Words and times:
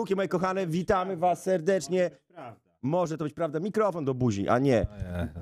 pszczółki 0.00 0.16
moje 0.16 0.28
kochane, 0.28 0.66
witamy 0.66 1.16
was 1.16 1.42
serdecznie. 1.42 2.10
Może 2.82 3.18
to 3.18 3.24
być 3.24 3.34
prawda, 3.34 3.60
mikrofon 3.60 4.04
do 4.04 4.14
buzi, 4.14 4.48
a 4.48 4.58
nie. 4.58 4.86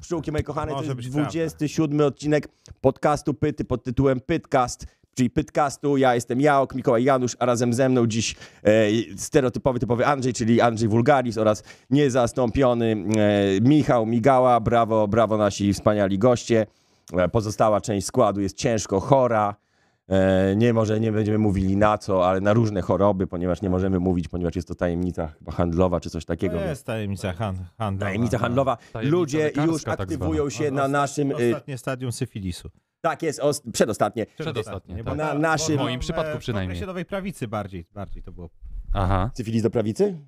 Pszczółki 0.01 0.33
moje 0.33 0.45
kochane, 0.45 0.73
to 0.73 0.83
jest 0.83 0.95
prawda. 0.95 1.11
27 1.11 2.01
odcinek 2.01 2.49
podcastu 2.81 3.35
Pyty 3.35 3.65
pod 3.65 3.85
tytułem 3.85 4.21
Pytcast, 4.21 4.87
czyli 5.15 5.31
Pytcastu. 5.31 5.97
Ja 5.97 6.15
jestem 6.15 6.41
Jaok, 6.41 6.75
Mikołaj 6.75 7.05
Janusz, 7.05 7.37
a 7.39 7.47
razem 7.47 7.75
ze 7.75 7.89
mną 7.89 8.07
dziś 8.07 8.37
e, 8.65 8.71
stereotypowy, 9.17 9.79
typowy 9.79 10.07
Andrzej, 10.07 10.33
czyli 10.33 10.61
Andrzej 10.61 10.89
Wulgaris 10.89 11.39
oraz 11.39 11.63
niezastąpiony 11.91 12.97
e, 13.17 13.61
Michał 13.61 14.07
Migała. 14.07 14.61
Brawo, 14.61 15.09
brawo 15.09 15.37
nasi 15.37 15.73
wspaniali 15.73 16.19
goście. 16.19 16.67
E, 17.13 17.29
pozostała 17.29 17.81
część 17.81 18.07
składu 18.07 18.41
jest 18.41 18.57
ciężko 18.57 19.01
chora. 19.01 19.68
E, 20.09 20.57
nie 20.57 20.73
może 20.73 21.01
nie 21.01 21.13
będziemy 21.13 21.39
mówili 21.39 21.77
na 21.77 21.99
co, 21.99 22.29
ale 22.29 22.41
na 22.41 22.53
różne 22.53 22.83
choroby, 22.83 23.27
ponieważ 23.27 23.63
nie 23.63 23.71
możemy 23.71 23.99
mówić, 24.01 24.29
ponieważ 24.29 24.57
jest 24.57 24.69
to 24.69 24.75
tajemnica 24.75 25.27
chyba 25.39 25.53
handlowa 25.53 26.01
czy 26.01 26.11
coś 26.11 26.25
takiego. 26.25 26.59
To 26.59 26.65
jest 26.65 26.87
tajemnica 26.87 27.33
han, 27.33 27.57
handlowa. 27.79 28.07
Tajemnica 28.07 28.39
handlowa. 28.39 28.77
Tajemnica 28.93 29.17
Ludzie 29.17 29.51
już 29.67 29.85
tak 29.85 30.01
aktywują 30.01 30.51
zwana. 30.51 30.51
się 30.51 30.71
na 30.71 30.89
naszym. 30.89 31.31
y, 31.31 31.35
Ostatnie 31.35 31.79
stadium 31.79 32.13
syfilisu. 32.13 32.71
Tak 33.01 33.23
jest, 33.23 33.41
os- 33.41 33.63
przedostatnie. 33.73 34.27
Przedostatnie, 34.39 35.05
tak. 35.05 35.17
Na 35.17 35.35
naszym- 35.35 35.77
W 35.77 35.81
moim 35.81 36.01
przypadku 36.01 36.37
e, 36.37 36.41
przynajmniej. 36.41 36.83
W 36.83 36.87
nowej 36.87 37.05
prawicy 37.05 37.49
bardziej, 37.49 37.87
bardziej 37.95 38.23
to 38.23 38.33
było. 38.33 38.51
Aha. 38.95 39.31
Syfilis 39.35 39.63
do 39.63 39.71
prawicy? 39.71 40.19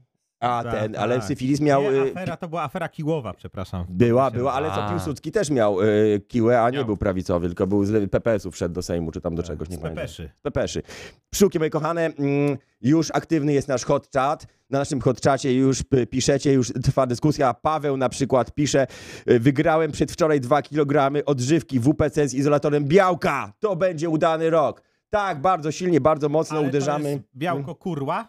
A 0.41 0.63
Tak, 0.65 0.73
ten, 0.75 0.93
tak. 0.93 1.03
ale 1.03 1.23
syfilis 1.23 1.61
miał. 1.61 1.83
Nie, 1.83 1.91
y, 1.91 2.11
afera, 2.11 2.37
to 2.37 2.49
była 2.49 2.63
afera 2.63 2.89
Kiłowa, 2.89 3.33
przepraszam. 3.35 3.87
Była, 3.89 4.31
była, 4.31 4.53
ale 4.53 4.71
co. 4.71 4.89
Piłsudski 4.91 5.33
też 5.33 5.51
miał 5.51 5.81
y, 5.83 6.21
kiłę, 6.29 6.63
a 6.63 6.71
nie 6.71 6.77
Miał. 6.77 6.87
był 6.87 6.97
prawicowy, 6.97 7.47
tylko 7.47 7.67
był 7.67 7.85
z 7.85 8.11
PPS-u, 8.11 8.51
wszedł 8.51 8.75
do 8.75 8.83
Sejmu, 8.83 9.11
czy 9.13 9.21
tam 9.21 9.35
do 9.35 9.43
czegoś, 9.43 9.69
nie 9.69 9.77
Z 9.77 9.81
pamiętam. 9.81 10.03
Pepeszy. 10.03 10.31
Z 10.39 10.43
Pepeszy. 10.43 10.83
Pszczółki 11.31 11.59
moje 11.59 11.71
kochane, 11.71 12.07
mm, 12.07 12.59
już 12.81 13.11
aktywny 13.15 13.53
jest 13.53 13.69
nasz 13.69 13.85
hot 13.85 14.09
chat. 14.15 14.47
Na 14.71 14.79
naszym 14.79 15.01
hot 15.01 15.21
czacie 15.21 15.55
już 15.55 15.83
p- 15.83 16.07
piszecie, 16.07 16.53
już 16.53 16.73
trwa 16.73 17.07
dyskusja. 17.07 17.55
Paweł 17.55 17.97
na 17.97 18.09
przykład 18.09 18.55
pisze, 18.55 18.87
y, 19.31 19.41
wygrałem 19.41 19.93
przedwczoraj 19.93 20.41
2 20.41 20.63
kg 20.63 21.23
odżywki 21.27 21.81
WPC 21.81 22.29
z 22.29 22.35
izolatorem 22.35 22.85
białka. 22.85 23.53
To 23.61 23.77
będzie 23.77 24.09
udany 24.09 24.51
rok. 24.51 24.83
Tak, 25.11 25.41
bardzo 25.41 25.73
silnie, 25.73 26.01
bardzo 26.01 26.29
mocno 26.29 26.59
Ale 26.59 26.69
uderzamy. 26.69 27.23
Białko 27.37 27.75
kurła? 27.75 28.29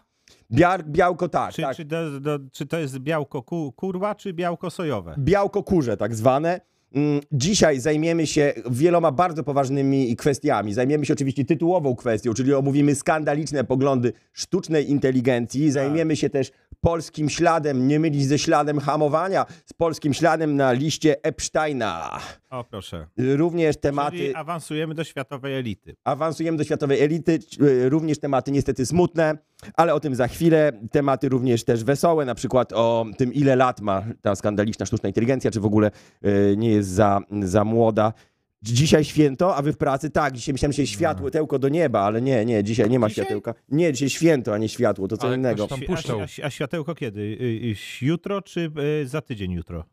Biar, 0.52 0.84
białko 0.84 1.28
tak, 1.28 1.54
Czy, 1.54 1.62
tak. 1.62 1.76
czy, 1.76 1.84
do, 1.84 2.20
do, 2.20 2.38
czy 2.52 2.66
to 2.66 2.78
jest 2.78 2.98
białko 2.98 3.42
ku, 3.42 3.72
kurła, 3.76 4.14
czy 4.14 4.32
białko 4.32 4.70
sojowe? 4.70 5.14
białko 5.18 5.62
kurze 5.62 5.96
tak 5.96 6.14
zwane. 6.14 6.60
Mm, 6.94 7.20
Dzisiaj 7.32 7.80
zajmiemy 7.80 8.26
się 8.26 8.52
wieloma 8.70 9.12
bardzo 9.12 9.42
poważnymi 9.44 10.16
kwestiami. 10.16 10.74
Zajmiemy 10.74 11.06
się 11.06 11.12
oczywiście 11.12 11.44
tytułową 11.44 11.96
kwestią, 11.96 12.34
czyli 12.34 12.54
omówimy 12.54 12.94
skandaliczne 12.94 13.64
poglądy 13.64 14.12
sztucznej 14.32 14.90
inteligencji. 14.90 15.70
Zajmiemy 15.70 16.16
się 16.16 16.30
też 16.30 16.50
polskim 16.80 17.28
śladem, 17.30 17.88
nie 17.88 18.00
mylić 18.00 18.26
ze 18.26 18.38
śladem 18.38 18.78
hamowania, 18.78 19.46
z 19.66 19.72
polskim 19.72 20.14
śladem 20.14 20.56
na 20.56 20.72
liście 20.72 21.24
Epsteina. 21.24 22.20
O, 22.52 22.64
proszę. 22.64 23.06
Również 23.18 23.76
tematy... 23.76 24.16
Czyli 24.16 24.34
awansujemy 24.34 24.94
do 24.94 25.04
światowej 25.04 25.54
elity. 25.58 25.96
Awansujemy 26.04 26.58
do 26.58 26.64
światowej 26.64 27.00
elity, 27.00 27.38
y, 27.62 27.88
również 27.88 28.18
tematy 28.18 28.52
niestety 28.52 28.86
smutne, 28.86 29.38
ale 29.74 29.94
o 29.94 30.00
tym 30.00 30.14
za 30.14 30.28
chwilę. 30.28 30.72
Tematy 30.90 31.28
również 31.28 31.64
też 31.64 31.84
wesołe, 31.84 32.24
na 32.24 32.34
przykład 32.34 32.72
o 32.72 33.06
tym, 33.18 33.32
ile 33.32 33.56
lat 33.56 33.80
ma 33.80 34.04
ta 34.22 34.34
skandaliczna 34.34 34.86
sztuczna 34.86 35.08
inteligencja, 35.08 35.50
czy 35.50 35.60
w 35.60 35.64
ogóle 35.64 35.90
y, 36.26 36.54
nie 36.56 36.70
jest 36.70 36.88
za, 36.88 37.20
za 37.42 37.64
młoda. 37.64 38.12
Dzisiaj 38.62 39.04
święto, 39.04 39.56
a 39.56 39.62
wy 39.62 39.72
w 39.72 39.76
pracy? 39.76 40.10
Tak, 40.10 40.34
dzisiaj 40.34 40.52
myślałem, 40.52 40.72
że 40.72 40.86
światło, 40.86 41.30
tełko 41.30 41.58
do 41.58 41.68
nieba, 41.68 42.00
ale 42.00 42.22
nie, 42.22 42.44
nie, 42.44 42.64
dzisiaj 42.64 42.90
nie 42.90 42.98
ma 42.98 43.08
Dzisiaj? 43.08 43.24
światełka. 43.24 43.54
Nie, 43.68 43.92
dzisiaj 43.92 44.10
święto, 44.10 44.54
a 44.54 44.58
nie 44.58 44.68
światło, 44.68 45.08
to 45.08 45.16
co 45.16 45.26
Ale 45.26 45.36
innego. 45.36 45.66
tam 45.68 45.80
A, 45.88 46.42
a, 46.42 46.46
a 46.46 46.50
światełko 46.50 46.94
kiedy? 46.94 47.20
Y, 47.20 47.74
y, 48.02 48.06
Jutro, 48.06 48.42
czy 48.42 48.70
y, 49.02 49.08
za 49.08 49.20
tydzień 49.20 49.52
jutro? 49.52 49.84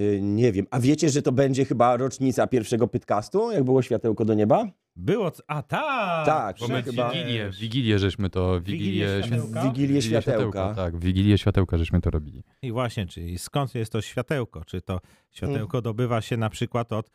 Y, 0.00 0.18
nie 0.22 0.52
wiem, 0.52 0.66
a 0.70 0.80
wiecie, 0.80 1.10
że 1.10 1.22
to 1.22 1.32
będzie 1.32 1.64
chyba 1.64 1.96
rocznica 1.96 2.46
pierwszego 2.46 2.88
podcastu, 2.88 3.50
jak 3.52 3.64
było 3.64 3.82
światełko 3.82 4.24
do 4.24 4.34
nieba? 4.34 4.66
Było. 4.96 5.32
A 5.46 5.62
tak! 5.62 6.26
Tak, 6.26 6.56
Bo 6.60 6.68
my 6.68 6.82
chyba- 6.82 7.10
Wigilię, 7.10 7.50
Wigilię 7.60 7.98
żeśmy 7.98 8.30
to... 8.30 8.60
Wigilię 8.60 9.06
Wigilię, 9.06 9.22
światełka? 9.22 9.62
Wigilię 9.62 10.02
światełka. 10.02 10.74
Tak, 10.74 10.96
Wigilię 10.98 11.38
światełka 11.38 11.78
żeśmy 11.78 12.00
to 12.00 12.10
robili. 12.10 12.42
I 12.62 12.72
właśnie, 12.72 13.06
czyli 13.06 13.38
skąd 13.38 13.74
jest 13.74 13.92
to 13.92 14.00
światełko? 14.02 14.64
Czy 14.64 14.80
to 14.82 15.00
światełko 15.30 15.78
Mm. 15.78 15.82
dobywa 15.82 16.20
się 16.20 16.36
na 16.36 16.50
przykład 16.50 16.92
od 16.92 17.10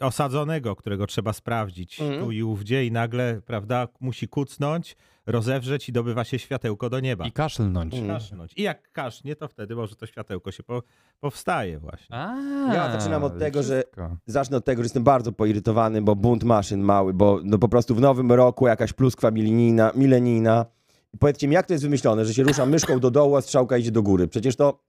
osadzonego, 0.00 0.76
którego 0.76 1.06
trzeba 1.06 1.32
sprawdzić 1.32 2.00
Mm. 2.00 2.20
tu 2.20 2.30
i 2.32 2.42
ówdzie 2.42 2.86
i 2.86 2.92
nagle, 2.92 3.40
prawda, 3.46 3.88
musi 4.00 4.28
kucnąć, 4.28 4.96
rozewrzeć 5.26 5.88
i 5.88 5.92
dobywa 5.92 6.24
się 6.24 6.38
światełko 6.38 6.90
do 6.90 7.00
nieba. 7.00 7.26
I 7.26 7.32
kaszlnąć. 7.32 7.94
Mm. 7.94 8.06
Kaszlnąć. 8.08 8.52
I 8.56 8.62
jak 8.62 8.92
kasznie, 8.92 9.36
to 9.36 9.48
wtedy 9.48 9.76
może 9.76 9.96
to 9.96 10.06
światełko 10.06 10.52
się 10.52 10.62
po, 10.62 10.82
powstaje 11.20 11.78
właśnie. 11.78 12.16
A, 12.16 12.36
Ja 12.74 12.92
zaczynam 12.92 13.24
od 13.24 13.38
tego, 13.38 13.62
że- 13.62 13.80
wszystko. 13.82 14.16
Zacznę 14.26 14.56
od 14.56 14.64
tego, 14.64 14.82
że 14.82 14.84
jestem 14.86 15.04
bardzo 15.04 15.32
poirytowany, 15.32 16.02
bo 16.02 16.16
bunt 16.16 16.44
maszyn 16.44 16.80
mały, 16.80 17.14
bo 17.14 17.40
no 17.44 17.58
po 17.58 17.68
prostu 17.68 17.94
w 17.94 18.00
nowym 18.00 18.32
roku 18.32 18.66
jakaś 18.66 18.92
pluskwa 18.92 19.30
milenijna, 19.30 19.90
milenijna. 19.94 20.66
I 21.14 21.18
powiedzcie 21.18 21.48
mi, 21.48 21.54
jak 21.54 21.66
to 21.66 21.72
jest 21.74 21.84
wymyślone, 21.84 22.24
że 22.24 22.34
się 22.34 22.42
rusza 22.42 22.66
myszką 22.66 23.00
do 23.00 23.10
dołu, 23.10 23.36
a 23.36 23.40
strzałka 23.40 23.76
idzie 23.78 23.90
do 23.90 24.02
góry? 24.02 24.28
Przecież 24.28 24.56
to... 24.56 24.82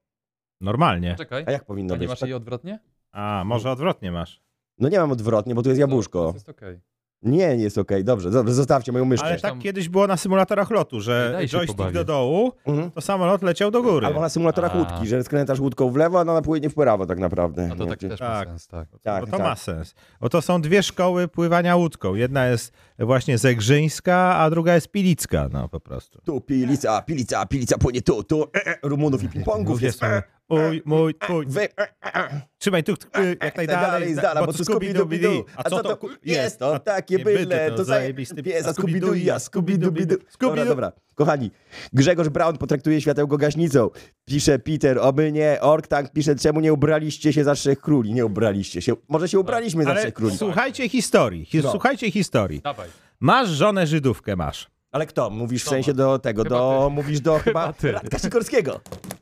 Normalnie. 0.61 1.15
Czekaj, 1.17 1.43
A 1.47 1.51
jak 1.51 1.65
powinno 1.65 1.93
a 1.93 1.97
nie 1.97 1.99
być? 1.99 2.09
masz 2.09 2.21
jej 2.21 2.33
odwrotnie? 2.33 2.79
A, 3.11 3.43
może 3.45 3.71
odwrotnie 3.71 4.11
masz. 4.11 4.41
No 4.79 4.89
nie 4.89 4.99
mam 4.99 5.11
odwrotnie, 5.11 5.55
bo 5.55 5.61
tu 5.63 5.69
jest 5.69 5.77
To 5.79 5.81
jabłuszko. 5.81 6.31
jest 6.33 6.49
okej. 6.49 6.79
Nie, 7.21 7.57
nie 7.57 7.63
jest 7.63 7.77
okej, 7.77 8.03
dobrze, 8.03 8.31
dobrze, 8.31 8.53
zostawcie 8.53 8.91
moją 8.91 9.05
myszkę. 9.05 9.27
Ale 9.27 9.39
tak 9.39 9.51
tam- 9.51 9.59
kiedyś 9.61 9.89
było 9.89 10.07
na 10.07 10.17
symulatorach 10.17 10.71
lotu, 10.71 11.01
że 11.01 11.39
joystick 11.47 11.77
pobawić. 11.77 11.93
do 11.93 12.03
dołu, 12.03 12.51
Mhm. 12.65 12.91
to 12.91 13.01
samolot 13.01 13.41
leciał 13.41 13.71
do 13.71 13.81
góry. 13.83 14.07
Albo 14.07 14.21
na 14.21 14.29
symulatorach 14.29 14.75
A. 14.75 14.77
łódki, 14.77 15.07
że 15.07 15.23
skręcasz 15.23 15.59
łódką 15.59 15.89
w 15.91 15.95
lewo, 15.95 16.17
a 16.19 16.21
ona 16.21 16.41
płynie 16.41 16.69
w 16.69 16.73
prawo 16.75 17.05
tak 17.05 17.19
naprawdę. 17.19 17.67
No 17.67 17.75
to 17.75 17.85
tak 17.85 17.99
czy- 17.99 18.09
też 18.09 18.19
ma 18.19 18.27
Tak. 18.27 18.47
sens, 18.47 18.67
tak. 18.67 18.87
Tak, 19.01 19.21
bo 19.25 19.31
to 19.31 19.37
tak. 19.37 19.45
ma 19.47 19.55
sens. 19.55 19.95
Bo 20.21 20.29
to 20.29 20.41
są 20.41 20.61
dwie 20.61 20.83
szkoły 20.83 21.27
pływania 21.27 21.75
łódką. 21.75 22.15
Jedna 22.15 22.45
jest 22.47 22.73
właśnie 23.05 23.37
zegrzyńska, 23.37 24.35
a 24.35 24.49
druga 24.49 24.75
jest 24.75 24.87
pilicka, 24.91 25.49
no 25.51 25.69
po 25.69 25.79
prostu. 25.79 26.21
Tu 26.21 26.41
pilica, 26.41 27.01
pilica, 27.01 27.45
pilica 27.45 27.77
płynie 27.77 28.01
tu, 28.01 28.23
tu, 28.23 28.43
e, 28.55 28.65
e, 28.67 28.77
Rumunów 28.83 29.23
i 29.23 29.29
ping-pongów 29.29 29.81
jest. 29.81 30.03
E, 30.03 30.23
uj, 30.49 30.81
mój, 30.85 31.15
twój. 31.15 31.45
wy, 31.45 31.61
e, 31.61 31.87
e, 32.15 32.41
Trzymaj 32.57 32.83
tu 32.83 32.91
y, 32.93 33.37
jak 33.43 33.57
najdalej, 33.57 34.13
z 34.13 34.17
dala, 34.17 34.45
bo 34.45 34.53
tu 34.53 34.63
Scooby-Dooby-Doo. 34.63 35.43
A 35.55 35.69
co 35.69 35.83
to 35.83 35.99
jest? 36.23 36.59
To 36.59 36.79
takie 36.79 37.19
byle, 37.19 37.71
to 37.71 37.83
zajebisty 37.83 38.43
pies, 38.43 38.67
a 38.67 38.71
Scooby-Doo, 38.71 38.99
Scooby-Doo, 38.99 39.13
ja 39.13 39.37
Scooby-Dooby-Doo. 39.37 40.17
Scooby-Doo. 40.17 40.39
Dobra, 40.39 40.65
dobra. 40.65 40.91
Kochani, 41.17 41.51
Grzegorz 41.93 42.29
Brown 42.29 42.57
potraktuje 42.57 43.01
światełko 43.01 43.37
gaśnicą. 43.37 43.89
Pisze 44.25 44.59
Peter, 44.59 44.99
oby 45.01 45.31
nie. 45.31 45.57
Orktank 45.61 46.11
pisze, 46.11 46.35
czemu 46.35 46.59
nie 46.59 46.73
ubraliście 46.73 47.33
się 47.33 47.43
za 47.43 47.55
trzech 47.55 47.79
króli? 47.81 48.13
Nie 48.13 48.25
ubraliście 48.25 48.81
się. 48.81 48.93
Może 49.09 49.29
się 49.29 49.39
ubraliśmy 49.39 49.83
za 49.83 49.89
Ale 49.91 50.01
trzech 50.01 50.13
króli. 50.13 50.37
słuchajcie 50.37 50.89
historii, 50.89 51.45
hi- 51.45 51.61
No. 51.63 51.71
słuchajcie 51.71 52.11
historii. 52.11 52.61
Dawaj. 52.61 52.89
Masz 53.19 53.49
żonę 53.49 53.87
Żydówkę, 53.87 54.35
masz. 54.35 54.67
Ale 54.91 55.05
kto? 55.05 55.29
Mówisz 55.29 55.63
w 55.63 55.69
sensie 55.69 55.93
do 55.93 56.19
tego, 56.19 56.43
Chyba 56.43 56.55
do, 56.55 56.89
mówisz 56.93 57.21
do 57.21 57.39
chyba, 57.45 57.73
ty. 57.73 57.91
Radka 57.91 58.19
Sikorskiego. 58.19 58.79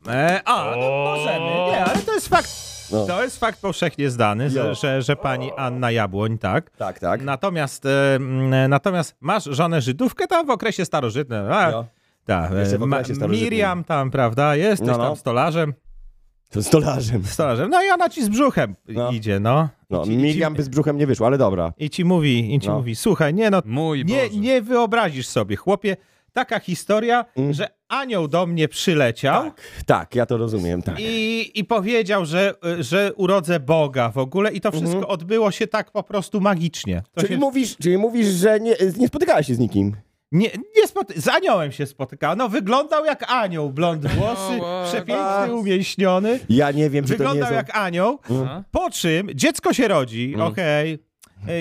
E, 0.08 0.42
a, 0.46 0.72
no 0.76 0.88
możemy. 0.92 1.46
Nie, 1.72 1.86
ale 1.86 1.98
to 2.02 2.14
jest 2.14 2.28
fakt, 2.28 2.50
No. 2.92 3.06
to 3.06 3.24
jest 3.24 3.40
fakt 3.40 3.62
powszechnie 3.62 4.10
znany, 4.10 4.44
Jo. 4.44 4.50
że, 4.50 4.76
że, 4.76 5.02
że 5.02 5.16
pani 5.16 5.52
Anna 5.58 5.92
Jabłoń, 5.92 6.38
tak? 6.38 6.70
Tak, 6.70 7.00
tak. 7.00 7.22
Natomiast, 7.22 7.86
e, 7.86 8.16
mm, 8.16 8.70
natomiast 8.70 9.16
masz 9.22 9.44
żonę 9.44 9.82
Żydówkę 9.82 10.28
tam 10.28 10.46
w 10.48 10.50
okresie 10.50 10.86
starożytnym. 10.86 11.52
A, 11.52 11.72
No. 11.72 11.86
tak, 12.26 12.52
e, 12.74 12.78
ma-. 12.86 13.02
Miriam 13.28 13.84
tam, 13.84 14.12
prawda, 14.12 14.56
jesteś 14.56 14.88
No, 14.88 14.98
no. 14.98 15.04
tam 15.08 15.16
stolarzem. 15.16 15.74
To 16.50 16.64
stolarzem. 16.64 17.24
Stolarzem. 17.26 17.70
No 17.70 17.84
i 17.84 17.90
ona 17.90 18.10
ci 18.10 18.24
z 18.24 18.30
brzuchem 18.30 18.76
No. 18.88 19.12
idzie, 19.12 19.40
no. 19.40 19.70
No, 19.90 20.02
I 20.02 20.06
ci, 20.06 20.18
Miriam 20.18 20.54
i 20.54 20.58
by 20.58 20.64
z 20.64 20.70
brzuchem 20.70 20.98
nie 20.98 21.08
wyszło, 21.08 21.28
ale 21.28 21.38
dobra. 21.38 21.74
ci, 21.80 21.86
I 21.86 21.90
ci 21.90 22.06
mówi, 22.06 22.56
i 22.56 22.60
ci 22.60 22.68
No. 22.68 22.78
mówi, 22.78 22.96
słuchaj, 22.96 23.34
nie 23.34 23.50
no, 23.50 23.62
Mój 23.66 24.06
nie, 24.06 24.16
Boże. 24.28 24.40
nie 24.40 24.62
wyobrazisz 24.62 25.28
sobie, 25.28 25.56
chłopie, 25.56 25.98
taka 26.34 26.60
historia, 26.60 27.26
Mm. 27.38 27.54
że 27.54 27.68
anioł 27.88 28.28
do 28.28 28.46
mnie 28.46 28.68
przyleciał 28.68 29.44
Tak, 29.44 29.62
tak, 29.86 30.16
ja 30.16 30.26
to 30.26 30.38
rozumiem, 30.38 30.82
tak. 30.82 30.96
i, 31.00 31.52
i 31.60 31.64
powiedział, 31.64 32.26
że, 32.26 32.54
że 32.80 33.14
urodzę 33.14 33.60
Boga 33.60 34.10
w 34.10 34.18
ogóle 34.18 34.52
i 34.52 34.62
to 34.62 34.72
wszystko 34.72 34.92
Mhm. 34.98 35.12
odbyło 35.14 35.52
się 35.52 35.68
tak 35.68 35.92
po 35.92 36.04
prostu 36.04 36.42
magicznie. 36.42 37.04
To 37.14 37.22
Czyli, 37.22 37.34
się, 37.34 37.40
mówisz, 37.40 37.78
czyli 37.78 37.98
mówisz, 37.98 38.28
że 38.28 38.60
nie, 38.60 38.76
nie 38.98 39.08
spotykałeś 39.08 39.48
się 39.48 39.56
z 39.56 39.60
nikim? 39.60 39.96
Nie, 40.36 40.50
nie 40.78 40.88
spoty- 40.88 41.20
z 41.22 41.28
aniołem 41.28 41.72
się 41.72 41.86
spotykał. 41.86 42.36
No 42.36 42.50
wyglądał 42.50 43.06
jak 43.06 43.32
anioł, 43.32 43.70
blond 43.70 44.08
włosy, 44.08 44.58
No, 44.60 44.84
przepiękny, 44.88 45.16
was. 45.24 45.50
umieśniony. 45.50 46.40
Ja 46.50 46.72
nie 46.72 46.90
wiem, 46.90 47.06
czy 47.06 47.08
to 47.08 47.14
nie 47.14 47.18
Wyglądał 47.18 47.50
są... 47.50 47.56
jak 47.56 47.78
anioł, 47.78 48.20
po 48.72 48.90
czym 48.90 49.30
dziecko 49.36 49.74
się 49.74 49.88
rodzi, 49.88 50.32
Mm. 50.36 50.48
okej. 50.48 50.66
Ej, 50.92 51.00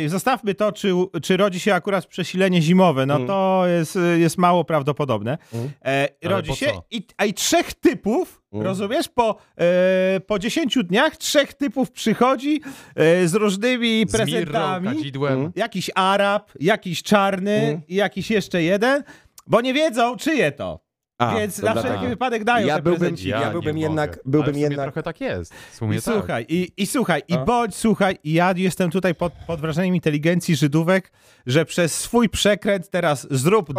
Zostawmy 0.07 0.55
to, 0.55 0.73
czy, 0.73 0.93
czy 1.23 1.37
rodzi 1.37 1.61
się 1.61 1.75
akurat 1.75 2.07
przesilenie 2.07 2.63
zimowe. 2.63 3.07
No 3.07 3.15
Mm. 3.17 3.29
to 3.29 3.63
jest, 3.79 3.99
jest 4.19 4.39
mało 4.39 4.65
prawdopodobne. 4.65 5.39
Mm. 5.55 5.71
E, 5.85 6.09
rodzi 6.25 6.57
się 6.57 6.73
i, 6.91 7.07
a 7.17 7.25
i 7.25 7.35
trzech 7.35 7.75
typów, 7.75 8.41
Mm. 8.53 8.67
rozumiesz? 8.67 9.09
Po, 9.09 9.37
e, 9.59 10.21
po 10.21 10.39
10 10.39 10.79
dniach 10.85 11.17
trzech 11.17 11.55
typów 11.55 11.91
przychodzi 11.91 12.61
e, 12.97 13.29
z 13.29 13.35
różnymi 13.35 14.05
Z 14.09 14.13
mirrą, 14.13 14.27
prezentami. 14.27 14.89
kadzidłem. 14.97 15.53
Jakiś 15.57 15.91
Arab, 15.95 16.51
jakiś 16.61 17.03
czarny 17.03 17.81
i 17.89 17.95
jakiś 17.95 18.31
jeszcze 18.31 18.63
jeden, 18.63 19.03
bo 19.47 19.61
nie 19.61 19.75
wiedzą, 19.75 20.17
czyje 20.17 20.53
to. 20.53 20.84
A, 21.19 21.35
Więc 21.39 21.59
na 21.59 21.73
dlatego. 21.73 21.95
wszelki 21.95 22.09
wypadek 22.09 22.45
dają 22.45 22.67
Ja 22.67 22.77
te 22.77 22.83
byłbym- 22.83 23.01
prezenci. 23.01 23.29
ja 23.29 23.45
nie 23.47 23.51
byłbym 23.53 23.75
mogę. 23.75 23.87
jednak- 23.87 24.11
Ale 24.11 24.19
byłbym 24.25 24.57
jednak- 24.57 24.85
trochę 24.87 25.03
tak 25.03 25.21
jest. 25.21 25.55
W 25.73 25.75
sumie 25.77 25.99
I 25.99 26.03
tak. 26.03 26.15
słuchaj, 26.15 26.47
i, 26.49 26.73
i 26.77 26.87
słuchaj, 26.87 27.23
i 27.29 27.35
A? 27.35 27.45
bądź, 27.45 27.75
słuchaj, 27.75 28.19
i 28.25 28.33
ja 28.33 28.55
jestem 28.57 28.91
tutaj 28.91 29.15
pod, 29.15 29.33
pod 29.47 29.61
wrażeniem 29.61 29.95
inteligencji 29.95 30.57
Żydówek, 30.57 31.13
że 31.47 31.65
przez 31.65 31.95
swój 32.01 32.29
przekręt 32.29 32.91
teraz 32.91 33.27
zrób 33.31 33.73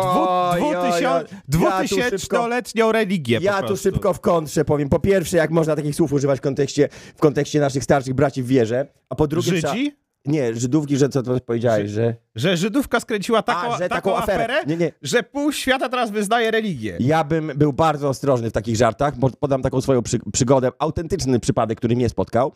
Ja 1.02 1.24
dwutysięcznoletnią 1.48 2.92
religię 2.92 3.40
Ja 3.42 3.64
tu 3.64 3.78
szybko 3.78 4.14
w 4.14 4.20
kontrze 4.20 4.66
powiem. 4.66 4.90
Po 4.90 5.00
pierwsze, 5.00 5.38
jak 5.38 5.52
można 5.52 5.76
takich 5.76 5.96
słów 5.96 6.14
używać 6.14 6.40
w 6.40 6.42
kontekście, 6.42 6.90
w 7.16 7.20
kontekście 7.20 7.60
naszych 7.60 7.84
starszych 7.84 8.14
braci 8.14 8.44
w 8.44 8.48
wierze, 8.48 8.88
a 9.10 9.16
po 9.16 9.28
drugie... 9.28 9.52
trzeba- 9.52 9.74
Żydzi? 9.74 9.96
Nie, 10.26 10.56
Żydówki, 10.56 10.98
że 10.98 11.10
co 11.10 11.24
to 11.24 11.40
powiedziałeś, 11.40 11.92
że... 11.92 12.16
Że 12.36 12.58
Żydówka 12.58 13.00
skręciła 13.00 13.42
taką, 13.42 13.74
a, 13.74 13.78
że 13.78 13.90
taką, 13.90 14.18
aferę, 14.18 14.56
Nie, 14.68 14.78
nie. 14.78 14.92
że 15.02 15.24
pół 15.24 15.52
świata 15.52 15.90
teraz 15.90 16.12
wyznaje 16.12 16.52
religię. 16.52 16.98
Ja 17.00 17.24
bym 17.24 17.52
był 17.56 17.74
bardzo 17.74 18.10
ostrożny 18.10 18.50
w 18.50 18.54
takich 18.54 18.76
żartach, 18.76 19.18
bo 19.18 19.30
podam 19.30 19.62
taką 19.62 19.82
swoją 19.82 20.02
przy, 20.02 20.20
przygodę, 20.34 20.72
autentyczny 20.80 21.40
przypadek, 21.40 21.78
który 21.78 21.96
mnie 21.96 22.10
spotkał. 22.10 22.52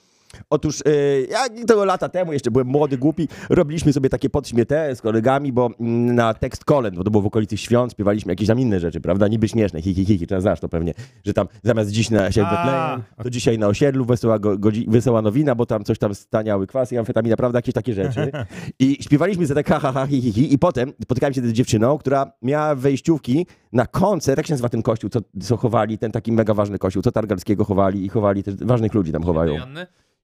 Otóż 0.50 0.84
yy, 0.86 1.28
ja 1.32 1.66
tego 1.68 1.86
lata 1.86 2.10
temu, 2.10 2.34
jeszcze 2.34 2.52
byłem 2.52 2.68
młody, 2.68 2.98
głupi, 2.98 3.28
robiliśmy 3.50 3.94
sobie 3.94 4.10
takie 4.10 4.30
podśmiete 4.30 4.96
z 4.96 5.02
kolegami, 5.02 5.52
bo 5.52 5.70
mm, 5.80 6.16
na 6.16 6.34
tekst 6.34 6.66
kolęd, 6.66 6.98
bo 6.98 7.04
to 7.04 7.12
było 7.12 7.24
w 7.24 7.26
okolicy 7.26 7.58
świąt, 7.58 7.92
śpiewaliśmy 7.92 8.32
jakieś 8.32 8.48
tam 8.48 8.60
inne 8.60 8.80
rzeczy, 8.80 9.02
prawda? 9.02 9.28
Niby 9.28 9.48
śmieszne, 9.48 9.82
hi, 9.82 9.94
hi, 9.94 10.06
hi, 10.06 10.18
hi 10.18 10.28
znasz 10.40 10.60
to 10.60 10.70
pewnie, 10.70 10.94
że 11.26 11.34
tam 11.34 11.48
zamiast 11.64 11.92
dziś 11.92 12.10
na 12.10 12.32
się 12.32 12.42
Betlejem, 12.44 13.04
to 13.24 13.30
dzisiaj 13.30 13.58
na 13.58 13.68
osiedlu 13.68 14.06
wesoła, 14.06 14.40
go, 14.40 14.58
godzi, 14.58 14.86
wesoła 14.90 15.22
nowina, 15.22 15.56
bo 15.56 15.66
tam 15.66 15.84
coś 15.84 16.00
tam 16.00 16.16
staniały 16.16 16.68
kwas 16.68 16.92
i 16.92 16.98
amfetamina, 16.98 17.36
prawda? 17.36 17.58
Jakieś 17.58 17.74
takie 17.74 17.94
rzeczy. 17.94 18.32
I 18.80 18.98
śpiewaliśmy 19.04 19.46
za 19.46 19.56
tak 19.56 19.70
ha, 19.70 19.80
ha, 19.80 19.92
ha, 19.92 20.08
hi, 20.08 20.22
hi, 20.22 20.34
hi. 20.34 20.54
I 20.54 20.60
potem 20.60 20.94
spotykałem 21.04 21.34
się 21.34 21.42
z 21.42 21.52
dziewczyną, 21.52 21.98
która 21.98 22.32
miała 22.42 22.76
wejściówki 22.76 23.46
na 23.74 23.86
koncert, 23.86 24.38
jak 24.38 24.48
się 24.48 24.54
nazywa 24.54 24.70
ten 24.70 24.82
kościół, 24.82 25.10
co, 25.10 25.20
co 25.42 25.58
chowali, 25.58 25.98
ten 25.98 26.12
taki 26.12 26.32
mega 26.32 26.54
ważny 26.54 26.80
kościół, 26.80 27.02
co 27.02 27.12
Targalskiego 27.12 27.66
chowali 27.66 28.06
i 28.06 28.10
chowali 28.10 28.44
też 28.44 28.56
ważnych 28.56 28.94
ludzi 28.94 29.12
tam 29.12 29.24
chowają. 29.24 29.56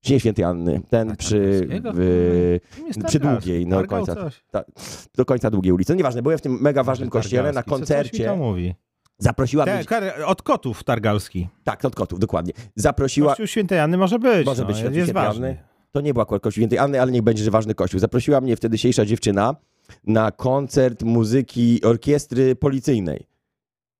Dzień 0.05 0.19
Świętej 0.19 0.45
Anny, 0.45 0.81
ten 0.89 1.15
przy, 1.15 1.39
Targalskiego? 1.39 1.91
w, 1.95 2.59
jest 2.87 3.03
przy 3.03 3.19
długiej, 3.19 3.67
no 3.67 3.83
końca, 3.83 4.15
ta, 4.51 4.63
do 5.15 5.25
końca 5.25 5.51
długiej 5.51 5.73
ulicy. 5.73 5.91
No 5.91 5.97
nieważne, 5.97 6.21
byłem 6.21 6.37
w 6.37 6.41
tym 6.41 6.61
mega 6.61 6.83
ważnym 6.83 7.09
kościele 7.09 7.43
na 7.43 7.63
Targalski. 7.63 7.69
Co- 7.69 7.75
koncercie. 7.77 8.35
mówi. 8.35 8.75
Zaprosiła 9.17 9.65
mnie, 9.65 9.77
Te, 9.77 9.83
kar- 9.85 10.23
od 10.25 10.41
kotów 10.41 10.83
Targalski. 10.83 11.47
tak, 11.63 11.85
od 11.85 11.95
kotów, 11.95 12.19
dokładnie. 12.19 12.53
Zaprosiła, 12.75 13.29
Kościół 13.29 13.47
Świętej 13.47 13.79
Anny 13.79 13.97
może 13.97 14.19
być. 14.19 14.45
Może 14.45 14.61
no, 14.61 14.67
być 14.67 14.79
jest, 14.79 14.95
jest 14.95 15.09
Anny. 15.09 15.27
ważny. 15.27 15.57
To 15.91 16.01
nie 16.01 16.13
była 16.13 16.23
akurat 16.23 16.43
Kościół 16.43 16.61
Świętej 16.61 16.79
Anny, 16.79 17.01
ale 17.01 17.11
niech 17.11 17.21
będzie, 17.21 17.43
że 17.43 17.51
ważny 17.51 17.75
kościół. 17.75 17.99
Zaprosiła 17.99 18.41
mnie 18.41 18.55
wtedy 18.55 18.77
dzisiejsza 18.77 19.05
dziewczyna 19.05 19.55
na 20.03 20.31
koncert 20.31 21.03
muzyki 21.03 21.81
orkiestry 21.83 22.55
policyjnej. 22.55 23.27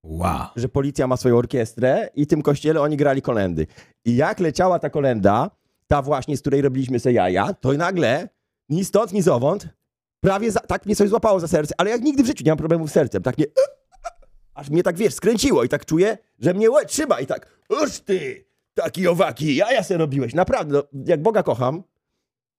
Wow. 0.04 0.46
Że 0.56 0.68
policja 0.68 1.06
ma 1.06 1.16
swoją 1.16 1.36
orkiestrę 1.36 2.08
i 2.14 2.24
w 2.24 2.28
tym 2.28 2.42
kościele 2.42 2.80
oni 2.80 2.96
grali 2.96 3.22
kolendy. 3.22 3.66
I 4.04 4.16
jak 4.16 4.40
leciała 4.40 4.78
ta 4.78 4.90
kolenda, 4.90 5.50
ta 5.86 6.02
właśnie, 6.02 6.36
z 6.36 6.40
której 6.40 6.62
robiliśmy 6.62 7.00
se 7.00 7.12
jaja, 7.12 7.54
to 7.54 7.72
nagle, 7.72 8.28
ni 8.68 8.84
stąd, 8.84 9.12
ni 9.12 9.22
zowąd, 9.22 9.68
prawie 10.20 10.52
za, 10.52 10.60
tak 10.60 10.86
mnie 10.86 10.96
coś 10.96 11.08
złapało 11.08 11.40
za 11.40 11.48
serce, 11.48 11.74
ale 11.78 11.90
jak 11.90 12.02
nigdy 12.02 12.22
w 12.22 12.26
życiu 12.26 12.44
nie 12.44 12.50
mam 12.50 12.58
problemów 12.58 12.90
z 12.90 12.92
sercem, 12.92 13.22
tak 13.22 13.38
nie... 13.38 13.44
Aż 14.54 14.70
mnie 14.70 14.82
tak, 14.82 14.96
wiesz, 14.96 15.14
skręciło 15.14 15.64
i 15.64 15.68
tak 15.68 15.84
czuję, 15.84 16.18
że 16.38 16.54
mnie 16.54 16.70
łe, 16.70 16.86
trzyma 16.86 17.20
i 17.20 17.26
tak, 17.26 17.60
uż 17.82 18.00
ty, 18.00 18.44
taki 18.74 19.08
owaki, 19.08 19.56
jaja 19.56 19.82
se 19.82 19.96
robiłeś. 19.96 20.34
Naprawdę, 20.34 20.72
no, 20.74 21.00
jak 21.06 21.22
Boga 21.22 21.42
kocham, 21.42 21.82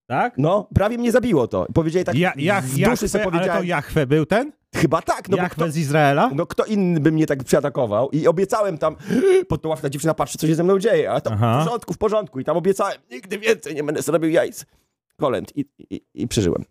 Tak? 0.07 0.37
no, 0.37 0.69
prawie 0.75 0.97
mnie 0.97 1.11
zabiło 1.11 1.47
to. 1.47 1.65
Powiedzieli 1.73 2.05
tak, 2.05 2.15
Ja, 2.15 2.33
ja, 2.35 2.61
w 2.61 2.65
duszy 2.65 2.81
Jachwę, 2.81 3.07
sobie 3.07 3.23
ale 3.23 3.31
to 3.31 3.37
powiedziałem, 3.37 3.65
Jachwę 3.65 4.07
był 4.07 4.25
ten? 4.25 4.51
Chyba 4.75 5.01
tak, 5.01 5.29
no 5.29 5.37
bo 5.37 5.43
Jachwę 5.43 5.63
kto, 5.63 5.71
z 5.71 5.77
Izraela? 5.77 6.31
no 6.35 6.45
kto 6.45 6.65
inny 6.65 6.99
by 6.99 7.11
mnie 7.11 7.25
tak 7.25 7.43
przeatakował 7.43 8.09
i 8.09 8.27
obiecałem 8.27 8.77
tam, 8.77 8.95
pod 9.49 9.61
tą 9.61 9.69
ławkę 9.69 9.89
dziewczyna 9.89 10.13
patrzy, 10.13 10.37
co 10.37 10.47
się 10.47 10.55
ze 10.55 10.63
mną 10.63 10.79
dzieje, 10.79 11.11
a 11.11 11.21
tam 11.21 11.33
Aha. 11.33 11.61
w 11.61 11.65
porządku, 11.65 11.93
w 11.93 11.97
porządku 11.97 12.39
i 12.39 12.43
tam 12.43 12.57
obiecałem, 12.57 12.97
nigdy 13.11 13.39
więcej 13.39 13.75
nie 13.75 13.83
będę 13.83 14.01
sobie 14.01 14.15
robił 14.15 14.29
jajc. 14.29 14.65
Kolęd 15.19 15.51
i, 15.57 15.65
i, 15.89 16.01
i 16.13 16.27
przeżyłem. 16.27 16.63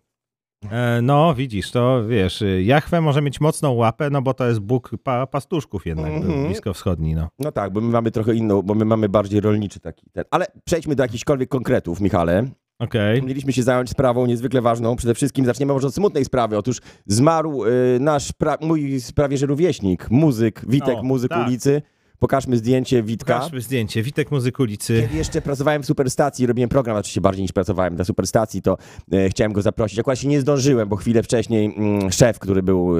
E, 0.71 0.99
no, 1.01 1.33
widzisz, 1.35 1.71
to 1.71 2.07
wiesz, 2.07 2.41
y, 2.41 2.63
Jachwę 2.63 3.01
może 3.01 3.21
mieć 3.21 3.41
mocną 3.41 3.71
łapę, 3.71 4.09
no 4.09 4.21
bo 4.21 4.33
to 4.33 4.47
jest 4.47 4.59
Bóg 4.59 4.91
pa, 5.03 5.27
pastuszków 5.27 5.85
jednak, 5.85 6.11
Mhm. 6.13 6.45
bliskowschodni, 6.45 7.15
no. 7.15 7.27
No 7.39 7.51
tak, 7.51 7.73
bo 7.73 7.81
my 7.81 7.87
mamy 7.91 8.11
trochę 8.11 8.33
inną, 8.35 8.61
bo 8.61 8.73
my 8.75 8.85
mamy 8.85 9.09
bardziej 9.09 9.39
rolniczy 9.41 9.79
taki 9.79 10.09
ten. 10.11 10.23
Ale 10.31 10.45
przejdźmy 10.65 10.95
do 10.95 11.03
jakichkolwiek 11.03 11.49
konkretów, 11.49 12.01
Michale. 12.01 12.43
Okej. 12.79 13.23
Mieliśmy 13.23 13.53
się 13.53 13.63
zająć 13.63 13.89
sprawą 13.89 14.25
niezwykle 14.25 14.61
ważną. 14.61 14.95
Przede 14.95 15.13
wszystkim 15.13 15.45
zaczniemy 15.45 15.73
może 15.73 15.87
od 15.87 15.95
smutnej 15.95 16.25
sprawy. 16.25 16.57
Otóż 16.57 16.77
zmarł 17.05 17.65
y, 17.65 17.69
nasz, 17.99 18.31
pra- 18.43 18.65
mój 18.65 18.99
prawie 19.15 19.37
że 19.37 19.45
rówieśnik, 19.45 20.11
muzyk, 20.11 20.61
Witek, 20.67 20.97
O, 20.97 21.03
muzyk 21.03 21.29
tak. 21.29 21.47
ulicy. 21.47 21.81
Pokażmy 22.19 22.57
zdjęcie 22.57 23.03
Witka. 23.03 23.33
Pokażmy 23.33 23.61
zdjęcie. 23.61 24.03
Witek 24.03 24.31
Muzyk 24.31 24.59
ulicy. 24.59 25.01
Kiedy 25.01 25.17
jeszcze 25.17 25.41
pracowałem 25.41 25.83
w 25.83 25.85
Superstacji, 25.85 26.45
robiłem 26.47 26.69
program, 26.69 26.97
oczywiście 26.97 27.21
bardziej 27.21 27.41
niż 27.41 27.51
pracowałem 27.51 27.95
dla 27.95 28.05
Superstacji, 28.05 28.61
to 28.61 28.77
e, 29.11 29.29
chciałem 29.29 29.53
go 29.53 29.61
zaprosić. 29.61 29.99
Akurat 29.99 30.19
się 30.19 30.27
nie 30.27 30.41
zdążyłem, 30.41 30.89
bo 30.89 30.95
chwilę 30.95 31.23
wcześniej 31.23 31.73
mm, 31.77 32.11
szef, 32.11 32.39
który 32.39 32.63
był... 32.63 32.95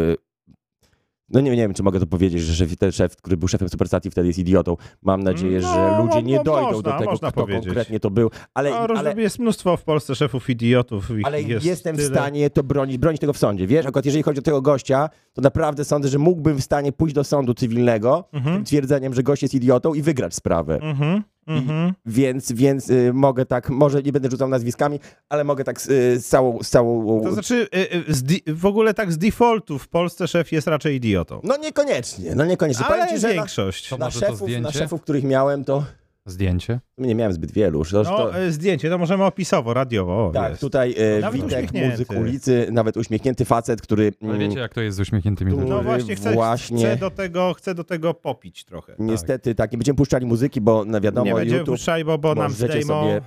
No 1.29 1.39
nie, 1.41 1.51
nie 1.51 1.57
wiem, 1.57 1.73
czy 1.73 1.83
mogę 1.83 1.99
to 1.99 2.07
powiedzieć, 2.07 2.41
że 2.41 2.53
szef, 2.55 2.75
ten 2.77 2.91
szef, 2.91 3.15
który 3.15 3.37
był 3.37 3.47
szefem 3.47 3.69
Superstacji 3.69 4.11
wtedy 4.11 4.27
jest 4.27 4.39
idiotą. 4.39 4.77
Mam 5.01 5.23
nadzieję, 5.23 5.59
No, 5.59 5.73
że 5.73 5.97
ludzie 6.03 6.23
nie 6.23 6.37
no, 6.37 6.43
dojdą 6.43 6.71
można, 6.71 6.91
do 6.91 6.99
tego, 6.99 7.17
kto 7.17 7.31
powiedzieć. 7.31 7.65
konkretnie 7.65 7.99
to 7.99 8.09
był. 8.11 8.29
Ale, 8.53 8.69
No, 8.69 8.77
ale, 8.77 9.13
Jest 9.21 9.39
mnóstwo 9.39 9.77
w 9.77 9.83
Polsce 9.83 10.15
szefów 10.15 10.49
idiotów. 10.49 11.09
ale 11.23 11.41
jest 11.41 11.65
jestem 11.65 11.95
w 11.95 11.99
tyle. 11.99 12.09
stanie 12.09 12.49
to 12.49 12.63
bronić, 12.63 12.97
bronić 12.97 13.21
tego 13.21 13.33
w 13.33 13.37
sądzie. 13.37 13.67
Wiesz, 13.67 13.85
akurat 13.85 14.05
jeżeli 14.05 14.23
chodzi 14.23 14.39
o 14.39 14.43
tego 14.43 14.61
gościa, 14.61 15.09
to 15.33 15.41
naprawdę 15.41 15.85
sądzę, 15.85 16.09
że 16.09 16.17
mógłbym 16.19 16.57
w 16.57 16.63
stanie 16.63 16.91
pójść 16.91 17.15
do 17.15 17.23
sądu 17.23 17.53
cywilnego 17.53 18.23
Mhm. 18.33 18.55
tym 18.55 18.65
twierdzeniem, 18.65 19.13
że 19.13 19.23
gość 19.23 19.41
jest 19.41 19.53
idiotą 19.55 19.93
i 19.93 20.01
wygrać 20.01 20.35
sprawę. 20.35 20.79
Mhm. 20.81 21.23
Mhm. 21.47 21.93
Więc, 22.05 22.51
więc 22.51 22.89
y, 22.89 23.13
mogę 23.13 23.45
tak, 23.45 23.69
może 23.69 24.03
nie 24.03 24.11
będę 24.11 24.29
rzucał 24.31 24.47
nazwiskami, 24.49 24.99
ale 25.29 25.43
mogę 25.43 25.63
tak 25.63 25.81
z, 25.81 25.89
y, 25.89 26.19
z 26.21 26.27
całą, 26.27 26.63
z 26.63 26.69
całą... 26.69 27.21
To 27.23 27.31
znaczy, 27.33 27.67
y, 27.75 28.09
y, 28.09 28.13
z 28.13 28.23
di- 28.23 28.43
w 28.47 28.65
ogóle 28.65 28.93
tak 28.93 29.11
z 29.11 29.17
defaultu 29.17 29.79
w 29.79 29.87
Polsce 29.87 30.27
szef 30.27 30.51
jest 30.51 30.67
raczej 30.67 30.95
idiotą. 30.95 31.39
No 31.43 31.57
niekoniecznie, 31.57 32.35
no 32.35 32.45
niekoniecznie. 32.45 32.85
Powiem 32.85 33.01
Ale 33.01 33.11
ci, 33.11 33.19
że 33.19 33.27
na, 33.27 33.33
większość. 33.33 33.91
Na, 33.91 33.97
to 33.97 34.11
szefów, 34.11 34.49
na 34.61 34.71
szefów, 34.71 35.01
których 35.01 35.23
miałem, 35.23 35.63
to 35.65 35.83
Zdjęcie. 36.27 36.79
nie 36.97 37.15
miałem 37.15 37.33
zbyt 37.33 37.51
wielu. 37.51 37.85
To, 37.85 38.03
No, 38.03 38.17
to, 38.17 38.39
y, 38.41 38.51
zdjęcie 38.51 38.89
to 38.89 38.97
możemy 38.97 39.23
opisowo, 39.23 39.73
radiowo. 39.73 40.27
O, 40.27 40.31
tak, 40.31 40.49
jest. 40.49 40.61
tutaj 40.61 40.95
e, 41.23 41.31
Witek, 41.31 41.71
muzyk 41.73 42.11
ulicy, 42.11 42.67
nawet 42.71 42.97
uśmiechnięty 42.97 43.45
facet, 43.45 43.81
który 43.81 44.11
Ale 44.23 44.33
mm, 44.33 44.49
wiecie, 44.49 44.59
jak 44.59 44.73
to 44.73 44.81
jest 44.81 44.97
z 44.97 44.99
uśmiechniętymi 44.99 45.51
ludźmi. 45.51 45.69
No 45.69 45.83
właśnie, 45.83 46.15
chcę, 46.15 46.33
właśnie- 46.33 46.77
chcę, 46.77 46.95
do 46.97 47.09
tego, 47.11 47.53
chcę 47.53 47.75
do 47.75 47.83
tego 47.83 48.13
popić 48.13 48.65
trochę. 48.65 48.95
niestety 48.99 49.55
tak. 49.55 49.71
nie 49.71 49.77
będziemy 49.77 49.95
puszczali 49.97 50.25
muzyki, 50.25 50.61
bo 50.61 50.85
na 50.85 50.99
wiadomo, 51.01 51.25
nie 51.25 51.33
będziemy 51.35 51.57
YouTube... 51.59 51.75
puszczali, 51.75 52.05
bo, 52.05 52.17
bo 52.17 52.35
nam 52.35 52.51
zdejmą, 52.51 52.87
sobie- 53.03 53.21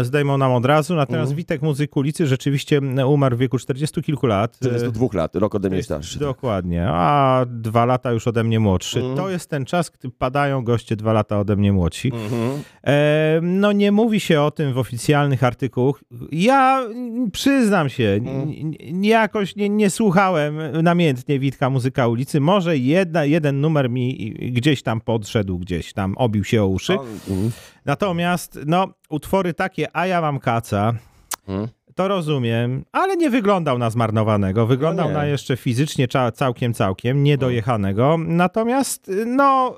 e, 0.00 0.04
zdejmą 0.04 0.38
nam 0.38 0.52
od 0.52 0.64
razu. 0.66 0.94
Natomiast 0.94 1.22
Mhm. 1.22 1.36
Witek 1.36 1.62
Muzyk 1.62 1.96
ulicy 1.96 2.26
rzeczywiście 2.26 2.80
umarł 3.06 3.36
w 3.36 3.38
wieku 3.38 3.58
40 3.58 4.02
kilku 4.02 4.26
lat. 4.26 4.56
42 4.56 5.08
lat, 5.14 5.36
rok 5.36 5.54
ode 5.54 5.68
mnie 5.68 5.76
Jest- 5.76 5.86
starszy. 5.88 6.18
Dokładnie, 6.18 6.86
a 6.88 7.44
dwa 7.48 7.84
lata 7.84 8.12
już 8.12 8.26
ode 8.26 8.44
mnie 8.44 8.60
młodszy. 8.60 8.98
Mhm. 8.98 9.16
To 9.16 9.30
jest 9.30 9.50
ten 9.50 9.64
czas, 9.64 9.90
gdy 9.90 10.10
padają 10.10 10.64
goście 10.64 10.96
dwa 10.96 11.12
lata 11.12 11.38
ode 11.40 11.56
mnie 11.56 11.72
młodsi. 11.72 12.12
Mhm. 12.42 12.62
E, 12.86 13.40
no 13.42 13.72
nie 13.72 13.92
mówi 13.92 14.20
się 14.20 14.40
o 14.40 14.50
tym 14.50 14.72
w 14.72 14.78
oficjalnych 14.78 15.44
artykułach. 15.44 16.00
Ja 16.32 16.80
mm, 16.82 17.30
przyznam 17.30 17.88
się, 17.88 18.04
Mhm. 18.04 18.50
n- 18.88 19.04
jakoś 19.04 19.56
nie, 19.56 19.68
nie 19.68 19.90
słuchałem 19.90 20.58
namiętnie 20.82 21.38
Witka 21.38 21.70
Muzyka 21.70 22.08
ulicy. 22.08 22.40
Może 22.40 22.76
jedna, 22.76 23.24
jeden 23.24 23.60
numer 23.60 23.90
mi 23.90 24.34
gdzieś 24.52 24.82
tam 24.82 25.00
podszedł, 25.00 25.58
gdzieś 25.58 25.92
tam 25.92 26.14
obił 26.18 26.44
się 26.44 26.62
o 26.62 26.66
uszy. 26.66 26.92
Mhm. 26.92 27.50
Natomiast, 27.84 28.58
no, 28.66 28.88
utwory 29.10 29.54
takie, 29.54 29.96
a 29.96 30.06
ja 30.06 30.20
mam 30.20 30.38
kaca, 30.38 30.92
Mhm. 31.48 31.68
to 31.94 32.08
rozumiem, 32.08 32.84
ale 32.92 33.16
nie 33.16 33.30
wyglądał 33.30 33.78
na 33.78 33.90
zmarnowanego. 33.90 34.66
Wyglądał 34.66 35.08
No 35.08 35.14
na 35.14 35.26
jeszcze 35.26 35.56
fizycznie 35.56 36.08
całkiem, 36.34 36.74
całkiem 36.74 37.22
niedojechanego. 37.22 38.18
Natomiast, 38.26 39.10
no, 39.26 39.74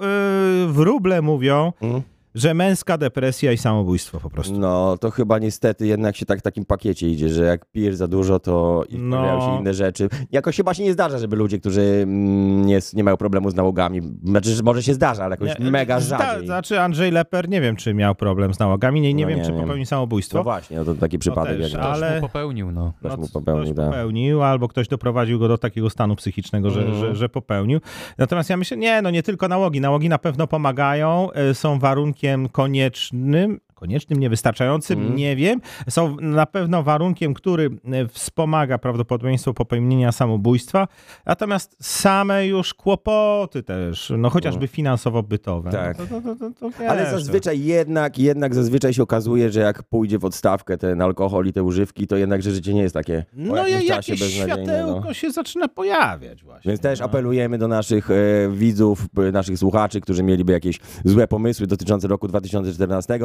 yy, 0.66 0.72
wróble 0.72 1.22
mówią, 1.22 1.72
Mhm. 1.80 2.02
Że 2.34 2.54
męska 2.54 2.98
depresja 2.98 3.52
i 3.52 3.58
samobójstwo 3.58 4.20
po 4.20 4.30
prostu. 4.30 4.58
No, 4.58 4.96
to 5.00 5.10
chyba 5.10 5.38
niestety 5.38 5.86
jednak 5.86 6.16
się 6.16 6.26
tak 6.26 6.38
w 6.38 6.42
takim 6.42 6.64
pakiecie 6.64 7.08
idzie, 7.08 7.28
że 7.28 7.44
jak 7.44 7.64
pijesz 7.66 7.94
za 7.96 8.08
dużo, 8.08 8.40
to 8.40 8.84
i 8.88 8.98
No. 8.98 9.16
pojawiają 9.16 9.40
się 9.40 9.60
inne 9.60 9.74
rzeczy. 9.74 10.08
Jakoś 10.32 10.56
chyba 10.56 10.74
się 10.74 10.82
nie 10.82 10.92
zdarza, 10.92 11.18
żeby 11.18 11.36
ludzie, 11.36 11.58
którzy 11.58 11.80
mm, 12.02 12.66
nie, 12.66 12.78
nie 12.94 13.04
mają 13.04 13.16
problemu 13.16 13.50
z 13.50 13.54
nałogami, 13.54 14.00
znaczy, 14.24 14.50
że 14.50 14.62
może 14.62 14.82
się 14.82 14.94
zdarza, 14.94 15.24
ale 15.24 15.32
jakoś 15.40 15.58
Nie, 15.58 15.70
mega 15.70 16.00
zda- 16.00 16.18
rzadziej. 16.18 16.46
Znaczy 16.46 16.80
Andrzej 16.80 17.10
Leper, 17.10 17.48
nie 17.48 17.60
wiem, 17.60 17.76
czy 17.76 17.94
miał 17.94 18.14
problem 18.14 18.54
z 18.54 18.58
nałogami, 18.58 19.00
nie, 19.00 19.14
nie 19.14 19.24
No 19.24 19.28
wiem, 19.28 19.38
nie 19.38 19.44
czy 19.44 19.52
popełnił 19.52 19.86
samobójstwo. 19.86 20.38
No 20.38 20.44
właśnie, 20.44 20.76
no 20.76 20.84
to 20.84 20.94
taki 20.94 21.18
przypadek. 21.18 21.58
też, 21.58 21.72
jak 21.72 21.82
Ale- 21.82 21.92
Ale... 22.06 22.20
mu 22.20 22.26
popełnił, 22.28 22.70
no. 22.72 22.92
Ktoś 23.00 23.10
No, 23.12 23.16
mu 23.18 23.28
popełnił, 23.28 23.64
ktoś 23.64 23.76
tak. 23.76 23.86
popełnił, 23.86 24.42
albo 24.42 24.68
ktoś 24.68 24.88
doprowadził 24.88 25.38
go 25.38 25.48
do 25.48 25.58
takiego 25.58 25.90
stanu 25.90 26.16
psychicznego, 26.16 26.70
że, 26.70 26.80
Mhm. 26.80 27.00
że, 27.00 27.16
że 27.16 27.28
popełnił. 27.28 27.80
Natomiast 28.18 28.50
ja 28.50 28.56
myślę, 28.56 28.76
nie, 28.76 29.02
no 29.02 29.10
nie 29.10 29.22
tylko 29.22 29.48
nałogi. 29.48 29.80
Nałogi 29.80 30.08
na 30.08 30.18
pewno 30.18 30.46
pomagają, 30.46 31.28
y, 31.50 31.54
są 31.54 31.78
warunkiem 32.24 32.48
koniecznym, 32.48 33.60
koniecznym, 33.84 34.20
niewystarczającym, 34.20 34.98
Mhm. 34.98 35.16
nie 35.16 35.36
wiem. 35.36 35.60
Są 35.88 36.16
na 36.20 36.46
pewno 36.46 36.82
warunkiem, 36.82 37.34
który 37.34 37.64
y, 38.04 38.08
wspomaga 38.08 38.78
prawdopodobieństwo 38.78 39.54
popełnienia 39.54 40.12
samobójstwa. 40.12 40.88
Natomiast 41.26 41.76
same 41.80 42.46
już 42.46 42.74
kłopoty 42.74 43.62
też, 43.62 44.12
no 44.18 44.30
chociażby 44.30 44.66
finansowo-bytowe. 44.68 45.70
Tak. 45.70 45.98
No 45.98 46.20
to, 46.20 46.36
to, 46.36 46.70
to, 46.70 46.88
Ale 46.88 47.02
wiesz, 47.02 47.10
zazwyczaj 47.10 47.64
jednak, 47.64 48.18
jednak 48.18 48.54
zazwyczaj 48.54 48.94
się 48.94 49.02
okazuje, 49.02 49.50
że 49.50 49.60
jak 49.60 49.82
pójdzie 49.82 50.18
w 50.18 50.24
odstawkę 50.24 50.78
ten 50.78 51.02
alkohol 51.02 51.46
i 51.46 51.52
te 51.52 51.62
używki, 51.62 52.06
to 52.06 52.16
jednak, 52.16 52.42
że 52.42 52.50
życie 52.50 52.74
nie 52.74 52.82
jest 52.82 52.94
takie 52.94 53.24
No 53.32 53.68
i 53.68 53.86
jakieś 53.86 54.22
światełko 54.22 55.02
No. 55.04 55.14
się 55.14 55.30
zaczyna 55.30 55.68
pojawiać 55.68 56.44
właśnie. 56.44 56.68
Więc 56.68 56.80
też 56.80 57.00
no. 57.00 57.06
apelujemy 57.06 57.58
do 57.58 57.68
naszych 57.68 58.10
e, 58.10 58.14
widzów, 58.50 59.06
e, 59.28 59.32
naszych 59.32 59.58
słuchaczy, 59.58 60.00
którzy 60.00 60.22
mieliby 60.22 60.52
jakieś 60.52 60.80
złe 61.04 61.28
pomysły 61.28 61.66
dotyczące 61.66 62.08
roku 62.08 62.28
2014, 62.28 63.18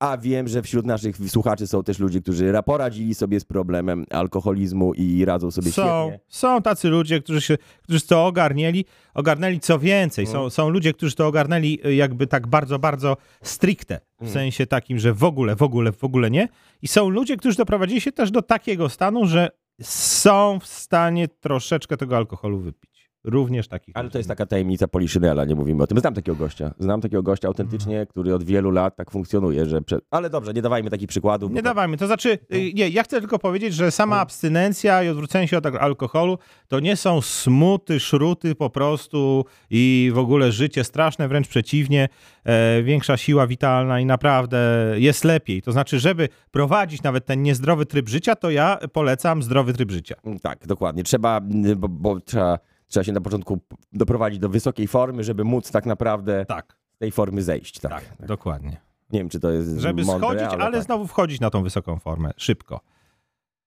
a 0.00 0.16
wiem, 0.18 0.48
że 0.48 0.62
wśród 0.62 0.86
naszych 0.86 1.16
słuchaczy 1.28 1.66
są 1.66 1.82
też 1.82 1.98
ludzie, 1.98 2.20
którzy 2.20 2.52
ra- 2.52 2.62
poradzili 2.62 3.14
sobie 3.14 3.40
z 3.40 3.44
problemem 3.44 4.06
alkoholizmu 4.10 4.94
i 4.94 5.24
radzą 5.24 5.50
sobie 5.50 5.72
Są, 5.72 5.82
świetnie. 6.10 6.20
są 6.28 6.62
tacy 6.62 6.88
ludzie, 6.88 7.20
którzy, 7.20 7.40
się, 7.40 7.56
którzy 7.82 8.00
to 8.06 8.26
ogarnieli, 8.26 8.84
ogarnęli 9.14 9.60
co 9.60 9.78
więcej. 9.78 10.24
Mhm. 10.24 10.42
Są, 10.44 10.50
są 10.50 10.68
ludzie, 10.70 10.92
którzy 10.92 11.14
to 11.14 11.26
ogarnęli 11.26 11.78
y, 11.86 11.94
jakby 11.94 12.26
tak 12.26 12.46
bardzo, 12.46 12.78
bardzo 12.78 13.16
stricte. 13.42 14.00
W 14.18 14.22
Mhm. 14.22 14.32
sensie 14.32 14.66
takim, 14.66 14.98
że 14.98 15.14
w 15.14 15.24
ogóle, 15.24 15.56
w 15.56 15.62
ogóle, 15.62 15.92
w 15.92 16.04
ogóle 16.04 16.30
nie. 16.30 16.48
I 16.82 16.88
są 16.88 17.08
ludzie, 17.08 17.36
którzy 17.36 17.56
doprowadzili 17.56 18.00
się 18.00 18.12
też 18.12 18.30
do 18.30 18.42
takiego 18.42 18.88
stanu, 18.88 19.26
że 19.26 19.48
są 19.82 20.58
w 20.60 20.66
stanie 20.66 21.28
troszeczkę 21.28 21.96
tego 21.96 22.16
alkoholu 22.16 22.58
wypić. 22.58 22.93
Również 23.24 23.68
takich. 23.68 23.96
Ale 23.96 24.10
to 24.10 24.18
jest 24.18 24.28
taka 24.28 24.46
tajemnica 24.46 24.88
Poliszynela, 24.88 25.44
nie 25.44 25.54
mówimy 25.54 25.82
o 25.82 25.86
tym. 25.86 25.98
Znam 25.98 26.14
takiego 26.14 26.36
gościa. 26.36 26.74
Znam 26.78 27.00
takiego 27.00 27.22
gościa 27.22 27.48
autentycznie, 27.48 27.92
Mhm. 27.94 28.06
który 28.06 28.34
od 28.34 28.44
wielu 28.44 28.70
lat 28.70 28.96
tak 28.96 29.10
funkcjonuje, 29.10 29.66
że... 29.66 29.80
Ale 30.10 30.30
dobrze, 30.30 30.52
nie 30.52 30.62
dawajmy 30.62 30.90
takich 30.90 31.08
przykładów. 31.08 31.50
Nie 31.52 31.56
to- 31.56 31.62
dawajmy. 31.62 31.96
To 31.96 32.06
znaczy, 32.06 32.38
No. 32.50 32.56
y, 32.56 32.72
nie, 32.74 32.88
ja 32.88 33.02
chcę 33.02 33.20
tylko 33.20 33.38
powiedzieć, 33.38 33.74
że 33.74 33.90
sama 33.90 34.20
abstynencja 34.20 35.02
i 35.02 35.08
odwrócenie 35.08 35.48
się 35.48 35.58
od 35.58 35.66
al- 35.66 35.76
alkoholu 35.78 36.38
to 36.68 36.80
nie 36.80 36.96
są 36.96 37.20
smuty, 37.20 38.00
szruty 38.00 38.54
po 38.54 38.70
prostu 38.70 39.44
i 39.70 40.10
w 40.14 40.18
ogóle 40.18 40.52
życie 40.52 40.84
straszne, 40.84 41.28
wręcz 41.28 41.48
przeciwnie, 41.48 42.08
e, 42.44 42.82
większa 42.82 43.16
siła 43.16 43.46
witalna 43.46 44.00
i 44.00 44.06
naprawdę 44.06 44.58
jest 44.94 45.24
lepiej. 45.24 45.62
To 45.62 45.72
znaczy, 45.72 45.98
żeby 45.98 46.28
prowadzić 46.50 47.02
nawet 47.02 47.26
ten 47.26 47.42
niezdrowy 47.42 47.86
tryb 47.86 48.08
życia, 48.08 48.36
to 48.36 48.50
ja 48.50 48.78
polecam 48.92 49.42
zdrowy 49.42 49.72
tryb 49.72 49.90
życia. 49.90 50.14
Tak, 50.42 50.66
dokładnie. 50.66 51.02
Trzeba, 51.04 51.36
mm, 51.38 51.78
bo, 51.78 51.88
bo 51.88 52.20
trzeba, 52.20 52.58
trzeba 52.88 53.04
się 53.04 53.12
na 53.12 53.20
początku 53.20 53.58
doprowadzić 53.92 54.38
do 54.40 54.48
wysokiej 54.48 54.86
formy, 54.88 55.24
żeby 55.24 55.44
móc 55.44 55.70
tak 55.70 55.86
naprawdę 55.86 56.44
Tak, 56.48 56.76
z 56.94 56.98
tej 56.98 57.12
formy 57.12 57.42
zejść. 57.42 57.80
Tak. 57.80 57.92
tak, 57.92 58.26
dokładnie. 58.26 58.80
Nie 59.10 59.18
wiem, 59.20 59.28
czy 59.28 59.40
to 59.40 59.50
jest 59.50 59.78
Żeby 59.78 60.04
mądre, 60.04 60.28
schodzić, 60.28 60.60
ale, 60.60 60.72
tak. 60.76 60.84
znowu 60.84 61.06
wchodzić 61.06 61.40
na 61.40 61.50
tą 61.50 61.62
wysoką 61.62 61.98
formę, 61.98 62.30
szybko. 62.36 62.80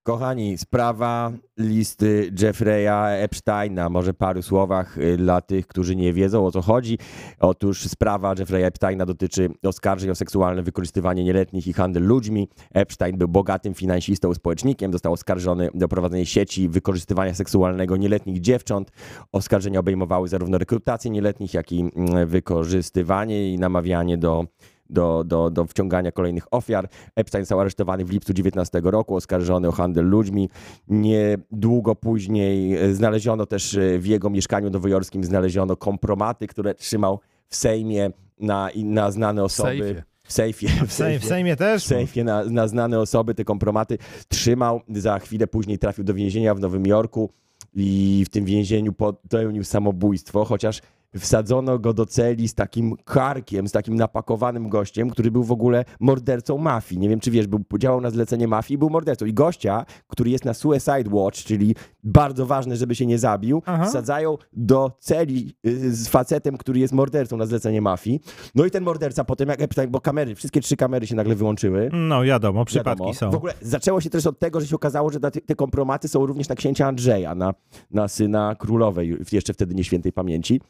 Kochani, 0.08 0.58
sprawa 0.58 1.32
listy 1.58 2.32
Jeffreya 2.42 3.10
Epsteina. 3.10 3.90
Może 3.90 4.14
paru 4.14 4.42
słowach 4.42 4.98
y, 4.98 5.18
dla 5.18 5.42
tych, 5.42 5.68
którzy 5.68 5.96
nie 5.96 6.14
wiedzą 6.14 6.46
o 6.46 6.52
co 6.52 6.62
chodzi. 6.62 6.98
Otóż 7.40 7.88
sprawa 7.88 8.36
Jeffreya 8.40 8.64
Epsteina 8.64 9.06
dotyczy 9.06 9.50
oskarżeń 9.64 10.10
o 10.10 10.16
seksualne 10.16 10.64
wykorzystywanie 10.64 11.24
nieletnich 11.24 11.68
i 11.68 11.74
handel 11.74 12.04
ludźmi. 12.04 12.50
Epstein 12.74 13.18
był 13.18 13.28
bogatym 13.28 13.74
finansistą, 13.74 14.34
społecznikiem. 14.34 14.92
Został 14.92 15.14
oskarżony 15.14 15.70
o 15.86 15.88
prowadzenie 15.88 16.26
sieci 16.26 16.70
wykorzystywania 16.70 17.34
seksualnego 17.34 17.98
nieletnich 17.98 18.42
dziewcząt. 18.42 18.92
Oskarżenia 19.32 19.80
obejmowały 19.80 20.28
zarówno 20.28 20.58
rekrutację 20.58 21.12
nieletnich, 21.12 21.54
jak 21.54 21.72
i 21.72 21.80
mm, 21.80 22.28
wykorzystywanie 22.28 23.54
i 23.54 23.60
namawianie 23.60 24.18
do 24.18 24.46
do, 24.90 25.24
do, 25.24 25.50
do 25.50 25.66
wciągania 25.66 26.12
kolejnych 26.12 26.44
ofiar. 26.52 26.90
Epstein 27.16 27.46
został 27.46 27.60
aresztowany 27.60 28.06
w 28.06 28.10
lipcu 28.10 28.34
19 28.34 28.82
roku, 28.84 29.16
oskarżony 29.16 29.68
o 29.68 29.72
handel 29.72 30.10
ludźmi. 30.10 30.50
Niedługo 30.88 31.96
później 31.96 32.78
e, 32.78 32.94
znaleziono 32.94 33.46
też 33.46 33.78
e, 33.78 34.00
w 34.00 34.06
jego 34.06 34.30
mieszkaniu 34.30 34.70
nowojorskim 34.70 35.24
znaleziono 35.24 35.76
kompromaty, 35.76 36.48
które 36.48 36.76
trzymał 36.76 37.20
w 37.48 37.56
Sejmie 37.56 38.12
na, 38.40 38.70
na 38.76 39.12
znane 39.12 39.44
osoby. 39.44 39.70
sejfie. 39.70 40.04
W 40.24 40.34
sejfie. 40.34 40.68
W 40.68 40.72
Sejmie, 40.72 40.88
w 40.88 40.94
sejfie. 40.94 41.28
Sejmie 41.28 41.56
też? 41.56 41.84
W 41.84 41.88
sejfie 41.88 42.24
na, 42.24 42.44
na 42.44 42.68
znane 42.68 43.00
osoby 43.00 43.36
te 43.36 43.44
kompromaty 43.44 43.98
trzymał. 44.28 44.82
Za 44.90 45.20
chwilę 45.20 45.48
później 45.48 45.80
trafił 45.80 46.04
do 46.04 46.14
więzienia 46.14 46.56
w 46.56 46.60
Nowym 46.60 46.86
Jorku 46.86 47.30
i 47.76 48.24
w 48.26 48.30
tym 48.30 48.46
więzieniu 48.46 48.94
popełnił 48.94 49.64
samobójstwo, 49.64 50.46
chociaż 50.46 50.82
wsadzono 51.16 51.80
go 51.80 51.94
do 51.94 52.06
celi 52.06 52.48
z 52.48 52.54
takim 52.54 52.96
karkiem, 53.06 53.68
z 53.68 53.72
takim 53.72 53.96
napakowanym 53.96 54.70
gościem, 54.70 55.10
który 55.10 55.32
był 55.32 55.44
w 55.44 55.52
ogóle 55.52 55.86
mordercą 56.00 56.58
mafii. 56.58 57.02
Nie 57.02 57.10
wiem, 57.10 57.20
czy 57.20 57.32
wiesz, 57.32 57.48
był, 57.48 57.64
działał 57.80 58.02
na 58.02 58.10
zlecenie 58.10 58.48
mafii 58.48 58.76
i 58.76 58.78
był 58.78 58.90
mordercą. 58.90 59.26
I 59.26 59.34
gościa, 59.34 59.86
który 60.08 60.30
jest 60.30 60.46
na 60.46 60.54
Suicide 60.54 61.10
Watch, 61.12 61.40
czyli 61.44 61.76
bardzo 62.04 62.46
ważne, 62.46 62.78
żeby 62.78 62.96
się 62.96 63.06
nie 63.06 63.20
zabił, 63.20 63.62
Aha. 63.66 63.86
wsadzają 63.86 64.38
do 64.54 64.92
celi 65.00 65.56
y, 65.68 65.96
z 65.96 66.08
facetem, 66.08 66.58
który 66.58 66.80
jest 66.80 66.94
mordercą 66.94 67.38
na 67.38 67.46
zlecenie 67.46 67.82
mafii. 67.82 68.20
No 68.56 68.66
i 68.66 68.72
ten 68.72 68.84
morderca 68.84 69.24
potem, 69.24 69.50
jak 69.50 69.62
Epstein, 69.62 69.92
bo 69.92 70.02
kamery, 70.02 70.36
wszystkie 70.36 70.62
trzy 70.62 70.78
kamery 70.78 71.08
się 71.08 71.16
nagle 71.16 71.36
wyłączyły. 71.36 71.90
No 71.94 72.24
wiadomo, 72.24 72.66
przypadki 72.66 73.00
Wiadomo. 73.04 73.14
są. 73.14 73.32
W 73.32 73.36
ogóle 73.36 73.54
zaczęło 73.62 74.02
się 74.02 74.10
też 74.10 74.28
od 74.28 74.40
tego, 74.40 74.62
że 74.62 74.68
się 74.68 74.76
okazało, 74.76 75.12
że 75.12 75.20
te, 75.20 75.56
kompromaty 75.56 76.08
są 76.08 76.26
również 76.26 76.50
na 76.50 76.56
księcia 76.56 76.88
Andrzeja, 76.88 77.36
na, 77.36 77.54
na 77.92 78.08
syna 78.08 78.56
królowej, 78.56 79.18
jeszcze 79.32 79.54
wtedy 79.54 79.76
nie 79.76 79.84
świętej 79.84 80.14
pamięci. 80.14 80.62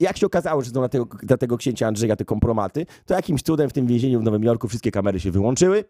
Jak 0.00 0.16
się 0.16 0.26
okazało, 0.26 0.62
że 0.62 0.70
są 0.70 0.80
na 0.80 0.88
tego, 0.88 1.04
dla 1.22 1.36
tego 1.36 1.56
księcia 1.56 1.86
Andrzeja 1.86 2.16
te 2.16 2.24
kompromaty, 2.24 2.86
to 3.06 3.14
jakimś 3.14 3.42
cudem 3.42 3.70
w 3.70 3.72
tym 3.72 3.86
więzieniu 3.86 4.20
w 4.20 4.22
Nowym 4.22 4.42
Jorku 4.44 4.68
wszystkie 4.68 4.90
kamery 4.90 5.20
się 5.20 5.30
wyłączyły, 5.30 5.84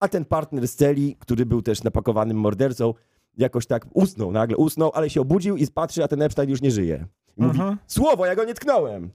a 0.00 0.08
ten 0.08 0.24
partner 0.24 0.68
z 0.68 0.74
celi, 0.76 1.16
który 1.18 1.46
był 1.46 1.62
też 1.62 1.82
napakowanym 1.82 2.36
mordercą, 2.36 2.94
jakoś 3.38 3.66
tak 3.66 3.86
usnął, 3.94 4.32
nagle 4.32 4.56
usnął, 4.56 4.90
ale 4.94 5.10
się 5.10 5.20
obudził 5.20 5.56
i 5.56 5.66
patrzy, 5.66 6.04
a 6.04 6.08
ten 6.08 6.22
Epstein 6.22 6.50
już 6.50 6.62
nie 6.62 6.70
żyje. 6.70 7.06
I 7.36 7.42
mówi, 7.42 7.58
Aha. 7.62 7.76
słowo, 7.86 8.26
ja 8.26 8.34
go 8.36 8.44
nie 8.44 8.54
tknąłem. 8.54 9.10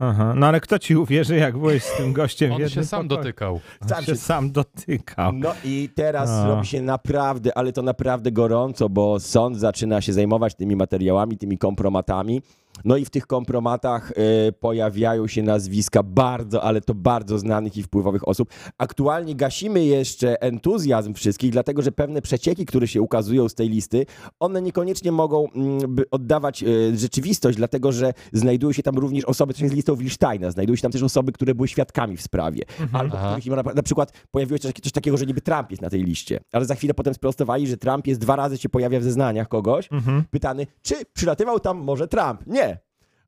Aha. 0.00 0.34
No 0.36 0.46
ale 0.46 0.60
kto 0.60 0.78
ci 0.78 0.96
uwierzy, 0.96 1.36
jak 1.36 1.58
byłeś 1.58 1.82
z 1.84 1.96
tym 1.96 2.12
gościem 2.12 2.52
On 2.52 2.68
się 2.68 2.84
sam 2.84 3.02
pokoju? 3.08 3.18
dotykał. 3.22 3.60
On 3.82 3.88
Sam 3.88 4.00
się 4.04 4.06
się- 4.12 4.16
sam 4.16 4.52
dotykał. 4.52 5.32
No 5.32 5.52
i 5.64 5.88
teraz 5.94 6.30
A. 6.30 6.46
robi 6.48 6.66
się 6.66 6.82
naprawdę, 6.82 7.58
ale 7.58 7.72
to 7.72 7.82
naprawdę 7.82 8.32
gorąco, 8.32 8.88
bo 8.88 9.20
sąd 9.20 9.56
zaczyna 9.58 10.00
się 10.00 10.12
zajmować 10.12 10.54
tymi 10.54 10.76
materiałami, 10.76 11.38
tymi 11.38 11.58
kompromatami. 11.58 12.42
No 12.84 12.96
i 12.96 13.04
w 13.04 13.10
tych 13.10 13.26
kompromatach 13.26 14.10
y, 14.10 14.52
pojawiają 14.52 15.26
się 15.26 15.42
nazwiska 15.42 16.02
bardzo, 16.02 16.62
ale 16.62 16.80
to 16.80 16.94
bardzo 16.94 17.38
znanych 17.38 17.76
i 17.76 17.82
wpływowych 17.82 18.28
osób. 18.28 18.48
Aktualnie 18.78 19.34
gasimy 19.34 19.84
jeszcze 19.84 20.42
entuzjazm 20.42 21.14
wszystkich, 21.14 21.50
dlatego 21.50 21.82
że 21.82 21.92
pewne 21.92 22.22
przecieki, 22.22 22.66
które 22.66 22.88
się 22.88 23.02
ukazują 23.02 23.48
z 23.48 23.54
tej 23.54 23.68
listy, 23.68 24.06
one 24.40 24.62
niekoniecznie 24.62 25.12
mogą 25.12 25.48
mm, 25.50 25.96
oddawać 26.10 26.62
y, 26.62 26.96
rzeczywistość, 26.98 27.56
dlatego 27.58 27.92
że 27.92 28.12
znajdują 28.32 28.72
się 28.72 28.82
tam 28.82 28.98
również 28.98 29.24
osoby, 29.24 29.54
to 29.54 29.62
jest 29.62 29.74
listą 29.74 29.96
Wilsteina, 29.96 30.50
znajdują 30.50 30.76
się 30.76 30.82
tam 30.82 30.92
też 30.92 31.02
osoby, 31.02 31.32
które 31.32 31.54
były 31.54 31.68
świadkami 31.68 32.16
w 32.16 32.22
sprawie. 32.22 32.62
Albo 32.92 33.18
Aha. 33.18 33.36
których 33.40 33.64
na, 33.66 33.72
na 33.72 33.82
przykład 33.82 34.12
pojawiło 34.30 34.56
się 34.58 34.62
coś, 34.62 34.72
coś 34.82 34.92
takiego, 34.92 35.16
że 35.16 35.26
niby 35.26 35.40
Trump 35.40 35.70
jest 35.70 35.82
na 35.82 35.90
tej 35.90 36.04
liście, 36.04 36.40
ale 36.52 36.64
za 36.64 36.74
chwilę 36.74 36.94
potem 36.94 37.14
sprostowali, 37.14 37.66
że 37.66 37.76
Trump 37.76 38.06
jest 38.06 38.20
dwa 38.20 38.36
razy 38.36 38.58
się 38.58 38.68
pojawia 38.68 39.00
w 39.00 39.02
zeznaniach 39.02 39.48
kogoś, 39.48 39.88
Mhm. 39.92 40.24
pytany, 40.30 40.66
czy 40.82 40.94
przylatywał 41.12 41.60
tam 41.60 41.78
może 41.78 42.08
Trump? 42.08 42.46
Nie. 42.46 42.67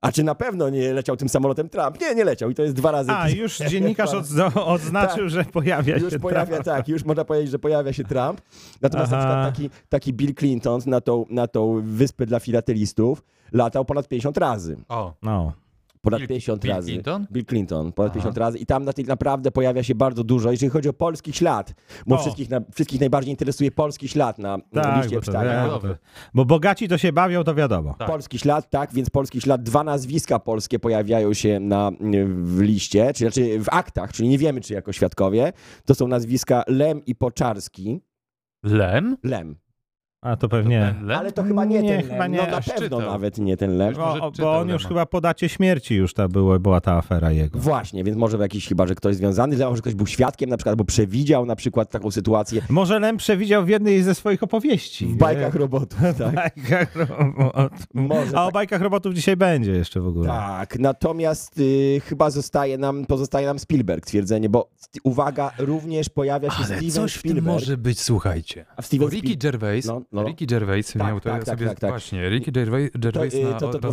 A 0.01 0.13
czy 0.13 0.23
na 0.25 0.35
pewno 0.35 0.69
nie 0.71 0.93
leciał 0.93 1.17
tym 1.17 1.29
samolotem 1.29 1.69
Trump? 1.69 2.01
Nie, 2.01 2.15
nie 2.15 2.25
leciał 2.25 2.51
i 2.51 2.55
to 2.55 2.63
jest 2.63 2.75
dwa 2.75 2.91
razy. 2.91 3.11
A, 3.13 3.29
już 3.29 3.59
dziennikarz 3.59 4.11
odz- 4.11 4.53
odznaczył, 4.65 5.29
że 5.29 5.45
pojawia 5.45 5.97
Już 5.97 6.13
się 6.13 6.19
pojawia, 6.19 6.47
Trump. 6.47 6.65
tak, 6.65 6.89
już 6.89 7.05
można 7.05 7.25
powiedzieć, 7.25 7.51
że 7.51 7.59
pojawia 7.59 7.93
się 7.93 8.05
Trump. 8.05 8.41
Natomiast 8.83 9.13
na 9.13 9.19
Aha. 9.19 9.27
przykład 9.27 9.55
taki, 9.55 9.71
taki 9.89 10.13
Bill 10.13 10.35
Clinton 10.35 10.81
na 10.87 11.01
tą, 11.01 11.25
na 11.31 11.47
tą 11.47 11.81
wyspę 11.85 12.27
dla 12.27 12.41
filatelistów 12.41 13.23
latał 13.53 13.85
ponad 13.85 14.09
50 14.09 14.39
razy. 14.39 14.77
O, 14.89 15.13
No. 15.23 15.53
Ponad 16.03 16.21
Bill- 16.21 16.29
50 16.29 16.63
Bill 16.63 16.73
razy. 16.75 16.91
Clinton? 16.91 17.27
Bill 17.33 17.45
Clinton, 17.45 17.93
ponad 17.93 18.11
Aha. 18.11 18.15
50 18.15 18.39
razy 18.39 18.59
i 18.59 18.67
tam 18.67 18.85
na 18.85 18.93
tej 18.93 19.05
naprawdę 19.05 19.51
pojawia 19.51 19.83
się 19.83 19.95
bardzo 19.95 20.25
dużo, 20.25 20.51
jeżeli 20.51 20.71
chodzi 20.71 20.89
o 20.89 20.93
polski 20.93 21.33
ślad, 21.33 21.75
bo 22.07 22.15
O. 22.15 22.19
wszystkich, 22.19 22.51
na, 22.51 22.61
wszystkich 22.75 23.01
najbardziej 23.01 23.31
interesuje 23.31 23.71
polski 23.71 24.09
ślad 24.09 24.39
na, 24.39 24.59
na 24.73 24.83
Tak, 24.83 25.03
liście 25.03 25.21
bo, 25.21 25.33
to, 25.79 25.89
bo 26.35 26.45
bogaci 26.45 26.89
to 26.89 26.99
się 26.99 27.13
bawią, 27.13 27.45
to 27.45 27.55
wiadomo. 27.55 27.95
Tak. 27.99 28.09
Polski 28.09 28.39
ślad, 28.39 28.71
tak, 28.71 28.93
więc 28.95 29.11
polski 29.11 29.41
ślad, 29.41 29.63
dwa 29.63 29.85
nazwiska 29.85 30.39
polskie 30.39 30.79
pojawiają 30.79 31.35
się 31.35 31.61
na, 31.61 31.91
w 32.27 32.61
liście, 32.61 33.13
czyli 33.15 33.31
znaczy 33.31 33.61
w 33.61 33.69
aktach, 33.69 34.13
czyli 34.13 34.29
nie 34.29 34.39
wiemy, 34.39 34.61
czy 34.61 34.75
jako 34.75 34.93
świadkowie. 34.93 35.53
To 35.85 35.95
są 35.95 36.09
nazwiska 36.09 36.63
Lem 36.67 37.05
i 37.05 37.15
Poczarski. 37.15 38.01
Lem? 38.63 39.17
Lem. 39.25 39.57
A 40.23 40.37
to 40.37 40.49
pewnie... 40.49 40.95
Ten 40.99 41.07
Lem? 41.07 41.19
Ale 41.19 41.33
to 41.33 41.43
chyba 41.43 41.65
nie, 41.65 41.83
Nie, 41.83 41.89
ten 41.99 42.03
chyba 42.11 42.19
Lem. 42.19 42.33
nie. 42.33 42.39
No 42.39 42.45
na 42.47 42.61
pewno 42.61 42.75
czytał. 42.83 43.01
nawet 43.01 43.39
nie 43.39 43.57
ten 43.57 43.77
Lem. 43.79 43.95
Może 43.99 44.21
Bo, 44.21 44.31
bo 44.31 44.59
on 44.59 44.69
już 44.69 44.87
chyba 44.87 45.07
po 45.07 45.21
dacie 45.21 45.49
śmierci 45.49 45.95
już 45.95 46.15
ta 46.15 46.29
było, 46.29 46.59
była 46.59 46.81
ta 46.81 46.93
afera 46.97 47.31
jego. 47.33 47.59
Właśnie, 47.59 48.05
więc 48.05 48.17
może 48.19 48.39
jakiś 48.39 48.69
chyba, 48.69 48.87
że 48.87 48.95
ktoś 48.95 49.17
związany, 49.17 49.57
że 49.57 49.65
może 49.69 49.81
ktoś 49.83 49.95
był 49.95 50.07
świadkiem 50.07 50.51
na 50.51 50.57
przykład, 50.57 50.73
albo 50.73 50.85
przewidział 50.85 51.47
na 51.47 51.57
przykład 51.57 51.91
taką 51.91 52.11
sytuację 52.11 52.63
Może 52.69 52.99
Lem 52.99 53.17
przewidział 53.17 53.65
w 53.65 53.69
jednej 53.69 54.03
ze 54.03 54.15
swoich 54.15 54.43
opowieści. 54.43 55.07
w 55.07 55.17
bajkach 55.17 55.55
robotów, 55.55 55.99
W 56.01 56.19
tak? 56.19 56.35
bajkach 56.35 56.97
robotów. 56.97 57.87
Może 57.95 58.37
A 58.39 58.43
o 58.43 58.47
tak. 58.47 58.55
bajkach 58.55 58.81
robotów 58.83 59.15
dzisiaj 59.15 59.37
będzie 59.37 59.73
jeszcze 59.73 60.01
w 60.01 60.07
ogóle. 60.07 60.27
Tak, 60.29 60.79
natomiast 60.79 61.59
y, 61.59 62.01
chyba 62.05 62.31
zostaje 62.31 62.79
nam, 62.79 63.07
pozostaje 63.07 63.47
nam 63.47 63.59
Spielberg 63.59 64.07
twierdzenie, 64.07 64.49
bo 64.49 64.71
uwaga, 65.05 65.51
również 65.59 66.09
pojawia 66.09 66.51
się 66.51 66.57
Ale 66.57 66.67
Steven 66.67 66.91
coś 66.91 67.13
w 67.15 67.23
tym 67.23 67.31
Spielberg. 67.31 67.47
może 67.47 67.77
być, 67.77 68.01
słuchajcie. 68.01 68.67
A 68.77 68.83
w 68.83 68.87
Steven 68.87 69.07
Bo 69.09 69.11
Ricky 69.11 69.29
Spiel- 69.29 69.39
Gervais, 69.39 69.87
No, 69.87 70.03
no. 70.13 70.25
Ricky 70.25 70.47
Gervais 70.47 70.93
Tak, 70.93 71.03
miał 71.07 71.21
to 71.21 71.31
tak, 71.31 71.45
tak, 71.45 71.59
sobie, 71.59 71.67
tak, 71.69 71.81
tak. 71.81 71.91
właśnie, 71.91 72.29
Ricky 72.31 72.53
Gervais, 72.53 72.91
Gervais 72.95 73.35
y, 73.35 73.43
na... 73.45 73.53
to- 73.53 73.69
to- 73.69 73.79
to 73.79 73.89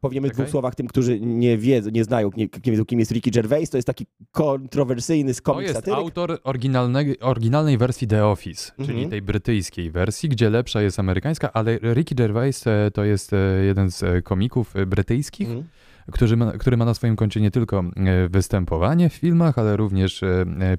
powiemy- 0.00 0.28
w 0.28 0.32
dwóch 0.32 0.48
słowach 0.48 0.74
tym, 0.74 0.86
którzy 0.86 1.20
nie 1.20 1.58
wiedzą, 1.58 1.90
nie 1.90 2.04
znają, 2.04 2.30
nie, 2.36 2.44
nie 2.66 2.72
wiedzą, 2.72 2.84
kim 2.84 2.98
jest 2.98 3.10
Ricky 3.12 3.30
Gervais. 3.30 3.70
To 3.70 3.78
jest 3.78 3.86
taki 3.86 4.06
kontrowersyjny 4.30 5.34
To 5.34 5.42
komik 5.42 5.62
jest 5.62 5.74
satyryk. 5.74 5.98
autor 5.98 6.38
oryginalnej, 6.44 7.20
oryginalnej 7.20 7.78
wersji 7.78 8.06
The 8.08 8.26
Office, 8.26 8.72
czyli 8.76 8.90
Mhm. 8.92 9.10
tej 9.10 9.22
brytyjskiej 9.22 9.90
wersji, 9.90 10.28
gdzie 10.28 10.50
lepsza 10.50 10.82
jest 10.82 10.98
amerykańska, 10.98 11.52
ale 11.52 11.78
Ricky 11.78 12.14
Gervais 12.14 12.66
e, 12.66 12.90
to 12.94 13.04
jest 13.04 13.32
e, 13.32 13.36
jeden 13.64 13.90
z 13.90 14.02
e, 14.02 14.22
komików 14.22 14.74
brytyjskich, 14.86 15.48
Mhm. 15.48 15.66
który 16.12 16.36
ma, 16.36 16.52
który 16.52 16.76
ma 16.76 16.84
na 16.84 16.94
swoim 16.94 17.16
koncie 17.16 17.40
nie 17.40 17.50
tylko 17.50 17.84
występowanie 18.30 19.08
w 19.08 19.14
filmach, 19.14 19.58
ale 19.58 19.76
również 19.76 20.20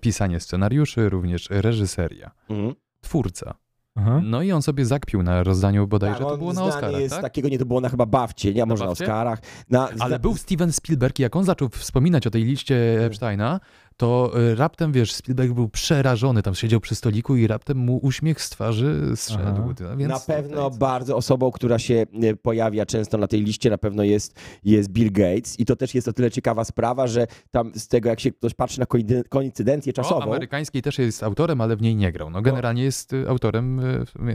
pisanie 0.01 0.39
scenariuszy, 0.39 1.09
również 1.09 1.47
reżyseria. 1.49 2.31
Mhm. 2.49 2.73
Twórca. 3.01 3.53
Aha. 3.95 4.21
No 4.23 4.41
i 4.41 4.51
on 4.51 4.61
sobie 4.61 4.85
zakpił 4.85 5.23
na 5.23 5.43
rozdaniu 5.43 5.87
bodajże, 5.87 6.19
Tak, 6.19 6.27
to 6.27 6.37
było 6.37 6.53
na 6.53 6.63
Oscarach, 6.63 7.01
jest 7.01 7.13
tak? 7.13 7.21
takiego, 7.21 7.49
nie 7.49 7.59
to 7.59 7.65
było 7.65 7.81
na 7.81 7.89
chyba 7.89 8.05
Bawcie, 8.05 8.53
nie, 8.53 8.65
może 8.65 8.85
na? 8.85 8.91
Oscarach. 8.91 9.39
Na, 9.69 9.89
Ale 9.99 10.19
był 10.19 10.37
Steven 10.37 10.71
Spielberg 10.71 11.19
i 11.19 11.21
jak 11.21 11.35
on 11.35 11.43
zaczął 11.43 11.69
wspominać 11.69 12.27
o 12.27 12.31
tej 12.31 12.43
liście 12.43 13.05
Epsteina, 13.05 13.59
to 13.97 14.31
y, 14.51 14.55
raptem, 14.55 14.91
wiesz, 14.91 15.13
Spielberg 15.13 15.53
był 15.53 15.69
przerażony, 15.69 16.41
tam 16.43 16.55
siedział 16.55 16.79
przy 16.79 16.95
stoliku 16.95 17.35
i 17.35 17.47
raptem 17.47 17.77
mu 17.77 17.97
uśmiech 17.97 18.41
z 18.41 18.49
twarzy 18.49 19.01
zszedł. 19.15 19.73
Więc 19.97 20.13
na 20.13 20.19
pewno 20.19 20.69
bardzo 20.69 21.15
osobą, 21.15 21.51
która 21.51 21.79
się 21.79 22.05
e, 22.23 22.35
pojawia 22.35 22.85
często 22.85 23.17
na 23.17 23.27
tej 23.27 23.41
liście, 23.41 23.69
na 23.69 23.77
pewno 23.77 24.03
jest, 24.03 24.39
jest 24.63 24.89
Bill 24.89 25.11
Gates. 25.11 25.59
I 25.59 25.65
to 25.65 25.75
też 25.75 25.95
jest 25.95 26.07
o 26.07 26.13
tyle 26.13 26.31
ciekawa 26.31 26.63
sprawa, 26.63 27.07
że 27.07 27.27
tam 27.51 27.71
z 27.75 27.87
tego, 27.87 28.09
jak 28.09 28.19
się 28.19 28.31
ktoś 28.31 28.53
patrzy 28.53 28.79
na 28.79 28.85
koincy- 28.85 29.23
koincydencję 29.29 29.93
O, 29.93 29.95
czasową, 29.95 30.21
amerykańskiej 30.23 30.81
też 30.81 30.97
jest 30.99 31.23
autorem, 31.23 31.61
ale 31.61 31.75
w 31.75 31.81
niej 31.81 31.95
nie 31.95 32.11
grał. 32.11 32.29
No 32.29 32.41
generalnie 32.41 32.83
jest 32.83 33.13
y, 33.13 33.29
autorem 33.29 33.81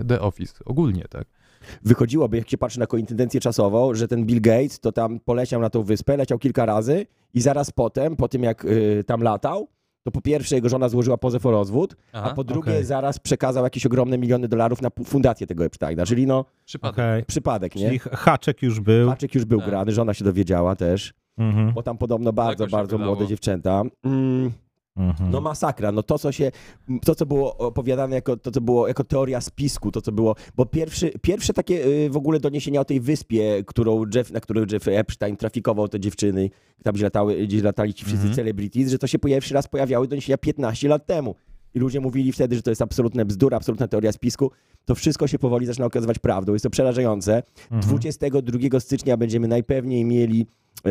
The 0.08 0.20
Office, 0.20 0.54
ogólnie, 0.64 1.04
tak? 1.10 1.26
Wychodziłoby, 1.82 2.36
jak 2.36 2.48
się 2.50 2.58
patrzy 2.58 2.78
na 2.80 2.86
koincydencję 2.86 3.40
czasową, 3.40 3.94
że 3.94 4.08
ten 4.08 4.24
Bill 4.26 4.40
Gates 4.40 4.80
to 4.80 4.92
tam 4.92 5.20
poleciał 5.20 5.60
na 5.60 5.70
tą 5.70 5.82
wyspę, 5.82 6.16
leciał 6.16 6.38
kilka 6.38 6.66
razy 6.66 7.06
i 7.34 7.40
zaraz 7.40 7.70
potem, 7.70 8.16
po 8.16 8.28
tym 8.28 8.42
jak 8.42 8.64
y, 8.64 9.04
tam 9.06 9.22
latał, 9.22 9.68
to 10.02 10.10
po 10.10 10.20
pierwsze 10.20 10.54
jego 10.54 10.68
żona 10.68 10.88
złożyła 10.88 11.16
pozew 11.18 11.46
o 11.46 11.50
rozwód, 11.50 11.96
a 12.12 12.30
po 12.34 12.44
drugie 12.44 12.72
okej. 12.72 12.84
zaraz 12.84 13.18
przekazał 13.18 13.64
jakieś 13.64 13.86
ogromne 13.86 14.18
miliony 14.18 14.48
dolarów 14.48 14.82
na 14.82 14.88
pu- 14.88 15.04
fundację 15.04 15.46
tego 15.46 15.64
Epsteina, 15.64 16.06
czyli 16.06 16.26
no 16.26 16.44
Przypadek. 16.64 16.94
Okej. 16.94 17.24
przypadek, 17.24 17.76
nie? 17.76 17.87
Czyli 17.87 17.98
haczek 17.98 18.62
już 18.62 18.80
był. 18.80 19.09
Haczyk 19.09 19.35
już 19.35 19.44
był 19.44 19.59
Tak. 19.61 19.68
grany, 19.68 19.92
żona 19.92 20.14
się 20.14 20.24
dowiedziała 20.24 20.76
też, 20.76 21.14
Mhm. 21.38 21.72
bo 21.72 21.83
tam 21.83 21.98
podobno 21.98 22.33
bardzo, 22.33 22.64
się 22.64 22.70
bardzo 22.70 22.98
wydało. 22.98 23.14
młode 23.14 23.28
dziewczęta. 23.28 23.83
Mm. 24.04 24.52
No 25.30 25.40
masakra, 25.40 25.92
no 25.92 26.02
to 26.02 26.18
co 26.18 26.32
się, 26.32 26.50
to 27.04 27.14
co 27.14 27.26
było 27.26 27.56
opowiadane 27.56 28.16
jako, 28.16 28.37
to 28.37 28.50
co 28.50 28.61
było 28.61 28.88
jako 28.88 29.04
teoria 29.04 29.40
spisku, 29.40 29.92
to 29.92 30.00
co 30.02 30.12
było, 30.12 30.34
bo 30.56 30.66
pierwszy, 30.66 31.11
pierwsze 31.22 31.52
takie 31.52 31.87
y, 31.87 32.11
w 32.11 32.16
ogóle 32.16 32.40
doniesienia 32.40 32.80
o 32.80 32.84
tej 32.84 33.00
wyspie, 33.00 33.64
którą 33.66 34.04
Jeff, 34.14 34.30
na 34.30 34.40
którą 34.40 34.64
Jeff 34.72 34.88
Epstein 34.88 35.37
trafikował 35.37 35.88
te 35.88 36.00
dziewczyny, 36.00 36.50
tam 36.82 36.94
gdzie, 36.94 37.04
latały, 37.04 37.46
gdzie 37.46 37.62
latali 37.62 37.94
ci 37.94 38.04
wszyscy 38.04 38.26
Mhm. 38.26 38.34
celebrities, 38.34 38.90
że 38.90 38.98
to 38.98 39.06
się 39.06 39.18
pierwszy 39.18 39.54
raz 39.54 39.68
pojawiały 39.68 40.08
doniesienia 40.08 40.38
15 40.38 40.88
lat 40.88 41.06
temu. 41.06 41.34
I 41.74 41.78
ludzie 41.78 42.00
mówili 42.00 42.33
wtedy, 42.33 42.57
że 42.57 42.62
to 42.62 42.70
jest 42.70 42.83
absolutne 42.83 43.24
bzdura, 43.24 43.57
absolutna 43.57 43.88
teoria 43.88 44.12
spisku. 44.12 44.50
To 44.85 44.94
wszystko 44.94 45.26
się 45.26 45.38
powoli 45.38 45.66
zaczyna 45.66 45.87
okazywać 45.87 46.18
prawdą. 46.18 46.52
Jest 46.52 46.62
to 46.62 46.70
przerażające. 46.70 47.42
Mhm. 47.62 47.81
22 47.83 48.81
stycznia 48.81 49.16
będziemy 49.16 49.48
najpewniej 49.48 50.04
mieli, 50.04 50.46
e, 50.87 50.90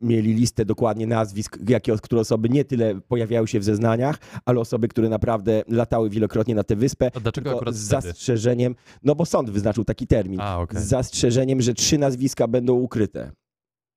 mieli 0.00 0.34
listę 0.34 0.64
dokładnie 0.64 1.06
nazwisk, 1.06 1.58
jakie, 1.68 1.96
które 2.02 2.20
osoby 2.20 2.48
nie 2.48 2.64
tyle 2.64 3.00
pojawiały 3.00 3.48
się 3.48 3.60
w 3.60 3.64
zeznaniach, 3.64 4.18
ale 4.44 4.60
osoby, 4.60 4.88
które 4.88 5.08
naprawdę 5.08 5.62
latały 5.68 6.10
wielokrotnie 6.10 6.54
na 6.54 6.64
tę 6.64 6.76
wyspę. 6.76 7.10
A 7.14 7.20
dlaczego 7.20 7.50
akurat 7.50 7.74
z 7.74 7.78
zastrzeżeniem, 7.78 8.74
no 9.02 9.14
bo 9.14 9.26
sąd 9.26 9.50
wyznaczył 9.50 9.84
taki 9.84 10.06
termin, 10.06 10.40
A, 10.40 10.58
okej. 10.58 10.80
z 10.80 10.84
zastrzeżeniem, 10.84 11.62
że 11.62 11.74
trzy 11.74 11.98
nazwiska 11.98 12.48
będą 12.48 12.74
ukryte. 12.74 13.32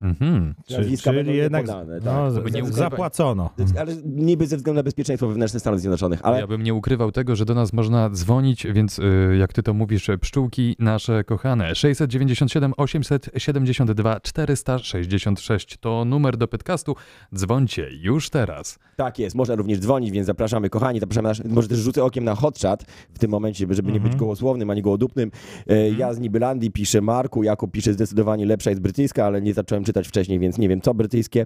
Mhm. 0.02 0.56
Czy, 0.68 0.78
nazwiska 0.78 1.14
będą 1.14 1.26
czyli 1.32 1.38
jednak 1.38 1.62
niepodane, 1.68 1.96
tak. 2.02 2.06
no, 2.06 2.32
Żeby 2.32 2.52
nie 2.52 2.66
zapłacono. 2.66 3.50
Ale 3.80 3.96
niby 4.06 4.48
ze 4.48 4.58
względu 4.58 4.80
na 4.80 4.84
bezpieczeństwo 4.84 5.28
wewnętrzne 5.28 5.60
Stanów 5.60 5.80
Zjednoczonych, 5.80 6.20
ale 6.24 6.40
Ja 6.40 6.48
bym 6.48 6.64
nie 6.64 6.74
ukrywał 6.74 7.12
tego, 7.12 7.36
że 7.36 7.46
do 7.46 7.54
nas 7.54 7.74
można 7.74 8.10
dzwonić, 8.10 8.68
więc 8.74 9.00
y, 9.00 9.36
jak 9.40 9.54
ty 9.54 9.64
to 9.64 9.74
mówisz, 9.74 10.08
pszczółki 10.22 10.76
nasze 10.80 11.24
kochane. 11.24 11.76
697 11.76 12.74
872 12.78 14.20
466 14.20 15.78
to 15.78 16.06
numer 16.06 16.38
do 16.38 16.48
podcastu. 16.48 16.96
Dzwońcie 17.36 17.90
już 18.02 18.30
teraz. 18.30 18.80
Tak 18.96 19.20
jest, 19.20 19.36
można 19.36 19.56
również 19.56 19.80
dzwonić, 19.80 20.12
więc 20.12 20.28
zapraszamy 20.28 20.70
kochani, 20.70 21.00
zapraszamy 21.00 21.28
nasz, 21.30 21.44
może 21.46 21.68
też 21.68 21.78
rzucę 21.78 22.04
okiem 22.04 22.24
na 22.24 22.36
hotchat 22.36 22.84
w 23.14 23.20
tym 23.20 23.32
momencie, 23.32 23.68
żeby 23.72 23.92
nie 23.92 23.96
Mhm. 23.98 24.12
być 24.12 24.20
gołosłownym 24.20 24.70
ani 24.70 24.82
gołodupnym. 24.82 25.32
E, 25.68 25.90
Ja 25.90 26.14
z 26.14 26.20
Nibylandii 26.20 26.72
piszę 26.72 27.02
Marku, 27.02 27.44
Jakub 27.44 27.72
pisze 27.72 27.94
zdecydowanie 27.94 28.46
lepsza 28.46 28.70
jest 28.70 28.82
brytyjska, 28.82 29.26
ale 29.26 29.42
nie 29.42 29.54
zacząłem 29.54 29.84
czytać 29.89 30.08
wcześniej, 30.08 30.39
więc 30.39 30.58
nie 30.58 30.69
wiem 30.69 30.82
co 30.82 30.93
brytyjskie. 30.93 31.45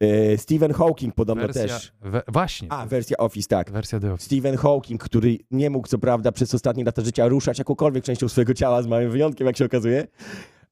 E, 0.00 0.38
Stephen 0.38 0.72
Hawking 0.72 1.14
podobno 1.14 1.42
Wersja, 1.42 1.62
też. 1.62 1.92
We, 2.00 2.22
właśnie, 2.28 2.72
A, 2.72 2.86
wersja 2.86 3.16
Office, 3.16 3.48
tak. 3.48 3.70
wersja 3.70 4.00
The 4.00 4.12
Office. 4.12 4.26
Stephen 4.26 4.56
Hawking, 4.56 5.04
który 5.04 5.38
nie 5.50 5.70
mógł 5.70 5.88
co 5.88 5.98
prawda 5.98 6.32
przez 6.32 6.54
ostatnie 6.54 6.84
lata 6.84 7.02
życia 7.02 7.28
ruszać 7.28 7.58
jakąkolwiek 7.58 8.04
częścią 8.04 8.28
swojego 8.28 8.54
ciała, 8.54 8.82
z 8.82 8.86
małym 8.86 9.10
wyjątkiem, 9.10 9.46
jak 9.46 9.56
się 9.56 9.64
okazuje. 9.64 10.06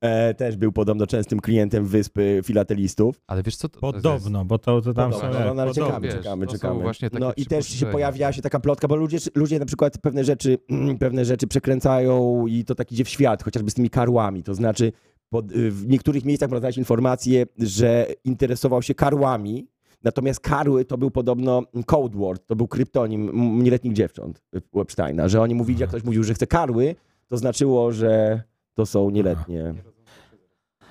E, 0.00 0.34
też 0.34 0.56
był 0.56 0.72
podobno 0.72 1.06
częstym 1.06 1.40
klientem 1.40 1.86
wyspy 1.86 2.40
filatelistów. 2.44 3.20
Ale 3.26 3.42
wiesz 3.42 3.56
co? 3.56 3.68
To, 3.68 3.80
Podobno, 3.80 4.44
bo 4.44 4.58
to, 4.58 4.80
to 4.80 4.94
tam 4.94 5.10
Podobno, 5.10 5.38
są... 5.38 5.54
no, 5.54 5.66
no, 5.66 5.74
czekamy, 5.74 6.06
wiesz, 6.06 6.16
czekamy, 6.16 6.46
czekamy. 6.46 6.84
No 7.20 7.32
i 7.36 7.46
też 7.46 7.68
się 7.68 7.86
pojawiała 7.86 8.32
się 8.32 8.42
taka 8.42 8.60
plotka, 8.60 8.88
bo 8.88 8.96
ludzie, 8.96 9.18
ludzie 9.34 9.58
na 9.58 9.66
przykład 9.66 9.98
pewne 9.98 10.24
rzeczy, 10.24 10.58
pewne 11.00 11.24
rzeczy 11.24 11.46
przekręcają 11.46 12.46
i 12.46 12.64
to 12.64 12.74
tak 12.74 12.92
idzie 12.92 13.04
w 13.04 13.08
świat, 13.08 13.42
chociażby 13.42 13.70
z 13.70 13.74
tymi 13.74 13.90
karłami. 13.90 14.42
To 14.42 14.54
znaczy 14.54 14.92
w 15.70 15.86
niektórych 15.88 16.24
miejscach 16.24 16.48
można 16.50 16.60
znaleźć 16.60 16.78
informację, 16.78 17.46
że 17.58 18.06
interesował 18.24 18.82
się 18.82 18.94
karłami, 18.94 19.68
natomiast 20.04 20.40
karły 20.40 20.84
to 20.84 20.98
był 20.98 21.10
podobno 21.10 21.62
code 21.86 22.18
word, 22.18 22.46
to 22.46 22.56
był 22.56 22.68
kryptonim 22.68 23.30
nieletnich 23.62 23.92
dziewcząt 23.92 24.42
u 24.72 24.80
Epsteina, 24.80 25.28
że 25.28 25.40
oni 25.40 25.54
mówili, 25.54 25.80
jak 25.80 25.88
ktoś 25.88 26.04
mówił, 26.04 26.24
że 26.24 26.34
chce 26.34 26.46
karły, 26.46 26.94
to 27.28 27.36
znaczyło, 27.36 27.92
że 27.92 28.42
to 28.74 28.86
są 28.86 29.10
nieletnie. 29.10 29.74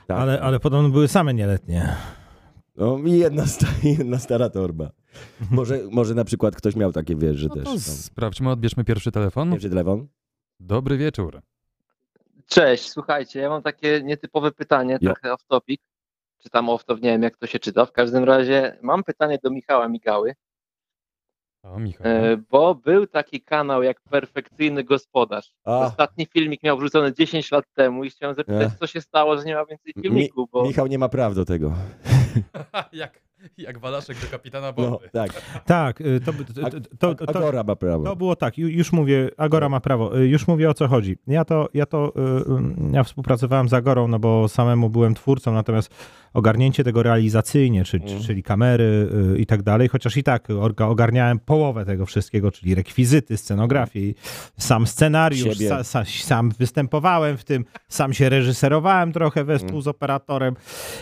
Tak. 0.08 0.17
Ale, 0.17 0.41
ale 0.41 0.60
podobno 0.60 0.89
były 0.89 1.08
same 1.08 1.34
nieletnie. 1.34 1.95
No 2.75 2.97
i 3.06 3.12
jedna, 3.12 3.45
sta, 3.47 3.67
jedna 3.99 4.19
stara 4.19 4.49
torba. 4.49 4.91
Może, 5.52 5.80
może 5.91 6.15
na 6.15 6.23
przykład 6.23 6.56
ktoś 6.56 6.75
miał 6.75 6.91
takie, 6.93 7.15
wiesz, 7.15 7.38
że 7.38 7.47
No 7.47 7.56
też. 7.56 7.82
sprawdźmy, 7.82 8.49
odbierzmy 8.49 8.84
pierwszy 8.84 9.12
telefon. 9.12 9.52
Pierwszy 9.52 9.69
telefon? 9.69 10.08
Dobry 10.60 10.97
wieczór. 10.97 11.41
Cześć, 12.50 12.90
słuchajcie, 12.90 13.40
ja 13.40 13.50
mam 13.50 13.62
takie 13.62 14.02
nietypowe 14.04 14.52
pytanie, 14.52 15.00
trochę 15.00 15.34
off 15.34 15.46
topic. 15.46 15.82
Czy 16.44 16.50
tam 16.50 16.70
off, 16.70 16.86
to 16.86 16.94
nie 16.94 17.02
wiem 17.02 17.24
jak 17.24 17.38
to 17.38 17.48
się 17.48 17.60
czyta. 17.60 17.86
W 17.86 17.92
każdym 17.92 18.24
razie 18.24 18.78
mam 18.82 19.04
pytanie 19.04 19.40
do 19.44 19.50
Michała 19.50 19.88
Migały, 19.88 20.36
O, 21.64 21.80
Michał. 21.80 22.08
e, 22.08 22.38
bo 22.38 22.76
był 22.76 23.08
taki 23.08 23.42
kanał 23.42 23.84
jak 23.84 24.02
Perfekcyjny 24.02 24.84
Gospodarz. 24.84 25.52
A. 25.64 25.80
Ostatni 25.80 26.26
filmik 26.26 26.64
miał 26.64 26.78
wrzucony 26.78 27.14
10 27.14 27.52
lat 27.52 27.66
temu 27.74 28.04
i 28.04 28.10
chciałem 28.10 28.36
zapytać, 28.36 28.68
Ech. 28.68 28.80
co 28.80 28.88
się 28.88 29.02
stało, 29.02 29.38
że 29.38 29.44
nie 29.44 29.56
ma 29.56 29.66
więcej 29.66 29.94
filmików, 30.02 30.50
bo 30.52 30.64
Michał 30.64 30.88
nie 30.88 31.00
ma 31.00 31.10
praw 31.10 31.36
do 31.36 31.46
tego. 31.46 31.74
jak, 32.94 33.22
Jak 33.58 33.78
Walaszek 33.80 34.17
do 34.21 34.28
kapitana 34.28 34.67
No, 34.67 34.73
bomby. 34.73 35.10
tak. 35.12 35.32
Tak, 35.65 36.02
y, 36.02 36.19
to, 36.25 36.34
to, 36.34 36.69
to, 36.99 37.15
to, 37.15 37.25
to, 37.25 37.30
Agora 37.39 37.63
ma 37.63 37.75
prawo. 37.75 38.04
To 38.06 38.15
było 38.15 38.36
tak, 38.36 38.58
ju- 38.58 38.67
już 38.67 38.91
mówię, 38.91 39.30
Agora 39.38 39.69
ma 39.69 39.80
prawo, 39.80 40.19
y, 40.19 40.28
już 40.28 40.47
mówię 40.47 40.69
o 40.69 40.73
co 40.73 40.88
chodzi. 40.88 41.17
Ja 41.28 41.45
to, 41.45 41.69
ja 41.73 41.86
to, 41.86 42.13
y, 42.89 42.93
ja 42.93 43.04
współpracowałem 43.04 43.69
z 43.69 43.73
Agorą, 43.73 44.08
no 44.08 44.19
bo 44.19 44.47
samemu 44.47 44.89
byłem 44.89 45.15
twórcą, 45.15 45.54
natomiast 45.54 45.91
ogarnięcie 46.34 46.84
tego 46.84 47.04
realizacyjnie, 47.04 47.84
czyli, 47.84 48.12
Mm. 48.12 48.23
czyli 48.23 48.43
kamery 48.43 49.10
i 49.38 49.45
tak 49.45 49.62
dalej, 49.63 49.88
chociaż 49.88 50.17
i 50.17 50.23
tak 50.23 50.47
ogarniałem 50.80 51.39
połowę 51.39 51.86
tego 51.86 52.06
wszystkiego, 52.06 52.52
czyli 52.52 52.75
rekwizyty, 52.75 53.38
scenografię, 53.38 53.99
i 53.99 54.15
sam 54.58 54.88
scenariusz, 54.88 55.58
sa, 55.58 55.84
sa, 55.84 56.06
sam 56.06 56.52
występowałem 56.60 57.38
w 57.38 57.43
tym, 57.43 57.65
sam 57.88 58.13
się 58.13 58.30
reżyserowałem 58.30 59.12
trochę 59.12 59.43
wespół 59.43 59.69
Mm. 59.69 59.82
z 59.82 59.88
operatorem, 59.88 60.56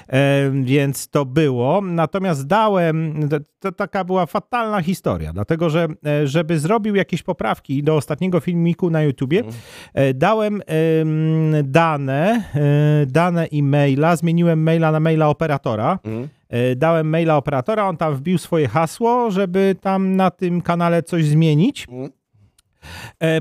e, 0.09 0.51
więc 0.63 1.07
to 1.09 1.25
było. 1.25 1.81
Natomiast 1.81 2.26
dałem, 2.35 3.29
to, 3.59 3.71
taka 3.71 4.03
była 4.03 4.25
fatalna 4.25 4.81
historia, 4.81 5.33
dlatego 5.33 5.69
że 5.69 5.87
e, 6.05 6.27
żeby 6.27 6.59
zrobił 6.59 6.95
jakieś 6.95 7.23
poprawki 7.23 7.83
do 7.83 7.95
ostatniego 7.95 8.39
filmiku 8.39 8.89
na 8.89 9.01
YouTubie, 9.03 9.39
Mhm. 9.39 9.55
e, 9.93 10.13
dałem 10.13 10.61
em, 10.65 11.53
dane, 11.63 12.43
e, 12.55 13.05
dane 13.05 13.47
e-maila, 13.53 14.15
zmieniłem 14.15 14.63
maila 14.63 14.91
na 14.91 14.99
maila 14.99 15.27
operatora, 15.29 15.99
Mhm. 16.03 16.27
Dałem 16.75 17.09
maila 17.09 17.37
operatora, 17.37 17.87
on 17.89 17.97
tam 17.97 18.15
wbił 18.15 18.37
swoje 18.37 18.67
hasło, 18.67 19.31
żeby 19.31 19.75
tam 19.81 20.15
na 20.15 20.31
tym 20.31 20.61
kanale 20.61 21.03
coś 21.03 21.25
zmienić. 21.25 21.85
Mhm. 21.89 22.09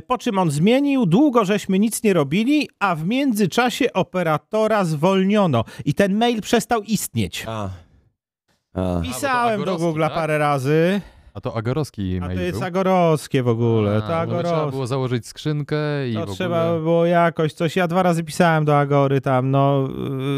Po 0.07 0.19
czym 0.19 0.39
on 0.39 0.51
zmienił, 0.51 1.07
długo 1.07 1.45
żeśmy 1.45 1.79
nic 1.79 2.03
nie 2.03 2.13
robili, 2.13 2.69
a 2.81 2.95
w 2.95 3.07
międzyczasie 3.07 3.93
operatora 3.93 4.85
zwolniono 4.85 5.65
i 5.85 5.95
ten 5.95 6.15
mail 6.17 6.41
przestał 6.43 6.83
istnieć. 6.83 7.45
A. 7.49 7.69
A. 8.77 9.01
Pisałem 9.03 9.65
do 9.65 9.77
Google'a 9.77 10.01
tak? 10.09 10.15
parę 10.15 10.39
razy, 10.39 11.01
A 11.35 11.41
to 11.41 11.57
Agorowski 11.57 12.17
a 12.17 12.21
to 12.21 12.27
mail 12.27 12.41
jest 12.41 12.59
był? 12.59 12.67
agorowskie 12.67 13.43
w 13.43 13.49
ogóle. 13.49 13.91
A, 13.97 14.01
To 14.01 14.01
bo 14.01 14.07
trzeba 14.07 14.21
agorowskie. 14.21 14.71
było 14.71 14.87
założyć 14.87 15.27
skrzynkę 15.27 15.77
i 16.09 16.13
w 16.13 16.15
To 16.15 16.23
ogóle... 16.23 16.35
trzeba 16.37 16.79
było 16.79 17.07
jakoś 17.07 17.53
coś. 17.53 17.77
Ja 17.77 17.89
dwa 17.89 18.03
razy 18.03 18.25
pisałem 18.25 18.65
do 18.65 18.79
Agory 18.79 19.21
tam, 19.21 19.51
no 19.51 19.89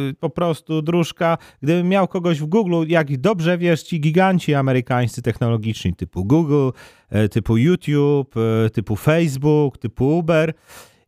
yy, 0.07 0.15
po 0.21 0.31
prostu 0.31 0.83
dróżka. 0.83 1.39
Gdybym 1.63 1.89
miał 1.89 2.09
kogoś 2.09 2.41
w 2.41 2.47
Google, 2.47 2.85
jak 2.89 3.17
dobrze 3.21 3.59
wiesz, 3.59 3.83
ci 3.83 4.01
giganci 4.01 4.55
amerykańscy 4.55 5.23
technologiczni 5.23 5.95
typu 5.95 6.25
Google, 6.25 6.69
e, 7.11 7.29
typu 7.29 7.57
YouTube, 7.57 8.35
e, 8.67 8.71
typu 8.71 8.97
Facebook, 8.97 9.79
typu 9.79 10.19
Uber. 10.19 10.53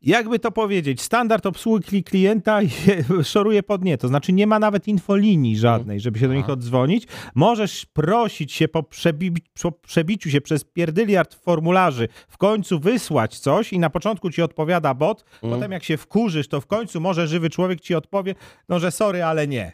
Jakby 0.02 0.38
to 0.38 0.50
powiedzieć, 0.52 1.02
standard 1.02 1.46
obsługi 1.46 1.84
kli- 1.88 2.02
klienta 2.04 2.62
je- 2.86 3.24
szoruje 3.24 3.62
pod 3.62 3.84
nie. 3.84 3.98
To 3.98 4.08
znaczy 4.08 4.32
nie 4.32 4.46
ma 4.46 4.58
nawet 4.58 4.88
infolinii 4.88 5.56
żadnej, 5.58 6.00
żeby 6.00 6.18
się 6.18 6.28
do 6.28 6.34
nich 6.34 6.48
oddzwonić. 6.50 7.06
Możesz 7.34 7.86
prosić 7.86 8.52
się 8.52 8.68
po, 8.68 8.82
przebi 8.82 9.32
po 9.62 9.72
przebiciu 9.72 10.30
się 10.30 10.40
przez 10.40 10.64
pierdyliard 10.64 11.34
formularzy 11.34 12.08
w 12.28 12.36
końcu 12.38 12.80
wysłać 12.80 13.38
coś 13.38 13.72
i 13.72 13.78
na 13.78 13.90
początku 13.90 14.30
ci 14.30 14.42
odpowiada 14.42 14.94
bot, 14.94 15.24
Mm. 15.42 15.54
potem 15.56 15.72
jak 15.72 15.84
się 15.84 15.96
wkurzysz, 15.96 16.48
to 16.48 16.60
w 16.60 16.66
końcu 16.66 17.00
może 17.00 17.26
żywy 17.26 17.50
człowiek 17.50 17.80
ci 17.80 17.94
odpowie, 17.94 18.34
no 18.68 18.78
że 18.78 18.90
sorry, 18.90 19.24
ale 19.24 19.48
nie. 19.48 19.72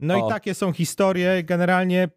No 0.00 0.24
O. 0.24 0.26
i 0.26 0.30
takie 0.32 0.54
są 0.54 0.72
historie. 0.72 1.42
Generalnie 1.42 2.08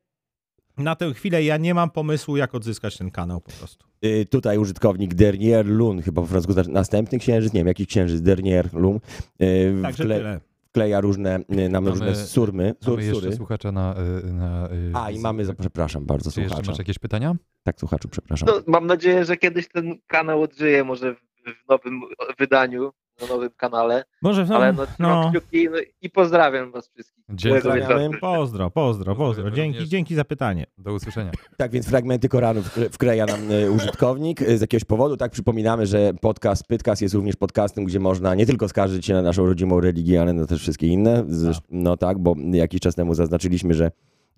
na 0.81 0.95
tę 0.95 1.13
chwilę 1.13 1.43
ja 1.43 1.57
nie 1.57 1.73
mam 1.73 1.89
pomysłu, 1.89 2.37
jak 2.37 2.55
odzyskać 2.55 2.97
ten 2.97 3.11
kanał 3.11 3.41
po 3.41 3.51
prostu. 3.51 3.85
Y, 4.05 4.25
tutaj 4.29 4.57
użytkownik 4.57 5.13
Dernier 5.13 5.65
Lun, 5.65 6.01
chyba 6.01 6.21
po 6.21 6.27
francusku 6.27 6.53
znaczy 6.53 6.69
następny 6.69 7.19
księżyc, 7.19 7.53
nie 7.53 7.59
wiem, 7.59 7.67
jaki 7.67 7.87
księżyc, 7.87 8.21
Dernier 8.21 8.73
Lun, 8.73 8.99
y, 9.41 9.75
Także 9.83 10.03
wkle, 10.03 10.17
tyle. 10.17 10.39
wkleja 10.69 11.01
różne, 11.01 11.39
y, 11.39 11.69
nam 11.69 11.71
Mamy- 11.83 11.89
różne 11.89 12.15
surmy, 12.15 12.73
sur, 12.81 12.93
Mamy 12.93 13.03
jeszcze 13.05 13.21
sury. 13.21 13.35
słuchacza 13.35 13.71
na... 13.71 13.95
y, 14.29 14.33
na 14.33 14.69
y, 14.71 14.91
A, 14.93 15.11
i 15.11 15.19
mamy, 15.19 15.45
za- 15.45 15.53
przepraszam 15.53 16.05
bardzo, 16.05 16.31
Czy 16.31 16.39
jeszcze 16.41 16.49
słuchacza. 16.55 16.71
masz 16.71 16.79
jakieś 16.79 16.99
pytania? 16.99 17.35
Tak, 17.63 17.79
słuchaczu, 17.79 18.09
przepraszam. 18.09 18.49
No, 18.51 18.61
mam 18.67 18.87
nadzieję, 18.87 19.25
że 19.25 19.37
kiedyś 19.37 19.67
ten 19.67 19.95
kanał 20.07 20.41
odżyje, 20.41 20.83
może 20.83 21.13
w, 21.15 21.17
w 21.65 21.69
nowym 21.69 22.01
wydaniu, 22.39 22.91
na 23.21 23.27
nowym 23.27 23.49
kanale. 23.57 24.03
Może 24.21 24.45
no, 24.45 24.55
Ale 24.55 24.73
no, 24.73 24.85
no. 24.99 25.29
kciuki 25.29 25.69
no, 25.71 25.77
i 26.01 26.09
pozdrawiam 26.09 26.71
was 26.71 26.89
wszystkich. 26.89 27.25
Pozdrawiamy. 27.49 28.17
Pozdro, 28.21 28.71
pozdro, 28.71 29.15
pozdro. 29.15 29.51
Dzięki, 29.51 29.87
dzięki 29.87 30.15
za 30.15 30.25
pytanie. 30.25 30.65
Do 30.77 30.93
usłyszenia. 30.93 31.31
Tak, 31.57 31.71
więc 31.71 31.87
fragmenty 31.87 32.29
Koranu 32.29 32.61
wkle- 32.61 32.89
wkleja 32.89 33.25
nam 33.25 33.51
y, 33.51 33.71
użytkownik 33.71 34.41
y, 34.41 34.57
z 34.57 34.61
jakiegoś 34.61 34.83
powodu. 34.83 35.17
Tak, 35.17 35.31
przypominamy, 35.31 35.85
że 35.85 36.11
podcast 36.21 36.67
Pytcast 36.67 37.01
jest 37.01 37.15
również 37.15 37.35
podcastem, 37.35 37.85
gdzie 37.85 37.99
można 37.99 38.35
nie 38.35 38.45
tylko 38.45 38.69
skarżyć 38.69 39.05
się 39.05 39.13
na 39.13 39.21
naszą 39.21 39.45
rodzimą 39.45 39.81
religię, 39.81 40.21
ale 40.21 40.33
na 40.33 40.47
też 40.47 40.61
wszystkie 40.61 40.87
inne. 40.87 41.25
No 41.69 41.97
tak, 41.97 42.19
bo 42.19 42.35
jakiś 42.51 42.81
czas 42.81 42.95
temu 42.95 43.13
zaznaczyliśmy, 43.13 43.73
że 43.73 43.91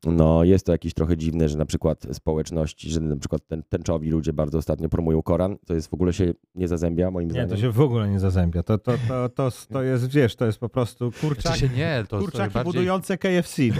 no, 0.05 0.43
jest 0.43 0.65
to 0.65 0.71
jakieś 0.71 0.93
trochę 0.93 1.17
dziwne, 1.17 1.49
że 1.49 1.57
na 1.57 1.65
przykład 1.65 2.07
społeczności, 2.11 2.89
że 2.89 2.99
na 3.01 3.17
przykład 3.17 3.47
ten, 3.47 3.63
tęczowi 3.63 4.09
ludzie 4.09 4.33
bardzo 4.33 4.57
ostatnio 4.57 4.89
promują 4.89 5.23
Koran. 5.23 5.57
To 5.65 5.73
jest 5.73 5.89
w 5.89 5.93
ogóle 5.93 6.13
się 6.13 6.33
nie 6.55 6.67
zazębia, 6.67 7.11
moim 7.11 7.27
Nie, 7.27 7.33
zdaniem. 7.33 7.49
to 7.49 7.57
się 7.57 7.71
w 7.71 7.81
ogóle 7.81 8.09
nie 8.09 8.19
zazębia. 8.19 8.63
To, 8.63 8.77
to, 8.77 8.93
to, 9.07 9.29
to, 9.29 9.49
to 9.69 9.83
jest, 9.83 10.11
wiesz, 10.11 10.35
to 10.35 10.45
jest 10.45 10.59
po 10.59 10.69
prostu 10.69 11.11
kurczak, 11.21 11.41
Znaczy 11.41 11.59
się 11.59 11.69
nie, 11.69 12.05
to, 12.09 12.19
kurczaki 12.19 12.53
bardziej... 12.53 12.73
budujące 12.73 13.17
KFC. 13.17 13.61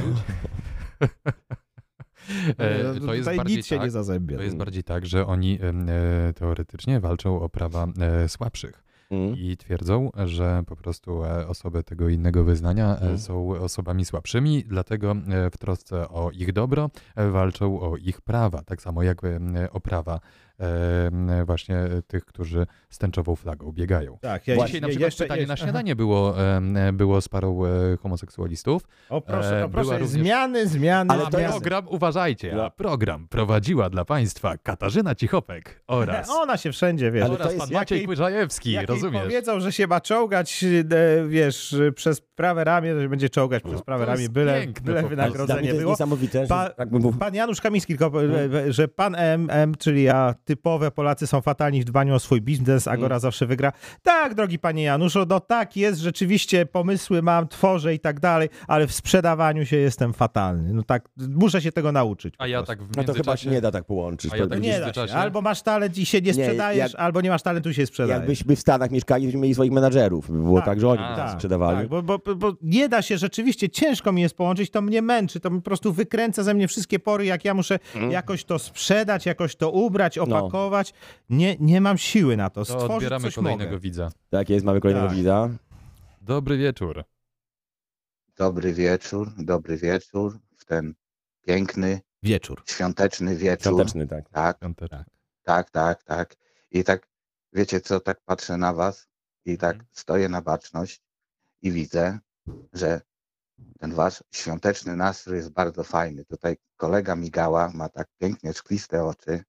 No. 2.57 2.65
E, 2.65 2.83
to 2.83 3.13
jest 3.13 3.25
Tutaj 3.25 3.38
bardziej 3.38 3.57
nic 3.57 3.65
się 3.65 3.75
tak, 3.75 3.86
nie 3.86 3.91
zazębia. 3.91 4.38
To 4.38 4.43
jest 4.43 4.55
bardziej 4.55 4.83
tak, 4.83 5.05
że 5.05 5.27
oni 5.27 5.59
e, 5.62 6.33
teoretycznie 6.33 6.99
walczą 6.99 7.41
o 7.41 7.49
prawa 7.49 7.88
e, 7.99 8.29
słabszych 8.29 8.83
Mm. 9.13 9.36
i 9.38 9.58
twierdzą, 9.58 10.10
że 10.26 10.63
po 10.67 10.76
prostu 10.76 11.26
e, 11.26 11.47
osoby 11.47 11.84
tego 11.84 12.10
innego 12.10 12.43
wyznania 12.43 12.93
Mhm. 12.93 13.19
są 13.19 13.49
osobami 13.49 14.06
słabszymi, 14.06 14.63
dlatego 14.67 15.12
e, 15.12 15.49
w 15.49 15.58
trosce 15.58 16.10
o 16.10 16.32
ich 16.32 16.54
dobro 16.54 16.89
walczą 17.32 17.80
o 17.80 17.97
ich 17.97 18.21
prawa, 18.21 18.63
tak 18.63 18.82
samo 18.82 19.04
jak 19.04 19.21
o 19.71 19.80
prawa 19.80 20.19
e, 20.59 21.45
właśnie 21.45 21.77
tych, 22.07 22.25
którzy 22.25 22.65
z 22.89 22.97
tęczową 22.97 23.35
flagą 23.35 23.71
biegają. 23.71 24.17
Tak, 24.21 24.47
ja 24.47 24.65
Dzisiaj 24.65 24.81
na 24.81 24.87
przykład 24.87 25.15
pytanie 25.15 25.45
na 25.47 25.57
śniadanie 25.57 25.95
było, 25.95 26.35
było 26.93 27.21
z 27.21 27.29
parą 27.29 27.65
e, 27.65 27.69
homoseksualistów. 27.97 28.83
O 29.09 29.21
proszę, 29.21 29.61
E, 29.61 29.65
o 29.65 29.69
proszę, 29.69 29.97
również- 29.97 30.09
zmiany, 30.09 30.67
zmiany, 30.67 31.13
Ale 31.13 31.23
jest- 31.41 31.51
program, 31.51 31.87
uważajcie, 31.87 32.53
No. 32.55 32.65
a 32.65 32.69
program 32.69 33.27
prowadziła 33.27 33.89
dla 33.89 34.05
Państwa 34.05 34.57
Katarzyna 34.57 35.15
Cichopek 35.15 35.83
oraz, 35.87 36.29
Ona 36.41 36.57
się 36.57 36.71
wszędzie, 36.71 37.11
wiesz. 37.11 37.23
Ale 37.25 37.35
to 37.37 37.39
oraz 37.43 37.53
jest 37.53 37.65
pan 37.65 37.73
Maciej 37.73 37.95
jakiej- 37.95 38.07
Kłyżajewski, 38.07 38.85
rozumiesz? 38.85 39.23
powiedzą, 39.23 39.59
że 39.59 39.71
się 39.71 39.87
ma 39.87 40.01
czołgać, 40.01 40.63
e, 40.91 41.27
wiesz, 41.27 41.75
przez 41.95 42.21
prawe 42.21 42.63
ramię, 42.63 42.93
to 42.93 43.01
się 43.01 43.09
będzie 43.09 43.29
czołgać 43.29 43.63
przez 43.63 43.81
prawe 43.81 44.05
ramię, 44.05 44.29
byle, 44.29 44.61
piękne 44.61 44.85
byle 44.85 45.03
wynagrodzenie 45.09 45.59
to 45.59 45.65
jest 45.65 45.79
było. 45.79 45.91
niesamowite, 45.91 46.41
że 46.41 46.47
Pa- 46.47 46.69
tak. 46.69 46.89
Pan 47.19 47.35
Janusz 47.35 47.61
Kamiński, 47.61 47.97
tylko, 47.97 48.23
e, 48.23 48.73
że 48.73 48.87
pan 48.87 49.15
M, 49.15 49.47
M, 49.51 49.75
czyli 49.79 50.03
ja, 50.03 50.35
typowe 50.45 50.91
Polacy 50.91 51.27
są 51.27 51.41
fatalni 51.41 51.82
w 51.82 51.86
dbaniu 51.86 52.15
o 52.15 52.19
swój 52.19 52.41
biznes, 52.41 52.88
Agora 52.88 53.19
zawsze 53.19 53.45
wygra. 53.45 53.71
Tak, 54.03 54.34
drogi 54.36 54.60
panie 54.60 54.84
Januszu, 54.84 55.25
no 55.29 55.39
tak 55.39 55.77
jest, 55.77 55.99
rzeczywiście 55.99 56.65
pomysły 56.65 57.21
mam, 57.21 57.47
tworzę 57.47 57.93
i 57.93 57.99
tak 57.99 58.19
dalej, 58.19 58.49
ale 58.67 58.88
w 58.88 58.93
sprzedawaniu 58.93 59.65
się 59.65 59.77
jestem 59.77 60.13
fatalny. 60.13 60.73
No 60.73 60.84
tak, 60.84 61.10
muszę 61.29 61.62
się 61.62 61.71
tego 61.71 61.91
nauczyć. 61.91 62.36
A 62.38 62.47
ja 62.47 62.58
prostu. 62.58 62.67
tak 62.67 62.84
w 62.84 62.95
No 62.97 63.03
to 63.03 63.13
chyba 63.13 63.13
międzyczasie... 63.13 63.43
się 63.43 63.49
nie 63.49 63.62
da 63.62 63.71
tak 63.71 63.86
połączyć. 63.86 64.34
A 64.34 64.38
ja 64.38 64.43
To- 64.43 64.49
tak 64.49 64.62
Nie 64.62 64.69
da 64.69 64.75
się. 64.75 64.82
międzyczasie- 64.82 65.13
Albo 65.15 65.41
masz 65.41 65.62
talent 65.62 65.97
i 65.97 66.06
się 66.06 66.21
nie 66.21 66.32
Nie, 66.32 66.34
sprzedajesz, 66.34 66.91
jak- 66.91 67.01
albo 67.01 67.21
nie 67.21 67.29
masz 67.29 67.41
talentu 67.41 67.69
i 67.69 67.73
się 67.73 67.86
sprzedajesz. 67.86 68.19
Jakbyśmy 68.19 68.56
w 68.56 68.60
Stanach 68.60 68.91
mieszkali, 68.91 69.25
byśmy 69.25 69.41
mieli 69.41 69.53
swoich 69.53 69.71
menadżerów. 69.71 70.32
By 70.32 70.38
było 70.38 70.58
Tak, 70.58 70.65
tak, 70.65 70.79
że 70.79 70.89
oni 70.89 70.97
tak, 70.99 71.12
by 71.15 71.17
nas 71.17 71.32
sprzedawali. 71.34 71.77
Tak, 71.77 71.88
bo, 71.88 72.03
bo, 72.03 72.36
bo 72.36 72.53
nie 72.62 72.89
da 72.89 73.01
się, 73.01 73.17
rzeczywiście 73.17 73.69
ciężko 73.69 74.12
mi 74.12 74.21
jest 74.21 74.36
połączyć, 74.38 74.69
to 74.71 74.82
mnie 74.82 75.01
męczy, 75.01 75.39
to 75.39 75.51
po 75.51 75.62
prostu 75.62 75.93
wykręca 75.93 76.43
ze 76.43 76.53
mnie 76.53 76.67
wszystkie 76.67 76.99
pory, 76.99 77.25
jak 77.25 77.45
ja 77.45 77.53
muszę 77.53 77.79
Mhm. 77.95 78.12
jakoś 78.12 78.43
to 78.43 78.60
sprzedać, 78.60 79.25
jakoś 79.25 79.56
to 79.56 79.71
ubrać, 79.71 80.17
No. 80.34 80.39
opakować. 80.46 80.93
Nie, 81.30 81.58
nie 81.60 81.82
mam 81.82 81.98
siły 81.98 82.38
na 82.38 82.50
to. 82.50 82.65
To 82.65 82.96
odbieramy 82.96 83.24
coś 83.26 83.36
kolejnego 83.36 83.72
mogę. 83.72 83.80
widza. 83.80 84.12
Tak 84.30 84.50
jest, 84.50 84.65
mamy 84.65 84.82
kolejnego 84.82 85.08
Tak. 85.08 85.15
widza. 85.17 85.50
Dobry 86.22 86.58
wieczór. 86.58 87.04
Dobry 88.38 88.74
wieczór, 88.74 89.32
dobry 89.38 89.78
wieczór 89.78 90.39
w 90.58 90.65
ten 90.65 90.93
piękny, 91.41 92.02
Wieczór. 92.24 92.63
świąteczny 92.65 93.36
wieczór. 93.36 93.74
Świąteczny, 93.74 94.08
tak. 94.08 94.30
Tak, 94.30 94.60
Piąteczny. 94.60 95.04
tak, 95.43 95.69
tak, 95.69 96.04
tak. 96.04 96.36
I 96.72 96.84
tak, 96.84 97.08
wiecie 97.54 97.82
co, 97.82 98.00
tak 98.00 98.22
patrzę 98.26 98.58
na 98.58 98.74
was 98.74 99.08
i 99.46 99.58
tak 99.58 99.72
Mhm. 99.74 99.89
stoję 99.91 100.30
na 100.30 100.41
baczność 100.41 101.02
i 101.62 101.72
widzę, 101.72 102.19
że 102.74 103.02
ten 103.80 103.93
wasz 103.93 104.24
świąteczny 104.32 104.96
nastrój 104.96 105.38
jest 105.38 105.50
bardzo 105.52 105.84
fajny. 105.84 106.26
Tutaj 106.26 106.58
kolega 106.78 107.15
Migała 107.15 107.72
ma 107.74 107.89
tak 107.89 108.08
pięknie 108.17 108.54
szkliste 108.54 109.04
oczy, 109.06 109.43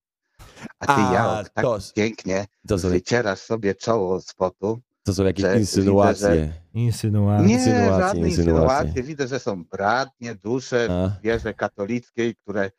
a 0.78 0.87
ty, 0.87 0.92
A, 1.02 1.12
Jałok, 1.14 1.48
tak 1.48 1.64
to- 1.64 1.78
pięknie 1.94 2.46
To 2.68 2.78
są, 2.78 2.88
wycierasz 2.88 3.38
sobie 3.40 3.74
czoło 3.74 4.20
z 4.20 4.35
potu. 4.35 4.80
to 5.04 5.14
są 5.14 5.24
jakieś 5.24 5.42
że 5.42 5.48
widzę, 5.48 5.61
insynuacje. 5.61 6.52
Insynuacje. 6.74 7.46
Nie, 7.46 7.54
insynuacje, 7.54 7.88
żadne 7.98 8.28
insynuacje. 8.28 8.62
insynuacje. 8.64 9.02
Widzę, 9.02 9.28
że 9.28 9.40
są 9.40 9.64
bratnie 9.64 10.35
dusze 10.35 10.88
A, 10.90 11.20
wierze 11.22 11.54
katolickiej, 11.54 12.37
które 12.37 12.70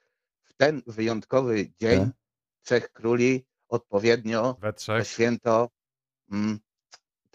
w 0.43 0.53
ten 0.53 0.81
wyjątkowy 0.87 1.71
dzień 1.81 1.99
Tak. 1.99 2.09
Trzech 2.63 2.91
Króli 2.91 3.45
odpowiednio 3.69 4.57
We 4.61 4.73
to 4.73 4.79
trzech. 4.79 5.07
święto 5.07 5.69
mm, 6.31 6.59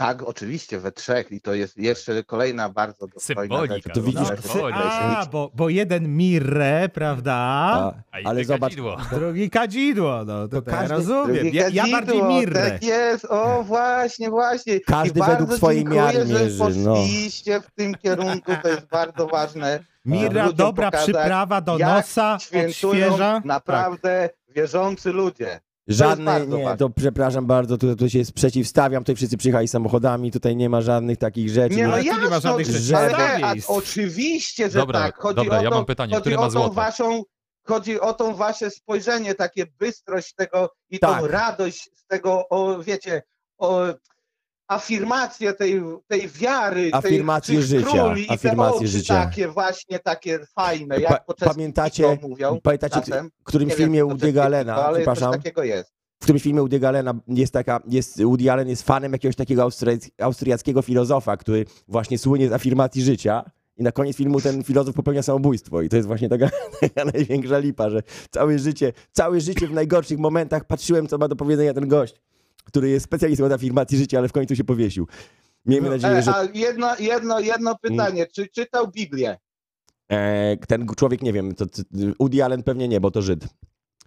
Tak, 0.00 0.22
oczywiście, 0.22 0.78
we 0.78 0.92
trzech 0.92 1.32
i 1.32 1.40
to 1.40 1.54
jest 1.54 1.76
jeszcze 1.78 2.24
kolejna 2.24 2.68
bardzo 2.68 3.06
dostojna 3.06 3.42
Symbolika, 3.42 3.74
rzecz. 3.74 3.94
To 3.94 4.02
widzisz- 4.02 4.30
No, 4.30 4.52
sy- 4.52 4.72
a, 4.74 5.26
bo, 5.32 5.50
bo 5.54 5.68
jeden 5.68 6.16
mirrę, 6.16 6.88
prawda? 6.94 7.32
A, 7.34 7.92
A 8.12 8.18
ale 8.24 8.44
zobacz, 8.44 8.60
kadzidło. 8.60 8.96
Drugi 9.12 9.50
kadzidło, 9.50 10.24
no 10.24 10.48
to, 10.48 10.62
to 10.62 10.70
ja 10.70 10.88
rozumiem. 10.88 11.46
Ja, 11.52 11.68
ja 11.68 11.86
bardziej 11.92 12.22
mirrę. 12.22 12.70
Tak 12.70 12.82
jest, 12.82 13.24
o 13.24 13.62
właśnie, 13.62 14.30
właśnie. 14.30 14.80
Każdy 14.80 15.20
I 15.20 15.22
według 15.22 15.54
swojej 15.54 15.84
miary 15.84 16.26
że 16.26 16.34
mierzy, 16.34 16.64
no. 16.76 16.94
poszliście 16.94 17.60
w 17.60 17.70
tym 17.70 17.94
kierunku, 17.94 18.52
to 18.62 18.68
jest 18.68 18.86
bardzo 18.86 19.26
ważne. 19.26 19.80
Mirra, 20.04 20.52
dobra 20.52 20.90
pokazać, 20.90 21.08
przyprawa 21.14 21.60
do 21.60 21.78
nosa, 21.78 22.38
Świętują 22.40 23.06
odświeża. 23.06 23.42
naprawdę 23.44 24.30
wierzący 24.48 25.12
ludzie. 25.12 25.60
Żadne, 25.88 26.24
bardzo 26.24 26.56
nie, 26.56 26.64
ważne. 26.64 26.78
to 26.78 26.90
przepraszam 26.90 27.46
bardzo, 27.46 27.78
tu, 27.78 27.96
tu 27.96 28.10
się 28.10 28.24
sprzeciwstawiam, 28.24 29.02
tutaj 29.02 29.14
wszyscy 29.16 29.36
przyjechali 29.36 29.68
samochodami, 29.68 30.30
tutaj 30.30 30.56
nie 30.56 30.68
ma 30.68 30.80
żadnych 30.80 31.18
takich 31.18 31.48
rzeczy. 31.50 31.76
Nie, 31.76 31.86
no 31.86 31.92
Ale 31.94 32.04
tu 32.04 32.20
nie 32.20 32.28
ma 32.30 32.40
żadnych 32.40 32.66
rzeczy 32.66 32.96
ale, 32.96 33.08
przeciwstawieństw. 33.08 33.70
a, 33.70 33.72
oczywiście, 33.74 34.70
że 34.70 34.78
Dobra, 34.78 35.00
tak. 35.00 35.18
Chodzi 35.18 35.36
dobra, 35.36 35.58
o 35.58 35.62
ja 35.62 35.70
to, 35.70 35.76
mam 35.76 35.84
pytanie, 35.84 36.10
chodzi 36.14 36.20
który 36.20 36.36
o 36.36 36.40
ma 36.40 36.46
tą 36.46 36.50
złoto? 36.50 36.70
waszą, 36.74 37.22
chodzi 37.66 38.00
o 38.00 38.12
tą 38.14 38.34
wasze 38.34 38.70
spojrzenie, 38.70 39.34
takie 39.34 39.66
bystrość 39.78 40.34
tego 40.34 40.70
i 40.90 40.98
Tak. 40.98 41.20
tą 41.20 41.26
radość 41.26 41.90
z 41.94 42.06
tego, 42.06 42.48
o, 42.48 42.78
wiecie, 42.82 43.22
o 43.58 43.84
afirmację 44.70 45.52
tej, 45.52 45.82
tej 46.08 46.28
wiary, 46.28 46.90
Afirmację 46.92 47.54
tej, 47.54 47.64
życia, 47.64 47.88
króli 47.90 48.26
afirmację 48.30 48.88
życia. 48.88 49.14
takie 49.14 49.48
właśnie, 49.48 49.98
takie 49.98 50.38
fajne, 50.54 51.00
jak 51.00 51.24
po 51.26 51.34
pamiętacie- 51.34 52.18
mówią 52.22 52.60
Pamiętacie, 52.62 53.00
czasem. 53.00 53.30
w 53.40 53.44
którym 53.44 53.70
filmie 53.70 53.98
wiem, 53.98 54.08
Woody'ego 54.08 54.20
czeskie 54.20 54.42
Allena, 54.44 54.90
przepraszam, 54.94 55.32
takiego 55.32 55.62
jest. 55.64 55.90
w 56.20 56.22
którym 56.22 56.40
filmie 56.40 56.60
Woody'ego 56.62 56.86
Allena 56.86 57.14
jest 57.28 57.52
taka, 57.52 57.80
jest, 57.88 58.22
Woody 58.22 58.52
Allen 58.52 58.68
jest 58.68 58.82
fanem 58.82 59.12
jakiegoś 59.12 59.36
takiego 59.36 59.62
austriac- 59.62 60.10
austriackiego 60.20 60.82
filozofa, 60.82 61.36
który 61.36 61.64
właśnie 61.88 62.18
słynie 62.18 62.48
z 62.48 62.52
afirmacji 62.52 63.02
życia 63.02 63.44
i 63.76 63.82
na 63.82 63.92
koniec 63.92 64.16
filmu 64.16 64.40
ten 64.40 64.64
filozof 64.64 64.94
popełnia 64.94 65.22
samobójstwo 65.22 65.82
i 65.82 65.88
to 65.88 65.96
jest 65.96 66.08
właśnie 66.08 66.28
taka, 66.28 66.50
taka 66.80 67.04
największa 67.04 67.58
lipa, 67.58 67.90
że 67.90 68.02
całe 68.30 68.58
życie, 68.58 68.92
całe 69.12 69.40
życie 69.40 69.66
w 69.66 69.72
najgorszych 69.72 70.18
momentach 70.18 70.64
patrzyłem, 70.64 71.06
co 71.08 71.18
ma 71.18 71.28
do 71.28 71.36
powiedzenia 71.36 71.74
ten 71.74 71.88
gość, 71.88 72.20
który 72.64 72.88
jest 72.88 73.04
specjalistą 73.04 73.44
od 73.44 73.52
afirmacji 73.52 73.98
życia, 73.98 74.18
ale 74.18 74.28
w 74.28 74.32
końcu 74.32 74.56
się 74.56 74.64
powiesił. 74.64 75.06
Miejmy 75.66 75.88
No, 75.88 75.94
nadzieję, 75.94 76.16
E, 76.16 76.22
że 76.22 76.34
a 76.34 76.44
jedno, 76.54 76.96
jedno, 76.98 77.40
jedno 77.40 77.78
pytanie, 77.78 78.26
czy 78.26 78.48
czytał 78.48 78.88
Biblię? 78.88 79.38
e, 80.12 80.56
ten 80.56 80.86
człowiek, 80.96 81.22
nie 81.22 81.32
wiem, 81.32 81.54
to, 81.54 81.66
to, 81.66 81.82
Woody 82.20 82.44
Allen 82.44 82.62
pewnie 82.62 82.88
nie, 82.88 83.00
bo 83.00 83.10
to 83.10 83.22
Żyd. 83.22 83.44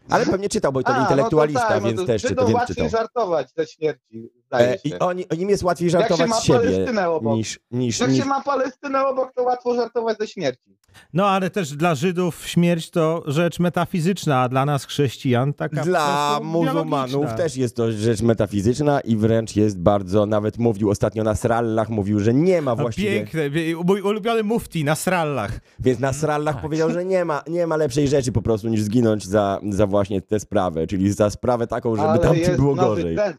Ale 0.09 0.25
pewnie 0.25 0.49
czytał, 0.49 0.71
bo 0.71 0.83
to 0.83 0.89
A, 0.95 1.01
intelektualista, 1.01 1.61
no 1.61 1.67
to 1.67 1.73
tak, 1.73 1.83
więc 1.83 1.95
no 1.97 2.03
to 2.03 2.07
też 2.07 2.21
Żydom 2.21 2.45
więc 2.45 2.55
łatwiej 2.55 2.75
czytał. 2.75 2.89
żartować 2.89 3.47
ze 3.57 3.67
śmierci, 3.67 4.29
E, 4.61 4.77
się. 4.77 4.89
I 4.89 4.99
oni, 4.99 5.25
im 5.37 5.49
jest 5.49 5.63
łatwiej 5.63 5.89
żartować 5.89 6.31
z 6.31 6.43
siebie 6.43 7.09
obok. 7.09 7.35
niż, 7.35 7.59
niż, 7.71 7.99
Jak 7.99 8.09
niż 8.09 8.19
się 8.19 8.25
ma 8.25 8.41
Palestynę 8.41 9.07
obok, 9.07 9.33
to 9.33 9.43
łatwo 9.43 9.75
żartować 9.75 10.17
ze 10.17 10.27
śmierci. 10.27 10.77
No 11.13 11.27
ale 11.27 11.49
też 11.49 11.75
dla 11.75 11.95
Żydów 11.95 12.47
śmierć 12.47 12.89
to 12.89 13.23
rzecz 13.25 13.59
metafizyczna, 13.59 14.41
a 14.41 14.49
dla 14.49 14.65
nas 14.65 14.85
chrześcijan 14.85 15.53
taka 15.53 15.83
Dla 15.83 16.39
muzułmanów 16.43 17.33
też 17.33 17.57
jest 17.57 17.75
to 17.75 17.91
rzecz 17.91 18.21
metafizyczna 18.21 18.99
i 18.99 19.15
wręcz 19.17 19.55
jest 19.55 19.79
bardzo, 19.79 20.25
nawet 20.25 20.57
mówił 20.57 20.89
ostatnio 20.89 21.23
na 21.23 21.35
Srallach, 21.35 21.89
mówił, 21.89 22.19
że 22.19 22.33
nie 22.33 22.61
ma 22.61 22.75
właściwie, 22.75 23.11
piękne, 23.11 23.41
mój 23.85 24.01
ulubiony 24.01 24.43
mufti 24.43 24.83
na 24.83 24.95
srallach. 24.95 25.59
więc 25.79 25.99
na 25.99 26.13
Srallach 26.13 26.55
tak. 26.55 26.61
powiedział, 26.61 26.91
że 26.91 27.05
nie 27.05 27.25
ma, 27.25 27.43
nie 27.47 27.67
ma 27.67 27.77
lepszej 27.77 28.07
rzeczy 28.07 28.31
po 28.31 28.41
prostu 28.41 28.67
niż 28.67 28.81
zginąć 28.81 29.25
za, 29.27 29.59
za 29.69 29.87
właśnie 29.87 30.21
tę 30.21 30.39
sprawę, 30.39 30.87
czyli 30.87 31.11
za 31.11 31.29
sprawę 31.29 31.67
taką, 31.67 31.95
żeby 31.95 32.07
Ale 32.07 32.19
tam 32.19 32.35
było 32.57 32.75
gorzej. 32.75 33.15
trend. 33.15 33.37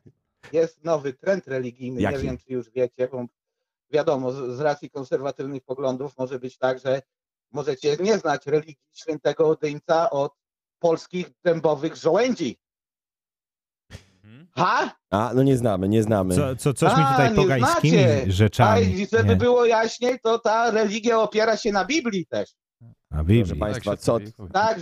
Jest 0.52 0.84
nowy 0.84 1.12
trend 1.12 1.46
religijny, 1.48 2.00
Jaki? 2.02 2.16
nie 2.16 2.22
wiem 2.22 2.38
czy 2.38 2.52
już 2.52 2.70
wiecie, 2.70 3.08
bo 3.12 3.24
wiadomo, 3.90 4.32
z, 4.32 4.56
z 4.56 4.60
racji 4.60 4.90
konserwatywnych 4.90 5.62
poglądów 5.64 6.18
może 6.18 6.38
być 6.38 6.58
tak, 6.58 6.78
że 6.78 7.02
możecie 7.52 7.96
nie 8.00 8.18
znać 8.18 8.46
religii 8.46 8.76
świętego 8.92 9.48
Odyńca 9.48 10.10
od 10.10 10.32
polskich 10.78 11.30
dębowych 11.44 11.96
żołędzi. 11.96 12.58
Mhm. 14.24 14.48
Ha? 14.56 14.94
A, 15.10 15.30
no 15.34 15.42
nie 15.42 15.56
znamy, 15.56 15.88
nie 15.88 16.02
znamy. 16.02 16.34
Co, 16.34 16.56
co, 16.56 16.74
coś 16.74 16.96
mi 16.96 17.02
A, 17.06 17.10
tutaj 17.12 17.30
nie 17.30 17.36
pogańskimi 17.36 17.98
znacie. 17.98 18.22
A 18.28 18.30
rzeczami. 18.32 18.86
i 19.00 19.06
żeby 19.06 19.28
Nie. 19.28 19.36
było 19.36 19.64
jaśniej, 19.64 20.20
to 20.22 20.38
ta 20.38 20.70
religia 20.70 21.20
opiera 21.20 21.56
się 21.56 21.72
na 21.72 21.84
Biblii 21.84 22.26
też. 22.26 22.54
A 22.82 23.14
Proszę 23.14 23.24
Biblii. 23.24 23.60
państwa, 23.60 23.90
Tak 23.90 24.00
co... 24.00 24.18
Tak, 24.52 24.78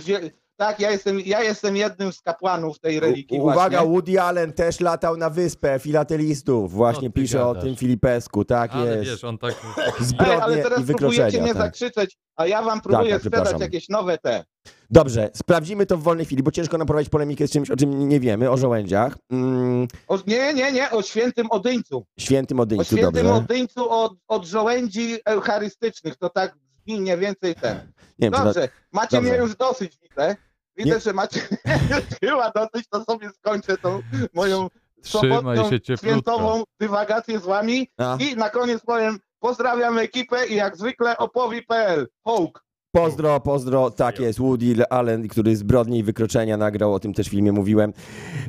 tak 0.57 0.79
ja, 0.79 0.91
jestem, 0.91 1.19
ja 1.19 1.43
jestem 1.43 1.75
jednym 1.77 2.13
z 2.13 2.21
kapłanów 2.21 2.79
tej 2.79 2.99
religii. 2.99 3.39
U, 3.39 3.43
uwaga, 3.43 3.77
właśnie. 3.77 3.91
Woody 3.93 4.21
Allen 4.21 4.53
też 4.53 4.79
latał 4.79 5.17
na 5.17 5.29
wyspę 5.29 5.79
filatelistów. 5.79 6.71
Właśnie 6.71 7.07
No 7.07 7.13
pisze 7.13 7.45
o 7.45 7.47
gadasz. 7.47 7.63
tym 7.63 7.75
Filipesku, 7.75 8.45
tak 8.45 8.71
Ale 8.73 8.97
jest. 8.97 9.09
wiesz, 9.11 9.23
on 9.23 9.37
tak... 9.37 9.53
Zbrodnie 9.99 10.43
ale 10.43 10.57
teraz 10.57 10.79
i 10.81 10.85
próbujecie 10.85 11.41
mnie 11.41 11.53
Tak. 11.53 11.57
zakrzyczeć, 11.63 12.17
a 12.35 12.47
ja 12.47 12.61
wam 12.61 12.81
próbuję 12.81 13.11
tak, 13.11 13.19
sprzedać 13.21 13.41
przepraszam. 13.43 13.61
jakieś 13.61 13.89
nowe 13.89 14.17
te. 14.17 14.43
Dobrze, 14.89 15.29
sprawdzimy 15.33 15.85
to 15.85 15.97
w 15.97 16.03
wolnej 16.03 16.25
chwili, 16.25 16.43
bo 16.43 16.51
ciężko 16.51 16.77
nam 16.77 16.87
prowadzić 16.87 17.09
polemikę 17.09 17.47
z 17.47 17.51
czymś, 17.51 17.71
o 17.71 17.75
czym 17.75 18.09
nie 18.09 18.19
wiemy, 18.19 18.51
o 18.51 18.57
żołędziach. 18.57 19.17
Mm, 19.31 19.87
O, 20.07 20.19
nie, 20.27 20.53
nie, 20.53 20.71
nie, 20.71 20.91
o 20.91 21.01
świętym 21.01 21.47
Odyńcu. 21.51 22.05
świętym 22.19 22.59
O 22.59 22.63
Odyńcu, 22.63 22.85
świętym 22.85 23.13
dobrze. 23.13 23.33
Odyńcu 23.33 23.89
od, 23.89 24.13
od 24.27 24.45
żołędzi 24.45 25.17
eucharystycznych. 25.25 26.15
To 26.17 26.29
tak 26.29 26.55
mniej 26.87 27.17
więcej 27.17 27.55
ten. 27.55 27.77
Nie 28.19 28.29
wiem, 28.29 28.33
czy 28.33 28.37
to, 28.39 28.45
Dobrze, 28.45 28.69
macie 28.91 29.17
Dobrze. 29.17 29.29
mnie 29.31 29.39
już 29.39 29.55
dosyć, 29.55 29.97
widzę. 30.03 30.35
Widzę, 30.77 30.89
Nie- 30.95 30.99
że 30.99 31.13
macie 31.13 31.39
chyba 32.23 32.51
dosyć, 32.51 32.87
to 32.89 33.03
sobie 33.03 33.29
skończę 33.29 33.77
tą 33.77 34.01
moją 34.33 34.67
Trzymaj 35.01 35.57
sobotną, 35.57 35.95
świętową 35.97 36.63
dywagację 36.79 37.39
z 37.39 37.45
wami. 37.45 37.87
A, 37.97 38.17
I 38.19 38.35
na 38.35 38.49
koniec 38.49 38.81
powiem, 38.85 39.19
pozdrawiam 39.39 39.97
ekipę 39.99 40.47
i 40.47 40.55
jak 40.55 40.77
zwykle 40.77 41.17
opowi.pl. 41.17 42.07
Hołk. 42.23 42.63
pozdro, 42.91 43.39
pozdro, 43.39 43.91
tak 43.91 44.19
jest, 44.19 44.39
Woody 44.39 44.89
Allen, 44.89 45.27
który 45.27 45.55
zbrodnie 45.55 45.97
i 45.99 46.03
wykroczenia 46.03 46.57
nagrał, 46.57 46.93
o 46.93 46.99
tym 46.99 47.13
też 47.13 47.27
w 47.27 47.31
filmie 47.31 47.51
mówiłem. 47.51 47.93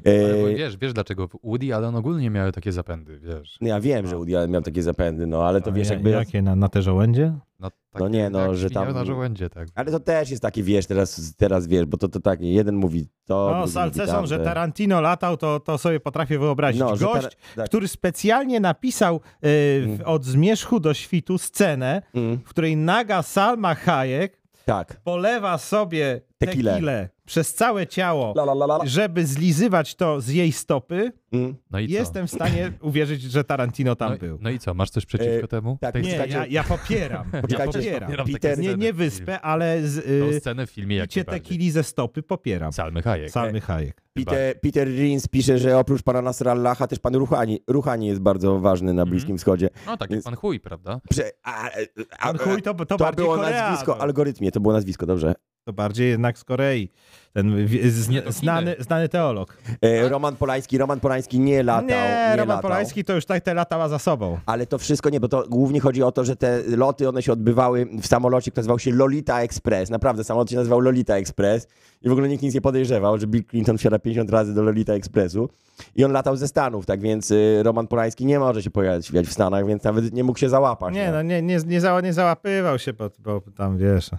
E, 0.04 0.54
wiesz, 0.54 0.76
wiesz 0.76 0.92
dlaczego 0.92 1.28
Woody 1.44 1.74
Allen 1.74 1.96
ogólnie 1.96 2.30
miały 2.30 2.52
takie 2.52 2.72
zapędy, 2.72 3.18
wiesz. 3.18 3.58
ja 3.60 3.80
wiem, 3.80 4.06
że 4.06 4.16
Woody 4.16 4.36
Allen 4.38 4.50
miał 4.50 4.62
takie 4.62 4.82
zapędy, 4.82 5.26
no 5.26 5.44
ale 5.48 5.60
to 5.60 5.70
A 5.70 5.72
wiesz, 5.72 5.88
ja- 5.88 5.94
jakby... 5.94 6.10
Jakie 6.10 6.42
na, 6.42 6.56
na 6.56 6.68
te 6.68 6.82
żołędzie? 6.82 7.34
No, 7.64 8.00
No 8.00 8.08
nie, 8.08 8.30
no, 8.30 8.40
jak 8.40 8.54
że 8.54 8.70
tam- 8.70 8.92
na 8.92 9.04
żołędzie, 9.04 9.50
tak. 9.50 9.68
Ale 9.74 9.90
to 9.90 10.00
też 10.00 10.30
jest 10.30 10.42
takie, 10.42 10.62
wiesz, 10.62 10.86
teraz, 10.86 11.34
teraz 11.36 11.66
wiesz, 11.66 11.84
bo 11.86 11.96
to, 11.96 12.08
to 12.08 12.20
tak, 12.20 12.40
jeden 12.40 12.74
mówi 12.74 13.08
to, 13.26 13.50
No, 13.60 13.66
Salceson, 13.68 14.26
że. 14.26 14.38
Tarantino 14.38 15.00
latał, 15.00 15.36
to, 15.36 15.60
to 15.60 15.78
sobie 15.78 16.00
potrafię 16.00 16.38
wyobrazić. 16.38 16.80
No, 16.80 16.88
Gość, 16.96 17.22
tar- 17.22 17.32
tak. 17.56 17.66
który 17.68 17.88
specjalnie 17.88 18.60
napisał 18.60 19.20
w, 19.42 19.82
Mm. 19.86 20.00
od 20.06 20.24
zmierzchu 20.24 20.80
do 20.80 20.94
świtu 20.94 21.38
scenę, 21.38 22.02
Mm, 22.14 22.38
w 22.38 22.48
której 22.48 22.76
naga 22.76 23.22
Salma 23.22 23.74
Hayek 23.74 24.40
tak. 24.64 25.00
polewa 25.04 25.58
sobie 25.58 26.20
Tequilę. 26.38 26.72
tequilę 26.72 27.08
przez 27.26 27.54
całe 27.54 27.86
ciało, 27.86 28.32
La, 28.36 28.42
la, 28.42 28.52
la, 28.52 28.64
la. 28.64 28.86
żeby 28.86 29.26
zlizywać 29.26 29.94
to 29.94 30.20
z 30.20 30.28
jej 30.28 30.52
stopy. 30.52 31.12
Mm. 31.32 31.54
No 31.70 31.78
i 31.80 31.86
co? 31.88 31.92
Jestem 31.94 32.26
w 32.26 32.30
stanie 32.30 32.72
uwierzyć, 32.82 33.22
że 33.22 33.44
Tarantino 33.44 33.96
tam 33.96 34.12
no, 34.12 34.18
był. 34.18 34.38
no 34.40 34.50
i 34.50 34.58
co, 34.58 34.74
masz 34.74 34.90
coś 34.90 35.06
przeciwko 35.06 35.44
E, 35.44 35.48
temu? 35.48 35.78
tak, 35.80 35.92
Tej 35.92 36.02
nie, 36.02 36.26
ja, 36.28 36.46
ja 36.46 36.64
popieram. 36.64 37.30
Ja 37.48 37.66
popieram. 37.66 38.12
Peter- 38.26 38.58
Nie, 38.58 38.74
nie 38.76 38.92
wyspę, 38.92 39.40
ale 39.40 39.88
z, 39.88 39.98
y, 39.98 40.40
scenę 40.40 40.66
w 40.66 40.70
filmie 40.70 40.96
jak 40.96 41.08
picie 41.08 41.24
tequili 41.24 41.70
ze 41.70 41.82
stopy 41.82 42.22
popieram. 42.22 42.72
Salmy 42.72 43.02
Hayek. 43.02 43.30
Salmy 43.30 43.60
Hayek. 43.60 44.02
Peter, 44.14 44.60
Peter 44.60 44.88
Rins 44.88 45.28
pisze, 45.28 45.58
że 45.58 45.78
oprócz 45.78 46.02
pana 46.02 46.22
Nasrallaha 46.22 46.86
też 46.86 46.98
pan 46.98 47.14
Ruhani, 47.14 47.60
Ruhani 47.68 48.06
jest 48.06 48.20
bardzo 48.20 48.60
ważny 48.60 48.94
na 48.94 49.06
Bliskim 49.06 49.38
Wschodzie. 49.38 49.68
No 49.86 49.96
tak 49.96 50.10
Więc- 50.10 50.24
jak 50.24 50.32
pan 50.32 50.36
chuj, 50.36 50.60
prawda? 50.60 51.00
Prze, 51.10 51.30
a, 51.42 51.70
a, 52.18 52.26
Pan 52.26 52.38
chuj 52.38 52.62
to, 52.62 52.74
to, 52.74 52.84
to 52.86 52.96
bardziej 52.96 53.24
było 53.24 53.36
Korea, 53.36 53.70
nazwisko, 53.70 53.94
to, 53.94 54.00
algorytmie, 54.00 54.50
to 54.50 54.60
było 54.60 54.74
nazwisko, 54.74 55.06
dobrze. 55.06 55.34
To 55.64 55.72
bardziej 55.72 56.10
jednak 56.10 56.38
z 56.38 56.44
Korei. 56.44 56.90
Ten 57.32 57.66
Nie, 58.08 58.22
znany, 58.32 58.76
znany 58.78 59.08
teolog. 59.08 59.58
E, 59.82 60.08
Roman 60.08 60.36
Polański, 60.36 60.78
Roman 60.78 61.00
Polański 61.00 61.40
nie 61.40 61.62
latał, 61.62 61.88
nie, 61.88 62.26
nie, 62.30 62.36
Roman 62.36 62.48
latał. 62.56 62.62
Polański 62.62 63.04
to 63.04 63.14
już 63.14 63.26
tak 63.26 63.44
te 63.44 63.54
latała 63.54 63.88
za 63.88 63.98
sobą. 63.98 64.38
Ale 64.46 64.66
to 64.66 64.78
wszystko 64.78 65.10
nie, 65.10 65.20
bo 65.20 65.28
to 65.28 65.44
głównie 65.48 65.80
chodzi 65.80 66.02
o 66.02 66.12
to, 66.12 66.24
że 66.24 66.36
te 66.36 66.62
loty, 66.76 67.08
one 67.08 67.22
się 67.22 67.32
odbywały 67.32 67.86
w 68.02 68.06
samolocie, 68.06 68.50
który 68.50 68.62
nazywał 68.62 68.78
się 68.78 68.92
Lolita 68.92 69.40
Express. 69.42 69.90
Naprawdę, 69.90 70.24
samolot 70.24 70.50
się 70.50 70.56
nazywał 70.56 70.80
Lolita 70.80 71.16
Express 71.16 71.68
i 72.02 72.08
w 72.08 72.12
ogóle 72.12 72.28
nikt 72.28 72.42
nic 72.42 72.54
nie 72.54 72.60
podejrzewał, 72.60 73.18
że 73.18 73.26
Bill 73.26 73.44
Clinton 73.44 73.78
wsiada 73.78 73.98
50 73.98 74.30
razy 74.30 74.54
do 74.54 74.62
Lolita 74.62 74.92
Expressu 74.92 75.48
i 75.96 76.04
on 76.04 76.12
latał 76.12 76.36
ze 76.36 76.48
Stanów, 76.48 76.86
tak 76.86 77.00
więc 77.00 77.30
y, 77.30 77.62
Roman 77.62 77.86
Polański 77.86 78.26
nie 78.26 78.38
może 78.38 78.62
się 78.62 78.70
pojawiać 78.70 79.10
w 79.26 79.32
Stanach, 79.32 79.66
więc 79.66 79.84
nawet 79.84 80.12
nie 80.12 80.24
mógł 80.24 80.38
się 80.38 80.48
załapać. 80.48 80.94
Nie, 80.94 81.12
no 81.12 81.22
nie, 81.22 81.42
nie, 81.42 81.58
nie, 81.66 81.80
za, 81.80 82.00
nie 82.00 82.12
załapywał 82.12 82.78
się, 82.78 82.92
bo, 82.92 83.10
bo 83.18 83.42
tam 83.56 83.78
wiesz. 83.78 84.10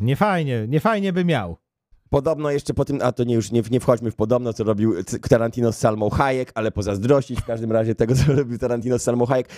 Nie 0.00 0.16
fajnie, 0.16 0.66
nie 0.68 0.80
fajnie 0.80 1.12
by 1.12 1.24
miał. 1.24 1.56
Podobno 2.10 2.50
jeszcze 2.50 2.74
po 2.74 2.84
tym, 2.84 2.98
a 3.02 3.12
to 3.12 3.24
nie 3.24 3.34
już 3.34 3.52
nie, 3.52 3.62
nie 3.70 3.80
wchodźmy 3.80 4.10
w 4.10 4.16
podobno, 4.16 4.52
co 4.52 4.64
robił 4.64 4.94
Tarantino 5.28 5.72
z 5.72 5.78
Salmą 5.78 6.10
Hayek, 6.10 6.52
ale 6.54 6.72
pozazdrościć 6.72 7.40
w 7.40 7.44
każdym 7.44 7.72
razie 7.72 7.94
tego, 7.94 8.14
co 8.14 8.32
robił 8.32 8.58
Tarantino 8.58 8.98
z 8.98 9.02
Salmą 9.02 9.26
Hayek. 9.26 9.48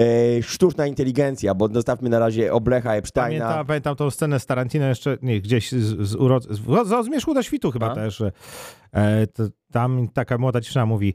E, 0.00 0.42
sztuczna 0.42 0.86
inteligencja, 0.86 1.54
bo 1.54 1.68
dostawmy 1.68 2.08
na 2.08 2.18
razie 2.18 2.52
Oblecha 2.52 2.94
Epsteina. 2.94 3.44
Pamiętam, 3.44 3.66
pamiętam 3.66 3.96
tą 3.96 4.10
scenę 4.10 4.40
z 4.40 4.46
Tarantino 4.46 4.86
jeszcze, 4.86 5.18
nie, 5.22 5.40
gdzieś 5.40 5.72
z, 5.72 6.08
z, 6.08 6.14
uro, 6.14 6.40
z, 6.40 6.46
z, 6.46 6.88
z 6.88 7.04
Zmierzchu 7.06 7.34
do 7.34 7.42
świtu 7.42 7.70
chyba 7.70 7.90
A? 7.90 7.94
też, 7.94 8.22
e, 8.92 9.26
to, 9.26 9.42
tam 9.72 10.08
taka 10.08 10.38
młoda 10.38 10.60
dziewczyna 10.60 10.86
mówi 10.86 11.14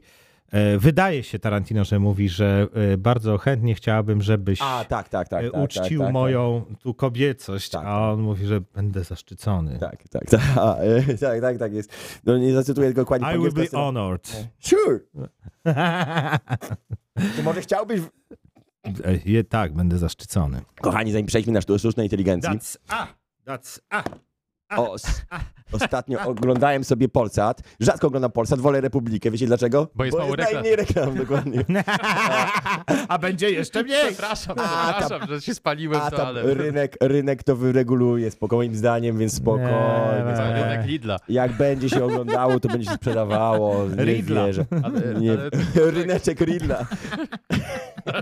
Wydaje 0.78 1.22
się, 1.22 1.38
Tarantino, 1.38 1.84
że 1.84 1.98
mówi, 1.98 2.28
że 2.28 2.66
e, 2.92 2.96
bardzo 2.96 3.38
chętnie 3.38 3.74
chciałabym, 3.74 4.22
żebyś 4.22 4.58
A, 4.62 4.84
tak, 4.88 5.08
tak, 5.08 5.28
tak. 5.28 5.44
e, 5.44 5.50
tak, 5.50 5.62
uczcił 5.62 5.98
tak, 5.98 6.06
tak, 6.06 6.12
moją 6.12 6.64
tu 6.82 6.94
kobiecość, 6.94 7.70
Tak, 7.70 7.82
a 7.86 8.12
on 8.12 8.20
mówi, 8.20 8.46
że 8.46 8.60
będę 8.60 9.04
zaszczycony. 9.04 9.78
Tak, 9.78 10.08
tak, 10.08 10.24
tak, 10.24 10.40
a, 10.56 10.76
e, 10.76 11.02
tak, 11.18 11.40
tak, 11.40 11.58
tak 11.58 11.72
jest. 11.72 12.20
No 12.24 12.38
nie 12.38 12.52
zacytuję 12.52 12.88
tego 12.88 13.02
dokładnie. 13.02 13.34
I 13.34 13.38
will 13.38 13.52
be 13.52 13.66
honored. 13.66 14.32
Sure. 14.58 15.00
Czy 17.36 17.42
może 17.42 17.60
chciałbyś... 17.60 18.00
E, 19.04 19.18
Je, 19.24 19.44
tak, 19.44 19.74
będę 19.74 19.98
zaszczycony. 19.98 20.60
Kochani, 20.80 21.12
zanim 21.12 21.26
przejdźmy 21.26 21.52
na 21.52 21.60
sztu- 21.60 21.78
sztucznej 21.78 22.06
inteligencji, 22.06 22.50
That's 22.50 22.78
a, 22.88 23.06
that's 23.46 23.80
a. 23.90 24.02
ostatnio 25.72 26.20
oglądałem 26.20 26.84
sobie 26.84 27.08
Polsat. 27.08 27.62
Rzadko 27.80 28.06
oglądam 28.06 28.32
Polsat, 28.32 28.60
wolę 28.60 28.80
Republikę. 28.80 29.30
Wiecie 29.30 29.46
dlaczego? 29.46 29.88
Bo 29.94 30.04
jest 30.04 30.18
mało 30.18 30.36
reklam. 30.36 30.54
najmniej 30.54 30.76
reklam, 30.76 31.16
dokładnie. 31.16 31.64
A 33.08 33.18
będzie 33.18 33.50
jeszcze 33.50 33.82
mniej. 33.82 34.06
Przepraszam, 34.08 34.56
A, 34.58 34.92
przepraszam, 34.98 35.28
że 35.28 35.40
się 35.40 35.54
spaliłem, 35.54 36.00
A 36.00 36.10
tam 36.10 36.26
ale... 36.26 36.54
rynek, 36.54 36.96
rynek 37.00 37.42
to 37.42 37.56
wyreguluje, 37.56 38.30
spoko, 38.30 38.56
moim 38.56 38.74
zdaniem, 38.74 39.18
więc 39.18 39.34
spokojnie. 39.34 40.24
Nie, 40.30 40.36
To 40.36 40.46
nie. 40.48 40.54
Rynek 40.64 40.86
Lidla. 40.86 41.16
Jak 41.28 41.52
będzie 41.52 41.88
się 41.90 42.04
oglądało, 42.04 42.60
to 42.60 42.68
będzie 42.68 42.90
się 42.90 42.96
sprzedawało. 42.96 43.84
Nie 43.96 44.04
Ridla. 44.04 44.46
wierzę. 44.46 44.64
Ale, 44.84 45.20
Nie, 45.20 45.32
ale... 45.32 45.90
ryneczek 45.90 46.40
Ridla. 46.40 46.86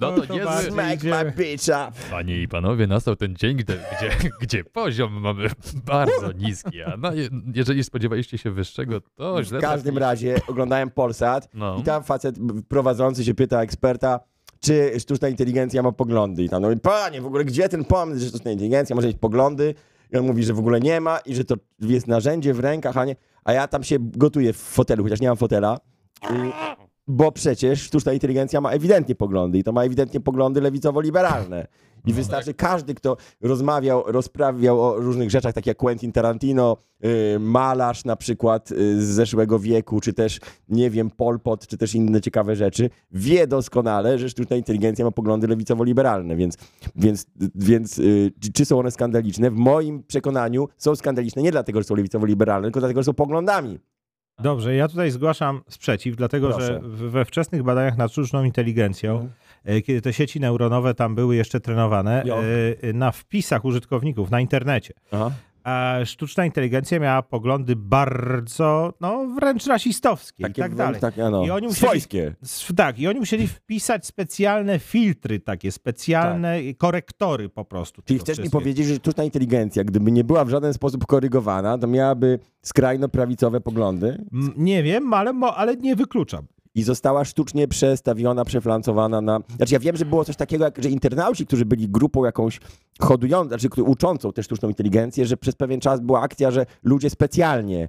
No 0.00 0.10
to- 0.10 0.20
to 0.26 0.34
niezły... 0.34 0.62
Smack 0.70 1.02
my 1.04 1.32
bitch 1.36 1.68
up. 1.68 1.92
Panie 2.10 2.42
i 2.42 2.48
panowie, 2.48 2.86
nastał 2.86 3.16
ten 3.16 3.36
dzień, 3.36 3.56
gdzie, 3.56 3.74
gdzie, 3.98 4.10
gdzie 4.42 4.64
poziom 4.64 5.12
mamy 5.20 5.48
bardzo 5.84 6.32
niski, 6.32 6.82
a 6.82 6.96
no, 6.96 7.12
je- 7.12 7.28
jeżeli 7.54 7.84
spodziewaliście 7.84 8.38
się 8.38 8.50
wyższego, 8.50 9.00
to 9.00 9.42
źle 9.44 9.58
W 9.58 9.62
każdym 9.62 9.94
trafiliście. 9.94 10.32
razie 10.34 10.46
oglądałem 10.48 10.90
Polsat 10.90 11.48
No. 11.54 11.76
i 11.80 11.82
tam 11.82 12.02
facet 12.04 12.36
prowadzący 12.68 13.24
się 13.24 13.34
pyta 13.34 13.62
eksperta, 13.62 14.20
czy 14.60 14.92
sztuczna 15.00 15.28
inteligencja 15.28 15.82
ma 15.82 15.92
poglądy. 15.92 16.44
I 16.44 16.48
tam 16.48 16.62
no, 16.62 16.68
panie, 16.82 17.20
w 17.20 17.26
ogóle 17.26 17.44
gdzie 17.44 17.68
ten 17.68 17.84
pomysł, 17.84 18.20
że 18.20 18.28
sztuczna 18.28 18.50
inteligencja 18.50 18.96
może 18.96 19.08
mieć 19.08 19.18
poglądy? 19.18 19.74
I 20.12 20.16
on 20.16 20.26
mówi, 20.26 20.44
że 20.44 20.54
w 20.54 20.58
ogóle 20.58 20.80
nie 20.80 21.00
ma 21.00 21.18
i 21.18 21.34
że 21.34 21.44
to 21.44 21.54
jest 21.80 22.06
narzędzie 22.06 22.54
w 22.54 22.60
rękach, 22.60 22.96
a 22.96 23.04
nie... 23.04 23.16
A 23.44 23.52
ja 23.52 23.68
tam 23.68 23.84
się 23.84 23.96
gotuję 24.00 24.52
w 24.52 24.56
fotelu, 24.56 25.04
chociaż 25.04 25.20
nie 25.20 25.28
mam 25.28 25.36
fotela. 25.36 25.78
I, 26.22 26.34
bo 27.08 27.32
przecież 27.32 27.82
sztuczna 27.82 28.12
inteligencja 28.12 28.60
ma 28.60 28.70
ewidentnie 28.70 29.14
poglądy 29.14 29.58
i 29.58 29.64
to 29.64 29.72
ma 29.72 29.84
ewidentnie 29.84 30.20
poglądy 30.20 30.60
lewicowo-liberalne. 30.60 31.66
I 32.06 32.12
wystarczy 32.12 32.54
każdy, 32.54 32.94
kto 32.94 33.16
rozmawiał, 33.40 34.02
rozprawiał 34.06 34.82
o 34.82 34.96
różnych 34.96 35.30
rzeczach, 35.30 35.54
tak 35.54 35.66
jak 35.66 35.76
Quentin 35.76 36.12
Tarantino, 36.12 36.76
y, 37.34 37.38
malarz 37.38 38.04
na 38.04 38.16
przykład 38.16 38.72
y, 38.72 39.02
z 39.02 39.08
zeszłego 39.08 39.58
wieku, 39.58 40.00
czy 40.00 40.12
też, 40.12 40.40
nie 40.68 40.90
wiem, 40.90 41.10
Pol 41.10 41.40
Pot, 41.40 41.66
czy 41.66 41.76
też 41.78 41.94
inne 41.94 42.20
ciekawe 42.20 42.56
rzeczy, 42.56 42.90
wie 43.12 43.46
doskonale, 43.46 44.18
że 44.18 44.28
sztuczna 44.28 44.56
inteligencja 44.56 45.04
ma 45.04 45.10
poglądy 45.10 45.46
lewicowo-liberalne, 45.48 46.36
więc, 46.36 46.56
więc, 46.96 47.26
więc 47.54 47.98
y, 47.98 48.32
czy- 48.40 48.52
czy 48.52 48.64
są 48.64 48.78
one 48.78 48.90
skandaliczne? 48.90 49.50
W 49.50 49.56
moim 49.56 50.02
przekonaniu 50.02 50.68
są 50.76 50.96
skandaliczne 50.96 51.42
nie 51.42 51.50
dlatego, 51.52 51.80
że 51.80 51.84
są 51.84 51.94
lewicowo-liberalne, 51.94 52.64
tylko 52.66 52.80
dlatego, 52.80 53.00
że 53.00 53.04
są 53.04 53.14
poglądami. 53.14 53.78
Dobrze, 54.38 54.74
ja 54.74 54.88
tutaj 54.88 55.10
zgłaszam 55.10 55.60
sprzeciw, 55.68 56.16
dlatego 56.16 56.48
Proszę. 56.48 56.66
że 56.66 56.80
we 57.08 57.24
wczesnych 57.24 57.62
badaniach 57.62 57.96
nad 57.96 58.12
sztuczną 58.12 58.44
inteligencją, 58.44 59.12
Mhm. 59.12 59.30
e, 59.64 59.82
kiedy 59.82 60.02
te 60.02 60.12
sieci 60.12 60.40
neuronowe 60.40 60.94
tam 60.94 61.14
były 61.14 61.36
jeszcze 61.36 61.60
trenowane, 61.60 62.22
Jo. 62.26 62.38
e, 62.82 62.92
na 62.92 63.10
wpisach 63.12 63.64
użytkowników 63.64 64.30
na 64.30 64.40
internecie, 64.40 64.94
Aha. 65.12 65.30
Sztuczna 66.04 66.44
inteligencja 66.44 67.00
miała 67.00 67.22
poglądy 67.22 67.76
bardzo, 67.76 68.94
no 69.00 69.26
wręcz 69.26 69.66
rasistowskie 69.66 70.46
i 70.48 70.52
tak 70.52 70.74
dalej. 70.74 71.00
Tak, 71.00 71.16
no, 71.16 71.46
I 71.46 71.50
oni 71.50 71.66
musieli- 71.66 71.86
swojskie. 71.88 72.34
Tak, 72.76 72.98
i 72.98 73.08
oni 73.08 73.18
musieli 73.20 73.48
wpisać 73.48 74.06
specjalne 74.06 74.78
filtry, 74.78 75.40
takie 75.40 75.72
specjalne 75.72 76.60
korektory 76.78 77.48
po 77.48 77.64
prostu. 77.64 78.02
Czyli 78.02 78.18
chcesz 78.20 78.38
mi 78.38 78.50
powiedzieć, 78.50 78.86
że 78.86 78.94
sztuczna 78.94 79.24
inteligencja, 79.24 79.84
gdyby 79.84 80.12
nie 80.12 80.24
była 80.24 80.44
w 80.44 80.48
żaden 80.48 80.74
sposób 80.74 81.06
korygowana, 81.06 81.78
to 81.78 81.86
miałaby 81.86 82.38
skrajno 82.62 83.08
prawicowe 83.08 83.60
poglądy 83.60 84.24
M, 84.32 84.52
Nie 84.56 84.82
wiem, 84.82 85.14
ale, 85.14 85.32
ale 85.56 85.76
nie 85.76 85.96
wykluczam. 85.96 86.46
I 86.76 86.82
została 86.82 87.24
sztucznie 87.24 87.68
przestawiona, 87.68 88.44
przeflancowana 88.44 89.20
na... 89.20 89.40
Znaczy 89.56 89.74
ja 89.74 89.80
wiem, 89.80 89.96
że 89.96 90.04
było 90.04 90.24
coś 90.24 90.36
takiego, 90.36 90.64
jak, 90.64 90.82
że 90.82 90.90
internauci, 90.90 91.46
którzy 91.46 91.64
byli 91.64 91.88
grupą 91.88 92.24
jakąś 92.24 92.60
hodującą, 93.00 93.48
znaczy 93.48 93.82
uczącą 93.82 94.32
też 94.32 94.46
sztuczną 94.46 94.68
inteligencję, 94.68 95.26
że 95.26 95.36
przez 95.36 95.54
pewien 95.54 95.80
czas 95.80 96.00
była 96.00 96.20
akcja, 96.20 96.50
że 96.50 96.66
ludzie 96.82 97.10
specjalnie 97.10 97.88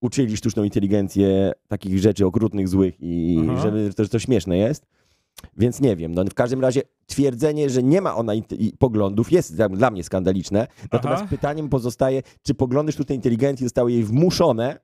uczyli 0.00 0.36
sztuczną 0.36 0.64
inteligencję 0.64 1.52
takich 1.68 1.98
rzeczy 1.98 2.26
okrutnych, 2.26 2.68
złych 2.68 2.94
i 3.00 3.38
Aha. 3.50 3.62
żeby 3.62 3.90
to, 3.94 4.02
że 4.02 4.08
to 4.08 4.18
śmieszne 4.18 4.56
jest. 4.56 4.86
Więc 5.56 5.80
nie 5.80 5.96
wiem. 5.96 6.14
No, 6.14 6.24
w 6.24 6.34
każdym 6.34 6.60
razie 6.60 6.82
twierdzenie, 7.06 7.70
że 7.70 7.82
nie 7.82 8.00
ma 8.00 8.16
ona 8.16 8.32
poglądów 8.78 9.32
jest 9.32 9.56
dla, 9.56 9.68
dla 9.68 9.90
mnie 9.90 10.04
skandaliczne. 10.04 10.66
Natomiast 10.92 11.22
Aha. 11.22 11.30
pytaniem 11.30 11.68
pozostaje, 11.68 12.22
czy 12.42 12.54
poglądy 12.54 12.92
sztucznej 12.92 13.16
inteligencji 13.16 13.66
zostały 13.66 13.92
jej 13.92 14.04
wmuszone, 14.04 14.78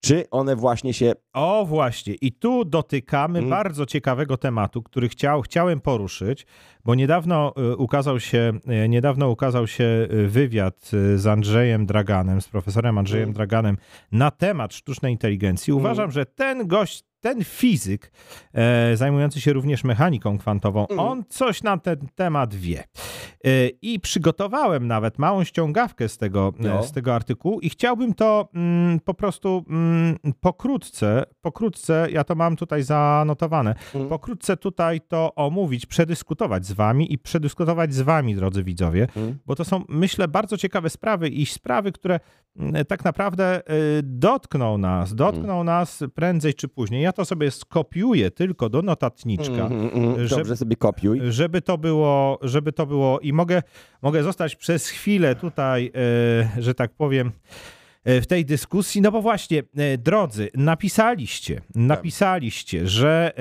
czy 0.00 0.24
one 0.30 0.56
właśnie 0.56 0.94
się 0.94 1.12
O 1.32 1.64
właśnie, 1.68 2.14
i 2.14 2.32
tu 2.32 2.64
dotykamy 2.64 3.38
Mm. 3.38 3.50
bardzo 3.50 3.86
ciekawego 3.86 4.36
tematu, 4.36 4.82
który 4.82 5.08
chciał, 5.08 5.42
chciałem 5.42 5.80
poruszyć, 5.80 6.46
bo 6.84 6.94
niedawno 6.94 7.52
y, 7.72 7.76
ukazał 7.76 8.20
się, 8.20 8.52
y, 8.84 8.88
niedawno 8.88 9.28
ukazał 9.30 9.66
się 9.66 9.84
y, 10.12 10.28
wywiad 10.28 10.90
z 11.16 11.26
Andrzejem 11.26 11.86
Draganem, 11.86 12.40
z 12.40 12.48
profesorem 12.48 12.98
Andrzejem 12.98 13.24
Mm. 13.24 13.34
Draganem 13.34 13.76
na 14.12 14.30
temat 14.30 14.74
sztucznej 14.74 15.12
inteligencji. 15.12 15.72
Uważam, 15.72 16.04
Mm. 16.04 16.12
że 16.12 16.26
ten 16.26 16.66
gość, 16.68 17.04
ten 17.20 17.44
fizyk, 17.44 18.12
e, 18.54 18.96
zajmujący 18.96 19.40
się 19.40 19.52
również 19.52 19.84
mechaniką 19.84 20.38
kwantową, 20.38 20.86
Mm. 20.88 20.98
on 21.04 21.24
coś 21.28 21.62
na 21.62 21.78
ten 21.78 21.96
temat 22.14 22.54
wie. 22.54 22.78
E, 23.44 23.68
I 23.82 24.00
przygotowałem 24.00 24.86
nawet 24.86 25.18
małą 25.18 25.44
ściągawkę 25.44 26.08
z 26.08 26.18
tego, 26.18 26.52
No. 26.58 26.80
e, 26.80 26.82
z 26.82 26.92
tego 26.92 27.14
artykułu 27.14 27.60
i 27.60 27.70
chciałbym 27.70 28.14
to 28.14 28.48
mm, 28.54 29.00
po 29.00 29.14
prostu 29.14 29.64
mm, 29.70 30.16
pokrótce, 30.40 31.24
pokrótce, 31.40 32.06
ja 32.12 32.24
to 32.24 32.34
mam 32.34 32.56
tutaj 32.56 32.82
zanotowane, 32.82 33.74
Mm. 33.94 34.08
pokrótce 34.08 34.56
tutaj 34.56 35.00
to 35.00 35.34
omówić, 35.34 35.86
przedyskutować 35.86 36.66
z 36.66 36.72
wami 36.72 37.12
i 37.12 37.18
przedyskutować 37.18 37.94
z 37.94 38.00
wami, 38.00 38.34
drodzy 38.34 38.64
widzowie, 38.64 39.06
Mm. 39.16 39.38
bo 39.46 39.54
to 39.54 39.64
są, 39.64 39.84
myślę, 39.88 40.28
bardzo 40.28 40.56
ciekawe 40.56 40.90
sprawy 40.90 41.28
i 41.28 41.46
sprawy, 41.46 41.92
które 41.92 42.20
tak 42.88 43.04
naprawdę 43.04 43.60
y, 43.60 44.00
dotkną 44.02 44.78
nas, 44.78 45.14
dotkną 45.14 45.54
Mm. 45.54 45.66
nas 45.66 46.04
prędzej 46.14 46.54
czy 46.54 46.68
później. 46.68 47.02
Ja 47.02 47.12
to 47.12 47.24
sobie 47.24 47.50
skopiuję 47.50 48.30
tylko 48.30 48.68
do 48.68 48.82
notatniczka 48.82 49.52
Mhm, 49.52 49.80
mhm. 49.84 50.26
że- 50.28 50.36
Dobrze 50.36 50.56
sobie 50.56 50.76
kopiuj. 50.76 51.20
żeby 51.28 51.62
to 51.62 51.78
było, 51.78 52.38
żeby 52.42 52.72
to 52.72 52.86
było 52.86 53.20
i 53.20 53.32
mogę, 53.32 53.62
mogę 54.02 54.22
zostać 54.22 54.56
przez 54.56 54.88
chwilę 54.88 55.34
tutaj, 55.34 55.92
e, 56.56 56.62
że 56.62 56.74
tak 56.74 56.94
powiem, 56.94 57.32
w 58.04 58.26
tej 58.26 58.44
dyskusji, 58.44 59.00
no 59.00 59.12
bo 59.12 59.22
właśnie, 59.22 59.62
drodzy, 59.98 60.48
napisaliście, 60.54 61.60
napisaliście, 61.74 62.88
że 62.88 63.32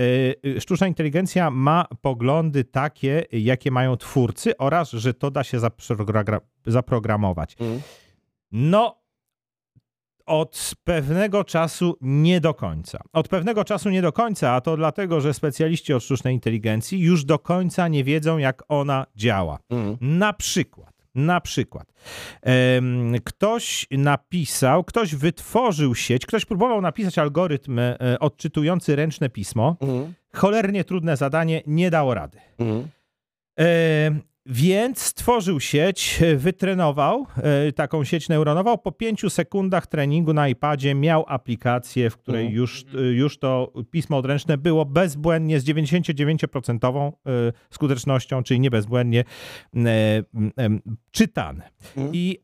sztuczna 0.60 0.88
inteligencja 0.88 1.52
ma 1.52 1.86
poglądy 2.02 2.64
takie, 2.64 3.24
jakie 3.32 3.72
mają 3.72 3.98
twórcy 3.98 4.58
oraz, 4.58 4.92
że 4.92 5.14
to 5.14 5.32
da 5.32 5.44
się 5.44 5.58
zaprogra- 5.60 6.40
zaprogramować. 6.66 7.56
Mhm. 7.60 7.82
No, 8.52 8.96
od 10.28 10.72
pewnego 10.84 11.44
czasu 11.44 11.98
nie 12.02 12.42
do 12.42 12.54
końca. 12.54 13.00
Od 13.14 13.28
pewnego 13.28 13.64
czasu 13.64 13.90
nie 13.90 14.02
do 14.02 14.12
końca, 14.12 14.52
a 14.52 14.62
to 14.62 14.78
dlatego, 14.78 15.22
że 15.22 15.34
specjaliści 15.34 15.94
od 15.94 16.04
sztucznej 16.04 16.34
inteligencji 16.34 17.00
już 17.00 17.26
do 17.26 17.40
końca 17.40 17.88
nie 17.88 18.04
wiedzą, 18.04 18.38
jak 18.38 18.64
ona 18.68 19.06
działa. 19.16 19.60
Mhm. 19.70 19.98
Na 20.18 20.34
przykład, 20.34 20.94
na 21.16 21.42
przykład, 21.42 21.94
ktoś 23.24 23.88
napisał, 23.92 24.84
ktoś 24.84 25.16
wytworzył 25.16 25.96
sieć, 25.96 26.26
ktoś 26.26 26.46
próbował 26.46 26.82
napisać 26.82 27.18
algorytm 27.18 27.80
e, 27.80 27.96
odczytujący 28.20 28.96
ręczne 28.96 29.30
pismo. 29.30 29.78
Mhm. 29.82 30.14
Cholernie 30.34 30.84
trudne 30.84 31.18
zadanie, 31.18 31.62
nie 31.68 31.90
dało 31.90 32.14
rady. 32.14 32.38
Mhm. 32.60 32.88
Więc 34.50 35.02
stworzył 35.02 35.60
sieć, 35.60 36.20
wytrenował 36.38 37.26
e, 37.38 37.72
taką 37.72 38.04
sieć 38.04 38.30
neuronową. 38.30 38.78
Po 38.78 38.92
pięciu 38.92 39.30
sekundach 39.30 39.88
treningu 39.88 40.34
na 40.34 40.48
iPadzie 40.48 40.96
miał 40.96 41.26
aplikację, 41.28 42.10
w 42.10 42.18
której 42.18 42.42
Mhm. 42.42 42.58
już, 42.58 42.86
e, 42.96 43.02
już 43.02 43.40
to 43.40 43.74
pismo 43.92 44.18
odręczne 44.18 44.58
było 44.58 44.86
bezbłędnie 44.86 45.60
z 45.60 45.66
99% 45.66 47.14
e, 47.26 47.32
skutecznością, 47.70 48.44
czyli 48.44 48.60
nie 48.60 48.70
bezbłędnie 48.72 49.24
czytane. 51.12 51.70
Mhm. 51.98 52.16
I 52.16 52.40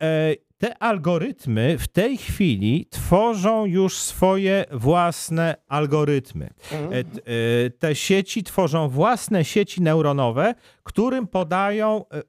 te 0.64 0.78
algorytmy 0.78 1.78
w 1.78 1.88
tej 1.88 2.18
chwili 2.18 2.86
tworzą 2.90 3.66
już 3.66 3.98
swoje 3.98 4.66
własne 4.72 5.56
algorytmy. 5.68 6.50
Mhm. 6.72 6.94
E, 6.94 6.98
e, 7.00 7.70
Te 7.70 7.96
sieci 7.96 8.44
tworzą 8.44 8.90
własne 8.90 9.46
sieci 9.46 9.82
neuronowe, 9.82 10.56
którym 10.84 11.28
podają 11.28 12.06
e, 12.10 12.22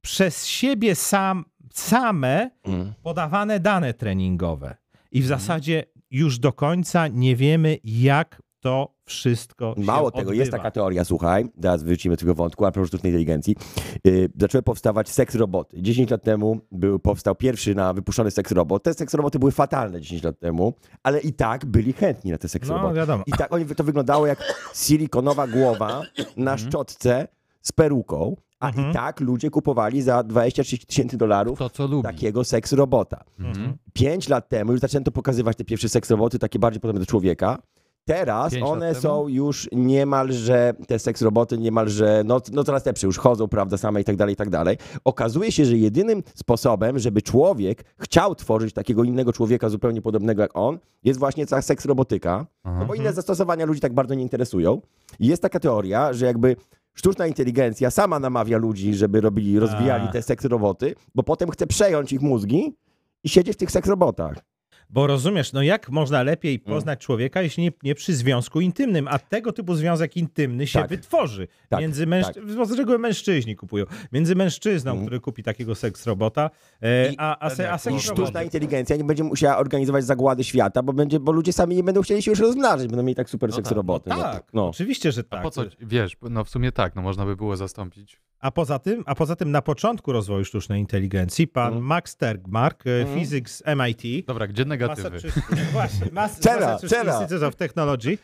przez 0.00 0.46
siebie 0.46 0.94
sam, 0.94 1.44
same 1.72 2.50
Mhm. 2.64 2.92
podawane 3.02 3.60
dane 3.60 3.94
treningowe. 3.94 4.76
I 5.12 5.22
w 5.22 5.26
zasadzie 5.26 5.84
już 6.10 6.38
do 6.38 6.52
końca 6.52 7.08
nie 7.08 7.36
wiemy, 7.36 7.78
jak 7.84 8.42
to 8.60 8.94
wszystko 9.12 9.74
się 9.78 9.82
Mało 9.84 10.10
tego, 10.10 10.20
odbywa. 10.20 10.40
jest 10.40 10.52
taka 10.52 10.70
teoria, 10.70 11.04
słuchaj, 11.04 11.44
teraz 11.62 11.82
wrócimy 11.82 12.14
do 12.16 12.20
tego 12.20 12.34
wątku, 12.34 12.64
a 12.64 12.72
propos 12.72 12.88
sztucznej 12.88 13.12
inteligencji. 13.12 13.56
Yy, 14.04 14.28
zaczęły 14.40 14.62
powstawać 14.62 15.08
seks 15.08 15.34
roboty. 15.34 15.82
10 15.82 16.10
lat 16.10 16.22
temu 16.22 16.60
był, 16.72 16.98
powstał 16.98 17.34
pierwszy 17.34 17.74
na 17.74 17.92
wypuszczony 17.92 18.30
seks 18.30 18.52
robot. 18.52 18.82
Te 18.82 18.94
seks 18.94 19.14
roboty 19.14 19.38
były 19.38 19.52
fatalne 19.52 20.00
10 20.00 20.22
lat 20.22 20.38
temu, 20.38 20.74
ale 21.02 21.20
i 21.20 21.32
tak 21.32 21.66
byli 21.66 21.92
chętni 21.92 22.30
na 22.30 22.38
te 22.38 22.48
seks 22.48 22.68
No, 22.68 22.74
roboty. 22.74 22.94
wiadomo. 22.94 23.24
I 23.26 23.32
tak 23.32 23.52
oni, 23.52 23.66
to 23.66 23.84
wyglądało 23.84 24.26
jak 24.26 24.54
silikonowa 24.74 25.46
głowa 25.46 26.02
na 26.36 26.56
szczotce 26.58 27.28
z 27.62 27.72
peruką, 27.72 28.36
a 28.60 28.68
Mhm. 28.68 28.90
i 28.90 28.94
tak 28.94 29.20
ludzie 29.20 29.50
kupowali 29.50 30.02
za 30.02 30.20
20-30 30.24 30.86
tysięcy 30.86 31.16
dolarów 31.16 31.58
To, 31.58 31.70
co 31.70 31.86
lubi. 31.86 32.02
takiego 32.02 32.44
seks 32.44 32.72
robota. 32.72 33.24
Mhm. 33.40 33.76
Pięć 33.92 34.28
lat 34.28 34.48
temu 34.48 34.72
już 34.72 34.80
zaczęto 34.80 35.10
pokazywać 35.12 35.56
te 35.56 35.64
pierwsze 35.64 35.88
seks 35.88 36.10
roboty, 36.10 36.38
takie 36.38 36.58
bardziej 36.58 36.80
podobne 36.80 37.00
do 37.00 37.06
człowieka. 37.06 37.58
Teraz 38.04 38.52
Pięć 38.52 38.64
one 38.64 38.94
są 38.94 39.28
już 39.28 39.68
niemalże, 39.72 40.74
te 40.86 40.98
seks 40.98 41.22
roboty 41.22 41.58
niemalże, 41.58 42.22
no, 42.24 42.40
no 42.52 42.64
coraz 42.64 42.86
lepsze, 42.86 43.06
już 43.06 43.18
chodzą, 43.18 43.48
prawda, 43.48 43.76
same 43.76 44.00
i 44.00 44.04
tak 44.04 44.16
dalej, 44.16 44.32
i 44.32 44.36
tak 44.36 44.50
dalej. 44.50 44.76
Okazuje 45.04 45.52
się, 45.52 45.64
że 45.64 45.76
jedynym 45.76 46.22
sposobem, 46.34 46.98
żeby 46.98 47.22
człowiek 47.22 47.84
chciał 47.98 48.34
tworzyć 48.34 48.74
takiego 48.74 49.04
innego 49.04 49.32
człowieka 49.32 49.68
zupełnie 49.68 50.02
podobnego 50.02 50.42
jak 50.42 50.50
on, 50.54 50.78
jest 51.04 51.18
właśnie 51.18 51.46
ta 51.46 51.62
seks 51.62 51.84
robotyka, 51.84 52.46
Aha. 52.64 52.76
no 52.78 52.86
bo 52.86 52.94
inne 52.94 53.12
zastosowania 53.12 53.66
ludzi 53.66 53.80
tak 53.80 53.94
bardzo 53.94 54.14
nie 54.14 54.22
interesują. 54.22 54.80
I 55.20 55.26
jest 55.26 55.42
taka 55.42 55.60
teoria, 55.60 56.12
że 56.12 56.26
jakby 56.26 56.56
sztuczna 56.94 57.26
inteligencja 57.26 57.90
sama 57.90 58.18
namawia 58.18 58.58
ludzi, 58.58 58.94
żeby 58.94 59.20
robili, 59.20 59.58
rozwijali 59.58 60.08
A. 60.08 60.12
te 60.12 60.22
seks 60.22 60.44
roboty, 60.44 60.94
bo 61.14 61.22
potem 61.22 61.50
chce 61.50 61.66
przejąć 61.66 62.12
ich 62.12 62.20
mózgi 62.20 62.76
i 63.24 63.28
siedzieć 63.28 63.54
w 63.54 63.58
tych 63.58 63.70
seks 63.70 63.88
robotach. 63.88 64.51
Bo 64.92 65.06
rozumiesz, 65.06 65.52
no 65.52 65.62
jak 65.62 65.90
można 65.90 66.22
lepiej 66.22 66.54
Mm. 66.54 66.74
poznać 66.76 67.00
człowieka, 67.00 67.42
jeśli 67.42 67.62
nie, 67.62 67.70
nie 67.82 67.94
przy 67.94 68.14
związku 68.14 68.60
intymnym, 68.60 69.08
a 69.08 69.18
tego 69.18 69.52
typu 69.52 69.74
związek 69.74 70.16
intymny 70.16 70.66
się 70.66 70.78
Tak. 70.78 70.88
wytworzy. 70.88 71.48
Tak, 71.68 71.80
między 71.80 72.06
mężczy... 72.06 72.40
Z 72.66 72.72
reguły 72.72 72.98
mężczyźni 72.98 73.56
kupują. 73.56 73.84
Między 74.12 74.34
mężczyzną, 74.34 74.90
Mhm. 74.90 75.06
który 75.06 75.20
kupi 75.20 75.42
takiego 75.42 75.74
seks 75.74 76.06
robota, 76.06 76.50
e, 76.82 77.12
I- 77.12 77.14
a, 77.18 77.38
a, 77.46 77.50
se, 77.50 77.70
a 77.70 77.74
I 77.74 77.76
I 77.76 77.80
seks 77.80 78.02
sztuczna 78.02 78.42
inteligencja 78.42 78.96
nie 78.96 79.04
będzie 79.04 79.24
musiała 79.24 79.58
organizować 79.58 80.04
zagłady 80.04 80.44
świata, 80.44 80.82
bo, 80.82 80.92
będzie, 80.92 81.20
bo 81.20 81.32
ludzie 81.32 81.52
sami 81.52 81.76
nie 81.76 81.82
będą 81.84 82.02
chcieli 82.02 82.22
się 82.22 82.30
już 82.30 82.40
rozmnażać, 82.40 82.86
będą 82.88 83.02
mieli 83.02 83.14
tak 83.14 83.30
super 83.30 83.50
No 83.50 83.56
seks 83.56 83.68
tak, 83.68 83.76
no 83.76 83.76
roboty. 83.76 84.10
No, 84.10 84.16
Tak, 84.16 84.44
no. 84.52 84.68
oczywiście, 84.68 85.12
że 85.12 85.20
A 85.20 85.24
tak. 85.24 85.42
po 85.42 85.50
co, 85.50 85.62
wiesz, 85.80 86.16
no 86.30 86.44
w 86.44 86.48
sumie 86.50 86.72
tak, 86.72 86.94
no 86.94 87.02
można 87.02 87.24
by 87.26 87.36
było 87.36 87.56
zastąpić. 87.56 88.20
A 88.42 88.50
poza 88.50 88.78
tym, 88.78 89.02
a 89.06 89.14
poza 89.14 89.36
tym 89.36 89.50
na 89.50 89.62
początku 89.62 90.12
rozwoju 90.12 90.44
sztucznej 90.44 90.80
inteligencji 90.80 91.48
pan 91.48 91.66
Mhm. 91.66 91.84
Max 91.84 92.16
Tegmark, 92.16 92.86
e, 92.86 93.00
Mhm. 93.00 93.18
fizyk 93.18 93.50
z 93.50 93.62
MIT, 93.66 94.26
Dobra, 94.26 94.46
gdzie 94.46 94.64
negatywy? 94.64 95.10
Massachusetts, 95.10 95.48
właśnie, 95.72 96.06
Mas- 96.12 96.38
Cera, 96.40 96.54
Massachusetts 96.60 96.90
cera. 96.90 97.12
Institute 97.20 97.46
of 97.46 97.56
Technology, 97.56 98.18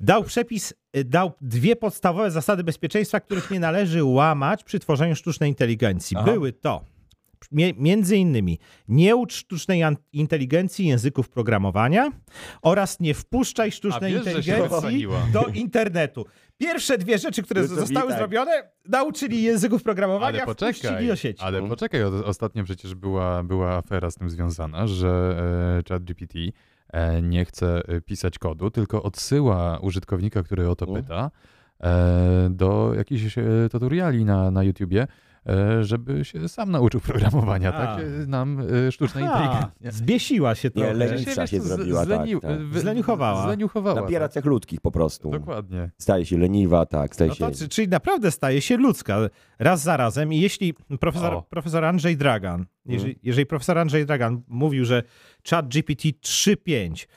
dał 0.00 0.24
przepis, 0.24 0.74
y, 0.96 1.04
dał 1.04 1.32
dwie 1.40 1.76
podstawowe 1.76 2.30
zasady 2.30 2.64
bezpieczeństwa, 2.64 3.20
których 3.20 3.50
nie 3.50 3.60
należy 3.60 4.04
łamać 4.04 4.64
przy 4.64 4.78
tworzeniu 4.78 5.16
sztucznej 5.16 5.48
inteligencji. 5.50 6.16
Aha. 6.16 6.32
Były 6.32 6.52
to 6.52 6.84
między 7.76 8.16
innymi 8.16 8.58
nie 8.88 9.16
ucz 9.16 9.32
sztucznej 9.34 9.82
inteligencji 10.12 10.86
języków 10.86 11.28
programowania 11.28 12.10
oraz 12.62 13.00
nie 13.00 13.14
wpuszczaj 13.14 13.72
sztucznej 13.72 14.12
wiesz, 14.12 14.26
inteligencji 14.26 15.06
do 15.32 15.46
internetu. 15.46 16.24
Pierwsze 16.58 16.98
dwie 16.98 17.18
rzeczy, 17.18 17.42
które 17.42 17.66
zostały 17.66 18.08
tak. 18.08 18.18
zrobione, 18.18 18.70
nauczyli 18.88 19.42
języków 19.42 19.82
programowania, 19.82 20.36
Ale 20.38 20.46
poczekaj, 20.46 21.06
do 21.06 21.16
sieci. 21.16 21.42
ale 21.42 21.58
Mhm. 21.58 21.70
poczekaj, 21.70 22.02
ostatnio 22.04 22.64
przecież 22.64 22.94
była, 22.94 23.42
była 23.42 23.76
afera 23.76 24.10
z 24.10 24.14
tym 24.14 24.30
związana, 24.30 24.86
że 24.86 25.36
e, 25.78 25.88
ChatGPT 25.88 26.34
e, 26.92 27.22
nie 27.22 27.44
chce 27.44 27.82
e, 27.88 28.00
pisać 28.00 28.38
kodu, 28.38 28.70
tylko 28.70 29.02
odsyła 29.02 29.78
użytkownika, 29.82 30.42
który 30.42 30.68
o 30.68 30.76
to 30.76 30.86
Mhm. 30.86 31.04
pyta, 31.04 31.30
e, 31.80 32.48
do 32.50 32.92
jakichś 32.96 33.38
e, 33.38 33.42
tutoriali 33.72 34.24
na, 34.24 34.50
na 34.50 34.62
YouTubie, 34.62 35.06
żeby 35.80 36.24
się 36.24 36.48
sam 36.48 36.70
nauczył 36.70 37.00
programowania, 37.00 37.74
A. 37.74 37.86
tak? 37.86 38.04
E, 38.04 38.26
Nam 38.26 38.60
e, 38.88 38.92
sztuczna 38.92 39.20
inteligencja. 39.20 39.90
zbiesiła 39.90 40.54
się 40.54 40.68
Nie, 40.68 40.82
trochę. 40.82 40.94
leniwsza 40.94 41.46
się 41.46 41.60
z- 41.60 41.64
zrobiła, 41.64 42.06
tak, 42.06 42.08
zleniu- 42.20 42.40
tak. 42.40 42.60
wy- 42.66 42.80
Zleniuchowała. 42.80 43.42
Zleniuchowała, 43.42 44.00
Nabiera 44.00 44.24
tak. 44.28 44.32
cech 44.32 44.44
ludzkich 44.44 44.80
po 44.80 44.90
prostu. 44.90 45.30
Dokładnie. 45.30 45.90
Staje 45.98 46.26
się 46.26 46.38
leniwa, 46.38 46.86
tak, 46.86 47.14
staje 47.14 47.28
No 47.28 47.34
się... 47.34 47.44
to, 47.44 47.50
czy- 47.58 47.68
czyli 47.68 47.88
naprawdę 47.88 48.30
staje 48.30 48.60
się 48.60 48.76
ludzka 48.76 49.18
raz 49.58 49.82
za 49.82 49.96
razem. 49.96 50.32
I 50.32 50.40
jeśli 50.40 50.74
profesor, 51.00 51.34
O. 51.34 51.42
profesor 51.42 51.84
Andrzej 51.84 52.16
Dragan, 52.16 52.66
jeżeli, 52.86 53.10
Mhm. 53.12 53.20
jeżeli 53.22 53.46
profesor 53.46 53.78
Andrzej 53.78 54.06
Dragan 54.06 54.42
mówił, 54.48 54.84
że 54.84 55.02
chat 55.50 55.68
GPT 55.68 56.08
3.5, 56.20 57.04
e, 57.04 57.08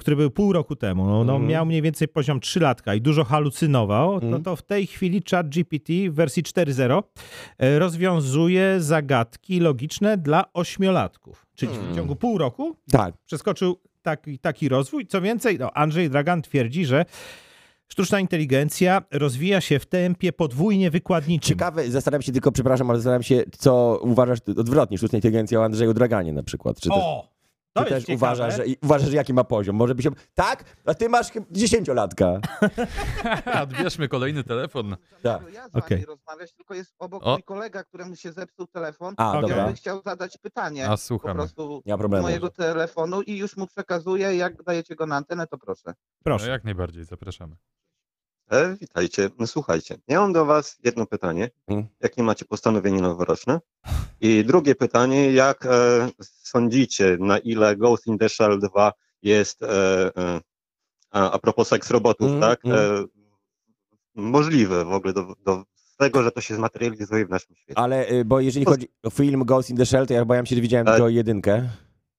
który 0.00 0.16
był 0.16 0.30
pół 0.30 0.52
roku 0.52 0.76
temu, 0.76 1.04
no, 1.06 1.24
no 1.24 1.32
Mhm. 1.32 1.46
miał 1.50 1.66
mniej 1.66 1.82
więcej 1.82 2.08
poziom 2.08 2.40
3 2.40 2.60
latka 2.60 2.94
i 2.94 3.00
dużo 3.00 3.24
halucynował, 3.24 4.10
no 4.12 4.22
Mhm. 4.26 4.42
to 4.42 4.56
w 4.56 4.62
tej 4.62 4.86
chwili 4.86 5.22
chat 5.30 5.48
GPT 5.48 5.92
w 6.10 6.14
wersji 6.14 6.42
4.0 6.42 7.02
e, 7.58 7.78
rozwiązuje 7.78 8.80
zagadki 8.80 9.60
logiczne 9.60 10.18
dla 10.18 10.44
ośmiolatków. 10.52 11.46
Czyli 11.54 11.72
w 11.72 11.76
Hmm. 11.76 11.96
ciągu 11.96 12.16
pół 12.16 12.38
roku 12.38 12.76
Tak, 12.90 13.14
przeskoczył 13.26 13.76
taki, 14.02 14.38
taki 14.38 14.68
rozwój. 14.68 15.06
Co 15.06 15.20
więcej, 15.20 15.58
no, 15.58 15.72
Andrzej 15.72 16.10
Dragan 16.10 16.42
twierdzi, 16.42 16.86
że 16.86 17.04
sztuczna 17.88 18.20
inteligencja 18.20 19.02
rozwija 19.12 19.60
się 19.60 19.78
w 19.78 19.86
tempie 19.86 20.32
podwójnie 20.32 20.90
wykładniczym. 20.90 21.48
ciekawe, 21.48 21.90
zastanawiam 21.90 22.22
się 22.22 22.32
tylko, 22.32 22.52
przepraszam, 22.52 22.90
ale 22.90 22.98
zastanawiam 22.98 23.22
się, 23.22 23.44
co 23.58 24.00
uważasz 24.02 24.38
odwrotnie, 24.56 24.98
sztuczna 24.98 25.16
inteligencja 25.18 25.60
o 25.60 25.64
Andrzeju 25.64 25.94
Draganie 25.94 26.32
na 26.32 26.42
przykład. 26.42 26.80
Czy 26.80 26.88
też, 26.88 26.98
O! 26.98 27.35
To 27.76 27.84
czy 27.84 27.94
jest 27.94 28.06
też 28.06 28.16
ciekawe. 28.16 28.32
uważasz, 28.34 28.56
że, 28.56 28.64
uważasz, 28.82 29.08
że 29.10 29.16
jaki 29.16 29.34
ma 29.34 29.44
poziom? 29.44 29.76
Może 29.76 29.94
by 29.94 30.02
się... 30.02 30.10
Tak? 30.34 30.64
A 30.84 30.94
ty 30.94 31.08
masz 31.08 31.26
dziesięciolatka. 31.50 32.40
Odbierzmy 33.62 34.08
kolejny 34.08 34.44
telefon. 34.44 34.96
Tak. 35.22 35.42
Ja 35.52 35.68
z 35.68 35.72
wami 35.72 36.04
rozmawiać, 36.04 36.52
tylko 36.52 36.74
jest 36.74 36.94
obok 36.98 37.22
O. 37.26 37.32
mój 37.32 37.42
kolega, 37.42 37.84
któremu 37.84 38.16
się 38.16 38.32
zepsuł 38.32 38.66
telefon. 38.66 39.14
A, 39.16 39.32
on 39.32 39.42
dobra. 39.42 39.66
by 39.68 39.72
chciał 39.74 40.02
zadać 40.02 40.38
pytanie 40.38 40.86
A 40.86 40.90
po 40.90 40.96
słuchamy. 40.96 41.34
prostu 41.34 41.82
Nie 41.86 41.92
ma 41.92 41.96
z 41.96 42.00
problemu. 42.00 42.22
mojego 42.22 42.50
telefonu 42.50 43.22
i 43.22 43.36
już 43.36 43.56
mu 43.56 43.66
przekazuję, 43.66 44.36
jak 44.36 44.62
dajecie 44.62 44.94
go 44.96 45.06
na 45.06 45.16
antenę, 45.16 45.46
to 45.46 45.58
proszę. 45.58 45.82
No, 45.86 45.92
Proszę. 46.24 46.50
jak 46.50 46.64
najbardziej, 46.64 47.04
zapraszamy. 47.04 47.56
E, 48.50 48.76
witajcie. 48.80 49.30
No, 49.38 49.46
słuchajcie, 49.46 49.96
ja 50.08 50.20
mam 50.20 50.32
do 50.32 50.44
Was 50.46 50.78
jedno 50.84 51.06
pytanie. 51.06 51.50
Mhm. 51.68 51.88
Jakie 52.00 52.22
macie 52.22 52.44
postanowienie 52.44 53.00
noworoczne? 53.00 53.60
I 54.20 54.44
drugie 54.44 54.74
pytanie, 54.74 55.32
jak 55.32 55.66
e, 55.66 56.08
sądzicie, 56.20 57.16
na 57.20 57.38
ile 57.38 57.76
Ghost 57.76 58.06
in 58.06 58.18
the 58.18 58.28
Shell 58.28 58.60
2 58.60 58.92
jest, 59.22 59.62
e, 59.62 59.66
e, 60.16 60.40
a, 61.10 61.30
a 61.30 61.38
propos 61.38 61.68
seks 61.68 61.90
robotów, 61.90 62.30
Mhm, 62.32 62.40
tak? 62.40 62.66
E, 62.66 63.04
możliwe 64.14 64.84
w 64.84 64.92
ogóle 64.92 65.12
do, 65.12 65.34
do 65.44 65.64
tego, 65.96 66.22
że 66.22 66.30
to 66.30 66.40
się 66.40 66.54
zmaterializuje 66.54 67.26
w 67.26 67.30
naszym 67.30 67.56
świecie. 67.56 67.78
Ale, 67.78 68.10
y, 68.10 68.24
bo 68.24 68.40
jeżeli 68.40 68.64
chodzi 68.66 68.88
o 69.02 69.10
film 69.10 69.44
Ghost 69.44 69.70
in 69.70 69.76
the 69.76 69.86
Shell, 69.86 70.06
to 70.06 70.14
ja 70.14 70.22
obawiam 70.22 70.46
się, 70.46 70.56
że 70.56 70.62
widziałem 70.62 70.86
Tak. 70.86 70.94
tylko 70.94 71.08
jedynkę, 71.08 71.68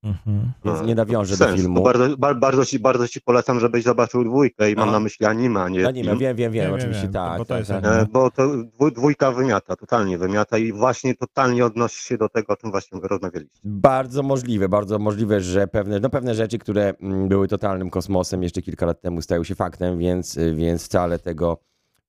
Mhm. 0.04 0.52
więc 0.66 0.80
No, 0.80 0.86
nie 0.86 0.96
nawiążę 0.96 1.38
do 1.38 1.46
Sens, 1.46 1.62
filmu. 1.62 1.84
Bardzo, 1.84 2.18
ba, 2.18 2.34
bardzo, 2.34 2.66
ci, 2.66 2.80
bardzo 2.80 3.08
ci 3.08 3.22
polecam, 3.22 3.60
żebyś 3.60 3.84
zobaczył 3.84 4.24
dwójkę 4.24 4.72
i 4.72 4.76
mam 4.76 4.92
na 4.92 5.00
myśli 5.00 5.26
anime, 5.26 5.62
a 5.62 5.70
nie 5.70 5.84
No 5.84 5.92
nie 5.92 6.04
wiem, 6.04 6.06
film. 6.12 6.20
wiem, 6.20 6.36
wiem, 6.36 6.52
wiem, 6.52 6.66
Wiem, 6.66 6.74
oczywiście 6.74 7.04
wiem, 7.04 7.14
tak. 7.14 7.38
bo 7.38 7.46
to 7.46 7.50
tak, 7.50 7.58
jest 7.60 7.72
tak. 7.72 7.86
anime. 7.86 8.02
E, 8.02 8.06
bo 8.06 8.32
to 8.32 8.48
dwój, 8.64 8.92
dwójka 8.92 9.32
wymiata, 9.32 9.76
totalnie 9.76 10.18
wymiata 10.18 10.58
i 10.58 10.72
właśnie 10.74 11.16
totalnie 11.16 11.66
odnosi 11.66 12.02
się 12.04 12.18
do 12.18 12.30
tego, 12.30 12.54
o 12.54 12.58
czym 12.58 12.72
właśnie 12.72 13.00
rozmawialiście. 13.04 13.60
Bardzo 13.64 14.24
możliwe, 14.24 14.70
bardzo 14.70 15.00
możliwe, 15.00 15.42
że 15.42 15.68
pewne, 15.68 16.00
no 16.00 16.10
pewne 16.10 16.36
rzeczy, 16.36 16.58
które 16.58 16.94
mm, 17.02 17.28
były 17.28 17.48
totalnym 17.48 17.90
kosmosem 17.90 18.44
jeszcze 18.44 18.62
kilka 18.62 18.86
lat 18.86 19.02
temu 19.02 19.22
stają 19.22 19.44
się 19.44 19.56
faktem, 19.56 19.98
więc, 20.00 20.40
więc 20.56 20.86
wcale 20.86 21.20
tego 21.20 21.58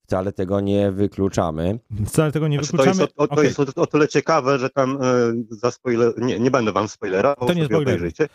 wcale 0.08 0.32
tego 0.32 0.60
nie 0.60 0.90
wykluczamy. 0.92 1.78
Wcale 2.06 2.32
tego 2.32 2.48
nie 2.48 2.56
Znaczy, 2.58 2.70
to 2.70 2.76
wykluczamy. 2.76 3.02
jest, 3.02 3.14
o, 3.16 3.28
to 3.36 3.42
jest 3.42 3.60
o, 3.60 3.82
o 3.82 3.86
tyle 3.86 4.08
ciekawe, 4.08 4.58
że 4.58 4.70
tam 4.70 4.98
e, 5.02 5.06
za 5.50 5.70
spoiler, 5.70 6.12
nie, 6.18 6.40
nie 6.40 6.50
będę 6.50 6.72
wam 6.72 6.88
spoilera, 6.88 7.34
bo 7.40 7.46
To 7.46 7.52
nie 7.52 7.68
obejrzycie, 7.78 8.28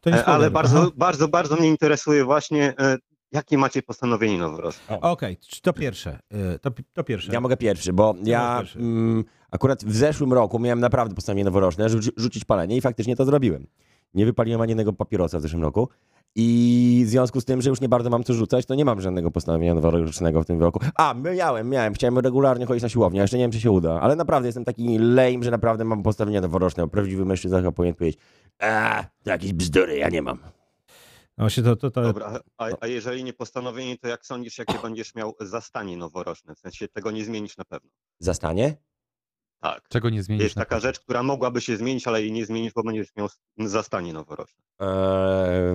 to 0.00 0.10
nie 0.10 0.16
e, 0.16 0.24
ale 0.24 0.34
spoiler. 0.34 0.52
bardzo, 0.52 0.78
Aha. 0.78 0.90
bardzo, 0.96 1.28
bardzo 1.28 1.56
mnie 1.56 1.68
interesuje 1.68 2.24
właśnie, 2.24 2.74
e, 2.78 2.96
jakie 3.32 3.58
macie 3.58 3.82
postanowienie 3.82 4.38
noworoczne. 4.38 5.00
Okej, 5.00 5.38
to 5.62 5.72
pierwsze. 5.72 6.18
To, 6.62 6.70
to 6.92 7.04
pierwsze. 7.04 7.32
Ja 7.32 7.40
mogę 7.40 7.56
pierwszy, 7.56 7.92
bo 7.92 8.14
ja 8.24 8.58
pierwszy. 8.58 8.78
mm, 8.78 9.24
akurat 9.50 9.84
w 9.84 9.96
zeszłym 9.96 10.32
roku 10.32 10.58
miałem 10.58 10.80
naprawdę 10.80 11.14
postanowienie 11.14 11.44
noworoczne, 11.44 11.88
rzuci, 11.88 12.10
rzucić 12.16 12.44
palenie 12.44 12.76
i 12.76 12.80
faktycznie 12.80 13.16
to 13.16 13.24
zrobiłem. 13.24 13.66
Nie 14.14 14.24
wypaliłem 14.24 14.60
ani 14.60 14.70
jednego 14.70 14.92
papierosa 14.92 15.38
w 15.38 15.42
zeszłym 15.42 15.62
roku 15.62 15.88
i 16.34 17.02
w 17.06 17.08
związku 17.08 17.40
z 17.40 17.44
tym, 17.44 17.62
że 17.62 17.70
już 17.70 17.80
nie 17.80 17.88
bardzo 17.88 18.10
mam 18.10 18.24
co 18.24 18.34
rzucać, 18.34 18.66
to 18.66 18.74
nie 18.74 18.84
mam 18.84 19.00
żadnego 19.00 19.30
postanowienia 19.30 19.74
noworocznego 19.74 20.42
w 20.42 20.46
tym 20.46 20.60
roku. 20.60 20.80
A, 20.94 21.14
miałem, 21.14 21.68
miałem, 21.68 21.94
chciałem 21.94 22.18
regularnie 22.18 22.66
chodzić 22.66 22.82
na 22.82 22.88
siłownię, 22.88 23.20
a 23.20 23.24
jeszcze 23.24 23.36
nie 23.36 23.44
wiem, 23.44 23.50
czy 23.50 23.60
się 23.60 23.70
uda, 23.70 24.00
ale 24.00 24.16
naprawdę 24.16 24.48
jestem 24.48 24.64
taki 24.64 24.98
lame, 24.98 25.42
że 25.42 25.50
naprawdę 25.50 25.84
mam 25.84 26.02
postanowienia 26.02 26.40
noworoczne, 26.40 26.82
bo 26.82 26.88
prawdziwy 26.88 27.24
mężczyzna 27.24 27.58
chyba 27.58 27.72
powinien 27.72 27.94
powiedzieć, 27.94 28.20
a, 28.58 29.04
to 29.22 29.30
jakieś 29.30 29.52
bzdury, 29.52 29.96
ja 29.96 30.08
nie 30.08 30.22
mam. 30.22 30.38
No 31.38 31.44
Właśnie 31.44 31.62
to, 31.62 31.76
to, 31.76 31.90
to, 31.90 32.02
Dobra, 32.02 32.40
a, 32.58 32.66
a 32.80 32.86
jeżeli 32.86 33.24
nie 33.24 33.32
postanowienie, 33.32 33.98
to 33.98 34.08
jak 34.08 34.26
sądzisz, 34.26 34.58
jakie 34.58 34.78
będziesz 34.82 35.14
miał 35.14 35.34
zastanie 35.40 35.96
noworoczne? 35.96 36.54
W 36.54 36.58
sensie 36.58 36.88
tego 36.88 37.10
nie 37.10 37.24
zmienisz 37.24 37.56
na 37.56 37.64
pewno. 37.64 37.90
Zastanie? 38.18 38.76
Tak. 39.60 39.88
Czego 39.88 40.10
nie 40.10 40.22
zmienisz 40.22 40.44
Jest 40.44 40.54
taka 40.54 40.68
pewno? 40.68 40.80
rzecz, 40.80 41.00
która 41.00 41.22
mogłaby 41.22 41.60
się 41.60 41.76
zmienić, 41.76 42.06
ale 42.06 42.22
jej 42.22 42.32
nie 42.32 42.46
zmienisz, 42.46 42.72
bo 42.72 42.82
będziesz 42.82 43.16
miał 43.16 43.28
zastanie 43.58 44.12
noworoczne. 44.12 44.62
Eee, 44.80 45.74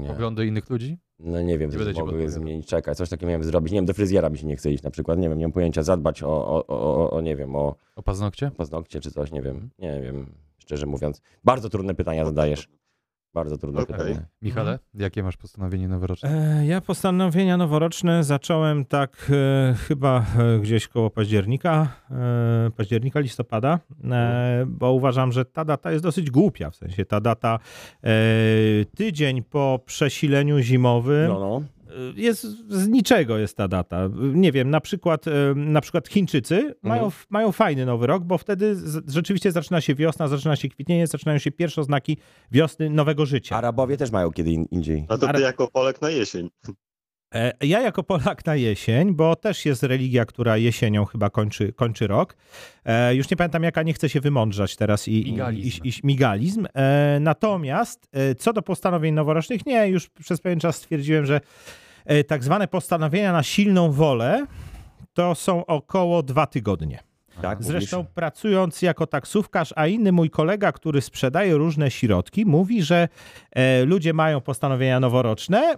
nie. 0.00 0.08
Poglądy 0.08 0.46
innych 0.46 0.70
ludzi? 0.70 0.98
No 1.18 1.40
nie 1.42 1.58
wiem, 1.58 1.70
Nie 1.70 1.94
co 1.94 2.06
mogę 2.06 2.30
zmienić. 2.30 2.66
Czekaj, 2.66 2.94
coś 2.94 3.08
takiego 3.08 3.26
miałem 3.28 3.44
zrobić. 3.44 3.72
Nie 3.72 3.78
wiem, 3.78 3.86
do 3.86 3.94
fryzjera 3.94 4.30
mi 4.30 4.38
się 4.38 4.46
nie 4.46 4.56
chce 4.56 4.72
iść 4.72 4.82
na 4.82 4.90
przykład. 4.90 5.18
Nie 5.18 5.28
wiem, 5.28 5.38
nie 5.38 5.44
mam 5.44 5.52
pojęcia. 5.52 5.82
Zadbać 5.82 6.22
o, 6.22 6.28
o, 6.28 6.66
o, 6.66 7.04
o, 7.04 7.10
o 7.10 7.20
nie 7.20 7.36
wiem, 7.36 7.56
o 7.56 7.76
O 7.96 8.02
paznokcie? 8.02 8.50
paznokcie 8.56 9.00
czy 9.00 9.10
coś, 9.10 9.32
nie 9.32 9.42
wiem. 9.42 9.70
Nie 9.78 10.00
wiem, 10.02 10.26
szczerze 10.58 10.86
mówiąc. 10.86 11.22
Bardzo 11.44 11.68
trudne 11.68 11.94
pytania 11.94 12.24
zadajesz. 12.24 12.68
Bardzo 13.34 13.58
trudne 13.58 13.80
Okej. 13.82 13.96
pytania. 13.96 14.26
Michale, 14.42 14.78
jakie 14.94 15.22
masz 15.22 15.36
postanowienie 15.36 15.88
noworoczne? 15.88 16.58
E, 16.60 16.66
Ja 16.66 16.80
postanowienia 16.80 17.56
noworoczne 17.56 18.24
zacząłem 18.24 18.84
tak 18.84 19.30
e, 19.30 19.74
chyba 19.74 20.24
e, 20.38 20.58
gdzieś 20.58 20.88
koło 20.88 21.10
października, 21.10 21.88
e, 22.10 22.70
października, 22.76 23.20
listopada, 23.20 23.78
e, 24.10 24.64
bo 24.66 24.92
uważam, 24.92 25.32
że 25.32 25.44
ta 25.44 25.64
data 25.64 25.92
jest 25.92 26.04
dosyć 26.04 26.30
głupia. 26.30 26.70
W 26.70 26.76
sensie 26.76 27.04
ta 27.04 27.20
data 27.20 27.58
e, 28.04 28.10
tydzień 28.96 29.42
po 29.42 29.80
przesileniu 29.86 30.58
zimowym 30.58 31.28
No, 31.28 31.38
no. 31.40 31.62
E, 31.90 32.20
jest 32.20 32.42
z 32.68 32.88
niczego 32.88 33.38
jest 33.38 33.56
ta 33.56 33.68
data. 33.68 34.08
Nie 34.34 34.52
wiem, 34.52 34.70
na 34.70 34.80
przykład, 34.80 35.26
e, 35.28 35.30
na 35.56 35.80
przykład 35.80 36.08
Chińczycy 36.08 36.74
mają, 36.82 37.10
mają 37.30 37.52
fajny 37.52 37.86
nowy 37.86 38.06
rok, 38.06 38.24
bo 38.24 38.38
wtedy 38.38 38.76
z, 38.76 39.12
rzeczywiście 39.12 39.52
zaczyna 39.52 39.80
się 39.80 39.94
wiosna, 39.94 40.28
zaczyna 40.28 40.56
się 40.56 40.68
kwitnienie, 40.68 41.06
zaczynają 41.06 41.38
się 41.38 41.50
pierwsze 41.50 41.80
oznaki 41.80 42.16
wiosny, 42.50 42.90
nowego 42.90 43.26
życia. 43.26 43.56
Arabowie 43.56 43.96
też 43.96 44.10
mają 44.10 44.30
kiedy 44.30 44.50
in, 44.50 44.64
indziej. 44.70 45.06
No 45.08 45.18
to 45.18 45.32
ty 45.32 45.40
jako 45.40 45.68
Polek 45.68 46.02
na 46.02 46.10
jesień. 46.10 46.50
E, 47.34 47.52
Ja 47.66 47.80
jako 47.80 48.02
Polak 48.02 48.46
na 48.46 48.54
jesień, 48.56 49.14
bo 49.14 49.36
też 49.36 49.66
jest 49.66 49.82
religia, 49.82 50.24
która 50.24 50.56
jesienią 50.56 51.04
chyba 51.04 51.30
kończy, 51.30 51.72
kończy 51.72 52.06
rok. 52.06 52.36
E, 52.84 53.14
już 53.14 53.30
nie 53.30 53.36
pamiętam 53.36 53.62
jaka, 53.62 53.82
nie 53.82 53.92
chcę 53.92 54.08
się 54.08 54.20
wymądrzać 54.20 54.76
teraz 54.76 55.08
i, 55.08 55.24
Migalizm. 55.32 55.84
i, 55.84 55.88
i 55.88 55.92
migalizm. 56.04 56.66
E, 56.74 57.18
natomiast 57.20 58.08
co 58.38 58.52
do 58.52 58.62
postanowień 58.62 59.14
noworocznych, 59.14 59.66
nie, 59.66 59.88
już 59.88 60.08
przez 60.08 60.40
pewien 60.40 60.60
czas 60.60 60.76
stwierdziłem, 60.76 61.26
że 61.26 61.40
tak 62.26 62.44
zwane 62.44 62.68
postanowienia 62.68 63.32
na 63.32 63.42
silną 63.42 63.92
wolę 63.92 64.46
to 65.12 65.34
są 65.34 65.66
około 65.66 66.22
dwa 66.22 66.46
tygodnie. 66.46 66.98
Tak, 67.42 67.64
Zresztą 67.64 67.96
mówisz? 67.96 68.12
pracując 68.14 68.82
jako 68.82 69.06
taksówkarz, 69.06 69.72
a 69.76 69.86
inny 69.86 70.12
mój 70.12 70.30
kolega, 70.30 70.72
który 70.72 71.00
sprzedaje 71.00 71.54
różne 71.56 71.90
środki, 71.90 72.46
mówi, 72.46 72.82
że 72.82 73.08
ludzie 73.86 74.12
mają 74.12 74.40
postanowienia 74.40 75.00
noworoczne 75.00 75.74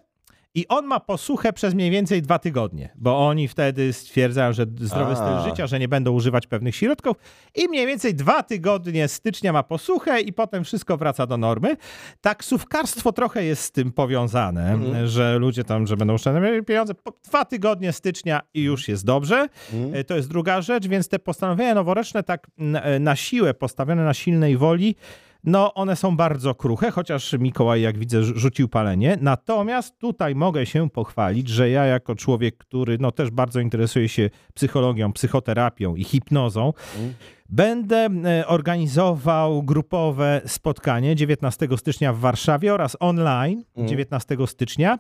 i 0.55 0.69
on 0.69 0.87
ma 0.87 1.01
posłuchę 1.01 1.53
przez 1.53 1.75
mniej 1.75 1.91
więcej 1.91 2.23
dwa 2.23 2.39
tygodnie, 2.39 2.93
bo 2.95 3.27
oni 3.29 3.49
wtedy 3.49 3.93
stwierdzają, 3.93 4.53
że 4.53 4.67
zdrowy 4.81 5.13
A. 5.13 5.17
styl 5.17 5.51
życia, 5.51 5.67
że 5.67 5.79
nie 5.79 5.89
będą 5.89 6.13
używać 6.13 6.47
pewnych 6.47 6.77
środków 6.77 7.17
i 7.55 7.69
mniej 7.69 7.87
więcej 7.87 8.15
dwa 8.15 8.43
tygodnie 8.43 9.09
stycznia 9.09 9.53
ma 9.53 9.63
posłuchę 9.63 10.21
i 10.21 10.33
potem 10.33 10.65
wszystko 10.65 10.97
wraca 10.97 11.27
do 11.27 11.37
normy. 11.37 11.77
Taksówkarstwo 12.21 13.13
trochę 13.13 13.45
jest 13.45 13.63
z 13.63 13.73
tym 13.73 13.93
powiązane, 13.93 14.73
Mhm. 14.73 15.07
że 15.07 15.39
ludzie 15.39 15.65
tam, 15.65 15.87
że 15.87 15.97
będą 15.97 16.15
oszczędzać 16.15 16.43
pieniądze. 16.67 16.95
Dwa 17.25 17.45
tygodnie 17.45 17.93
stycznia 17.93 18.41
i 18.55 18.63
już 18.63 18.89
jest 18.89 19.05
dobrze. 19.05 19.49
Mhm. 19.73 19.95
E, 19.95 20.05
To 20.05 20.17
jest 20.17 20.29
druga 20.29 20.61
rzecz, 20.63 20.87
więc 20.89 21.09
te 21.09 21.19
postanowienia 21.19 21.75
noworoczne 21.75 22.23
tak 22.23 22.47
na, 22.59 22.83
na 23.01 23.17
siłę, 23.17 23.55
postawione 23.55 24.05
na 24.05 24.15
silnej 24.15 24.57
woli, 24.57 24.95
no 25.45 25.75
one 25.75 25.97
są 25.97 26.17
bardzo 26.17 26.55
kruche, 26.55 26.91
chociaż 26.91 27.33
Mikołaj, 27.33 27.83
jak 27.83 27.99
widzę, 27.99 28.21
rzu- 28.23 28.37
rzucił 28.37 28.69
palenie. 28.69 29.19
Natomiast 29.21 29.99
tutaj 29.99 30.35
mogę 30.35 30.67
się 30.67 30.91
pochwalić, 30.91 31.49
że 31.49 31.71
ja 31.71 31.85
jako 31.85 32.15
człowiek, 32.15 32.57
który 32.57 32.99
no 33.01 33.13
też 33.13 33.31
bardzo 33.31 33.61
interesuje 33.61 34.09
się 34.09 34.31
psychologią, 34.55 35.13
psychoterapią 35.13 35.97
i 35.97 36.05
hipnozą, 36.05 36.73
Mhm. 36.95 37.15
Będę 37.49 38.09
e, 38.25 38.47
organizował 38.47 39.63
grupowe 39.63 40.41
spotkanie 40.47 41.17
19 41.17 41.69
stycznia 41.77 42.13
w 42.13 42.19
Warszawie 42.19 42.75
oraz 42.75 42.97
online 43.01 43.59
Mhm. 43.69 43.89
19 43.89 44.37
stycznia. 44.47 44.99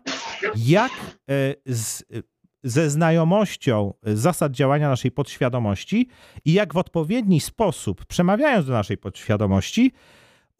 Jak 0.56 0.92
e, 0.92 1.54
z, 1.66 2.04
ze 2.64 2.90
znajomością 2.90 3.94
zasad 4.02 4.52
działania 4.52 4.88
naszej 4.88 5.10
podświadomości 5.10 6.08
i 6.44 6.52
jak 6.52 6.74
w 6.74 6.76
odpowiedni 6.76 7.40
sposób, 7.40 8.04
przemawiając 8.06 8.66
do 8.66 8.72
naszej 8.72 8.98
podświadomości, 8.98 9.92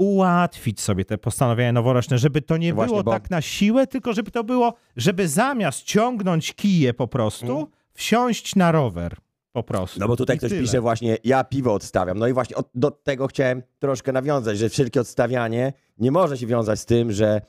ułatwić 0.03 0.81
sobie 0.81 1.05
te 1.05 1.19
postanowienia 1.19 1.73
noworoczne, 1.73 2.19
żeby 2.19 2.43
to 2.43 2.57
nie 2.57 2.75
właśnie, 2.75 2.91
było 2.93 3.03
bo- 3.05 3.11
tak 3.11 3.31
na 3.31 3.41
siłę, 3.41 3.87
tylko 3.87 4.13
żeby 4.13 4.31
to 4.31 4.45
było, 4.45 4.75
żeby 4.97 5.29
zamiast 5.29 5.83
ciągnąć 5.83 6.55
kije 6.55 6.95
po 6.95 7.09
prostu, 7.09 7.47
Mhm. 7.51 7.67
wsiąść 7.95 8.57
na 8.57 8.73
rower 8.73 9.17
po 9.53 9.63
prostu. 9.63 10.01
No 10.01 10.09
bo 10.09 10.17
tutaj 10.17 10.37
I 10.37 10.39
ktoś 10.39 10.51
tyle. 10.51 10.63
pisze 10.63 10.81
właśnie, 10.81 11.17
ja 11.25 11.45
piwo 11.45 11.75
odstawiam. 11.75 12.19
No 12.19 12.27
i 12.29 12.33
właśnie 12.33 12.57
od, 12.57 12.69
do 12.75 12.91
tego 12.91 13.27
chciałem 13.27 13.63
troszkę 13.79 14.13
nawiązać, 14.13 14.59
że 14.59 14.69
wszelkie 14.69 15.01
odstawianie 15.01 15.73
nie 15.99 16.11
może 16.11 16.39
się 16.39 16.47
wiązać 16.47 16.81
z 16.81 16.87
tym, 16.87 17.13
że 17.13 17.41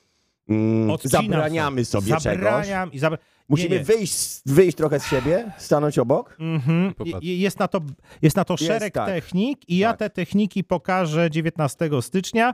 mm, 0.49 0.91
Odcinam 0.91 1.21
zabraniamy 1.25 1.85
sobie 1.85 2.07
czegoś. 2.07 2.23
Zabraniam 2.23 2.91
i 2.91 2.99
zabra... 2.99 3.17
Musimy 3.49 3.69
Nie, 3.69 3.77
nie. 3.77 3.83
Wyjść, 3.85 4.41
wyjść 4.45 4.77
trochę 4.77 4.99
z 4.99 5.05
siebie, 5.07 5.51
stanąć 5.57 5.99
obok. 5.99 6.35
Mhm. 6.39 6.93
I- 7.21 7.39
Jest 7.39 7.59
na 7.59 7.67
to, 7.67 7.79
jest 8.21 8.35
na 8.35 8.45
to 8.45 8.53
Jest, 8.53 8.63
szereg 8.63 8.93
tak. 8.93 9.05
technik 9.07 9.69
i 9.69 9.77
ja 9.77 9.89
Tak. 9.89 9.99
te 9.99 10.09
techniki 10.09 10.63
pokażę 10.63 11.29
19 11.31 11.89
stycznia 12.01 12.53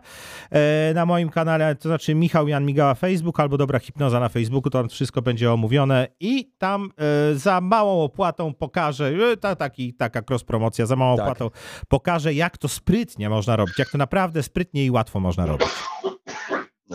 e, 0.51 0.91
na 0.93 1.05
moim 1.05 1.29
kanale, 1.29 1.75
to 1.75 1.89
znaczy 1.89 2.15
Michał 2.15 2.47
Jan 2.47 2.65
Migała 2.65 2.95
Facebook 2.95 3.39
albo 3.39 3.57
Dobra 3.57 3.79
Hipnoza 3.79 4.19
na 4.19 4.29
Facebooku, 4.29 4.69
tam 4.69 4.89
wszystko 4.89 5.21
będzie 5.21 5.53
omówione 5.53 6.07
i 6.19 6.51
tam 6.57 6.91
e, 7.31 7.35
za 7.35 7.61
małą 7.61 8.03
opłatą 8.03 8.53
pokażę, 8.53 9.11
e, 9.31 9.37
ta, 9.37 9.55
taki, 9.55 9.93
taka 9.93 10.21
cross 10.29 10.43
promocja, 10.43 10.85
za 10.85 10.95
małą 10.95 11.17
Tak. 11.17 11.25
opłatą 11.25 11.49
pokażę 11.87 12.33
jak 12.33 12.57
to 12.57 12.67
sprytnie 12.67 13.29
można 13.29 13.55
robić, 13.55 13.79
jak 13.79 13.89
to 13.91 13.97
naprawdę 13.97 14.43
sprytnie 14.43 14.85
i 14.85 14.91
łatwo 14.91 15.19
można 15.19 15.45
robić. 15.45 15.67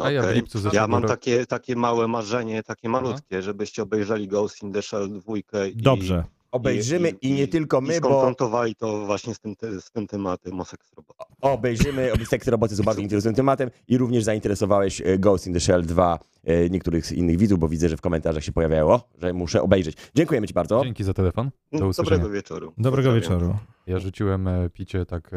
A 0.03 0.11
ja 0.11 0.21
w 0.23 0.25
Okej. 0.25 0.37
lipcu 0.37 0.59
zeszłego 0.59 0.77
Ja 0.77 0.87
mam 0.89 1.03
roku- 1.03 1.15
takie, 1.15 1.47
takie 1.47 1.77
małe 1.77 2.09
marzenie, 2.09 2.63
takie 2.63 2.89
malutkie, 2.89 3.43
żebyście 3.43 3.83
obejrzeli 3.83 4.29
Ghost 4.29 4.63
in 4.63 4.73
the 4.73 4.83
Shell 4.83 5.11
dwójkę 5.13 5.69
i, 5.69 5.77
Dobrze. 5.77 6.25
Obejrzymy 6.53 7.09
i, 7.11 7.33
nie 7.33 7.49
tylko 7.49 7.79
i 7.81 7.83
my, 7.83 8.01
bo 8.01 8.09
skonfrontowali 8.09 8.75
to 8.75 9.07
właśnie 9.07 9.35
z 9.35 9.39
tym, 9.41 9.57
te- 9.57 9.81
z 9.81 9.91
tym 9.91 10.07
tematem 10.07 10.61
o 10.61 10.65
seks 10.65 10.93
robota. 10.97 11.25
obejrzymy, 11.41 12.13
sekty 12.29 12.51
roboty 12.51 12.77
są 12.77 12.83
bardzo 12.83 13.01
interesującym 13.03 13.37
tematem 13.37 13.71
i 13.89 13.99
również 13.99 14.25
zainteresowałeś 14.25 15.01
e, 15.01 15.19
Ghost 15.19 15.47
in 15.47 15.53
the 15.55 15.61
Shell 15.61 15.83
2 15.83 16.19
e, 16.45 16.71
niektórych 16.71 17.07
z 17.07 17.13
innych 17.13 17.39
widzów, 17.39 17.59
bo 17.59 17.69
widzę, 17.69 17.89
że 17.89 17.97
w 17.97 18.01
komentarzach 18.01 18.45
się 18.45 18.53
pojawiało, 18.53 19.09
że 19.19 19.33
muszę 19.33 19.63
obejrzeć. 19.63 19.97
Dziękujemy 20.15 20.47
Ci 20.49 20.55
bardzo. 20.55 20.85
Dzięki 20.85 21.05
za 21.05 21.15
telefon. 21.15 21.51
Do 21.73 21.87
usłyszenia. 21.89 22.17
Dobrego 22.17 22.35
wieczoru. 22.35 22.73
Dobrego 22.79 23.11
Pozdrawiam. 23.11 23.41
wieczoru. 23.41 23.59
Ja 23.87 23.99
rzuciłem 23.99 24.49
e, 24.49 24.71
picie 24.71 25.07
tak 25.07 25.31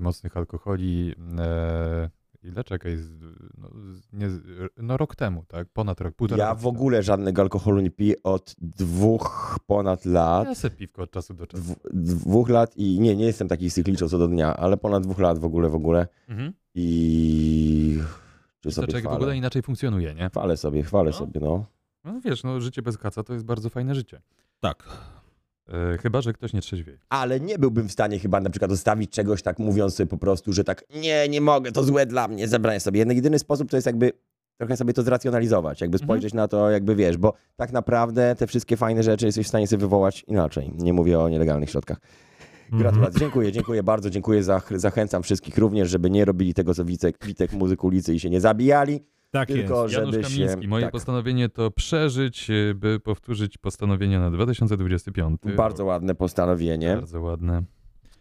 mocnych 0.00 0.36
alkoholi. 0.36 1.14
Ile 2.42 2.64
czekaj? 2.64 2.98
No, 4.16 4.26
nie, 4.26 4.32
no 4.76 4.96
rok 4.96 5.16
temu, 5.16 5.44
tak? 5.48 5.68
Ponad 5.72 6.00
rok, 6.00 6.14
półtora 6.14 6.44
Ja 6.44 6.54
w 6.54 6.66
ogóle 6.66 7.02
żadnego 7.02 7.42
alkoholu 7.42 7.80
nie 7.80 7.90
piję 7.90 8.14
od 8.22 8.54
dwóch 8.58 9.58
ponad 9.66 10.04
lat. 10.04 10.48
Ja 10.48 10.54
se 10.54 10.70
piwko 10.70 11.02
od 11.02 11.10
czasu 11.10 11.34
do 11.34 11.46
czasu. 11.46 11.62
Dw- 11.64 11.76
dwóch 11.94 12.48
lat 12.48 12.76
i 12.76 13.00
nie, 13.00 13.16
nie 13.16 13.24
jestem 13.24 13.48
taki 13.48 13.70
cykliczny 13.70 14.08
co 14.08 14.18
do 14.18 14.28
dnia, 14.28 14.56
ale 14.56 14.76
ponad 14.76 15.02
dwóch 15.02 15.18
lat 15.18 15.38
w 15.38 15.44
ogóle, 15.44 15.68
w 15.68 15.74
ogóle 15.74 16.06
Mhm. 16.28 16.52
i 16.74 17.98
czy 18.60 18.68
To 18.68 18.70
sobie 18.74 18.88
człowiek 18.88 19.04
w 19.04 19.12
ogóle 19.12 19.36
inaczej 19.36 19.62
funkcjonuje, 19.62 20.14
nie? 20.14 20.28
Chwalę 20.30 20.56
sobie, 20.56 20.82
chwalę 20.82 21.10
No. 21.10 21.16
sobie, 21.16 21.40
no. 21.40 21.64
No 22.04 22.20
wiesz, 22.20 22.44
no 22.44 22.60
życie 22.60 22.82
bez 22.82 22.98
kaca 22.98 23.22
to 23.22 23.32
jest 23.32 23.44
bardzo 23.44 23.70
fajne 23.70 23.94
życie. 23.94 24.20
Tak. 24.60 24.88
E, 25.68 25.98
chyba, 25.98 26.20
że 26.20 26.32
ktoś 26.32 26.52
nie 26.52 26.60
trzeźwieje. 26.60 26.98
Ale 27.08 27.40
nie 27.40 27.58
byłbym 27.58 27.88
w 27.88 27.92
stanie 27.92 28.18
chyba 28.18 28.40
na 28.40 28.50
przykład 28.50 28.70
zostawić 28.70 29.10
czegoś 29.10 29.42
tak 29.42 29.58
mówiąc 29.58 29.94
sobie 29.94 30.06
po 30.06 30.18
prostu, 30.18 30.52
że 30.52 30.64
tak 30.64 30.84
nie, 30.94 31.28
nie 31.28 31.40
mogę, 31.40 31.72
to 31.72 31.84
złe 31.84 32.06
dla 32.06 32.28
mnie, 32.28 32.48
zabraniam 32.48 32.80
sobie. 32.80 32.98
Jeden, 32.98 33.16
jedyny 33.16 33.38
sposób 33.38 33.70
to 33.70 33.76
jest 33.76 33.86
jakby 33.86 34.12
trochę 34.58 34.76
sobie 34.76 34.92
to 34.92 35.02
zracjonalizować, 35.02 35.80
jakby 35.80 35.96
Mhm. 35.96 36.06
spojrzeć 36.06 36.34
na 36.34 36.48
to, 36.48 36.70
jakby 36.70 36.96
wiesz, 36.96 37.16
bo 37.16 37.32
tak 37.56 37.72
naprawdę 37.72 38.34
te 38.38 38.46
wszystkie 38.46 38.76
fajne 38.76 39.02
rzeczy 39.02 39.26
jesteś 39.26 39.46
w 39.46 39.48
stanie 39.48 39.66
sobie 39.66 39.80
wywołać 39.80 40.24
inaczej. 40.28 40.72
Nie 40.78 40.92
mówię 40.92 41.18
o 41.20 41.28
nielegalnych 41.28 41.70
środkach. 41.70 41.98
Mhm. 42.64 42.82
Gratulacje, 42.82 43.20
dziękuję, 43.20 43.52
dziękuję 43.52 43.82
bardzo, 43.82 44.10
dziękuję, 44.10 44.42
zach 44.42 44.70
zachęcam 44.80 45.22
wszystkich 45.22 45.58
również, 45.58 45.90
żeby 45.90 46.10
nie 46.10 46.24
robili 46.24 46.54
tego 46.54 46.74
co 46.74 46.84
Wicek, 46.84 47.26
Witek 47.26 47.52
muzyk 47.52 47.84
ulicy 47.84 48.14
i 48.14 48.20
się 48.20 48.30
nie 48.30 48.40
zabijali, 48.40 49.04
Tak 49.30 49.48
tylko 49.48 49.82
jest. 49.82 49.94
Janusz 49.94 50.14
żeby 50.14 50.24
Kamiński, 50.24 50.62
się... 50.62 50.68
moje 50.68 50.84
tak, 50.84 50.92
postanowienie 50.92 51.48
to 51.48 51.70
przeżyć, 51.70 52.50
e, 52.50 52.74
by 52.74 53.00
powtórzyć 53.00 53.58
postanowienie 53.58 54.18
na 54.18 54.30
2025. 54.30 55.40
bardzo 55.56 55.84
ładne 55.84 56.14
postanowienie. 56.14 56.94
Bardzo 56.94 57.20
ładne. 57.20 57.62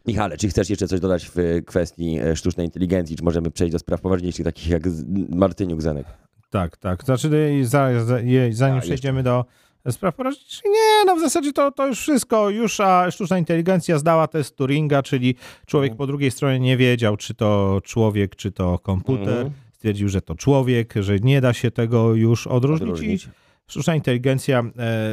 Michale, 0.08 0.38
czy 0.38 0.47
chcesz 0.47 0.70
jeszcze 0.70 0.88
coś 0.88 0.99
dodać 0.99 1.32
w 1.36 1.62
kwestii 1.66 2.20
e, 2.20 2.36
sztucznej 2.36 2.66
inteligencji, 2.66 3.16
czy 3.16 3.24
możemy 3.24 3.51
przejść 3.51 3.72
do 3.72 3.80
spraw 3.80 4.01
poważniejszych, 4.01 4.45
takich 4.45 4.68
jak 4.70 4.84
Martyniuk 5.30 5.82
Zenek? 5.82 6.06
Tak, 6.49 6.78
tak. 6.78 7.03
Znaczy, 7.03 7.30
e, 7.62 7.66
za, 7.66 8.06
za, 8.06 8.18
zanim 8.51 8.78
A, 8.78 8.82
przejdziemy 8.82 9.24
do 9.24 9.45
spraw 9.91 10.16
porażniczych, 10.16 10.64
nie, 10.66 11.06
no 11.06 11.16
w 11.16 11.20
zasadzie 11.20 11.53
to, 11.53 11.72
to 11.72 11.88
już 11.88 11.99
wszystko. 11.99 12.49
Już 12.49 12.80
a 12.80 13.12
sztuczna 13.12 13.38
inteligencja 13.38 13.97
zdała 13.99 14.28
test 14.28 14.56
Turinga, 14.56 15.03
czyli 15.03 15.36
człowiek 15.66 15.91
Mhm. 15.91 15.97
po 15.97 16.08
drugiej 16.08 16.32
stronie 16.32 16.60
nie 16.60 16.78
wiedział, 16.78 17.18
czy 17.18 17.34
to 17.34 17.82
człowiek, 17.84 18.36
czy 18.36 18.51
to 18.51 18.80
komputer. 18.80 19.30
Mhm. 19.30 19.51
Stwierdził, 19.86 20.09
że 20.09 20.21
to 20.21 20.36
człowiek, 20.36 20.93
że 20.99 21.19
nie 21.19 21.41
da 21.41 21.53
się 21.53 21.71
tego 21.71 22.15
już 22.15 22.47
odróżnić. 22.47 22.89
Odróżnić. 22.89 23.29
Sztuczna 23.68 23.95
inteligencja 23.95 24.59
e, 24.59 24.63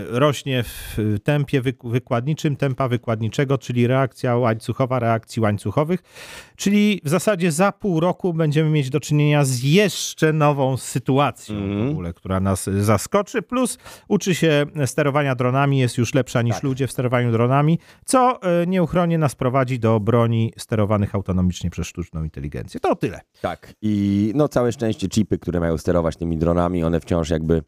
rośnie 0.08 0.62
w 0.62 0.96
tempie 1.24 1.62
wyk- 1.62 1.90
wykładniczym, 1.90 2.56
tempa 2.56 2.88
wykładniczego, 2.88 3.58
czyli 3.58 3.86
reakcja 3.86 4.36
łańcuchowa 4.36 4.98
reakcji 4.98 5.42
łańcuchowych, 5.42 6.00
czyli 6.56 7.00
w 7.04 7.08
zasadzie 7.08 7.52
za 7.52 7.72
pół 7.72 8.00
roku 8.00 8.34
będziemy 8.34 8.70
mieć 8.70 8.90
do 8.90 9.00
czynienia 9.00 9.44
z 9.44 9.62
jeszcze 9.62 10.32
nową 10.32 10.76
sytuacją 10.76 11.56
Mhm. 11.56 11.86
w 11.88 11.90
ogóle, 11.90 12.12
która 12.12 12.40
nas 12.40 12.64
zaskoczy, 12.80 13.42
plus 13.42 13.78
uczy 14.08 14.34
się 14.34 14.66
sterowania 14.86 15.34
dronami, 15.34 15.78
jest 15.78 15.98
już 15.98 16.14
lepsza 16.14 16.42
niż 16.42 16.54
Tak. 16.54 16.62
ludzie 16.62 16.86
w 16.86 16.92
sterowaniu 16.92 17.32
dronami, 17.32 17.78
co 18.04 18.42
e, 18.42 18.66
nieuchronnie 18.66 19.18
nas 19.18 19.34
prowadzi 19.34 19.78
do 19.78 20.00
broni 20.00 20.52
sterowanych 20.58 21.14
autonomicznie 21.14 21.70
przez 21.70 21.86
sztuczną 21.86 22.24
inteligencję. 22.24 22.80
To 22.80 22.96
tyle. 22.96 23.20
Tak. 23.40 23.74
I 23.82 24.32
no 24.34 24.48
całe 24.48 24.72
szczęście 24.72 25.08
chipy, 25.08 25.38
które 25.38 25.60
mają 25.60 25.78
sterować 25.78 26.16
tymi 26.16 26.36
dronami, 26.38 26.84
one 26.84 27.00
wciąż 27.00 27.30
jakby. 27.30 27.62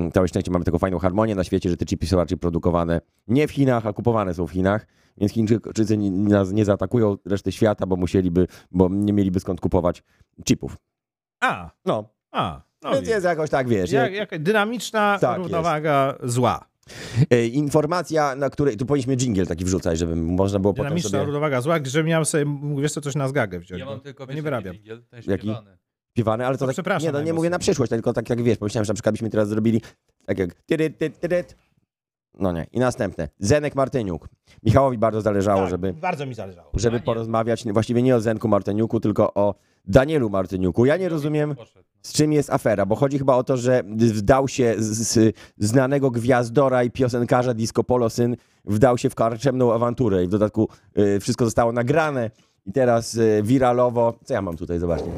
Mm, 0.00 0.12
Całe 0.12 0.28
szczęście 0.28 0.50
mamy 0.50 0.64
taką 0.64 0.78
fajną 0.78 0.98
harmonię 0.98 1.34
na 1.34 1.44
świecie, 1.44 1.70
że 1.70 1.76
te 1.76 1.86
chipy 1.86 2.06
są 2.06 2.16
raczej 2.16 2.38
produkowane 2.38 3.00
nie 3.28 3.48
w 3.48 3.50
Chinach, 3.50 3.86
a 3.86 3.92
kupowane 3.92 4.34
są 4.34 4.46
w 4.46 4.50
Chinach, 4.52 4.86
więc 5.18 5.32
Chińczycy 5.32 5.96
nie- 5.96 6.10
nas 6.10 6.52
nie 6.52 6.64
zaatakują 6.64 7.16
reszty 7.26 7.52
świata, 7.52 7.86
bo 7.86 7.96
musieliby, 7.96 8.46
bo 8.70 8.88
nie 8.90 9.12
mieliby 9.12 9.40
skąd 9.40 9.60
kupować 9.60 10.02
chipów. 10.48 10.76
A, 11.42 11.70
No, 11.84 12.08
a. 12.32 12.62
No 12.82 12.92
więc 12.92 13.08
jest 13.08 13.24
jakoś 13.24 13.50
tak, 13.50 13.68
wiesz. 13.68 13.92
Jak, 13.92 14.12
jak- 14.12 14.42
dynamiczna 14.42 15.18
Tak 15.20 15.38
równowaga 15.38 16.14
zła. 16.22 16.70
E, 17.30 17.46
informacja, 17.46 18.34
na 18.36 18.50
której. 18.50 18.76
Tu 18.76 18.86
powinniśmy 18.86 19.16
jingle 19.16 19.46
taki 19.46 19.64
wrzucać, 19.64 19.98
żeby 19.98 20.16
można 20.16 20.58
było 20.58 20.72
potem 20.74 20.84
Dynamiczna 20.84 21.10
sobie. 21.10 21.24
równowaga 21.24 21.60
zła, 21.60 21.78
że 21.84 22.04
miałem 22.04 22.24
sobie, 22.24 22.44
wiesz 22.78 22.92
co, 22.92 23.00
coś 23.00 23.14
na 23.14 23.28
zgagę 23.28 23.60
wziąć. 23.60 23.80
Ja 23.80 23.86
mam 23.86 24.00
tylko 24.00 24.26
nie 24.26 24.42
wyrabiam. 24.42 24.76
Ten 25.10 25.22
Jaki? 25.26 25.42
śpiewany. 25.46 25.78
Śpiewane, 26.14 26.46
ale 26.46 26.56
to 26.56 26.60
To 26.60 26.66
tak, 26.66 26.74
przepraszam 26.74 27.06
nie, 27.06 27.12
no, 27.12 27.22
nie 27.22 27.32
mówię 27.32 27.50
na 27.50 27.58
przyszłość, 27.58 27.90
tylko 27.90 28.12
tak 28.12 28.30
jak 28.30 28.42
wiesz, 28.42 28.58
pomyślałem, 28.58 28.84
że 28.84 28.90
na 28.90 28.94
przykład 28.94 29.12
byśmy 29.14 29.30
teraz 29.30 29.48
zrobili 29.48 29.80
tak 30.26 30.38
jak. 30.38 30.50
No 32.38 32.52
nie. 32.52 32.66
I 32.72 32.78
następne. 32.80 33.28
Zenek 33.38 33.74
Martyniuk. 33.74 34.28
Michałowi 34.62 34.98
bardzo 34.98 35.20
zależało, 35.20 35.60
Tak, 35.60 35.70
żeby, 35.70 35.92
Bardzo 35.92 36.26
mi 36.26 36.34
zależało. 36.34 36.70
żeby 36.74 36.90
Daniel. 36.90 37.04
porozmawiać 37.04 37.64
właściwie 37.72 38.02
nie 38.02 38.16
o 38.16 38.20
Zenku 38.20 38.48
Martyniuku, 38.48 39.00
tylko 39.00 39.34
o 39.34 39.54
Danielu 39.84 40.30
Martyniuku. 40.30 40.86
Ja 40.86 40.96
nie 40.96 41.08
rozumiem, 41.08 41.54
Poszedł. 41.54 41.84
z 42.02 42.12
czym 42.12 42.32
jest 42.32 42.50
afera, 42.50 42.86
bo 42.86 42.94
chodzi 42.96 43.18
chyba 43.18 43.36
o 43.36 43.44
to, 43.44 43.56
że 43.56 43.82
wdał 43.96 44.48
się 44.48 44.74
z, 44.78 44.98
z 44.98 45.34
znanego 45.58 46.10
gwiazdora 46.10 46.84
i 46.84 46.90
piosenkarza 46.90 47.54
disco 47.54 47.84
polo 47.84 48.10
syn, 48.10 48.36
wdał 48.64 48.98
się 48.98 49.10
w 49.10 49.14
karczemną 49.14 49.72
awanturę 49.74 50.24
i 50.24 50.26
w 50.26 50.30
dodatku 50.30 50.68
y, 50.98 51.20
wszystko 51.20 51.44
zostało 51.44 51.72
nagrane 51.72 52.30
i 52.70 52.72
teraz 52.72 53.14
y, 53.14 53.40
wiralowo, 53.44 54.14
co 54.24 54.34
ja 54.34 54.42
mam 54.42 54.56
tutaj, 54.56 54.78
zobaczcie. 54.78 55.10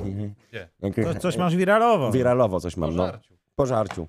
Gdzie? 0.50 0.68
To, 1.04 1.20
coś 1.20 1.36
masz 1.36 1.56
wiralowo. 1.56 2.12
Wiralowo 2.12 2.60
coś 2.60 2.76
mam, 2.76 2.90
Po 2.90 2.96
no. 2.96 3.06
żarciu. 3.06 3.34
Po 3.56 3.66
żarciu. 3.66 4.06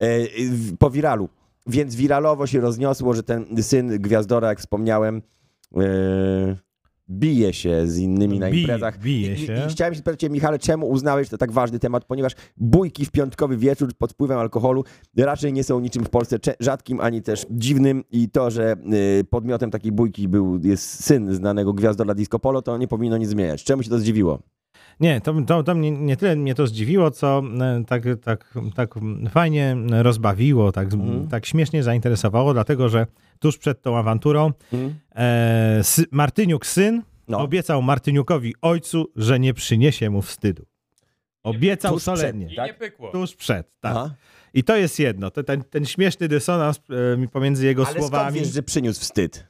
E, 0.00 0.06
w- 0.50 0.76
po 0.78 0.90
wiralu. 0.90 1.28
Więc 1.66 1.94
wiralowo 1.94 2.46
się 2.46 2.60
rozniosło, 2.60 3.14
że 3.14 3.22
ten 3.22 3.62
syn 3.62 3.88
Gwiazdora, 4.02 4.48
jak 4.48 4.58
wspomniałem, 4.58 5.22
e, 5.76 5.80
bije 7.10 7.52
się 7.52 7.86
z 7.86 7.98
innymi 7.98 8.38
na 8.38 8.48
imprezach. 8.48 8.98
bije 8.98 9.32
I, 9.32 9.38
się. 9.38 9.54
I, 9.54 9.66
I 9.66 9.70
chciałem 9.70 9.94
się 9.94 10.00
spytać 10.00 10.20
cię, 10.20 10.30
Michale, 10.30 10.58
czemu 10.58 10.88
uznałeś, 10.88 11.28
to 11.28 11.38
tak 11.38 11.52
ważny 11.52 11.78
temat, 11.78 12.04
ponieważ 12.04 12.32
bójki 12.56 13.06
w 13.06 13.10
piątkowy 13.10 13.56
wieczór 13.56 13.94
pod 13.98 14.12
wpływem 14.12 14.38
alkoholu 14.38 14.84
raczej 15.16 15.52
nie 15.52 15.64
są 15.64 15.80
niczym 15.80 16.04
w 16.04 16.10
Polsce 16.10 16.38
rzadkim, 16.60 17.00
ani 17.00 17.22
też 17.22 17.46
dziwnym 17.50 18.04
i 18.10 18.28
to, 18.28 18.50
że 18.50 18.76
y, 19.20 19.24
podmiotem 19.24 19.70
takiej 19.70 19.92
bójki 19.92 20.28
był, 20.28 20.60
jest 20.64 21.04
syn 21.04 21.34
znanego 21.34 21.72
Gwiazdora 21.72 22.14
Disco 22.14 22.38
Polo, 22.38 22.62
to 22.62 22.78
nie 22.78 22.88
powinno 22.88 23.16
nic 23.16 23.28
zmieniać. 23.28 23.64
Czemu 23.64 23.82
się 23.82 23.90
to 23.90 23.98
zdziwiło? 23.98 24.38
Nie, 25.00 25.20
to, 25.20 25.34
to, 25.46 25.62
to 25.62 25.74
mnie 25.74 25.90
nie 25.90 26.16
tyle 26.16 26.36
mnie 26.36 26.54
to 26.54 26.66
zdziwiło, 26.66 27.10
co 27.10 27.42
e, 27.60 27.84
tak, 27.84 28.02
tak, 28.24 28.54
tak 28.74 28.94
fajnie 29.30 29.76
rozbawiło, 29.90 30.72
tak, 30.72 30.92
Mhm. 30.92 31.28
tak 31.28 31.46
śmiesznie 31.46 31.82
zainteresowało, 31.82 32.52
dlatego 32.54 32.88
że 32.88 33.06
tuż 33.38 33.58
przed 33.58 33.82
tą 33.82 33.96
awanturą 33.98 34.52
e, 35.16 35.80
sy, 35.82 36.04
Martyniuk 36.10 36.66
syn 36.66 37.02
No. 37.28 37.38
obiecał 37.38 37.82
Martyniukowi 37.82 38.54
ojcu, 38.62 39.06
że 39.16 39.40
nie 39.40 39.54
przyniesie 39.54 40.10
mu 40.10 40.22
wstydu. 40.22 40.64
Obiecał 41.42 41.92
Tuż 41.94 42.02
przed, 42.02 42.18
solennie. 42.18 42.52
I 42.52 42.56
Tak? 42.56 42.66
nie 42.66 42.74
pykło. 42.74 43.10
Tuż 43.10 43.34
przed, 43.34 43.66
tak. 43.80 43.92
Aha. 43.96 44.14
I 44.54 44.64
to 44.64 44.76
jest 44.76 44.98
jedno, 44.98 45.30
to, 45.30 45.42
ten, 45.42 45.64
ten 45.64 45.84
śmieszny 45.86 46.28
dysonans 46.28 46.80
e, 47.24 47.28
pomiędzy 47.28 47.66
jego 47.66 47.82
Ale 47.82 47.90
skąd 47.92 48.08
słowami. 48.08 48.38
wiesz, 48.40 48.48
że 48.48 48.62
przyniósł 48.62 49.00
wstyd? 49.00 49.46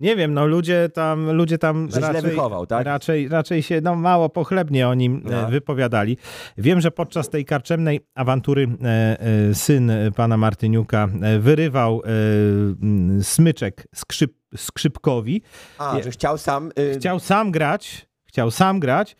Nie 0.00 0.16
wiem, 0.16 0.34
no 0.34 0.46
ludzie 0.46 0.88
tam, 0.88 1.30
ludzie 1.30 1.58
tam 1.58 1.88
Że 1.90 2.00
raczej, 2.00 2.22
wychował, 2.22 2.66
tak? 2.66 2.86
raczej, 2.86 3.28
raczej 3.28 3.62
się 3.62 3.80
no, 3.80 3.94
mało 3.94 4.28
pochlebnie 4.28 4.88
o 4.88 4.94
nim 4.94 5.22
e, 5.26 5.30
No. 5.30 5.48
wypowiadali. 5.50 6.16
Wiem, 6.58 6.80
że 6.80 6.90
podczas 6.90 7.30
tej 7.30 7.44
karczemnej 7.44 8.00
awantury 8.14 8.68
e, 8.84 9.16
e, 9.50 9.54
syn 9.54 9.92
pana 10.16 10.36
Martyniuka 10.36 11.08
e, 11.22 11.38
wyrywał 11.38 12.02
e, 12.04 13.22
smyczek 13.24 13.86
skrzyp, 13.94 14.32
skrzypkowi. 14.56 15.42
A, 15.78 16.02
że 16.02 16.10
chciał 16.10 16.38
sam... 16.38 16.70
Y, 16.78 16.94
Chciał 16.98 17.20
sam 17.20 17.50
grać, 17.50 18.08
chciał 18.26 18.50
sam 18.50 18.80
grać, 18.80 19.16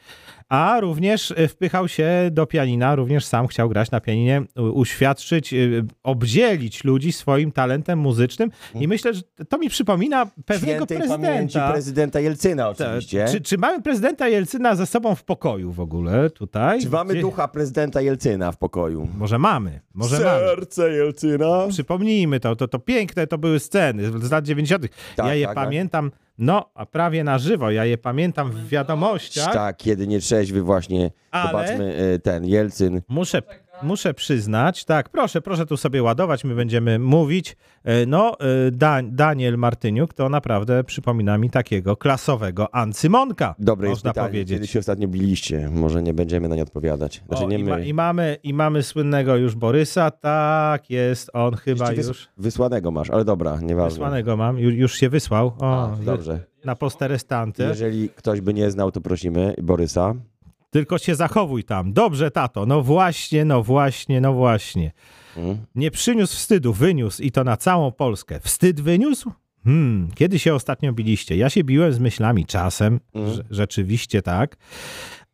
a 0.49 0.81
również 0.81 1.35
e, 1.37 1.49
wpychał 1.49 1.89
się 1.89 2.09
do 2.31 2.47
pianina, 2.47 2.95
również 2.95 3.25
sam 3.25 3.47
chciał 3.47 3.69
grać 3.69 3.91
na 3.91 4.01
pianinie, 4.01 4.43
uświadczyć, 4.57 5.53
e, 5.53 5.57
obdzielić 6.03 6.85
ludzi 6.85 7.13
swoim 7.13 7.53
talentem 7.53 7.99
muzycznym 7.99 8.51
i 8.75 8.89
myślę, 8.89 9.15
że 9.15 9.23
to 9.49 9.59
mi 9.59 9.69
przypomina 9.69 10.27
pewnego 10.47 10.87
świętej 10.87 11.09
pamięci 11.09 11.53
prezydenta. 11.53 11.73
prezydenta 11.73 12.21
Jelcyna 12.21 12.69
oczywiście. 12.69 13.27
Czy, 13.31 13.41
czy 13.41 13.59
mamy 13.59 13.83
prezydenta 13.83 14.29
Jelcyna 14.29 14.75
ze 14.75 14.87
sobą 14.87 15.15
w 15.15 15.25
pokoju 15.25 15.73
w 15.73 15.81
ogóle 15.81 16.31
tutaj? 16.31 16.81
Czy 16.81 16.91
mamy 16.91 17.13
Gdzie- 17.13 17.23
ducha 17.23 17.49
prezydenta 17.49 18.01
Jelcyna 18.01 18.53
w 18.53 18.57
pokoju? 18.59 19.09
Może 19.19 19.39
mamy, 19.39 19.81
może 19.95 20.21
mamy. 20.21 20.47
Serce 20.47 20.91
Jelcyna. 20.91 21.67
Przypomnijmy 21.69 22.41
to, 22.41 22.57
to, 22.57 22.69
to 22.69 22.79
piękne 22.79 23.27
to 23.27 23.39
były 23.39 23.61
sceny 23.61 24.11
z 24.21 24.31
lat 24.31 24.45
90. 24.45 24.87
Tak, 25.17 25.27
ja 25.27 25.35
je 25.35 25.47
tak, 25.47 25.55
tak. 25.55 26.26
No, 26.39 26.71
a 26.75 26.87
prawie 26.87 27.25
na 27.25 27.39
żywo, 27.39 27.71
ja 27.71 27.85
je 27.85 27.99
pamiętam 27.99 28.51
w 28.51 28.69
wiadomościach. 28.69 29.53
Tak, 29.53 29.77
kiedy 29.77 30.07
nie 30.07 30.21
trzeźwy 30.21 30.63
właśnie. 30.63 31.11
Ale- 31.31 31.49
Zobaczmy 31.51 32.01
y, 32.15 32.19
ten 32.19 32.45
Jelcyn. 32.45 33.03
Muszę, 33.09 33.43
muszę 33.83 34.15
przyznać, 34.15 34.85
tak, 34.85 35.09
proszę, 35.09 35.41
proszę 35.41 35.67
tu 35.67 35.77
sobie 35.77 36.03
ładować, 36.03 36.45
my 36.45 36.55
będziemy 36.55 36.99
mówić. 36.99 37.57
E, 37.85 38.07
No, 38.07 38.37
e, 38.41 38.71
da, 38.71 39.01
Daniel 39.03 39.59
Martyniuk 39.59 40.15
to 40.15 40.29
naprawdę 40.29 40.85
przypomina 40.85 41.39
mi 41.39 41.51
takiego 41.51 41.97
klasowego 41.97 42.75
ancymonka, 42.75 43.55
Dobre 43.59 43.89
można 43.89 44.11
pytanie, 44.11 44.29
powiedzieć. 44.29 44.57
kiedy 44.57 44.67
się 44.67 44.79
ostatnio 44.79 45.09
biliście? 45.09 45.71
Może 45.73 46.03
nie 46.03 46.15
będziemy 46.15 46.49
na 46.49 46.57
nie 46.57 46.63
odpowiadać. 46.63 47.23
Znaczy 47.29 47.45
O, 47.45 47.49
nie 47.49 47.59
i, 47.59 47.65
my. 47.65 47.71
ma, 47.71 47.79
i, 47.79 47.95
mamy, 47.95 48.37
I 48.43 48.55
mamy 48.55 48.83
słynnego 48.83 49.37
już 49.37 49.55
Borysa, 49.55 50.11
tak 50.11 50.91
jest, 50.91 51.31
on 51.33 51.57
chyba 51.57 51.93
Jeszcze 51.93 52.09
już... 52.09 52.29
Wysłanego 52.37 52.91
masz, 52.91 53.11
ale 53.11 53.25
dobra, 53.25 53.61
nieważne. 53.61 53.91
Wysłanego 53.91 54.37
mam, 54.37 54.59
już, 54.59 54.75
już 54.75 54.95
się 54.95 55.09
wysłał. 55.09 55.53
O, 55.59 55.83
A, 55.93 55.97
dobrze. 56.05 56.41
Na 56.65 56.77
posterestantę. 56.77 57.65
Jeżeli 57.65 58.09
ktoś 58.09 58.41
by 58.41 58.55
nie 58.55 58.71
znał, 58.71 58.91
to 58.93 59.01
prosimy 59.01 59.55
Borysa. 59.63 60.15
Tylko 60.71 60.99
się 60.99 61.15
zachowuj 61.15 61.65
tam. 61.65 61.93
Dobrze, 61.93 62.31
tato. 62.31 62.67
No 62.67 62.83
właśnie, 62.83 63.45
no 63.45 63.63
właśnie, 63.63 64.21
no 64.21 64.33
właśnie. 64.33 64.93
Mm. 65.37 65.57
Nie 65.75 65.91
przyniósł 65.91 66.37
wstydu, 66.37 66.73
wyniósł 66.73 67.23
i 67.23 67.31
to 67.33 67.45
na 67.45 67.57
całą 67.57 67.93
Polskę. 67.93 68.41
Wstyd 68.41 68.81
wyniósł? 68.81 69.33
Hmm, 69.65 70.09
kiedy 70.15 70.39
się 70.39 70.55
ostatnio 70.55 70.93
biliście? 70.93 71.37
Ja 71.37 71.51
się 71.51 71.65
biłem 71.65 71.93
z 71.93 71.99
myślami 71.99 72.47
czasem, 72.47 73.01
Mhm. 73.15 73.35
rze- 73.35 73.43
rzeczywiście 73.51 74.23
tak. 74.23 74.57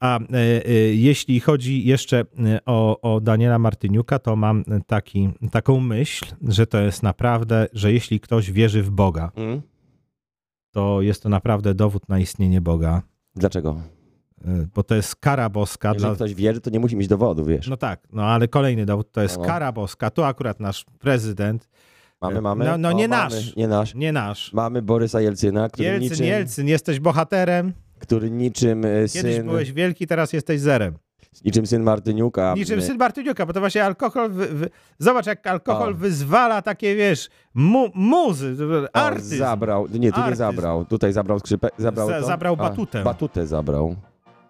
A 0.01 0.19
e, 0.21 0.25
e, 0.67 0.73
jeśli 0.95 1.41
chodzi 1.41 1.85
jeszcze 1.87 2.21
e, 2.21 2.25
o, 2.67 3.01
o 3.01 3.21
Daniela 3.21 3.59
Martyniuka, 3.59 4.19
to 4.19 4.37
mam 4.37 4.65
taki, 4.87 5.29
taką 5.51 5.81
myśl, 5.81 6.25
że 6.49 6.67
to 6.67 6.81
jest 6.81 7.03
naprawdę, 7.03 7.67
że 7.73 7.93
jeśli 7.93 8.21
ktoś 8.21 8.53
wierzy 8.53 8.83
w 8.83 8.91
Boga, 8.91 9.33
Mm. 9.37 9.63
to 10.71 11.03
jest 11.03 11.23
to 11.23 11.29
naprawdę 11.29 11.75
dowód 11.75 12.09
na 12.09 12.19
istnienie 12.19 12.61
Boga. 12.61 13.03
Dlaczego? 13.37 13.81
E, 14.45 14.67
Bo 14.75 14.83
to 14.83 14.95
jest 14.95 15.17
kara 15.17 15.49
boska 15.49 15.89
Jeżeli 15.89 16.07
dla, 16.07 16.15
ktoś 16.15 16.35
wierzy, 16.35 16.61
to 16.61 16.71
nie 16.71 16.81
musi 16.81 16.97
mieć 16.97 17.09
dowodu, 17.09 17.45
wiesz. 17.45 17.69
No 17.69 17.77
tak, 17.77 18.01
no 18.13 18.25
ale 18.25 18.49
kolejny 18.49 18.87
dowód 18.87 19.13
to 19.13 19.23
jest 19.23 19.39
No. 19.39 19.45
kara 19.45 19.73
boska. 19.73 20.11
Tu 20.11 20.25
akurat 20.25 20.61
nasz 20.61 20.85
prezydent, 20.99 21.69
mamy, 22.21 22.41
mamy? 22.41 22.65
no- 22.65 22.79
no 22.79 22.93
nie 22.93 23.09
mamy. 23.09 23.35
nasz. 23.35 23.57
Nie 23.57 23.69
nasz. 23.69 23.95
nie 23.95 24.13
nasz. 24.13 24.53
Mamy 24.53 24.83
Borysa 24.83 25.21
Jelcyna, 25.21 25.69
który 25.69 25.89
Jelcyn, 25.89 26.11
niczym, 26.11 26.27
Jelcyn, 26.27 26.69
jesteś 26.69 27.01
bohaterem. 27.01 27.73
który 27.99 28.31
niczym 28.31 28.83
Kiedyś 29.13 29.35
syn, 29.35 29.47
byłeś 29.47 29.73
wielki, 29.73 30.07
teraz 30.07 30.33
jesteś 30.33 30.61
zerem. 30.61 30.95
niczym 31.45 31.67
syn 31.67 31.83
Martyniuka. 31.83 32.55
Niczym 32.57 32.83
syn 32.83 32.99
Martyniuka, 32.99 33.47
bo 33.47 33.53
to 33.53 33.61
właśnie 33.61 33.85
alkohol. 33.85 34.31
Wy, 34.31 34.47
wy, 34.47 34.69
zobacz, 34.99 35.27
jak 35.27 35.47
alkohol 35.47 35.91
A. 35.91 35.93
wyzwala 35.97 36.63
takie, 36.63 36.97
wiesz, 36.97 37.29
mu, 37.55 37.89
muzy, 37.95 38.57
o, 38.93 38.97
artyzm. 38.97 39.39
Zabrał, 39.39 39.87
nie, 39.87 40.13
tu 40.13 40.19
nie 40.19 40.25
Artyzm. 40.25 40.39
zabrał. 40.39 40.85
Tutaj 40.85 41.13
zabrał 41.13 41.39
skrzypę, 41.39 41.69
zabrał 41.79 42.09
Za- 42.09 42.21
to? 42.21 42.27
zabrał 42.27 42.55
A, 42.55 42.57
batutę. 42.57 43.03
batutę 43.05 43.47
zabrał. 43.47 43.97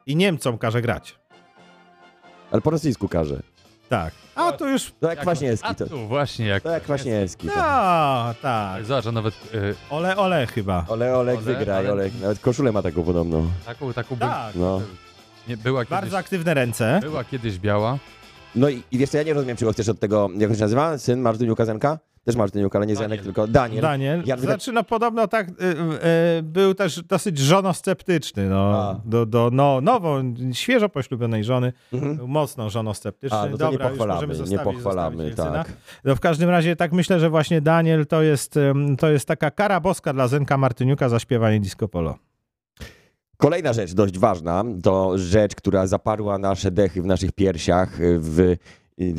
I 0.06 0.16
Niemcom 0.16 0.58
każe 0.58 0.82
grać. 0.82 1.18
Ale 2.50 2.60
po 2.62 2.70
rosyjsku 2.70 3.08
każe. 3.08 3.42
Tak. 3.88 4.14
A 4.34 4.52
tu 4.52 4.68
już. 4.68 4.92
To 5.00 5.10
jak 5.10 5.20
Kwaśniewski. 5.20 5.68
A 5.68 5.74
To, 5.74 5.86
tu 5.86 6.06
właśnie 6.08 6.46
jak... 6.46 6.62
to 6.62 6.70
jak 6.70 6.82
Kwaśniewski. 6.82 7.46
No, 7.46 7.52
To. 7.54 8.34
tak. 8.42 8.84
Zobacz, 8.84 9.04
nawet 9.04 9.34
y, 9.54 9.74
Ole, 9.90 10.16
ole 10.16 10.46
chyba. 10.46 10.84
Ole, 10.88 11.16
Olek, 11.16 11.36
Ole, 11.36 11.44
wygraj, 11.44 11.78
ale- 11.78 11.92
Olek. 11.92 12.12
Nawet 12.22 12.38
koszulę 12.38 12.72
ma 12.72 12.82
taką 12.82 13.02
podobną. 13.02 13.50
taką, 13.66 13.92
taką... 13.92 14.16
Tak. 14.16 14.54
No. 14.54 14.80
Nie, 15.48 15.56
była, 15.56 15.84
kiedyś, 15.84 15.90
Bardzo 16.00 16.18
aktywne 16.18 16.54
ręce. 16.54 17.00
była 17.02 17.24
kiedyś 17.24 17.58
biała, 17.58 17.98
No 18.54 18.68
i, 18.68 18.82
i 18.90 18.98
wiesz 18.98 19.10
co, 19.10 19.16
ja 19.16 19.22
nie 19.22 19.34
rozumiem, 19.34 19.56
czego 19.56 19.72
chcesz 19.72 19.88
od 19.88 20.00
tego, 20.00 20.28
jak 20.38 20.50
on 20.50 20.56
się 20.56 20.62
nazywa? 20.62 20.98
Syn 20.98 21.20
Martyniuka 21.20 21.64
Zenka? 21.64 21.98
Też 22.24 22.36
Martyniuka, 22.36 22.78
ale 22.78 22.86
nie 22.86 22.94
Daniel. 22.94 23.10
Zenek, 23.10 23.24
tylko 23.24 23.46
Daniel. 23.46 23.82
Daniel. 23.82 24.22
Ja 24.26 24.36
Znaczy, 24.36 24.72
no 24.72 24.84
podobno 24.84 25.28
tak 25.28 25.48
y, 25.48 25.52
y, 26.38 26.42
był 26.42 26.74
też 26.74 27.02
dosyć 27.02 27.38
żonosceptyczny. 27.38 28.48
No, 28.48 28.56
A. 28.56 29.00
do, 29.04 29.26
do 29.26 29.50
no, 29.52 29.80
nowo, 29.80 30.20
świeżo 30.52 30.88
poślubionej 30.88 31.44
żony. 31.44 31.72
Mhm. 31.92 32.28
Mocno 32.28 32.70
żonosceptyczny. 32.70 33.38
A, 33.38 33.46
no 33.46 33.56
Dobra, 33.56 33.70
nie 33.70 33.78
pochwalamy, 33.78 34.34
nie 34.50 34.58
pochwalamy, 34.58 35.34
tak. 35.34 35.72
No 36.04 36.16
w 36.16 36.20
każdym 36.20 36.50
razie 36.50 36.76
tak 36.76 36.92
myślę, 36.92 37.20
że 37.20 37.30
właśnie 37.30 37.60
Daniel 37.60 38.06
to 38.06 38.22
jest, 38.22 38.58
to 38.98 39.10
jest 39.10 39.28
taka 39.28 39.50
kara 39.50 39.80
boska 39.80 40.12
dla 40.12 40.28
Zenka 40.28 40.56
Martyniuka 40.56 41.08
za 41.08 41.18
śpiewanie 41.18 41.60
disco 41.60 41.88
polo. 41.88 42.18
Kolejna 43.42 43.72
rzecz 43.72 43.92
dość 43.92 44.18
ważna, 44.18 44.64
to 44.82 45.18
rzecz, 45.18 45.54
która 45.54 45.86
zaparła 45.86 46.38
nasze 46.38 46.70
dechy 46.70 47.02
w 47.02 47.06
naszych 47.06 47.32
piersiach 47.32 48.00
y, 48.00 48.18
w 48.18 48.40
y, 48.40 48.58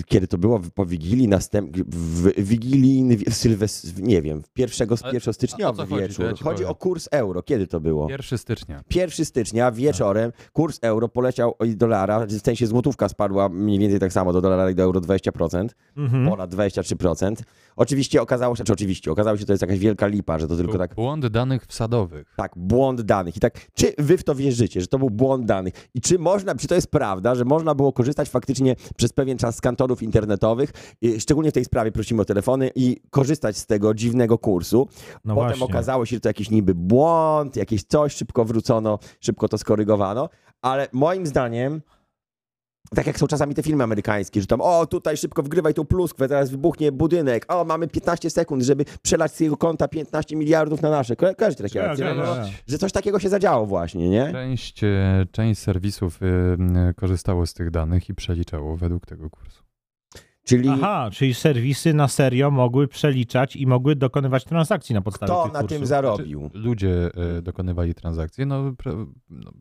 kiedy 0.05 0.28
to 0.28 0.38
było 0.38 0.61
po 0.76 0.86
Wigilii, 0.86 1.28
następ, 1.28 1.78
w 1.78 2.43
Wigilii, 2.43 3.17
w 3.17 3.34
Sylwest, 3.34 3.99
nie 4.01 4.21
wiem, 4.21 4.41
w 4.43 4.49
pierwszego, 4.49 4.95
Ale- 5.03 5.11
pierwszego 5.11 5.30
a 5.30 5.32
o 5.32 5.34
styczniowy 5.34 5.78
co 5.78 5.86
chodzi? 5.89 6.01
Wieczór. 6.01 6.26
ja 6.26 6.32
chodzi 6.32 6.43
powiem. 6.43 6.69
o 6.69 6.76
kurs 6.76 7.07
euro. 7.11 7.43
Kiedy 7.43 7.67
to 7.67 7.80
było? 7.80 8.09
1 8.09 8.38
stycznia. 8.38 8.84
1 8.95 9.26
stycznia 9.26 9.71
wieczorem 9.71 10.32
kurs 10.53 10.80
euro 10.82 11.09
poleciał 11.09 11.55
o 11.59 11.65
dolara, 11.65 12.26
w 12.26 12.32
sensie 12.45 12.67
złotówka 12.67 13.09
spadła 13.09 13.49
mniej 13.49 13.80
więcej 13.80 13.99
tak 13.99 14.13
samo 14.13 14.34
do 14.34 14.41
dolara 14.41 14.69
i 14.71 14.76
do 14.76 14.84
euro 14.84 15.01
20%, 15.01 15.76
Mhm. 15.97 16.30
ponad 16.30 16.49
23%. 16.49 17.43
Oczywiście 17.76 18.21
okazało 18.21 18.55
się, 18.55 18.63
czy 18.63 18.74
oczywiście 18.74 19.11
okazało 19.11 19.38
się, 19.38 19.39
że 19.39 19.45
to 19.45 19.53
jest 19.53 19.61
jakaś 19.61 19.80
wielka 19.80 20.07
lipa, 20.07 20.39
że 20.39 20.47
to 20.47 20.55
tylko 20.57 20.78
tak 20.78 20.95
Błąd 20.95 21.28
danych 21.28 21.65
wsadowych. 21.65 22.34
tak, 22.38 22.51
błąd 22.55 23.01
danych. 23.01 23.38
I 23.38 23.39
tak, 23.39 23.53
czy 23.74 23.93
wy 23.97 24.17
w 24.17 24.24
to 24.24 24.36
wierzycie, 24.36 24.82
że 24.82 24.88
to 24.88 24.99
był 24.99 25.09
błąd 25.09 25.45
danych? 25.45 25.74
I 25.93 26.01
czy 26.01 26.19
można, 26.19 26.55
czy 26.55 26.67
to 26.67 26.76
jest 26.76 26.88
prawda, 26.88 27.36
że 27.36 27.45
można 27.45 27.76
było 27.76 27.93
korzystać 27.93 28.30
faktycznie 28.30 28.76
przez 28.97 29.13
pewien 29.13 29.38
czas 29.38 29.55
z 29.55 29.61
kantorów 29.61 30.03
internetowych, 30.03 30.71
i 31.01 31.21
szczególnie 31.21 31.51
w 31.51 31.53
tej 31.53 31.65
sprawie 31.65 31.91
prosimy 31.91 32.21
o 32.21 32.26
telefony 32.26 32.71
i 32.76 32.97
korzystać 33.09 33.57
z 33.57 33.65
tego 33.65 33.93
dziwnego 33.93 34.38
kursu. 34.38 34.88
No 35.26 35.36
Potem 35.36 35.49
właśnie. 35.49 35.65
okazało 35.65 36.05
się, 36.05 36.15
że 36.15 36.19
to 36.19 36.30
jakiś 36.30 36.49
niby 36.49 36.76
błąd, 36.76 37.55
jakieś 37.55 37.84
coś, 37.84 38.15
szybko 38.15 38.45
wrócono, 38.45 38.99
szybko 39.19 39.47
to 39.47 39.57
skorygowano, 39.57 40.30
ale 40.61 40.88
moim 40.91 41.28
zdaniem 41.28 41.82
tak 42.95 43.07
jak 43.07 43.19
są 43.19 43.27
czasami 43.27 43.55
te 43.55 43.63
filmy 43.63 43.84
amerykańskie, 43.84 44.41
że 44.41 44.47
tam 44.47 44.61
o 44.61 44.86
tutaj 44.86 45.17
szybko 45.17 45.43
wgrywaj 45.43 45.73
tą 45.73 45.86
pluskwę, 45.86 46.27
zaraz 46.27 46.49
wybuchnie 46.49 46.91
budynek, 46.91 47.45
o 47.53 47.65
mamy 47.65 47.88
15 47.88 48.29
sekund, 48.29 48.63
żeby 48.63 48.86
przelać 49.01 49.31
z 49.36 49.39
jego 49.39 49.57
konta 49.57 49.88
15 49.88 50.36
miliardów 50.36 50.81
na 50.81 50.89
nasze. 50.89 51.15
Ko- 51.15 51.36
Kojarzycie 51.36 51.63
takie 51.63 51.79
Ja, 51.79 51.91
akcje? 51.91 52.05
ja, 52.05 52.13
No, 52.13 52.23
ja. 52.36 52.45
że 52.67 52.77
coś 52.77 52.91
takiego 52.91 53.19
się 53.19 53.29
zadziało 53.29 53.65
właśnie, 53.65 54.09
nie? 54.09 54.31
Część, 54.31 54.84
e, 54.84 55.25
część 55.31 55.61
serwisów 55.61 56.19
m, 56.21 56.93
korzystało 56.95 57.45
z 57.45 57.53
tych 57.53 57.71
danych 57.71 58.09
i 58.09 58.13
przeliczało 58.15 58.77
według 58.77 59.05
tego 59.05 59.29
kursu. 59.29 59.63
Czyli 60.45 60.69
Aha, 60.69 61.09
czyli 61.13 61.34
serwisy 61.34 61.93
na 61.93 62.07
serio 62.07 62.51
mogły 62.51 62.88
przeliczać 62.88 63.55
i 63.55 63.67
mogły 63.67 63.95
dokonywać 63.95 64.43
transakcji 64.45 64.95
na 64.95 65.01
podstawie 65.01 65.31
kto 65.34 65.43
tych 65.43 65.53
na 65.53 65.59
kursów. 65.59 65.77
tym 65.77 65.88
zarobił? 65.88 66.49
Ludzie 66.53 67.09
e, 67.38 67.41
dokonywali 67.41 67.93
transakcji, 67.93 68.45
no, 68.45 68.73
pra, 68.77 68.91
no 69.29 69.51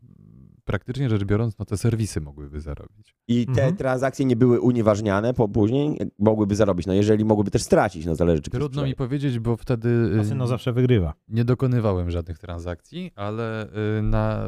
praktycznie 0.65 1.09
rzecz 1.09 1.23
biorąc, 1.23 1.59
no 1.59 1.65
te 1.65 1.77
serwisy 1.77 2.21
mogłyby 2.21 2.61
zarobić. 2.61 3.15
I 3.27 3.45
te 3.45 3.51
Mhm. 3.51 3.75
transakcje 3.75 4.25
nie 4.25 4.35
były 4.35 4.61
unieważniane 4.61 5.33
po 5.33 5.47
później, 5.47 5.97
mogłyby 6.19 6.55
zarobić. 6.55 6.85
No 6.87 6.93
jeżeli 6.93 7.25
mogłyby 7.25 7.51
też 7.51 7.61
stracić, 7.61 8.05
no 8.05 8.15
zależy 8.15 8.41
czy 8.41 8.51
Trudno 8.51 8.83
mi 8.85 8.95
powiedzieć, 8.95 9.39
bo 9.39 9.57
wtedy 9.57 10.09
e, 10.13 10.17
Kasyno 10.17 10.47
zawsze 10.47 10.73
wygrywa. 10.73 11.13
nie 11.27 11.45
dokonywałem 11.45 12.11
żadnych 12.11 12.37
transakcji, 12.39 13.11
ale 13.15 13.67
y, 13.99 14.01
na, 14.01 14.45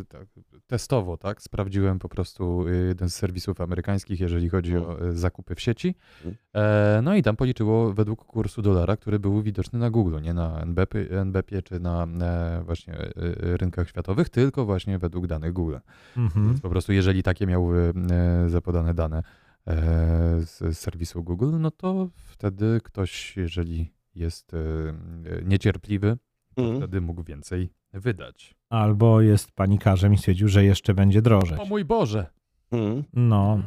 y, 0.00 0.04
tak, 0.04 0.26
testowo 0.66 1.16
tak, 1.16 1.42
sprawdziłem 1.42 1.98
po 1.98 2.08
prostu 2.08 2.68
y, 2.68 2.86
jeden 2.88 3.08
z 3.10 3.14
serwisów 3.14 3.60
amerykańskich, 3.60 4.20
jeżeli 4.20 4.48
chodzi 4.48 4.76
o 4.76 5.06
y, 5.08 5.12
zakupy 5.18 5.54
w 5.54 5.60
sieci. 5.60 5.94
Mm. 6.24 6.36
E, 6.54 7.00
no 7.02 7.14
i 7.14 7.22
tam 7.22 7.36
policzyło 7.36 7.92
według 7.92 8.24
kursu 8.24 8.62
dolara, 8.62 8.96
który 8.96 9.18
był 9.18 9.42
widoczny 9.42 9.78
na 9.78 9.90
Google, 9.90 10.20
nie 10.22 10.34
na 10.34 10.60
NBP, 10.60 10.98
NBP 11.20 11.62
czy 11.62 11.80
na 11.80 12.06
e, 12.20 12.62
właśnie 12.64 12.94
y, 13.00 13.12
y, 13.44 13.56
rynkach 13.56 13.88
światowych, 13.88 14.28
tylko 14.28 14.64
właśnie 14.64 14.98
według 14.98 15.26
danych 15.26 15.51
Google. 15.52 15.76
Mhm. 16.16 16.46
Więc 16.46 16.60
po 16.60 16.70
prostu 16.70 16.92
jeżeli 16.92 17.22
takie 17.22 17.46
miały 17.46 17.92
e, 18.10 18.48
zapodane 18.50 18.94
dane 18.94 19.18
e, 19.18 19.22
z, 20.40 20.78
serwisu 20.78 21.22
Google, 21.24 21.50
no 21.60 21.70
to 21.70 22.08
wtedy 22.14 22.80
ktoś, 22.84 23.36
jeżeli 23.36 23.92
jest 24.14 24.54
e, 24.54 24.58
niecierpliwy, 25.44 26.18
to 26.54 26.62
Mhm. 26.62 26.80
wtedy 26.80 27.00
mógł 27.00 27.22
więcej 27.22 27.72
wydać. 27.92 28.54
Albo 28.70 29.20
jest 29.20 29.52
panikarzem 29.52 30.14
i 30.14 30.18
stwierdził, 30.18 30.48
że 30.48 30.64
jeszcze 30.64 30.94
będzie 30.94 31.22
drożeć. 31.22 31.60
O 31.60 31.64
mój 31.64 31.84
Boże! 31.84 32.26
Mhm. 32.70 33.04
No, 33.12 33.58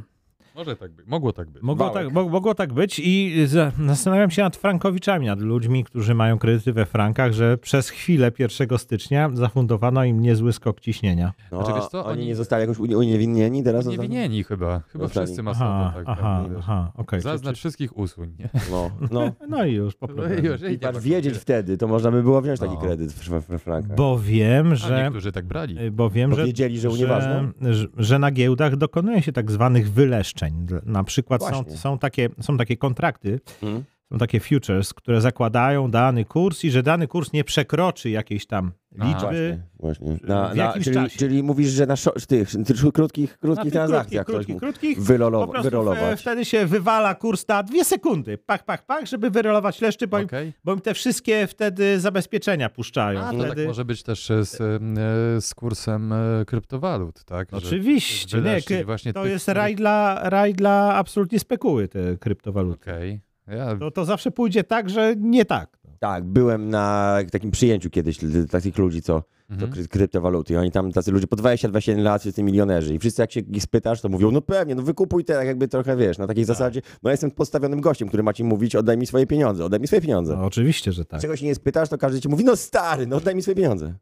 Może 0.56 0.76
tak 0.76 0.92
być, 0.92 1.08
mogło 1.08 1.34
tak 1.34 1.50
być. 1.50 1.64
mogło 1.64 1.86
Wałek. 1.86 2.04
tak, 2.06 2.14
mo- 2.14 2.30
mogło 2.30 2.56
tak 2.56 2.74
być 2.74 3.00
i 3.04 3.44
za- 3.48 3.72
zastanawiam 3.88 4.32
się 4.32 4.42
nad 4.42 4.56
frankowiczami, 4.58 5.26
nad 5.26 5.40
ludźmi, 5.42 5.84
którzy 5.84 6.14
mają 6.16 6.38
kredyty 6.40 6.74
we 6.74 6.86
frankach, 6.86 7.34
że 7.34 7.58
przez 7.58 7.90
chwilę 7.90 8.32
1 8.40 8.78
stycznia 8.78 9.30
zafundowano 9.34 10.04
im 10.04 10.22
niezły 10.22 10.54
skok 10.54 10.80
ciśnienia. 10.80 11.34
No, 11.52 11.58
Znaczy, 11.66 11.80
wiesz 11.80 11.90
co, 11.90 12.06
oni, 12.06 12.18
oni- 12.20 12.28
nie 12.28 12.36
zostali 12.36 12.62
jakoś 12.62 12.78
uni- 12.78 12.96
uniewinnieni 12.96 13.64
teraz? 13.64 13.86
Nie 13.86 13.98
winieni 13.98 14.44
chyba. 14.44 14.80
Chyba 14.80 15.04
Zostali. 15.04 15.26
wszyscy 15.26 15.44
masowo 15.44 15.66
Aha, 15.72 15.94
tak. 15.96 16.04
aha, 16.08 16.44
tak, 16.48 16.58
aha, 16.60 16.92
okej. 16.96 17.22
Zaznacz 17.22 17.58
wszystkich 17.58 17.98
usuń, 17.98 18.34
nie? 18.40 18.50
No, 18.72 18.92
no. 19.12 19.32
No 19.50 19.66
i 19.66 19.74
już, 19.74 19.96
po 19.96 20.08
No 20.08 20.14
problemie. 20.14 20.50
i 20.50 20.80
patrz, 20.80 20.82
tak 20.96 20.98
wiedzieć 21.00 21.38
wtedy, 21.38 21.78
to 21.78 21.88
można 21.88 22.12
by 22.12 22.24
było 22.24 22.42
wziąć 22.42 22.60
taki 22.60 22.74
No. 22.74 22.82
kredyt 22.82 23.12
w, 23.12 23.30
w, 23.30 23.58
w 23.58 23.62
frankach. 23.64 23.98
Bo 23.98 24.20
wiem, 24.20 24.72
A 24.72 24.76
że... 24.76 25.04
niektórzy 25.04 25.32
tak 25.32 25.46
brali. 25.46 25.92
Bo 25.92 26.10
wiem, 26.10 26.30
Bo 26.30 26.36
że, 26.36 26.46
wiedzieli, 26.46 26.80
że 26.80 26.90
unieważnią? 26.90 27.52
że, 27.62 27.88
że 27.98 28.20
na 28.20 28.32
giełdach 28.32 28.76
dokonuje 28.76 29.22
się 29.22 29.32
tak 29.32 29.52
zwanych 29.52 29.92
wyleszczeń. 29.92 30.45
Na 30.86 31.04
przykład 31.04 31.44
są, 31.44 31.50
Właśnie. 31.50 31.78
są, 31.78 32.00
takie, 32.00 32.30
są 32.42 32.58
takie 32.58 32.78
kontrakty, 32.78 33.40
Mhm. 33.64 33.84
Są 34.14 34.18
takie 34.18 34.40
futures, 34.40 34.94
które 34.94 35.22
zakładają 35.22 35.92
dany 35.92 36.26
kurs 36.26 36.64
i 36.64 36.72
że 36.72 36.84
dany 36.84 37.08
kurs 37.08 37.34
nie 37.34 37.44
przekroczy 37.44 38.10
jakiejś 38.10 38.46
tam 38.48 38.72
Aha. 39.00 39.10
liczby. 39.10 39.60
Właśnie, 39.80 40.10
właśnie. 40.10 40.28
Na, 40.28 40.50
W 40.50 40.56
na, 40.56 40.64
jakimś 40.64 40.84
czyli, 40.86 40.96
czasie. 40.96 41.20
czyli 41.20 41.44
mówisz, 41.44 41.70
że 41.70 41.86
na 41.86 41.96
tych, 42.28 42.50
tych 42.52 42.94
krótkich, 42.94 43.32
Na 43.32 43.38
krótkich 43.38 43.64
tych 43.64 43.74
transakcjach 43.74 44.26
krótkich, 44.26 44.58
ktoś 44.58 44.60
krótkich, 44.60 44.98
mógł 44.98 45.08
krótkich, 45.08 45.38
po 45.46 45.48
prostu 45.48 45.68
e, 45.68 45.72
wyrolować. 45.72 46.22
wtedy 46.22 46.46
się 46.46 46.66
wywala 46.66 47.16
kurs 47.16 47.48
na 47.48 47.64
dwie 47.64 47.86
sekundy. 47.86 48.38
Pach, 48.38 48.66
pach, 48.66 48.86
pach, 48.86 49.06
żeby 49.06 49.30
wyrolować 49.30 49.82
leszczy, 49.82 50.08
bo, 50.08 50.20
im, 50.20 50.26
Okej. 50.26 50.54
bo 50.64 50.74
im 50.74 50.82
te 50.82 50.94
wszystkie 50.94 51.48
wtedy 51.48 52.00
zabezpieczenia 52.00 52.70
puszczają. 52.70 53.20
A, 53.20 53.32
to 53.32 53.38
wtedy... 53.38 53.56
tak 53.56 53.68
może 53.68 53.86
być 53.86 54.04
też 54.04 54.32
e, 54.32 54.46
z, 54.46 54.62
e, 54.62 55.42
z 55.42 55.56
kursem 55.56 56.14
e, 56.14 56.46
kryptowalut, 56.46 57.24
tak? 57.24 57.50
Że 57.52 57.58
Oczywiście, 57.58 58.42
nie, 58.70 58.86
właśnie 58.86 59.14
to 59.14 59.24
tych, 59.24 59.32
jest 59.32 59.48
raj 59.48 59.76
dla, 59.76 60.30
raj 60.30 60.54
dla 60.54 60.96
absolutnie 60.96 61.40
spekuły 61.40 61.88
te 61.88 62.18
kryptowaluty. 62.18 62.92
Okej. 62.92 63.22
Ja 63.48 63.76
To, 63.76 63.92
to 63.92 64.06
zawsze 64.06 64.32
pójdzie 64.32 64.64
tak, 64.64 64.90
że 64.90 65.16
nie 65.18 65.46
tak. 65.46 65.78
Tak, 66.00 66.24
byłem 66.24 66.70
na 66.70 67.18
takim 67.32 67.52
przyjęciu 67.52 67.90
kiedyś 67.90 68.20
takich 68.52 68.78
ludzi, 68.78 69.02
co 69.02 69.24
Mhm. 69.50 69.72
kry- 69.72 69.88
kryptowaluty. 69.88 70.54
I 70.54 70.58
oni 70.58 70.72
tam, 70.72 70.92
tacy 70.92 71.12
ludzie 71.12 71.28
po 71.28 71.36
20-21 71.36 72.04
lat, 72.04 72.22
wszyscy 72.22 72.44
milionerzy. 72.44 72.94
I 72.96 73.00
wszyscy 73.00 73.22
jak 73.22 73.32
się 73.32 73.40
ich 73.40 73.64
spytasz, 73.64 74.02
to 74.02 74.10
mówią, 74.10 74.32
no 74.32 74.42
pewnie, 74.42 74.76
no 74.76 74.82
wykupuj 74.82 75.26
te, 75.26 75.34
tak 75.34 75.48
jakby 75.48 75.68
trochę, 75.68 75.98
wiesz, 75.98 76.18
na 76.18 76.28
takiej 76.28 76.46
zasadzie, 76.46 76.82
no 77.04 77.10
ja 77.10 77.12
jestem 77.12 77.32
podstawionym 77.32 77.82
gościem, 77.82 78.08
który 78.08 78.24
ma 78.24 78.34
ci 78.34 78.44
mówić, 78.44 78.76
oddaj 78.76 78.98
mi 78.98 79.06
swoje 79.08 79.28
pieniądze, 79.28 79.66
oddaj 79.66 79.80
mi 79.80 79.88
swoje 79.88 80.02
pieniądze. 80.02 80.36
No, 80.38 80.46
oczywiście, 80.46 80.92
że 80.92 81.06
tak. 81.06 81.22
Czego 81.22 81.36
się 81.36 81.46
nie 81.46 81.56
spytasz, 81.56 81.90
to 81.90 81.98
każdy 81.98 82.22
ci 82.22 82.30
mówi, 82.30 82.44
no 82.46 82.56
stary, 82.56 83.08
no 83.08 83.16
oddaj 83.16 83.36
mi 83.36 83.42
swoje 83.42 83.56
pieniądze. 83.56 83.94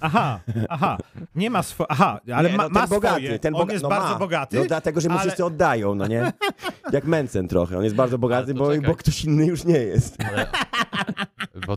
Aha, 0.00 0.40
aha. 0.68 0.98
Nie 1.34 1.50
ma 1.50 1.62
swoje. 1.62 1.86
Aha, 1.90 2.20
ale 2.34 2.50
Nie, 2.50 2.56
ma, 2.56 2.62
no, 2.62 2.68
ma 2.68 2.80
ten 2.80 2.88
bogaty, 2.90 3.20
swoje. 3.22 3.38
ten 3.38 3.54
On 3.54 3.70
jest 3.70 3.82
no 3.82 3.88
bardzo 3.88 4.08
ma. 4.12 4.18
bogaty. 4.18 4.56
No 4.58 4.64
dlatego, 4.68 5.00
że 5.00 5.08
mu 5.08 5.14
ale- 5.14 5.22
wszyscy 5.22 5.44
oddają, 5.44 5.94
no 5.94 6.06
nie? 6.06 6.32
Jak 6.92 7.04
Mencen 7.04 7.48
trochę, 7.48 7.78
on 7.78 7.84
jest 7.84 7.96
bardzo 7.96 8.18
bogaty, 8.18 8.54
to 8.54 8.58
bo, 8.58 8.70
bo 8.86 8.94
ktoś 8.94 9.24
inny 9.24 9.46
już 9.46 9.64
nie 9.64 9.78
jest. 9.78 10.16
Ale, 10.32 10.46
bo 11.66 11.76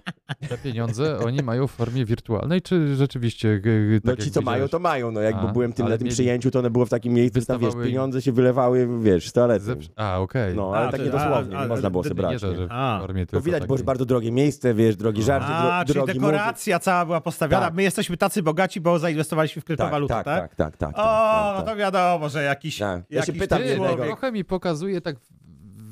te 0.50 0.58
pieniądze 0.64 1.20
oni 1.20 1.44
mają 1.44 1.68
w 1.68 1.72
formie 1.72 2.06
wirtualnej, 2.06 2.62
czy 2.62 2.96
rzeczywiście 3.02 3.62
tak 4.06 4.18
No 4.20 4.26
ci, 4.26 4.32
co 4.32 4.42
mają, 4.42 4.68
to 4.68 4.80
mają. 4.80 5.12
No 5.12 5.22
jak 5.22 5.36
A, 5.36 5.48
byłem 5.48 5.74
tym, 5.74 5.90
na 5.90 5.98
tym 5.98 6.06
mieli- 6.06 6.14
przyjęciu, 6.16 6.52
to 6.52 6.60
one 6.60 6.70
było 6.70 6.86
w 6.86 6.90
takim 6.90 7.14
miejscu, 7.14 7.42
tam 7.46 7.60
wiesz, 7.60 7.74
pieniądze 7.84 8.22
się 8.22 8.32
wylewały, 8.32 8.88
wiesz, 9.02 9.30
z 9.30 9.34
toalety. 9.34 9.66
Zep- 9.66 9.90
A, 9.96 10.20
okej. 10.20 10.56
No, 10.56 10.72
A, 10.76 10.78
ale 10.78 10.92
tak 10.92 11.00
to- 11.00 11.06
nie 11.06 11.12
dosłownie, 11.12 11.56
a- 11.58 11.60
a- 11.60 11.64
nie 11.64 11.68
można 11.68 11.90
było 11.90 12.04
sobie 12.04 12.16
brać. 12.16 12.32
nie? 12.34 12.40
że 12.40 12.54
w 12.68 12.68
A. 12.70 12.98
formie 13.02 13.26
To 13.26 13.30
tylko 13.32 13.46
widać, 13.46 13.64
było 13.66 13.78
takiej. 13.78 13.86
bardzo 13.86 14.06
drogie 14.06 14.32
miejsce, 14.32 14.74
wiesz, 14.74 14.96
drogi 14.96 15.24
żart, 15.24 15.46
A, 15.48 15.84
dro- 15.84 15.88
czyli 15.88 15.94
drogi 16.00 16.14
dekoracja 16.14 16.80
cała 16.80 17.06
była 17.06 17.22
postawiona. 17.22 17.66
Tak. 17.66 17.74
My 17.74 17.84
jesteśmy 17.84 18.18
tacy 18.18 18.44
bogaci, 18.44 18.82
bo 18.82 19.00
zainwestowaliśmy 19.00 19.62
w 19.62 19.66
kryptowalutę, 19.66 20.14
tak, 20.14 20.26
tak? 20.26 20.42
tak, 20.42 20.56
tak, 20.56 20.78
tak, 20.78 20.96
tak, 20.96 21.06
O, 21.06 21.54
no 21.58 21.62
to 21.62 21.76
wiadomo, 21.76 22.30
że 22.30 22.44
jakiś, 22.44 22.78
Tak. 22.78 23.04
Ja 23.10 23.22
się 23.22 23.32
jakiś 23.32 23.42
pytam 23.42 23.62
jednego- 23.62 23.86
człowiek... 23.88 24.06
trochę 24.06 24.32
mi 24.32 24.46
pokazuje, 24.46 25.02
tak 25.02 25.16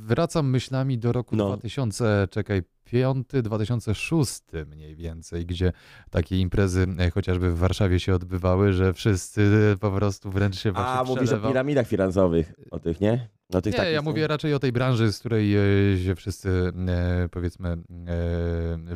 wracam 0.08 0.50
myślami 0.50 0.98
do 0.98 1.12
roku 1.12 1.36
No. 1.36 1.48
2000, 1.48 2.28
czekaj, 2.32 2.62
2005-2006 2.94 4.66
mniej 4.66 4.96
więcej, 4.96 5.46
gdzie 5.46 5.72
takie 6.10 6.38
imprezy 6.38 6.88
e, 7.00 7.12
chociażby 7.12 7.52
w 7.52 7.58
Warszawie 7.58 8.00
się 8.00 8.16
odbywały, 8.16 8.74
że 8.74 8.94
wszyscy 8.94 9.76
po 9.80 9.92
prostu 9.92 10.32
wręcz 10.32 10.60
się 10.60 10.72
właśnie 10.72 10.92
A, 10.92 11.04
mówisz 11.04 11.22
o 11.22 11.26
przelewał. 11.26 11.52
piramidach 11.52 11.88
finansowych, 11.88 12.54
o 12.72 12.80
tych, 12.80 13.02
nie? 13.02 13.30
O 13.54 13.62
tych 13.62 13.78
Nie, 13.78 13.92
ja 13.92 14.02
mówię 14.02 14.28
raczej 14.28 14.54
o 14.54 14.60
tej 14.60 14.72
branży, 14.72 15.12
z 15.14 15.20
której 15.20 15.56
e, 15.56 15.60
się 16.04 16.16
wszyscy 16.16 16.72
e, 16.88 17.30
powiedzmy 17.32 17.70
e, 17.70 17.78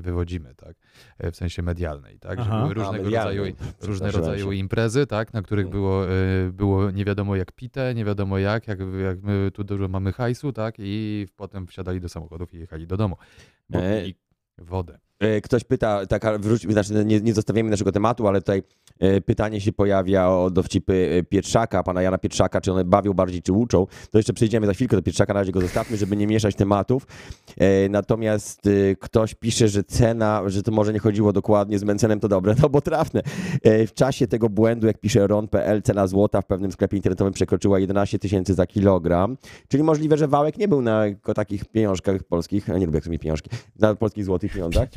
wywodzimy, 0.02 0.56
tak? 0.56 0.76
E, 1.18 1.32
W 1.32 1.36
sensie 1.36 1.62
medialnej, 1.62 2.20
tak? 2.20 2.40
Że 2.40 2.46
Aha. 2.46 2.62
były 2.62 2.74
różnego 2.74 3.04
rodzaju, 3.04 3.44
różne 3.82 4.12
rodzaju 4.12 4.52
imprezy, 4.52 5.08
tak? 5.08 5.34
Na 5.34 5.42
których 5.42 5.66
Mm. 5.66 5.72
było, 5.72 6.06
e, 6.10 6.12
było 6.52 6.92
nie 6.92 7.06
wiadomo 7.06 7.36
jak 7.36 7.52
pite, 7.52 7.94
nie 7.96 8.06
wiadomo 8.06 8.38
jak, 8.38 8.68
jak, 8.68 8.80
jak 9.04 9.22
my 9.24 9.52
tu 9.54 9.64
dużo 9.64 9.88
mamy 9.88 10.12
hajsu, 10.14 10.54
tak? 10.54 10.76
I 10.80 11.28
potem 11.36 11.68
wsiadali 11.68 12.02
do 12.02 12.10
samochodów 12.10 12.54
i 12.54 12.58
jechali 12.60 12.88
do 12.88 12.98
domu, 12.98 13.16
bo 13.74 13.80
E, 13.80 14.14
wodę. 14.58 15.00
E, 15.24 15.42
Ktoś 15.42 15.64
pyta, 15.64 16.06
taka, 16.06 16.38
wróć, 16.38 16.62
znaczy 16.62 17.06
nie, 17.06 17.22
nie 17.22 17.34
zostawiamy 17.34 17.70
naszego 17.70 17.92
tematu, 17.92 18.28
ale 18.28 18.42
tutaj 18.42 18.64
e, 19.00 19.22
pytanie 19.22 19.62
się 19.62 19.74
pojawia 19.74 20.30
o 20.30 20.50
dowcipy 20.50 21.10
e, 21.20 21.24
Pietrzaka, 21.24 21.84
pana 21.84 22.02
Jana 22.02 22.18
Pietrzaka, 22.18 22.62
czy 22.62 22.72
one 22.72 22.86
bawią 22.86 23.14
bardziej, 23.14 23.42
czy 23.42 23.54
uczą. 23.54 23.88
To 24.12 24.18
jeszcze 24.20 24.34
przejdziemy 24.34 24.68
za 24.68 24.74
chwilkę 24.74 24.96
do 24.96 25.02
Pietrzaka, 25.02 25.34
na 25.34 25.40
razie 25.40 25.52
go 25.52 25.62
zostawmy, 25.62 25.98
żeby 25.98 26.18
nie 26.18 26.28
mieszać 26.28 26.56
tematów. 26.56 27.08
Natomiast 27.90 28.70
ktoś 29.00 29.36
pisze, 29.36 29.68
że 29.68 29.84
cena, 29.84 30.42
że 30.46 30.64
to 30.64 30.72
może 30.72 30.94
nie 30.94 31.00
chodziło 31.00 31.34
dokładnie 31.34 31.80
z 31.80 31.84
Mencenem, 31.84 32.20
to 32.20 32.28
dobre, 32.28 32.56
no 32.62 32.70
bo 32.70 32.82
trafne. 32.82 33.22
W 33.64 33.92
czasie 33.94 34.28
tego 34.28 34.50
błędu, 34.50 34.88
jak 34.88 35.00
pisze 35.00 35.28
ron.pl, 35.28 35.82
cena 35.82 36.08
złota 36.08 36.42
w 36.42 36.46
pewnym 36.46 36.72
sklepie 36.72 36.98
internetowym 36.98 37.34
przekroczyła 37.34 37.80
11 37.80 38.20
tysięcy 38.20 38.54
za 38.54 38.68
kilogram, 38.68 39.38
czyli 39.68 39.84
możliwe, 39.84 40.18
że 40.18 40.28
Wałek 40.28 40.58
nie 40.58 40.68
był 40.68 40.82
na 40.82 41.04
takich 41.36 41.66
pieniążkach 41.66 42.24
polskich, 42.24 42.70
a 42.70 42.78
nie 42.78 42.86
lubię 42.86 42.98
jak 42.98 43.06
są 43.06 43.12
mi 43.12 43.20
pieniążki, 43.20 43.50
na 43.80 43.96
polskich 43.96 44.26
złotych 44.26 44.54
pieniądzach, 44.54 44.90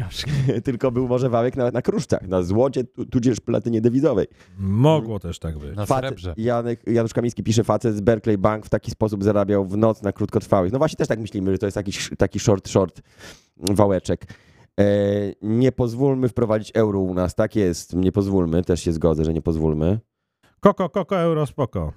tylko 0.64 0.90
był 0.90 1.08
może 1.08 1.28
wałek 1.28 1.56
nawet 1.56 1.74
na 1.74 1.82
kruszcach, 1.82 2.28
na 2.28 2.42
złocie, 2.42 2.84
tu- 2.84 3.06
tudzież 3.06 3.40
platynie 3.40 3.80
dewizowej. 3.80 4.26
Mogło 4.58 5.18
też 5.20 5.38
tak 5.38 5.58
być. 5.58 5.76
Na 5.76 5.86
srebrze. 5.86 6.34
Janek, 6.36 6.80
Janusz 6.86 7.14
Kamiński 7.14 7.42
pisze, 7.42 7.64
facet 7.64 7.96
z 7.96 8.00
Berkeley 8.00 8.38
Bank 8.38 8.66
w 8.66 8.68
taki 8.68 8.90
sposób 8.90 9.24
zarabiał 9.24 9.64
w 9.64 9.76
noc 9.76 10.02
na 10.02 10.12
krótkotrwałych. 10.12 10.72
No 10.72 10.78
właśnie 10.78 10.96
też 10.96 11.08
tak 11.08 11.18
myślimy, 11.20 11.52
że 11.52 11.58
to 11.58 11.66
jest 11.66 11.74
taki, 11.74 11.92
taki 12.18 12.40
short, 12.40 12.68
short 12.68 13.02
wałeczek. 13.56 14.26
E, 14.80 14.84
nie 15.42 15.72
pozwólmy 15.72 16.28
wprowadzić 16.28 16.72
euro 16.74 17.00
u 17.00 17.14
nas, 17.14 17.34
tak 17.34 17.56
jest, 17.56 17.94
nie 17.94 18.12
pozwólmy, 18.12 18.64
też 18.64 18.80
się 18.80 18.92
zgodzę, 18.92 19.24
że 19.24 19.34
nie 19.34 19.42
pozwólmy. 19.42 19.98
Koko, 20.60 20.88
koko, 20.90 21.16
euro, 21.20 21.46
spoko. 21.46 21.92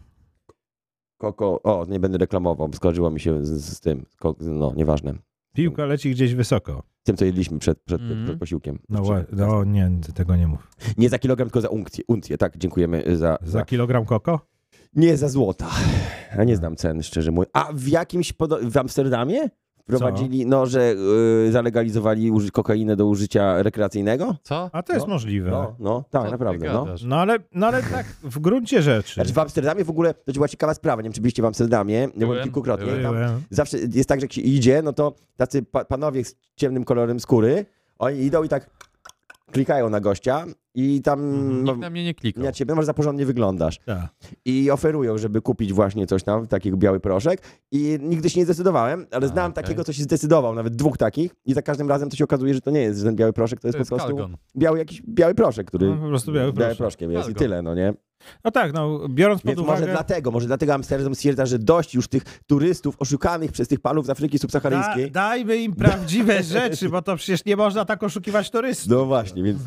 Koko, 1.18 1.62
o, 1.64 1.86
nie 1.90 2.00
będę 2.00 2.18
reklamował, 2.18 2.70
skojarzyło 2.74 3.10
mi 3.12 3.20
się 3.20 3.46
z, 3.46 3.78
z 3.78 3.80
tym, 3.80 4.06
Ko, 4.20 4.36
no, 4.40 4.74
nieważne. 4.76 5.14
Piłka 5.54 5.86
leci 5.86 6.12
gdzieś 6.12 6.36
wysoko. 6.36 6.84
Z 7.02 7.04
tym, 7.04 7.18
co 7.18 7.26
jedliśmy 7.26 7.60
przed, 7.60 7.82
przed, 7.82 8.02
Mhm. 8.02 8.26
przed 8.26 8.40
posiłkiem. 8.40 8.80
No, 8.90 9.04
no 9.32 9.64
nie, 9.64 9.92
tego 10.16 10.36
nie 10.36 10.48
mów. 10.48 10.72
Nie 10.98 11.10
za 11.10 11.20
kilogram, 11.20 11.48
tylko 11.48 11.62
za 11.62 11.70
uncję. 11.70 12.04
uncję. 12.08 12.38
Tak, 12.38 12.58
dziękujemy 12.58 13.18
za, 13.18 13.38
Za 13.44 13.66
kilogram 13.66 14.06
koko? 14.06 14.40
Nie 14.96 15.18
za 15.18 15.30
złota. 15.30 15.70
Ja 16.38 16.44
nie 16.44 16.56
znam 16.56 16.76
cen, 16.76 17.04
szczerze 17.04 17.32
mówiąc. 17.32 17.50
A 17.54 17.70
w 17.74 17.88
jakimś 17.88 18.34
podo- 18.34 18.72
w 18.72 18.78
Amsterdamie 18.78 19.50
wprowadzili, 19.98 20.46
no, 20.46 20.66
że 20.66 20.96
y, 21.48 21.52
zalegalizowali 21.52 22.32
uży- 22.32 22.52
kokainę 22.52 22.96
do 22.96 23.06
użycia 23.06 23.64
rekreacyjnego? 23.64 24.36
Co? 24.44 24.70
A 24.74 24.84
to 24.84 24.94
jest 24.94 25.08
No, 25.08 25.14
możliwe. 25.14 25.52
No, 25.52 25.76
no, 25.80 26.04
tak, 26.10 26.22
Co 26.22 26.26
ty 26.26 26.32
naprawdę. 26.32 26.68
No. 26.74 26.86
gadasz? 26.86 27.04
No 27.04 27.16
ale, 27.16 27.38
no 27.56 27.68
ale 27.68 27.84
tak 27.84 28.06
w 28.24 28.40
gruncie 28.40 28.82
rzeczy. 28.82 29.14
Znaczy 29.14 29.34
w 29.34 29.40
Amsterdamie 29.40 29.84
w 29.84 29.90
ogóle, 29.90 30.14
to 30.14 30.32
była 30.34 30.48
ciekawa 30.48 30.74
sprawa, 30.74 31.02
nie 31.02 31.04
wiem 31.04 31.14
czy 31.14 31.22
byliście 31.22 31.42
w 31.42 31.46
Amsterdamie, 31.46 31.94
ja 31.96 32.08
byłem 32.08 32.20
Byłem, 32.30 32.44
kilkukrotnie. 32.44 32.86
byłem. 32.86 33.04
Tam 33.04 33.14
Byłem. 33.14 33.42
zawsze 33.50 33.78
jest 33.94 34.10
tak, 34.10 34.20
że 34.20 34.24
jak 34.24 34.34
się 34.34 34.42
idzie, 34.42 34.82
no 34.82 34.94
to 34.94 35.14
tacy 35.38 35.64
pa- 35.64 35.86
panowie 35.86 36.26
z 36.26 36.36
ciemnym 36.56 36.84
kolorem 36.84 37.20
skóry, 37.20 37.66
oni 38.00 38.20
idą 38.20 38.44
i 38.44 38.50
tak 38.50 38.70
klikają 39.52 39.90
na 39.90 40.00
gościa 40.00 40.46
i 40.76 41.02
tam 41.02 41.20
no, 41.64 41.72
Nikt 41.72 41.82
na 41.82 41.90
mnie 41.90 42.04
nie 42.04 42.14
klikał. 42.14 42.44
ja 42.44 42.52
ciebie, 42.52 42.76
może 42.76 42.86
za 42.86 42.94
porządnie 42.94 43.26
wyglądasz. 43.26 43.80
Tak. 43.86 44.08
i 44.46 44.72
oferują, 44.72 45.18
żeby 45.18 45.42
kupić 45.42 45.74
właśnie 45.74 46.08
coś 46.08 46.24
tam, 46.24 46.48
taki 46.48 46.72
biały 46.72 47.00
proszek 47.00 47.42
i 47.72 47.98
nigdy 48.02 48.30
się 48.30 48.40
nie 48.40 48.46
zdecydowałem, 48.46 49.06
ale 49.12 49.26
A, 49.26 49.30
znałem 49.30 49.52
okej. 49.52 49.64
takiego, 49.64 49.84
co 49.84 49.94
się 49.94 50.04
zdecydował, 50.04 50.56
nawet 50.56 50.76
dwóch 50.76 50.98
takich 50.98 51.36
i 51.46 51.54
za 51.54 51.62
każdym 51.62 51.90
razem 51.90 52.10
to 52.10 52.16
się 52.16 52.24
okazuje, 52.24 52.54
że 52.54 52.62
to 52.62 52.72
nie 52.72 52.82
jest 52.82 53.04
ten 53.04 53.16
biały 53.16 53.34
proszek, 53.34 53.60
to 53.60 53.68
jest, 53.68 53.74
To 53.76 53.80
jest 53.80 53.90
po 53.90 53.96
prostu 53.96 54.16
kalgon. 54.16 54.38
biały 54.58 54.78
jakiś 54.78 55.02
biały 55.10 55.36
proszek, 55.36 55.68
który 55.68 55.88
No, 55.90 55.98
po 55.98 56.08
prostu 56.08 56.32
biały 56.34 56.54
proszek. 56.54 56.78
proszkiem 56.78 57.12
jest 57.12 57.30
i 57.30 57.34
tyle, 57.34 57.62
no 57.62 57.76
nie? 57.76 57.94
No 58.44 58.52
tak, 58.52 58.74
no 58.74 59.08
biorąc 59.10 59.42
pod 59.42 59.48
Więc 59.48 59.60
może 59.60 59.74
uwagę... 59.78 59.92
dlatego, 59.92 60.32
może 60.32 60.48
dlatego 60.48 60.74
Amsterdam 60.74 61.16
stwierdza, 61.16 61.46
że 61.46 61.60
dość 61.60 61.94
już 61.96 62.08
tych 62.08 62.24
turystów 62.48 62.96
oszukanych 63.00 63.52
przez 63.52 63.68
tych 63.68 63.80
panów 63.80 64.06
z 64.06 64.10
Afryki 64.10 64.38
Da, 64.38 64.42
subsaharyjskiej. 64.42 65.12
dajmy 65.12 65.58
im 65.58 65.76
prawdziwe 65.76 66.44
rzeczy, 66.54 66.90
bo 66.90 67.02
to 67.02 67.16
przecież 67.16 67.46
nie 67.46 67.56
można 67.56 67.86
tak 67.86 68.04
oszukiwać 68.04 68.50
turystów. 68.50 68.88
No 68.92 69.06
właśnie, 69.06 69.44
więc... 69.44 69.60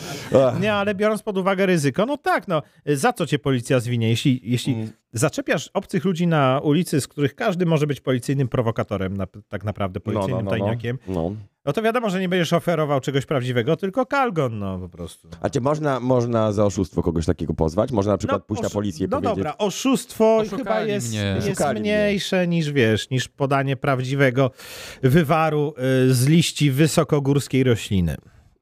Nie, 0.60 0.74
ale 0.74 0.94
biorąc 0.94 1.22
pod 1.22 1.38
uwagę 1.38 1.66
ryzyko, 1.66 2.06
no 2.06 2.16
tak, 2.16 2.48
no 2.48 2.62
za 2.86 3.12
co 3.12 3.26
cię 3.26 3.38
policja 3.38 3.80
zwinie? 3.80 4.08
Jeśli, 4.08 4.40
jeśli 4.44 4.74
Mm. 4.74 4.90
Zaczepiasz 5.12 5.70
obcych 5.74 6.04
ludzi 6.04 6.26
na 6.26 6.60
ulicy, 6.64 7.00
z 7.00 7.08
których 7.08 7.34
każdy 7.34 7.66
może 7.66 7.86
być 7.86 8.00
policyjnym 8.00 8.48
prowokatorem, 8.48 9.16
na, 9.16 9.26
tak 9.48 9.64
naprawdę 9.64 10.00
policyjnym 10.00 10.46
tajniakiem, 10.46 10.98
no. 11.08 11.32
no 11.64 11.72
to 11.72 11.82
wiadomo, 11.82 12.10
że 12.10 12.20
nie 12.20 12.28
będziesz 12.28 12.52
oferował 12.52 13.00
czegoś 13.00 13.26
prawdziwego, 13.26 13.76
tylko 13.76 14.06
kalgon, 14.06 14.58
no 14.58 14.78
po 14.78 14.88
prostu. 14.88 15.28
A 15.40 15.50
czy 15.50 15.60
można, 15.60 16.00
można 16.00 16.52
za 16.52 16.64
oszustwo 16.66 17.02
kogoś 17.02 17.26
takiego 17.26 17.54
pozwać? 17.54 17.92
Można 17.92 18.12
na 18.12 18.18
przykład 18.18 18.40
No, 18.42 18.46
pójść 18.46 18.62
na 18.62 18.70
policję 18.70 19.06
i 19.06 19.08
No 19.08 19.16
powiedzieć... 19.16 19.36
dobra, 19.36 19.58
oszustwo 19.58 20.36
Oszukali 20.36 20.62
chyba 20.64 20.80
jest, 20.80 21.08
mnie. 21.08 21.18
jest 21.36 21.46
Oszukali 21.48 21.80
mnie. 21.80 21.96
mniejsze 21.96 22.48
niż 22.48 22.72
wiesz, 22.72 23.10
niż 23.10 23.28
podanie 23.28 23.76
prawdziwego 23.76 24.50
wywaru 25.02 25.74
y, 26.08 26.14
z 26.14 26.26
liści 26.26 26.70
wysokogórskiej 26.70 27.64
rośliny. 27.64 28.16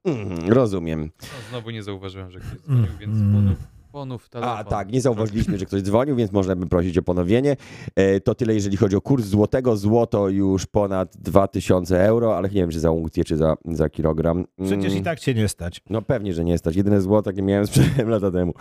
Mm, 0.04 0.48
rozumiem. 0.52 1.10
No, 1.22 1.28
znowu 1.50 1.70
nie 1.70 1.82
zauważyłem, 1.82 2.30
że 2.30 2.40
ktoś 2.40 2.60
dzwonił, 2.60 2.86
więc 3.00 3.16
Mm. 3.16 3.54
Ponów 3.98 4.28
telefon. 4.28 4.56
A 4.58 4.64
tak, 4.64 4.92
nie 4.92 5.00
zauważyliśmy, 5.00 5.58
że 5.58 5.66
ktoś 5.66 5.82
dzwonił, 5.82 6.16
więc 6.16 6.32
możemy 6.32 6.66
prosić 6.66 6.98
o 6.98 7.02
ponowienie. 7.02 7.56
E, 7.96 8.20
to 8.20 8.34
tyle, 8.34 8.54
jeżeli 8.54 8.76
chodzi 8.76 8.96
o 8.96 9.00
kurs 9.00 9.24
złotego. 9.24 9.76
Złoto 9.76 10.28
już 10.28 10.66
ponad 10.66 11.16
2000 11.16 12.04
euro, 12.04 12.36
ale 12.36 12.48
nie 12.48 12.54
wiem, 12.54 12.70
czy 12.70 12.80
za 12.80 12.90
uncję, 12.90 13.24
czy 13.24 13.36
za, 13.36 13.56
za 13.64 13.88
kilogram. 13.88 14.44
Mm, 14.58 14.70
Przecież 14.70 14.98
i 14.98 15.02
tak 15.02 15.20
cię 15.20 15.34
nie 15.34 15.48
stać. 15.48 15.80
No 15.90 16.02
pewnie, 16.02 16.34
że 16.34 16.44
nie 16.44 16.58
stać. 16.58 16.76
Jedyne 16.76 17.00
złoto, 17.00 17.30
jakie 17.30 17.42
miałem 17.42 17.66
sprzed 17.68 18.08
lata 18.08 18.30
temu. 18.30 18.52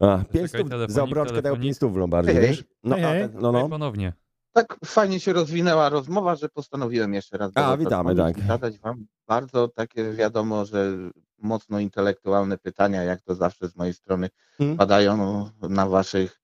A, 0.00 0.24
5 0.32 0.50
Czekaj, 0.50 0.64
telefonik, 0.64 0.90
za 0.90 1.02
obrączkę 1.02 1.42
dają 1.42 1.42
telefonik. 1.42 1.62
5 1.62 1.76
stów 1.76 1.94
w 1.94 1.96
Lombardzie, 1.96 2.32
Hej, 2.32 2.42
wiesz? 2.42 2.64
No, 2.84 2.96
Hej, 2.96 3.04
hej. 3.04 3.22
tak, 3.22 3.42
no, 3.42 3.52
no. 3.52 3.68
ponownie. 3.68 4.12
Tak 4.52 4.76
fajnie 4.84 5.20
się 5.20 5.32
rozwinęła 5.32 5.88
rozmowa, 5.88 6.34
że 6.36 6.48
postanowiłem 6.48 7.14
jeszcze 7.14 7.38
raz 7.38 7.52
A, 7.54 7.76
witamy, 7.76 8.14
tak. 8.14 8.40
Zadać 8.40 8.78
wam 8.78 9.06
bardzo 9.28 9.68
takie, 9.68 10.12
wiadomo, 10.12 10.64
że 10.64 10.96
mocno 11.38 11.78
intelektualne 11.80 12.58
pytania, 12.58 13.02
jak 13.02 13.22
to 13.22 13.34
zawsze 13.34 13.68
z 13.68 13.76
mojej 13.76 13.94
strony 13.94 14.28
Hmm. 14.58 14.76
padają 14.76 15.50
na 15.62 15.86
waszych 15.86 16.40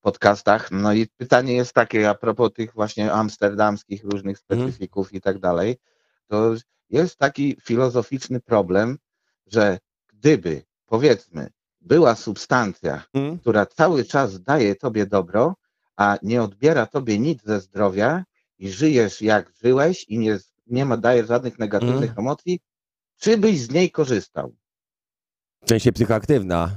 podcastach. 0.00 0.70
No 0.70 0.92
i 0.92 1.06
pytanie 1.06 1.54
jest 1.54 1.72
takie, 1.72 2.10
a 2.10 2.14
propos 2.14 2.52
tych 2.52 2.74
właśnie 2.74 3.12
amsterdamskich 3.12 4.04
różnych 4.04 4.38
Mhm. 4.50 4.60
specyfików 4.60 5.12
i 5.12 5.20
tak 5.20 5.38
dalej, 5.38 5.76
to 6.26 6.54
jest 6.90 7.16
taki 7.16 7.56
filozoficzny 7.62 8.40
problem, 8.40 8.98
że 9.46 9.78
gdyby, 10.12 10.62
powiedzmy, 10.86 11.50
była 11.80 12.14
substancja, 12.14 13.02
Mm. 13.14 13.38
która 13.38 13.66
cały 13.66 14.04
czas 14.04 14.42
daje 14.42 14.76
tobie 14.76 15.06
dobro, 15.06 15.54
a 15.96 16.18
nie 16.22 16.42
odbiera 16.42 16.86
tobie 16.86 17.18
nic 17.18 17.42
ze 17.44 17.60
zdrowia 17.60 18.24
i 18.58 18.70
żyjesz 18.70 19.22
jak 19.22 19.50
żyłeś 19.62 20.04
i 20.08 20.18
nie, 20.18 20.38
nie 20.66 20.84
ma, 20.84 20.96
daje 20.96 21.26
żadnych 21.26 21.58
negatywnych 21.58 22.10
Mhm. 22.10 22.18
emocji, 22.26 22.60
czy 23.18 23.38
byś 23.38 23.60
z 23.60 23.70
niej 23.70 23.90
korzystał? 23.90 24.54
W 25.64 25.68
sensie 25.68 25.92
psychoaktywna. 25.92 26.70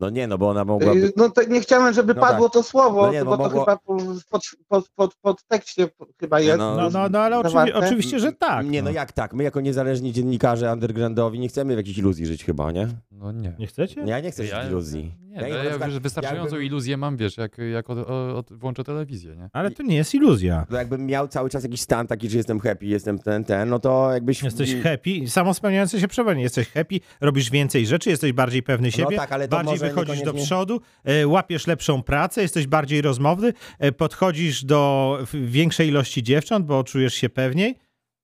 No 0.00 0.10
nie, 0.10 0.26
no 0.26 0.38
bo 0.38 0.48
ona 0.48 0.64
mogłaby... 0.64 1.00
Yy, 1.00 1.12
No 1.16 1.30
to 1.30 1.42
nie 1.44 1.60
chciałem, 1.60 1.94
żeby 1.94 2.14
No 2.14 2.20
padło 2.20 2.48
to 2.48 2.62
słowo, 2.62 3.06
No 3.06 3.12
nie, 3.12 3.24
bo 3.24 3.30
bo 3.30 3.36
to 3.36 3.42
mogło- 3.42 3.60
chyba 3.64 3.76
po- 3.76 3.96
w 3.98 4.24
pod, 4.26 4.42
pod, 4.68 4.88
pod, 4.94 5.14
pod 5.14 5.44
tekście 5.44 5.88
chyba 6.20 6.40
jest. 6.40 6.58
No, 6.58 6.76
No, 6.76 6.90
no, 6.90 7.08
no 7.08 7.18
ale 7.18 7.36
oczywi- 7.36 7.72
oczywiście, 7.74 8.18
że 8.20 8.32
tak. 8.32 8.66
Nie, 8.66 8.82
no 8.82 8.90
jak 8.90 9.12
tak? 9.12 9.34
My 9.34 9.44
jako 9.44 9.60
niezależni 9.60 10.12
dziennikarze 10.12 10.72
undergroundowi 10.72 11.38
nie 11.38 11.48
chcemy 11.48 11.74
w 11.74 11.76
jakiejś 11.76 11.98
iluzji 11.98 12.26
żyć 12.26 12.44
chyba, 12.44 12.72
nie? 12.72 12.88
No 13.10 13.32
nie. 13.32 13.54
Nie 13.58 13.66
chcecie? 13.66 14.00
Ja 14.06 14.20
nie 14.20 14.30
chcę 14.30 14.46
Ja- 14.46 14.56
żyć 14.60 14.68
w 14.68 14.70
iluzji. 14.70 15.12
Nie, 15.34 15.40
Ja 15.40 15.48
no, 15.48 15.64
ja, 15.64 15.70
przykład 15.70 15.90
wiesz, 15.90 15.98
wystarczającą 15.98 16.42
jakbym- 16.44 16.62
iluzję 16.62 16.96
mam, 16.96 17.16
wiesz, 17.16 17.36
jak, 17.36 17.58
jak 17.72 17.90
od, 17.90 17.98
od, 18.08 18.52
włączę 18.52 18.84
telewizję, 18.84 19.36
nie? 19.36 19.48
Ale 19.52 19.70
to 19.70 19.82
nie 19.82 19.96
jest 19.96 20.14
iluzja. 20.14 20.66
To 20.70 20.76
jakbym 20.76 21.06
miał 21.06 21.28
cały 21.28 21.50
czas 21.50 21.62
jakiś 21.62 21.80
stan 21.80 22.06
taki, 22.06 22.30
że 22.30 22.36
jestem 22.36 22.60
happy, 22.60 22.86
jestem 22.86 23.18
ten, 23.18 23.44
ten, 23.44 23.68
no 23.68 23.78
to 23.78 24.12
jakbyś... 24.12 24.42
Jesteś 24.42 24.74
happy, 24.82 25.28
samo 25.28 25.54
spełniające 25.54 26.00
się 26.00 26.08
przebranie. 26.08 26.42
Jesteś 26.42 26.68
happy, 26.68 27.00
robisz 27.20 27.50
więcej 27.50 27.86
rzeczy, 27.86 28.10
jesteś 28.10 28.32
bardziej 28.32 28.62
pewny 28.62 28.92
siebie, 28.92 29.16
tak, 29.16 29.32
ale 29.32 29.48
to 29.48 29.56
bardziej 29.56 29.72
może 29.72 29.88
wychodzisz 29.88 30.22
do 30.22 30.34
przodu, 30.34 30.80
e, 31.04 31.26
łapiesz 31.26 31.66
lepszą 31.66 32.02
pracę, 32.02 32.42
jesteś 32.42 32.66
bardziej 32.66 33.02
rozmowny, 33.02 33.52
e, 33.78 33.92
podchodzisz 33.92 34.64
do 34.64 35.18
większej 35.34 35.88
ilości 35.88 36.22
dziewcząt, 36.22 36.66
bo 36.66 36.84
czujesz 36.84 37.14
się 37.14 37.28
pewniej. 37.28 37.78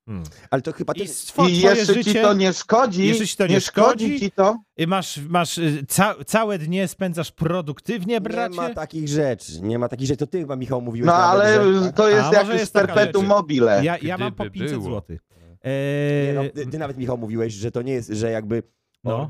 Hmm. 0.09 0.25
Ale 0.51 0.63
to 0.63 0.73
chyba 0.73 0.93
I 0.93 0.99
też... 1.01 1.11
swo, 1.11 1.49
I 1.49 1.59
twoje 1.59 1.77
jeszcze 1.77 1.95
ci 1.95 2.03
życie, 2.05 2.23
to 2.23 2.35
nie 2.35 2.53
szkodzi, 2.53 3.07
jeszcze 3.07 3.27
ci 3.27 3.37
to 3.37 3.47
nie 3.47 3.61
szkodzi, 3.61 4.21
ci 4.21 4.31
to, 4.31 4.57
masz, 4.87 5.19
masz 5.29 5.59
y, 5.59 5.85
ca, 5.89 6.15
całe 6.27 6.59
dnie 6.59 6.89
spędzasz 6.89 7.33
produktywnie, 7.33 8.15
Nie 8.15 8.21
bracie. 8.21 8.57
ma 8.57 8.71
takich 8.75 9.09
rzeczy, 9.09 9.61
nie 9.63 9.79
ma 9.79 9.89
takich 9.89 10.07
rzeczy. 10.07 10.17
To 10.19 10.27
ty 10.27 10.39
chyba, 10.41 10.57
Michał, 10.57 10.81
mówiłeś 10.81 11.07
no 11.07 11.13
nawet, 11.13 11.43
ale 11.43 11.75
że... 11.85 11.93
to 11.93 12.09
jest 12.09 12.33
jakieś 12.33 12.55
jest 12.61 12.73
taka 12.73 12.95
perpetuum 12.95 13.25
rzecz. 13.25 13.29
mobile. 13.37 13.85
Ja, 13.85 13.99
ja 14.03 14.19
mam 14.19 14.33
po 14.35 14.45
Gdyby 14.45 14.59
500 14.59 14.79
było. 14.79 14.95
zł. 15.01 15.17
Nie, 15.65 16.33
no, 16.35 16.45
E, 16.45 16.51
ty, 16.51 16.67
ty 16.67 16.79
nawet, 16.79 16.97
Michał, 16.99 17.19
mówiłeś, 17.19 17.53
że 17.55 17.71
to 17.71 17.83
nie 17.83 17.93
jest, 17.93 18.09
że 18.09 18.31
jakby 18.31 18.63
No. 19.05 19.29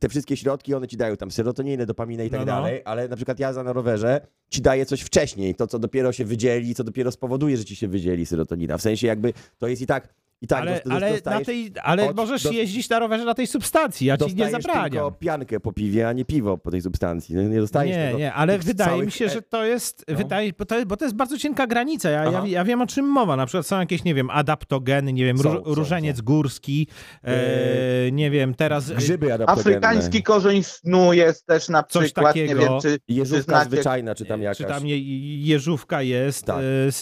te 0.00 0.08
wszystkie 0.08 0.36
środki, 0.36 0.74
one 0.74 0.88
ci 0.88 0.96
dają 0.96 1.16
tam 1.16 1.30
serotoninę, 1.30 1.86
dopaminę 1.86 2.26
i 2.26 2.30
tak 2.30 2.40
No, 2.40 2.46
no. 2.46 2.52
dalej, 2.52 2.82
ale 2.84 3.08
na 3.08 3.16
przykład 3.16 3.38
jazda 3.38 3.62
na 3.62 3.72
rowerze 3.72 4.20
ci 4.48 4.62
daje 4.62 4.86
coś 4.86 5.00
wcześniej, 5.00 5.54
to 5.54 5.66
co 5.66 5.78
dopiero 5.78 6.12
się 6.12 6.24
wydzieli, 6.24 6.74
co 6.74 6.84
dopiero 6.84 7.10
spowoduje, 7.12 7.56
że 7.56 7.64
ci 7.64 7.76
się 7.76 7.88
wydzieli 7.88 8.26
serotonina. 8.26 8.78
W 8.78 8.82
sensie 8.82 9.06
jakby 9.06 9.32
to 9.58 9.68
jest 9.68 9.82
i 9.82 9.86
tak, 9.86 10.14
i 10.42 10.46
tak 10.46 10.60
ale 10.60 10.80
ale, 10.90 11.12
na 11.24 11.40
tej, 11.40 11.72
ale 11.82 12.08
od- 12.08 12.16
możesz 12.16 12.42
do- 12.42 12.50
jeździć 12.50 12.88
na 12.88 12.98
rowerze 12.98 13.24
na 13.24 13.34
tej 13.34 13.46
substancji, 13.46 14.06
ja 14.06 14.16
ci 14.16 14.24
nie 14.24 14.28
dostajesz 14.30 14.52
tylko 14.64 14.74
zabraniam. 14.74 15.14
piankę 15.18 15.60
po 15.60 15.72
piwie, 15.72 16.08
a 16.08 16.12
nie 16.12 16.24
piwo 16.24 16.58
po 16.58 16.70
tej 16.70 16.82
substancji. 16.82 17.34
No, 17.34 17.42
nie 17.42 17.60
dostajesz 17.60 17.96
Nie, 17.96 18.06
tego, 18.06 18.18
nie, 18.18 18.32
ale 18.32 18.58
wydaje 18.58 18.90
mi 18.90 18.96
całych 18.98 19.14
się, 19.14 19.24
e- 19.24 19.28
że 19.30 19.42
to 19.42 19.64
jest, 19.64 20.04
No. 20.08 20.16
wydaje, 20.16 20.52
bo, 20.58 20.64
to, 20.64 20.86
bo 20.86 20.96
to 20.96 21.04
jest 21.04 21.16
bardzo 21.16 21.38
cienka 21.38 21.66
granica. 21.66 22.10
Ja, 22.10 22.24
ja, 22.30 22.42
ja 22.46 22.64
wiem, 22.64 22.82
o 22.82 22.86
czym 22.86 23.06
mowa. 23.06 23.36
Na 23.36 23.46
przykład 23.46 23.66
są 23.66 23.80
jakieś, 23.80 24.04
nie 24.04 24.14
wiem, 24.14 24.30
adaptogeny, 24.30 25.12
nie 25.12 25.24
wiem, 25.24 25.38
Są, 25.38 25.54
róż, 25.54 25.64
są, 25.64 25.74
różeniec 25.74 26.16
są. 26.16 26.22
górski, 26.24 26.86
e, 27.24 28.10
nie 28.12 28.30
wiem, 28.30 28.54
teraz... 28.54 28.92
Grzyby 28.92 29.32
adaptogenne. 29.34 29.70
Afrykański 29.88 30.22
korzeń 30.22 30.62
snu 30.62 31.12
jest 31.12 31.46
też 31.46 31.68
na 31.68 31.82
Coś 31.82 32.04
przykład, 32.04 32.36
nie 32.36 32.42
takiego. 32.42 32.60
wiem, 32.60 32.80
czy, 32.82 32.88
czy 32.90 32.98
Jeżówka 33.08 33.42
znacie. 33.42 33.70
zwyczajna, 33.70 34.14
czy 34.14 34.24
tam 34.24 34.42
jakaś. 34.42 34.58
Czy 34.58 34.64
tam 34.64 34.86
je, 34.86 34.98
jeżówka 35.46 36.02
jest, 36.02 36.44
Tak. 36.44 36.56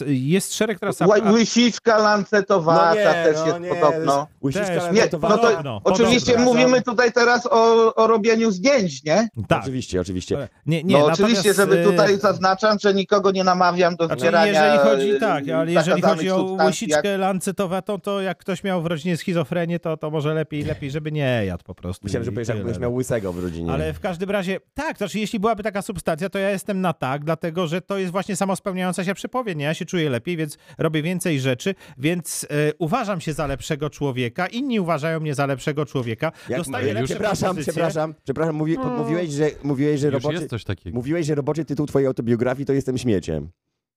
e, 0.07 0.13
jest 0.13 0.53
szereg 0.53 0.79
teraz... 0.79 0.99
Łysiczka 1.33 1.97
lancetowata 1.97 2.89
no 2.89 2.95
nie, 2.95 3.03
też 3.25 3.37
no 3.37 3.45
jest 3.47 3.59
nie, 3.59 3.69
podobno. 3.69 4.27
Łysiczka 4.43 4.65
Też. 4.67 4.83
Nie, 4.93 5.01
no 5.01 5.07
to 5.07 5.19
Podobno, 5.19 5.81
oczywiście 5.83 6.31
podobno. 6.33 6.53
mówimy 6.53 6.81
tutaj 6.81 7.11
teraz 7.11 7.45
o, 7.51 7.95
o 7.95 8.07
robieniu 8.07 8.51
zdjęć, 8.51 9.03
nie? 9.03 9.29
tak. 9.47 9.61
Oczywiście, 9.63 10.01
oczywiście. 10.01 10.47
Nie, 10.65 10.83
nie, 10.83 10.97
no 10.97 11.05
oczywiście, 11.05 11.49
natomiast, 11.49 11.57
żeby 11.57 11.79
e, 11.79 11.83
tutaj 11.83 12.19
zaznaczam, 12.19 12.77
że 12.79 12.93
nikogo 12.93 13.31
nie 13.31 13.43
namawiam 13.43 13.95
do 13.95 14.05
Znaczy, 14.05 14.19
zbierania 14.19 14.65
jeżeli 14.65 14.77
chodzi, 14.89 15.09
e, 15.11 15.19
tak, 15.19 15.49
ale 15.49 15.71
jeżeli 15.71 15.75
zakazanych 16.01 16.05
chodzi 16.17 16.29
o 16.31 16.37
substancji, 16.37 16.87
jak- 16.89 16.97
łysiczkę 16.97 17.17
lancetowatą, 17.17 17.99
to 17.99 18.21
jak 18.21 18.37
ktoś 18.37 18.63
miał 18.63 18.81
w 18.81 18.85
rodzinie 18.85 19.17
schizofrenię, 19.17 19.79
to, 19.79 19.97
to 19.97 20.09
może 20.11 20.33
lepiej, 20.33 20.63
lepiej, 20.63 20.91
żeby 20.91 21.11
nie 21.11 21.41
jadł 21.45 21.63
po 21.63 21.75
prostu. 21.75 22.03
Myślałem, 22.05 22.25
że 22.25 22.31
I 22.31 22.33
powiesz, 22.33 22.47
jak 22.47 22.55
tyle. 22.57 22.65
będziesz 22.65 22.81
miał 22.81 22.93
łysego 22.95 23.33
w 23.33 23.43
rodzinie. 23.43 23.71
Ale 23.71 23.93
w 23.93 23.99
każdym 23.99 24.29
razie, 24.31 24.59
tak, 24.73 24.93
to 24.93 24.97
znaczy, 24.97 25.19
jeśli 25.19 25.39
byłaby 25.39 25.63
taka 25.63 25.81
substancja, 25.81 26.29
to 26.29 26.39
ja 26.39 26.49
jestem 26.49 26.81
na 26.81 26.93
tak, 26.93 27.23
dlatego 27.23 27.67
że 27.67 27.81
to 27.81 27.97
jest 27.97 28.11
właśnie 28.11 28.35
samospełniająca 28.35 29.03
się 29.03 29.13
przepowiednia. 29.13 29.67
Ja 29.67 29.73
się 29.73 29.85
czuję 29.85 30.09
lepiej, 30.09 30.37
więc 30.37 30.57
robię 30.77 31.01
więcej 31.01 31.39
rzeczy, 31.39 31.75
więc 31.97 32.45
e, 32.49 32.73
uważam 32.79 33.14
się 33.19 33.33
za 33.33 33.47
lepszego 33.47 33.89
człowieka, 33.89 34.47
inni 34.47 34.79
uważają 34.79 35.19
mnie 35.19 35.35
za 35.35 35.45
lepszego 35.45 35.85
człowieka. 35.85 36.31
Jak, 36.49 36.59
Dostaję 36.59 36.87
jak, 36.87 36.95
lepsze 36.95 37.13
przepraszam, 37.13 37.47
propozycje. 37.47 37.73
przepraszam, 37.73 38.13
przepraszam, 38.23 38.55
mówi, 38.55 38.77
No. 38.77 38.89
mówiłeś, 38.89 39.29
że, 39.31 39.49
mówiłeś, 39.63 39.99
że 39.99 40.09
roboczy, 40.09 40.35
jest 40.35 40.49
coś 40.49 40.63
takiego. 40.63 40.95
mówiłeś, 40.95 41.25
że 41.25 41.35
roboczy 41.35 41.65
tytuł 41.65 41.85
twojej 41.85 42.07
autobiografii 42.07 42.65
to 42.65 42.73
jestem 42.73 42.97
śmieciem. 42.97 43.49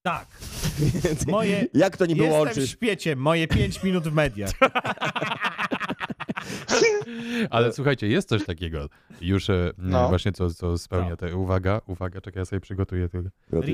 Tak, 0.03 0.27
moje... 1.29 1.67
jak 1.75 1.97
to 1.97 2.07
niby 2.07 2.23
Jestem 2.23 2.41
łączysz? 2.41 2.71
śpieciem, 2.71 3.19
moje 3.19 3.49
5 3.49 3.83
minut 3.83 4.05
w 4.09 4.13
mediach. 4.13 4.51
Ale 7.51 7.73
słuchajcie, 7.73 8.09
jest 8.09 8.29
coś 8.29 8.45
takiego. 8.45 8.89
Już 9.21 9.51
e, 9.51 9.71
No. 9.79 10.09
właśnie 10.09 10.33
co, 10.33 10.51
co 10.51 10.79
spełnia 10.79 11.17
te. 11.17 11.37
Uwaga, 11.37 11.81
uwaga, 11.87 12.21
czekaj, 12.21 12.41
ja 12.41 12.45
sobie 12.45 12.61
przygotuję 12.61 13.09
tego. 13.09 13.29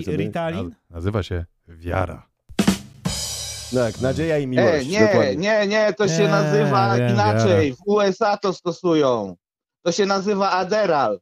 Ritalin? 0.07 0.67
Naz- 0.71 0.75
Nazywa 0.91 1.23
się 1.23 1.45
wiara. 1.69 2.27
Tak, 3.75 4.01
nadzieja 4.01 4.39
i 4.39 4.47
miłość. 4.47 4.87
E, 4.87 4.91
nie, 4.91 5.01
dokładnie. 5.07 5.37
nie, 5.37 5.67
nie, 5.67 5.93
to 5.93 6.09
się 6.09 6.23
Nie, 6.23 6.29
nazywa 6.29 6.97
wiem, 6.97 7.09
inaczej. 7.11 7.73
W 7.73 7.79
USA 7.87 8.37
to 8.37 8.53
stosują. 8.53 9.37
To 9.83 9.93
się 9.93 10.07
nazywa 10.07 10.51
Aderal. 10.51 11.19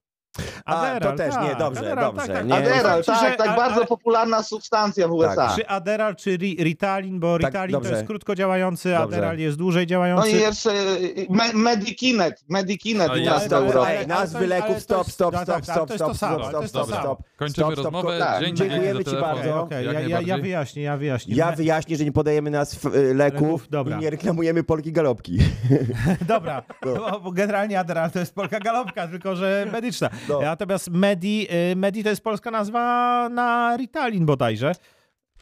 A, 0.65 1.01
to 1.01 1.13
też, 1.13 1.35
nie, 1.43 1.49
tak, 1.49 1.59
dobrze, 1.59 1.81
Adderall, 1.81 2.05
dobrze, 2.05 2.27
tak, 2.27 2.37
tak. 2.37 2.47
nie. 2.47 2.55
Aderal, 2.55 3.05
tak, 3.05 3.31
że- 3.31 3.37
tak, 3.37 3.49
a- 3.49 3.57
bardzo 3.57 3.77
ale- 3.77 3.87
popularna 3.87 4.43
substancja 4.43 5.09
w 5.09 5.13
USA. 5.13 5.53
Czy 5.57 5.67
Adderall, 5.69 6.17
czy 6.17 6.31
Ri- 6.39 6.63
Ritalin, 6.65 7.21
bo 7.21 7.39
Tak, 7.39 7.47
Ritalin 7.47 7.81
to 7.81 7.89
jest 7.89 8.07
krótko 8.07 8.35
działający, 8.35 8.89
Dobrze. 8.91 9.03
Adderall 9.05 9.39
jest 9.39 9.57
dłużej 9.59 9.83
No 9.83 9.89
działający. 9.89 10.31
i 10.31 10.41
jeszcze 10.41 10.71
y, 10.71 11.27
me, 11.31 11.53
Medikinet, 11.53 12.45
Medikinet 12.49 13.11
Ale 13.11 13.23
u 13.23 13.25
nas 13.25 13.49
w 13.49 13.53
Europie. 13.53 14.07
nazwy 14.07 14.47
leków, 14.47 14.81
stop, 14.81 15.11
stop, 15.11 15.35
tak, 15.35 15.43
stop, 15.45 15.57
tak, 15.57 15.65
stop, 15.65 15.93
stop, 15.93 16.17
stop, 16.17 16.45
stop, 16.49 16.63
to 16.63 16.85
samo. 16.87 17.01
stop. 17.01 17.23
Kończymy 17.43 17.67
Stop, 17.67 17.73
stop, 17.75 17.85
rozmowę. 17.95 18.19
tak. 18.19 18.41
Dzięki, 18.45 18.59
Dziękujemy 18.59 19.05
ci 19.05 19.17
bardzo. 19.17 19.69
Jak 19.71 19.85
ja, 19.85 20.01
ja, 20.01 20.21
ja 20.21 20.39
wyjaśnię, 20.39 20.83
ja 20.83 20.97
wyjaśnię. 20.97 21.35
Ja 21.35 21.53
wyjaśnię, 21.53 21.97
że 21.97 22.05
nie 22.05 22.13
podajemy 22.13 22.51
nazw 22.51 22.87
y, 22.87 23.15
leków, 23.15 23.43
Leków, 23.43 23.69
dobra. 23.69 23.97
i 23.97 24.01
nie 24.01 24.11
reklamujemy 24.11 24.65
Polki 24.65 24.93
Galopki. 24.93 25.39
Dobra, 26.29 26.63
No. 26.85 26.95
bo, 26.95 27.21
bo 27.21 27.33
generalnie 27.33 27.81
Adderall 27.81 28.11
to 28.11 28.19
jest 28.19 28.35
polka 28.35 28.59
galopka, 28.61 29.09
tylko 29.09 29.37
że 29.37 29.67
medyczna. 29.73 30.11
No. 30.29 30.41
Natomiast 30.41 30.91
Medi, 30.91 31.47
y, 31.73 31.77
Medi 31.77 32.03
to 32.05 32.09
jest 32.11 32.25
polska 32.25 32.51
nazwa 32.51 33.29
na 33.29 33.77
Ritalin 33.77 34.27
bodajże. 34.27 34.73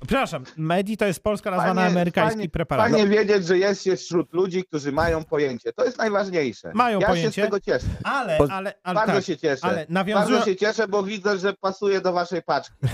Przepraszam, 0.07 0.45
Medi 0.57 0.97
to 0.97 1.05
jest 1.07 1.23
polska 1.23 1.51
nazwa 1.51 1.75
na 1.75 1.87
amerykański 1.87 2.39
fajnie- 2.39 2.49
preparat. 2.51 2.91
Fajnie 2.91 3.09
wiedzieć, 3.09 3.47
że 3.47 3.59
jest 3.59 3.83
się 3.85 3.97
wśród 3.97 4.33
ludzi, 4.33 4.65
którzy 4.65 4.93
mają 4.93 5.25
pojęcie. 5.25 5.73
To 5.73 5.85
jest 5.85 5.99
najważniejsze. 5.99 6.71
Mają 6.75 7.01
ja 7.01 7.07
pojęcie. 7.07 7.33
się 7.33 7.43
z 7.43 7.45
tego 7.45 7.61
cieszę. 7.61 7.87
Ale, 8.05 8.39
ale, 8.51 8.75
ale 8.83 8.95
Bardzo 8.95 9.13
tak, 9.13 9.25
się 9.25 9.37
cieszę. 9.37 9.67
ale. 9.67 9.87
Bardzo 10.15 10.45
się 10.45 10.57
cieszę, 10.57 10.89
bo 10.89 11.03
widzę, 11.03 11.39
że 11.39 11.53
pasuje 11.53 12.01
do 12.01 12.13
waszej 12.13 12.43
paczki. 12.43 12.75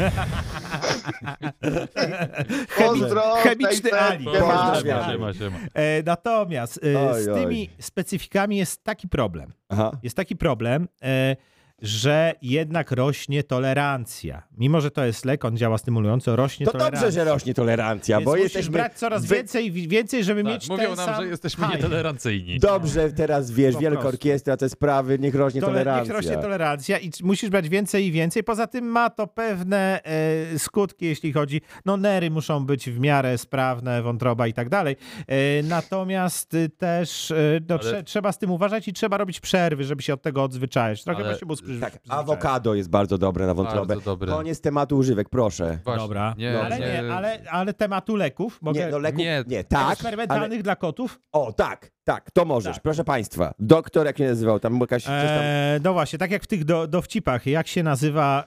Pozdro, 2.79 3.23
chemiczny 3.35 3.93
Ali. 4.01 4.25
Siema, 4.25 4.81
siema, 5.13 5.33
siema. 5.35 5.57
E, 5.75 6.03
natomiast 6.03 6.81
e, 6.85 7.11
Oj, 7.11 7.23
z 7.23 7.29
oj. 7.29 7.41
tymi 7.43 7.71
specyfikami 7.81 8.57
jest 8.57 8.85
taki 8.85 9.09
problem. 9.09 9.53
Aha. 9.69 9.91
Jest 10.03 10.17
taki 10.17 10.37
problem, 10.37 10.89
e, 11.03 11.37
że 11.83 12.33
jednak 12.43 12.91
rośnie 12.91 13.43
tolerancja. 13.43 14.43
Mimo, 14.59 14.81
że 14.81 14.91
to 14.91 15.05
jest 15.05 15.25
lek, 15.25 15.45
on 15.45 15.57
działa 15.57 15.79
stymulująco, 15.79 16.37
rośnie 16.37 16.67
To 16.67 16.73
tolerancja. 16.73 17.01
dobrze, 17.01 17.13
że 17.13 17.25
rośnie 17.25 17.55
tolerancja, 17.55 18.17
Więc 18.17 18.25
bo 18.25 18.31
musisz 18.31 18.45
jesteśmy... 18.45 18.73
brać 18.73 18.95
coraz 18.95 19.27
wy- 19.27 19.35
więcej 19.35 19.67
i 19.77 19.89
więcej, 19.89 20.25
żeby 20.25 20.43
Tak, 20.45 20.53
mieć 20.53 20.69
mówią 20.69 20.87
ten 20.87 20.97
nam, 20.97 21.07
sam 21.07 21.23
że 21.25 21.27
jesteśmy 21.31 21.65
high. 21.67 21.77
nietolerancyjni. 21.77 22.59
Dobrze, 22.59 23.13
teraz 23.13 23.51
wiesz, 23.51 23.75
Po 23.75 23.81
wielka 23.81 24.01
prostu. 24.01 24.09
orkiestra, 24.17 24.57
te 24.57 24.69
sprawy, 24.69 25.19
niech 25.19 25.35
rośnie 25.35 25.61
Tole- 25.61 25.73
tolerancja. 25.73 26.03
Niech 26.05 26.13
rośnie 26.25 26.43
tolerancja 26.43 26.99
i 26.99 27.11
musisz 27.23 27.51
brać 27.51 27.69
więcej 27.69 28.07
i 28.07 28.13
więcej. 28.13 28.45
Poza 28.45 28.67
tym 28.67 28.85
ma 28.85 29.11
to 29.11 29.27
pewne 29.27 30.01
e, 30.05 30.59
skutki, 30.59 31.05
jeśli 31.07 31.33
chodzi. 31.33 31.61
No, 31.85 31.97
nery 31.97 32.31
muszą 32.31 32.67
być 32.67 32.91
w 32.91 32.99
miarę 33.01 33.39
sprawne, 33.39 34.03
wątroba 34.03 34.47
i 34.47 34.53
tak 34.53 34.69
dalej. 34.69 34.97
E, 35.29 35.63
natomiast 35.63 36.55
y, 36.55 36.69
też 36.69 37.31
e, 37.31 37.35
no, 37.69 37.75
Ale- 37.75 37.79
trze, 37.85 38.03
trzeba 38.05 38.33
z 38.33 38.39
tym 38.39 38.51
uważać 38.51 38.89
i 38.89 38.93
trzeba 38.93 39.17
robić 39.19 39.41
przerwy, 39.41 39.85
żeby 39.85 40.03
się 40.03 40.15
od 40.15 40.23
tego 40.23 40.43
odzwyczaić. 40.43 41.05
Trochę 41.05 41.21
Ale- 41.21 41.29
właśnie 41.29 41.47
mózg 41.47 41.66
Tak, 41.81 41.99
awokado 42.09 42.75
jest 42.75 42.91
bardzo 42.91 43.19
dobre 43.19 43.47
na 43.47 43.55
wątrobę. 43.55 43.87
Bardzo 43.87 44.11
dobre. 44.11 44.33
Koniec 44.33 44.61
tematu 44.61 44.97
używek, 44.97 45.29
proszę. 45.29 45.79
Właśnie, 45.85 46.03
Dobra, 46.03 46.35
Nie, 46.39 46.61
ale, 46.61 46.79
nie, 46.79 47.15
ale, 47.15 47.43
ale 47.51 47.75
tematu 47.75 48.17
leków 48.17 48.63
mogę... 48.63 48.81
Nie, 48.81 48.89
no 48.89 48.99
leków, 48.99 49.19
Nie, 49.19 49.45
nie, 49.47 49.65
tak, 49.65 49.83
ale, 49.83 49.93
eksperymentalnych 49.93 50.63
dla 50.63 50.77
kotów? 50.77 51.21
o 51.33 51.53
tak, 51.53 51.91
tak, 52.07 52.31
to 52.31 52.45
możesz, 52.45 52.75
Tak. 52.77 52.83
proszę 52.83 53.05
państwa. 53.05 53.55
Doktor, 53.59 54.07
jak 54.07 54.19
się 54.19 54.25
nazywał, 54.25 54.61
tam 54.61 54.79
jakaś, 54.81 55.05
tam, 55.05 55.15
Eee, 55.15 55.81
no 55.85 55.93
właśnie, 55.93 56.19
tak 56.19 56.31
jak 56.31 56.43
w 56.43 56.47
tych 56.47 56.65
do, 56.65 56.87
dowcipach, 56.87 57.47
jak 57.47 57.69
się 57.69 57.83
nazywa 57.83 58.41
e, 58.41 58.45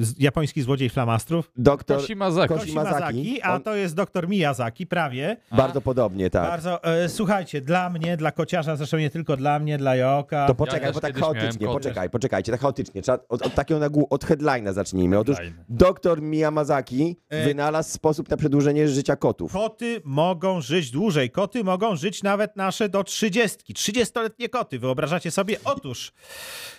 z- 0.00 0.14
japoński 0.20 0.62
złodziej 0.62 0.90
flamastrów? 0.90 1.50
doktor, 1.56 2.00
Koshimazaki. 2.00 2.54
Koshi- 2.54 2.64
Shimazaki. 2.66 2.94
Koshimazaki, 3.00 3.42
a 3.42 3.54
On- 3.54 3.62
to 3.62 3.74
jest 3.74 3.94
doktor 3.94 4.28
Miyazaki, 4.28 4.86
prawie. 4.86 5.36
bardzo 5.52 5.80
podobnie, 5.80 6.30
tak. 6.30 6.48
Bardzo, 6.50 6.84
e, 6.84 7.08
słuchajcie, 7.08 7.60
dla 7.60 7.90
mnie, 7.90 8.16
dla 8.16 8.32
kociarza, 8.32 8.76
zresztą 8.76 8.96
nie 8.98 9.10
tylko 9.10 9.36
dla 9.36 9.58
mnie, 9.58 9.78
dla 9.78 9.96
Joka. 9.96 10.46
To 10.46 10.54
poczekaj, 10.54 10.80
też 10.80 10.94
bo 10.94 11.00
tak 11.00 11.18
chaotycznie, 11.18 11.66
poczekaj, 11.66 12.10
poczekajcie, 12.10 12.52
tak 12.52 12.60
chaotycznie. 12.60 13.02
Trzeba 13.02 13.18
od, 13.28 13.42
od 13.42 13.54
takiego 13.54 13.80
nagłu, 13.80 14.06
od 14.10 14.24
headline'a 14.24 14.72
zacznijmy. 14.72 15.18
Otóż 15.18 15.36
Headline. 15.36 15.64
doktor 15.68 16.22
Miyamazaki 16.22 17.16
E- 17.28 17.44
wynalazł 17.44 17.90
sposób 17.92 18.28
na 18.30 18.36
przedłużenie 18.36 18.88
życia 18.88 19.16
kotów. 19.16 19.52
Koty 19.52 20.00
mogą 20.04 20.60
żyć 20.60 20.90
dłużej. 20.90 21.30
Koty 21.30 21.64
mogą 21.64 21.96
żyć 21.96 22.22
nawet 22.22 22.49
nasze 22.56 22.88
do 22.88 23.04
trzydziestki. 23.04 23.74
Trzydziestoletnie 23.74 24.48
koty, 24.48 24.78
wyobrażacie 24.78 25.30
sobie? 25.30 25.56
Otóż, 25.64 26.12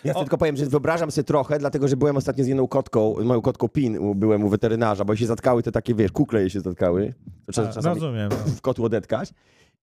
Ja 0.04 0.14
O- 0.14 0.20
tylko 0.20 0.38
powiem, 0.38 0.56
że 0.58 0.66
wyobrażam 0.66 1.12
sobie 1.12 1.24
trochę, 1.26 1.60
dlatego 1.60 1.88
że 1.88 1.98
byłem 1.98 2.18
ostatnio 2.18 2.44
z 2.44 2.48
jedną 2.48 2.68
kotką, 2.68 3.16
moją 3.24 3.42
kotką 3.42 3.68
Pin, 3.70 4.14
byłem 4.16 4.44
u 4.44 4.50
weterynarza, 4.50 5.06
bo 5.06 5.16
się 5.16 5.26
zatkały 5.26 5.64
te 5.64 5.72
takie, 5.72 5.96
wiesz, 5.96 6.12
kukle 6.12 6.40
jej 6.42 6.50
się 6.50 6.60
zatkały. 6.62 7.14
Czas, 7.54 7.78
a, 7.86 7.94
rozumiem. 7.94 8.30
w 8.32 8.62
kotу 8.62 8.84
odetkać. 8.84 9.34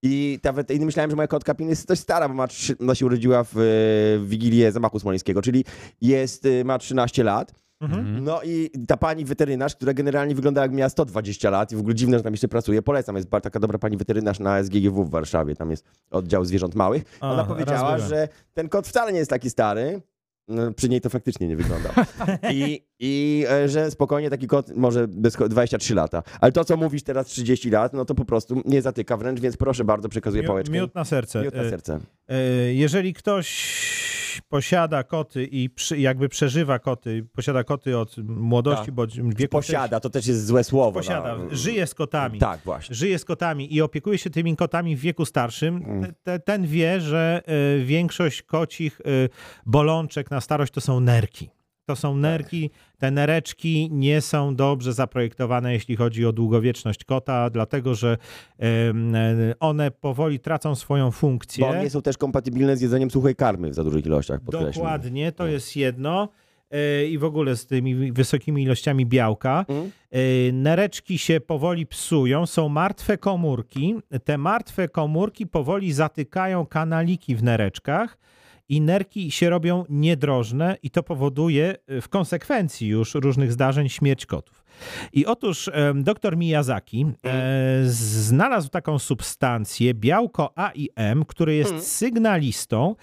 I, 0.02 0.38
ta, 0.42 0.52
wet- 0.52 0.74
i 0.74 0.80
myślałem, 0.86 1.10
że 1.10 1.16
moja 1.16 1.28
kotka 1.28 1.54
Pin 1.54 1.68
jest 1.68 1.88
dość 1.88 2.00
stara, 2.00 2.28
bo 2.28 2.34
ma, 2.34 2.46
ona 2.80 2.94
się 2.94 3.06
urodziła 3.06 3.44
w, 3.44 3.48
w 3.54 4.24
Wigilię 4.28 4.72
Zamachu 4.72 4.98
Smoleńskiego, 4.98 5.42
czyli 5.42 5.64
jest, 6.00 6.46
e, 6.46 6.64
ma 6.64 6.78
13 6.78 7.24
lat. 7.24 7.52
Mhm. 7.80 8.24
No 8.24 8.40
i 8.42 8.70
ta 8.88 8.96
pani 8.96 9.24
weterynarz, 9.24 9.74
która 9.76 9.94
generalnie 9.94 10.34
wygląda 10.34 10.62
jak 10.62 10.72
miała 10.72 10.88
120 10.88 11.50
lat 11.50 11.72
i 11.72 11.76
w 11.76 11.78
ogóle 11.80 11.94
dziwne, 11.94 12.18
że 12.18 12.24
tam 12.24 12.32
jeszcze 12.32 12.48
pracuje, 12.48 12.82
polecam, 12.82 13.16
jest 13.16 13.28
bardzo 13.28 13.42
taka 13.44 13.60
dobra 13.60 13.78
pani 13.78 13.96
weterynarz 13.96 14.38
na 14.40 14.62
SGGW 14.62 15.04
w 15.04 15.10
Warszawie, 15.10 15.56
tam 15.56 15.70
jest 15.70 15.84
oddział 16.10 16.44
zwierząt 16.44 16.74
małych. 16.74 17.04
Ona 17.20 17.44
powiedziała, 17.44 17.98
że 17.98 18.28
ten 18.54 18.68
kot 18.68 18.88
wcale 18.88 19.12
nie 19.12 19.18
jest 19.18 19.30
taki 19.30 19.50
stary, 19.50 20.02
no, 20.48 20.72
przy 20.72 20.88
niej 20.88 21.00
to 21.00 21.10
faktycznie 21.10 21.48
nie 21.48 21.56
wygląda. 21.56 21.90
I, 22.52 22.82
I 22.98 23.44
e, 23.50 23.68
że 23.68 23.90
spokojnie 23.90 24.30
taki 24.30 24.46
kot 24.46 24.76
może 24.76 25.08
bez 25.08 25.36
23 25.48 25.94
lata. 25.94 26.22
Ale 26.40 26.52
to, 26.52 26.64
co 26.64 26.76
mówisz 26.76 27.02
teraz 27.02 27.26
30 27.26 27.70
lat, 27.70 27.92
no 27.92 28.04
to 28.04 28.14
po 28.14 28.24
prostu 28.24 28.62
nie 28.64 28.82
zatyka 28.82 29.16
wręcz, 29.16 29.40
więc 29.40 29.56
proszę 29.56 29.84
bardzo, 29.84 30.08
przekazuję 30.08 30.42
Miu- 30.42 30.46
pałeczkę. 30.46 30.72
Miód 30.72 30.94
na 30.94 31.04
serce. 31.04 31.42
Miód 31.42 31.54
na 31.54 31.62
E, 31.62 31.70
serce. 31.70 32.00
e, 32.28 32.74
Jeżeli 32.74 33.14
ktoś 33.14 33.78
posiada 34.48 35.02
koty 35.04 35.44
i 35.44 35.70
przy, 35.70 35.98
jakby 35.98 36.28
przeżywa 36.28 36.78
koty, 36.78 37.26
posiada 37.32 37.64
koty 37.64 37.98
od 37.98 38.16
młodości, 38.28 38.84
Tak. 38.84 38.94
bądź 38.94 39.20
wieku 39.20 39.52
Posiada, 39.52 40.00
to 40.00 40.10
też 40.10 40.26
jest 40.26 40.46
złe 40.46 40.64
słowo. 40.64 40.92
posiada, 41.00 41.36
no. 41.36 41.44
żyje 41.56 41.86
z 41.86 41.94
kotami. 41.94 42.38
Tak, 42.38 42.60
właśnie. 42.64 42.94
Żyje 42.94 43.18
z 43.18 43.24
kotami 43.24 43.74
i 43.74 43.82
opiekuje 43.82 44.18
się 44.18 44.30
tymi 44.30 44.56
kotami 44.56 44.96
w 44.96 45.00
wieku 45.00 45.24
starszym, 45.24 45.76
Mm. 45.76 46.02
te, 46.04 46.12
te, 46.22 46.38
ten 46.40 46.66
wie, 46.66 47.00
że 47.00 47.42
y, 47.80 47.84
większość 47.84 48.42
kocich 48.42 49.00
y, 49.00 49.28
bolączek 49.66 50.30
na 50.30 50.40
starość 50.40 50.72
to 50.72 50.80
są 50.80 51.00
nerki. 51.00 51.50
To 51.88 51.96
są 51.96 52.16
nerki, 52.16 52.70
te 52.98 53.10
nereczki 53.10 53.88
nie 53.92 54.20
są 54.20 54.56
dobrze 54.56 54.92
zaprojektowane, 54.92 55.72
jeśli 55.72 55.96
chodzi 55.96 56.26
o 56.26 56.32
długowieczność 56.32 57.04
kota, 57.04 57.50
dlatego 57.50 57.94
że 57.94 58.16
one 59.60 59.90
powoli 59.90 60.40
tracą 60.40 60.74
swoją 60.74 61.10
funkcję. 61.10 61.66
Bo 61.66 61.82
nie 61.82 61.90
są 61.90 62.02
też 62.02 62.18
kompatybilne 62.18 62.76
z 62.76 62.80
jedzeniem 62.80 63.10
suchej 63.10 63.36
karmy 63.36 63.70
w 63.70 63.74
za 63.74 63.84
dużych 63.84 64.06
ilościach, 64.06 64.40
podkreślam. 64.40 64.72
Dokładnie, 64.72 65.32
to 65.32 65.44
No. 65.44 65.50
jest 65.50 65.76
jedno. 65.76 66.28
E, 66.70 67.06
I 67.06 67.18
w 67.18 67.24
ogóle 67.24 67.56
z 67.56 67.66
tymi 67.66 68.12
wysokimi 68.12 68.62
ilościami 68.62 69.06
białka. 69.06 69.64
E, 70.10 70.52
Nereczki 70.52 71.18
się 71.18 71.40
powoli 71.40 71.86
psują, 71.86 72.46
są 72.46 72.68
martwe 72.68 73.18
komórki. 73.18 73.94
Te 74.24 74.38
martwe 74.38 74.88
komórki 74.88 75.46
powoli 75.46 75.92
zatykają 75.92 76.66
kanaliki 76.66 77.36
w 77.36 77.42
nereczkach 77.42 78.18
i 78.68 78.80
nerki 78.80 79.30
się 79.30 79.50
robią 79.50 79.84
niedrożne 79.88 80.76
i 80.82 80.90
to 80.90 81.02
powoduje 81.02 81.74
e, 81.86 82.00
w 82.00 82.08
konsekwencji 82.08 82.88
już 82.88 83.14
różnych 83.14 83.52
zdarzeń 83.52 83.88
śmierć 83.88 84.26
kotów. 84.26 84.64
I 85.12 85.26
otóż 85.26 85.70
em, 85.72 86.04
dr 86.04 86.36
Miyazaki 86.36 87.06
e, 87.24 87.80
znalazł 87.86 88.68
taką 88.68 88.98
substancję, 88.98 89.94
białko 89.94 90.52
AIM, 90.58 91.24
które 91.26 91.54
jest 91.54 91.70
Mhm. 91.70 91.86
sygnalistą 91.86 92.94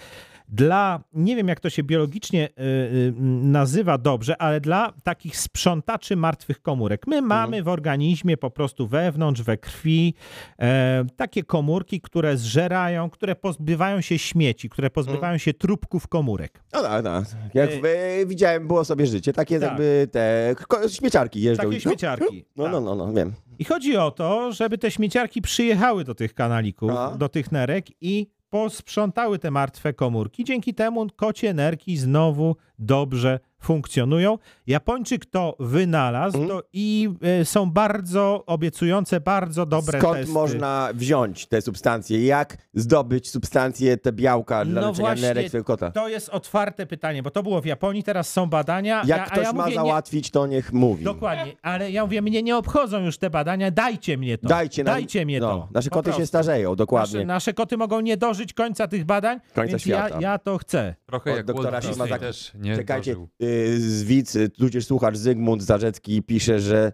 dla, 0.50 1.04
nie 1.14 1.36
wiem 1.36 1.48
jak 1.48 1.60
to 1.60 1.70
się 1.70 1.84
biologicznie 1.84 2.50
y, 2.50 2.62
y, 2.62 3.14
nazywa 3.42 3.98
dobrze, 3.98 4.42
ale 4.42 4.62
dla 4.62 4.94
takich 5.04 5.38
sprzątaczy 5.38 6.16
martwych 6.16 6.62
komórek. 6.62 7.08
My 7.08 7.22
mamy 7.22 7.64
w 7.64 7.68
organizmie 7.68 8.38
po 8.38 8.50
prostu 8.50 8.88
wewnątrz, 8.88 9.42
we 9.42 9.58
krwi 9.58 10.14
e, 10.60 11.06
takie 11.16 11.44
komórki, 11.44 12.02
które 12.02 12.38
zżerają, 12.38 13.10
które 13.10 13.36
pozbywają 13.36 14.02
się 14.02 14.20
śmieci, 14.20 14.70
które 14.70 14.90
pozbywają 14.90 15.38
się 15.38 15.54
trupków 15.54 16.08
komórek. 16.08 16.64
No 16.74 16.82
tak, 16.82 17.04
tak. 17.04 17.26
Jak 17.54 17.70
e, 17.72 18.26
widziałem, 18.26 18.68
było 18.68 18.86
sobie 18.86 19.06
życie. 19.06 19.34
Takie 19.34 19.60
Tak. 19.60 19.70
jakby 19.70 20.08
te 20.12 20.56
śmieciarki 20.90 21.42
jeżdżą. 21.42 21.64
Takie 21.64 21.80
śmieciarki. 21.82 22.46
No, 22.56 22.64
tak. 22.64 22.74
no, 22.74 22.82
no, 22.82 22.96
no, 22.96 23.14
wiem. 23.14 23.34
I 23.60 23.64
chodzi 23.64 23.98
o 23.98 24.12
to, 24.12 24.52
żeby 24.52 24.78
te 24.78 24.92
śmieciarki 24.92 25.42
przyjechały 25.42 26.04
do 26.04 26.16
tych 26.16 26.34
kanalików, 26.34 26.92
do 27.18 27.30
tych 27.30 27.52
nerek 27.52 27.86
i 28.02 28.28
posprzątały 28.56 29.40
te 29.40 29.52
martwe 29.52 29.94
komórki. 29.94 30.44
Dzięki 30.44 30.74
temu 30.74 31.08
kocie 31.16 31.54
nerki 31.54 31.98
znowu 31.98 32.56
dobrze 32.80 33.40
funkcjonują. 33.66 34.38
Japończyk 34.68 35.26
to 35.26 35.56
wynalazł 35.60 36.38
Mhm. 36.42 36.60
to 36.60 36.68
i 36.74 37.10
e, 37.42 37.46
są 37.46 37.72
bardzo 37.72 38.44
obiecujące, 38.46 39.20
bardzo 39.22 39.66
dobre 39.66 40.00
Skąd 40.00 40.18
testy. 40.18 40.34
można 40.34 40.90
wziąć 40.94 41.46
te 41.46 41.62
substancje? 41.62 42.26
Jak 42.26 42.58
zdobyć 42.74 43.30
substancje, 43.30 43.98
te 43.98 44.12
białka 44.14 44.66
dla 44.66 44.82
No 44.82 44.88
leczenia 44.88 45.08
właśnie, 45.08 45.28
nerek 45.28 45.64
kota? 45.64 45.92
To 45.92 46.08
jest 46.10 46.30
otwarte 46.30 46.86
pytanie, 46.86 47.24
bo 47.24 47.32
to 47.32 47.44
było 47.44 47.62
w 47.62 47.66
Japonii, 47.66 48.04
teraz 48.04 48.32
są 48.34 48.46
badania. 48.46 48.98
Jak 49.06 49.08
ja, 49.08 49.26
ktoś 49.26 49.44
ja 49.44 49.54
ma 49.54 49.64
mówię, 49.64 49.70
nie, 49.70 49.76
załatwić, 49.76 50.32
to 50.32 50.48
niech 50.48 50.74
mówi. 50.74 51.04
Dokładnie, 51.04 51.54
ale 51.62 51.92
ja 51.92 52.04
mówię, 52.04 52.22
mnie 52.22 52.44
nie 52.44 52.58
obchodzą 52.58 53.00
już 53.00 53.18
te 53.18 53.30
badania, 53.30 53.72
dajcie 53.72 54.18
mnie 54.18 54.38
to. 54.38 54.48
Dajcie 54.48 54.84
nam, 54.84 54.94
Dajcie 54.94 55.26
mnie 55.26 55.40
no, 55.40 55.48
to. 55.50 55.68
Nasze 55.74 55.90
koty 55.90 56.14
się 56.14 56.26
starzeją, 56.26 56.76
dokładnie. 56.76 57.14
Nasze, 57.20 57.26
nasze 57.26 57.54
koty 57.54 57.78
mogą 57.78 58.00
nie 58.00 58.18
dożyć 58.18 58.54
końca 58.54 58.88
tych 58.88 59.06
badań, 59.06 59.40
Końca 59.54 59.70
więc 59.70 59.82
świata. 59.82 60.16
Ja, 60.22 60.32
ja 60.32 60.38
to 60.38 60.58
chcę. 60.58 60.96
Trochę 61.06 61.32
Od 61.32 61.38
jak 61.38 61.46
doktora 61.46 61.82
Disney 61.82 62.10
tak- 62.10 62.22
też 62.22 62.52
nie 62.60 62.76
Czekajcie, 62.76 63.12
dożył. 63.12 63.30
Z 63.78 64.04
widz, 64.04 64.38
tudzież 64.58 64.86
słuchacz 64.86 65.18
Zygmunt 65.18 65.64
Zarzecki 65.64 66.24
pisze, 66.24 66.60
że 66.60 66.92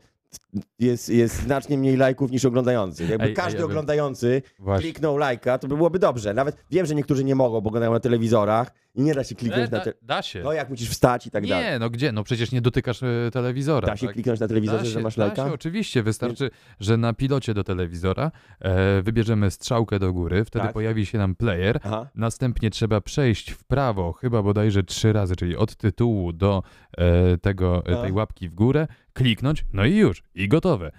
jest, 0.80 1.10
jest 1.10 1.36
znacznie 1.36 1.78
mniej 1.78 1.98
lajków 1.98 2.32
niż 2.32 2.46
oglądających. 2.46 3.10
Jakby 3.10 3.24
Ej, 3.26 3.30
ej, 3.30 3.36
każdy 3.36 3.58
bym- 3.60 3.66
oglądający 3.66 4.42
Właśnie. 4.60 4.82
kliknął 4.84 5.18
lajka, 5.18 5.58
to 5.58 5.68
by 5.68 5.76
byłoby 5.78 6.00
dobrze. 6.00 6.34
Nawet 6.34 6.64
wiem, 6.72 6.86
że 6.86 6.96
niektórzy 6.96 7.24
nie 7.24 7.36
mogą, 7.36 7.62
bo 7.62 7.68
oglądają 7.68 7.92
na 7.94 8.00
telewizorach 8.00 8.72
i 8.96 9.02
nie 9.02 9.14
da 9.14 9.24
się 9.24 9.36
E, 9.36 9.38
kliknąć 9.38 9.72
na 9.72 9.78
da, 9.78 9.84
te... 9.84 9.94
da 10.02 10.22
się. 10.22 10.42
No 10.44 10.54
jak 10.54 10.70
musisz 10.70 10.90
wstać 10.90 11.28
i 11.28 11.32
tak 11.32 11.48
dalej. 11.48 11.66
Nie, 11.66 11.80
no 11.80 11.90
gdzie? 11.90 12.12
No 12.12 12.24
przecież 12.24 12.52
nie 12.52 12.62
dotykasz 12.62 13.04
e, 13.04 13.08
telewizora. 13.34 13.88
Da 13.88 13.98
się 13.98 14.06
tak? 14.08 14.14
kliknąć 14.14 14.40
na 14.40 14.48
telewizorze, 14.48 14.80
Da 14.84 14.86
że 14.90 14.94
się, 14.94 15.00
masz 15.04 15.16
da 15.16 15.26
lajka? 15.26 15.48
się, 15.48 15.54
oczywiście. 15.54 16.04
Wystarczy, 16.04 16.50
że 16.80 16.98
na 16.98 17.14
pilocie 17.14 17.54
do 17.54 17.64
telewizora 17.64 18.32
e, 18.60 19.02
wybierzemy 19.02 19.52
strzałkę 19.52 20.00
do 20.00 20.14
góry, 20.14 20.46
wtedy 20.46 20.66
Tak. 20.66 20.74
pojawi 20.74 21.06
się 21.06 21.18
nam 21.18 21.36
player. 21.36 21.80
Aha. 21.84 22.08
Następnie 22.16 22.70
trzeba 22.70 23.02
przejść 23.02 23.52
w 23.52 23.64
prawo, 23.64 24.14
chyba 24.14 24.44
bodajże 24.44 24.84
trzy 24.84 25.14
razy, 25.14 25.36
czyli 25.36 25.58
od 25.58 25.76
tytułu 25.76 26.34
do 26.34 26.64
e, 26.98 27.38
tego, 27.38 27.84
e, 27.88 28.00
A. 28.00 28.02
tej 28.02 28.12
łapki 28.12 28.50
w 28.50 28.56
górę, 28.56 28.88
kliknąć, 29.14 29.66
no 29.74 29.86
i 29.86 29.96
już, 29.96 30.24
i 30.36 30.48
gotowe. 30.48 30.92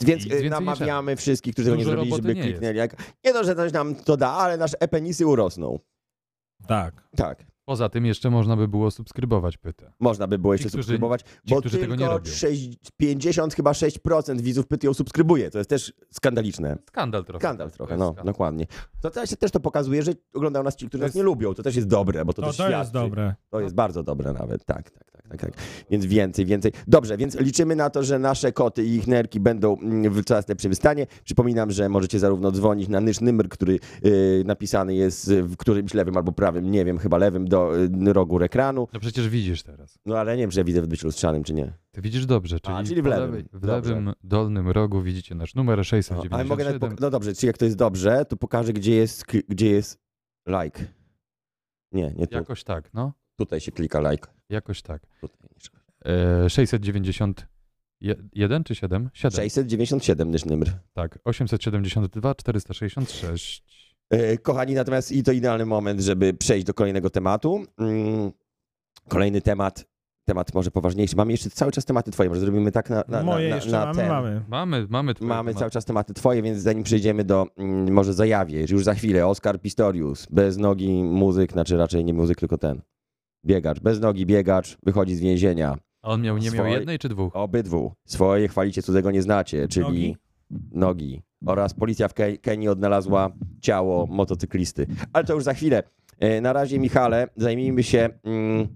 Więc 0.00 0.26
y, 0.26 0.50
namawiamy 0.50 1.16
wszystkich, 1.16 1.54
którzy 1.54 1.70
tego 1.70 1.78
nie 1.78 1.84
zrobili, 1.84 2.16
żeby 2.16 2.34
nie 2.34 2.42
kliknęli. 2.42 2.78
Jak... 2.78 3.14
Nie 3.24 3.32
to, 3.32 3.44
że 3.44 3.54
coś 3.54 3.72
nam 3.72 3.94
to 3.94 4.16
da, 4.16 4.30
ale 4.30 4.56
nasze 4.56 4.80
epenisy 4.80 5.26
urosną. 5.26 5.78
Tak. 6.66 7.08
Tak. 7.16 7.53
Poza 7.64 7.88
tym 7.88 8.06
jeszcze 8.06 8.30
można 8.30 8.56
by 8.56 8.68
było 8.68 8.90
subskrybować 8.90 9.56
pytę. 9.56 9.92
Można 10.00 10.26
by 10.26 10.38
było 10.38 10.54
jeszcze 10.54 10.68
którzy- 10.68 10.82
subskrybować, 10.82 11.22
ci, 11.22 11.28
bo 11.54 11.60
którzy 11.60 11.78
tego 11.78 11.94
nie 11.94 11.98
tylko 11.98 12.12
robią. 12.14 12.30
6, 12.30 12.68
50 12.96 13.54
chyba 13.54 13.72
6% 13.72 14.40
widzów 14.40 14.66
pyty 14.66 14.86
ją 14.86 14.94
subskrybuje. 14.94 15.50
To 15.50 15.58
jest 15.58 15.70
też 15.70 15.92
skandaliczne. 16.10 16.78
Skandal 16.88 17.24
trochę. 17.24 17.40
Skandal 17.40 17.70
trochę, 17.70 17.92
To 17.94 17.98
no, 17.98 18.04
jest 18.04 18.14
skandal. 18.14 18.32
dokładnie. 18.32 18.66
To 19.00 19.10
też, 19.10 19.30
też 19.38 19.50
to 19.50 19.60
pokazuje, 19.60 20.02
że 20.02 20.12
oglądają 20.34 20.62
nas 20.64 20.76
ci, 20.76 20.86
którzy 20.88 21.00
To 21.00 21.04
nas 21.04 21.08
jest- 21.08 21.16
nie 21.16 21.22
lubią. 21.22 21.54
To 21.54 21.62
też 21.62 21.76
jest 21.76 21.88
dobre, 21.88 22.24
bo 22.24 22.32
to, 22.32 22.42
To, 22.42 22.48
też 22.48 22.56
to 22.56 22.70
jest 22.70 22.92
dobre. 22.92 23.34
To 23.50 23.60
jest 23.60 23.74
bardzo 23.74 24.02
dobre 24.02 24.32
nawet, 24.32 24.64
tak, 24.64 24.90
tak, 24.90 25.10
tak, 25.12 25.28
tak, 25.28 25.40
tak. 25.40 25.52
Więc 25.90 26.06
więcej, 26.06 26.46
więcej. 26.46 26.72
Dobrze, 26.86 27.16
więc 27.16 27.40
liczymy 27.40 27.76
na 27.76 27.90
to, 27.90 28.02
że 28.02 28.18
nasze 28.18 28.52
koty 28.52 28.84
i 28.84 28.94
ich 28.94 29.06
nerki 29.06 29.40
będą 29.40 29.78
mm, 29.78 30.12
w 30.12 30.24
coraz 30.24 30.48
lepszym 30.48 30.74
stanie. 30.74 31.06
Przypominam, 31.24 31.70
że 31.70 31.88
możecie 31.88 32.18
zarówno 32.18 32.52
dzwonić 32.52 32.88
na 32.88 33.00
nysz 33.00 33.20
numer, 33.20 33.48
który 33.48 33.78
y, 34.06 34.42
napisany 34.46 34.94
jest 34.94 35.32
w 35.32 35.56
którymś 35.56 35.94
lewym 35.94 36.16
albo 36.16 36.32
prawym, 36.32 36.70
nie 36.70 36.84
wiem, 36.84 36.98
chyba 36.98 37.18
lewym 37.18 37.48
do 37.54 37.76
y, 38.08 38.12
rogu 38.12 38.42
ekranu. 38.42 38.88
No 38.92 39.00
przecież 39.00 39.28
widzisz 39.28 39.62
teraz. 39.62 39.98
No 40.06 40.18
ale 40.18 40.36
nie 40.36 40.42
wiem, 40.42 40.50
czy 40.50 40.64
widzę 40.64 40.82
w 40.82 40.86
być 40.86 41.04
lustrzanym, 41.04 41.44
czy 41.44 41.54
nie. 41.54 41.72
Ty 41.90 42.00
widzisz 42.02 42.26
dobrze, 42.26 42.60
czyli, 42.60 42.74
A, 42.76 42.84
czyli 42.84 43.02
w 43.02 43.06
lewym. 43.06 43.32
lewej- 43.34 43.44
w 43.52 43.64
lewym 43.64 44.12
dolnym 44.24 44.68
rogu 44.68 45.02
widzicie 45.02 45.34
nasz 45.34 45.54
numer 45.54 45.78
No, 45.78 45.84
697. 45.84 46.34
ale 46.34 46.44
mogę 46.44 46.64
nawet 46.64 47.00
no 47.00 47.10
dobrze, 47.10 47.34
czy 47.34 47.46
jak 47.46 47.58
to 47.58 47.64
jest 47.64 47.76
dobrze, 47.76 48.24
to 48.24 48.36
pokażę, 48.36 48.72
gdzie 48.72 48.94
jest, 48.94 49.24
gdzie 49.48 49.70
jest 49.70 50.00
like. 50.46 50.84
Nie, 51.92 52.12
nie 52.16 52.26
tu. 52.26 52.36
Jakoś 52.36 52.64
tak, 52.64 52.94
no. 52.94 53.12
Tutaj 53.36 53.60
się 53.60 53.72
klika 53.72 54.10
like. 54.10 54.28
Jakoś 54.48 54.82
tak. 54.82 55.02
Tutaj. 55.20 55.48
E, 56.04 56.50
691 56.50 58.64
czy 58.64 58.74
7? 58.74 59.10
7. 59.12 59.36
697 59.36 60.30
nysz 60.30 60.44
numer. 60.44 60.78
Tak. 60.92 61.18
872 61.24 62.34
466. 62.34 63.83
E, 64.14 64.38
Kochani, 64.38 64.74
natomiast 64.74 65.12
i 65.12 65.22
to 65.22 65.32
idealny 65.32 65.66
moment, 65.66 66.00
żeby 66.00 66.34
przejść 66.34 66.66
do 66.66 66.74
kolejnego 66.74 67.10
tematu. 67.10 67.64
Mm, 67.78 68.32
Kolejny 69.08 69.40
temat, 69.40 69.86
temat 70.24 70.54
może 70.54 70.70
poważniejszy. 70.70 71.16
Mamy 71.16 71.32
jeszcze 71.32 71.50
cały 71.50 71.72
czas 71.72 71.84
tematy 71.84 72.10
twoje, 72.10 72.28
może 72.28 72.40
zrobimy 72.40 72.72
tak 72.72 72.90
na, 72.90 73.04
na, 73.08 73.22
Moje 73.22 73.48
na, 73.50 73.56
jeszcze 73.56 73.70
na 73.70 73.80
mamy, 73.86 73.96
ten. 73.96 74.08
mamy. 74.08 74.44
Mamy, 74.48 74.86
mamy 74.90 75.14
twoje 75.14 75.28
Mamy 75.28 75.54
cały 75.54 75.70
czas 75.70 75.84
tematy 75.84 76.14
twoje, 76.14 76.42
więc 76.42 76.58
zanim 76.58 76.82
przejdziemy 76.82 77.24
do 77.24 77.46
mm, 77.56 77.92
może 77.92 78.14
zajawie, 78.14 78.66
już 78.70 78.84
za 78.84 78.94
chwilę, 78.94 79.26
Oskar 79.26 79.60
Pistorius, 79.60 80.26
bez 80.30 80.58
nogi 80.58 81.02
muzyk, 81.02 81.52
znaczy 81.52 81.76
raczej 81.76 82.04
nie 82.04 82.14
muzyk, 82.14 82.38
tylko 82.38 82.58
ten. 82.58 82.82
Biegacz, 83.44 83.80
bez 83.80 84.00
nogi 84.00 84.26
biegacz, 84.26 84.76
wychodzi 84.82 85.14
z 85.16 85.20
więzienia. 85.20 85.78
A 86.02 86.08
on 86.08 86.22
miał, 86.22 86.38
nie 86.38 86.50
miał 86.50 86.66
jednej 86.66 86.98
czy 86.98 87.08
dwóch? 87.08 87.36
Obydwu. 87.36 87.92
Swoje 88.06 88.48
chwalicie, 88.48 88.82
cudzego 88.82 89.10
nie 89.10 89.22
znacie, 89.22 89.68
czyli 89.68 89.86
Nogi? 89.86 90.16
Nogi. 90.72 91.22
Oraz 91.46 91.74
policja 91.74 92.08
w 92.08 92.14
Ke- 92.14 92.38
Kenii 92.38 92.68
odnalazła 92.68 93.30
ciało 93.60 94.06
motocyklisty. 94.06 94.86
Ale 95.12 95.24
to 95.24 95.34
już 95.34 95.44
za 95.44 95.54
chwilę. 95.54 95.82
E, 96.20 96.40
Na 96.40 96.52
razie, 96.52 96.78
Michale, 96.78 97.28
zajmijmy 97.36 97.82
się 97.82 98.08
mm, 98.24 98.68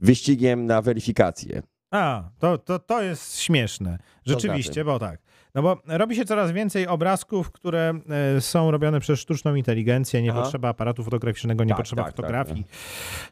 wyścigiem 0.00 0.66
na 0.66 0.82
weryfikację. 0.82 1.62
A, 1.90 2.30
to, 2.38 2.58
to, 2.58 2.78
to 2.78 3.02
jest 3.02 3.38
śmieszne. 3.38 3.98
Rzeczywiście, 4.26 4.72
znaczy? 4.72 4.84
bo 4.84 4.98
tak. 4.98 5.20
No 5.56 5.62
bo 5.62 5.76
robi 5.86 6.16
się 6.16 6.24
coraz 6.24 6.52
więcej 6.52 6.86
obrazków, 6.86 7.50
które 7.50 7.94
e, 8.36 8.40
są 8.40 8.70
robione 8.70 9.00
przez 9.00 9.20
sztuczną 9.20 9.54
inteligencję. 9.54 10.22
Nie 10.22 10.30
Aha. 10.32 10.42
potrzeba 10.42 10.68
aparatu 10.68 11.04
fotograficznego, 11.04 11.64
nie 11.64 11.68
Tak, 11.68 11.76
potrzeba 11.78 12.02
tak, 12.02 12.12
tak, 12.12 12.16
fotografii, 12.16 12.64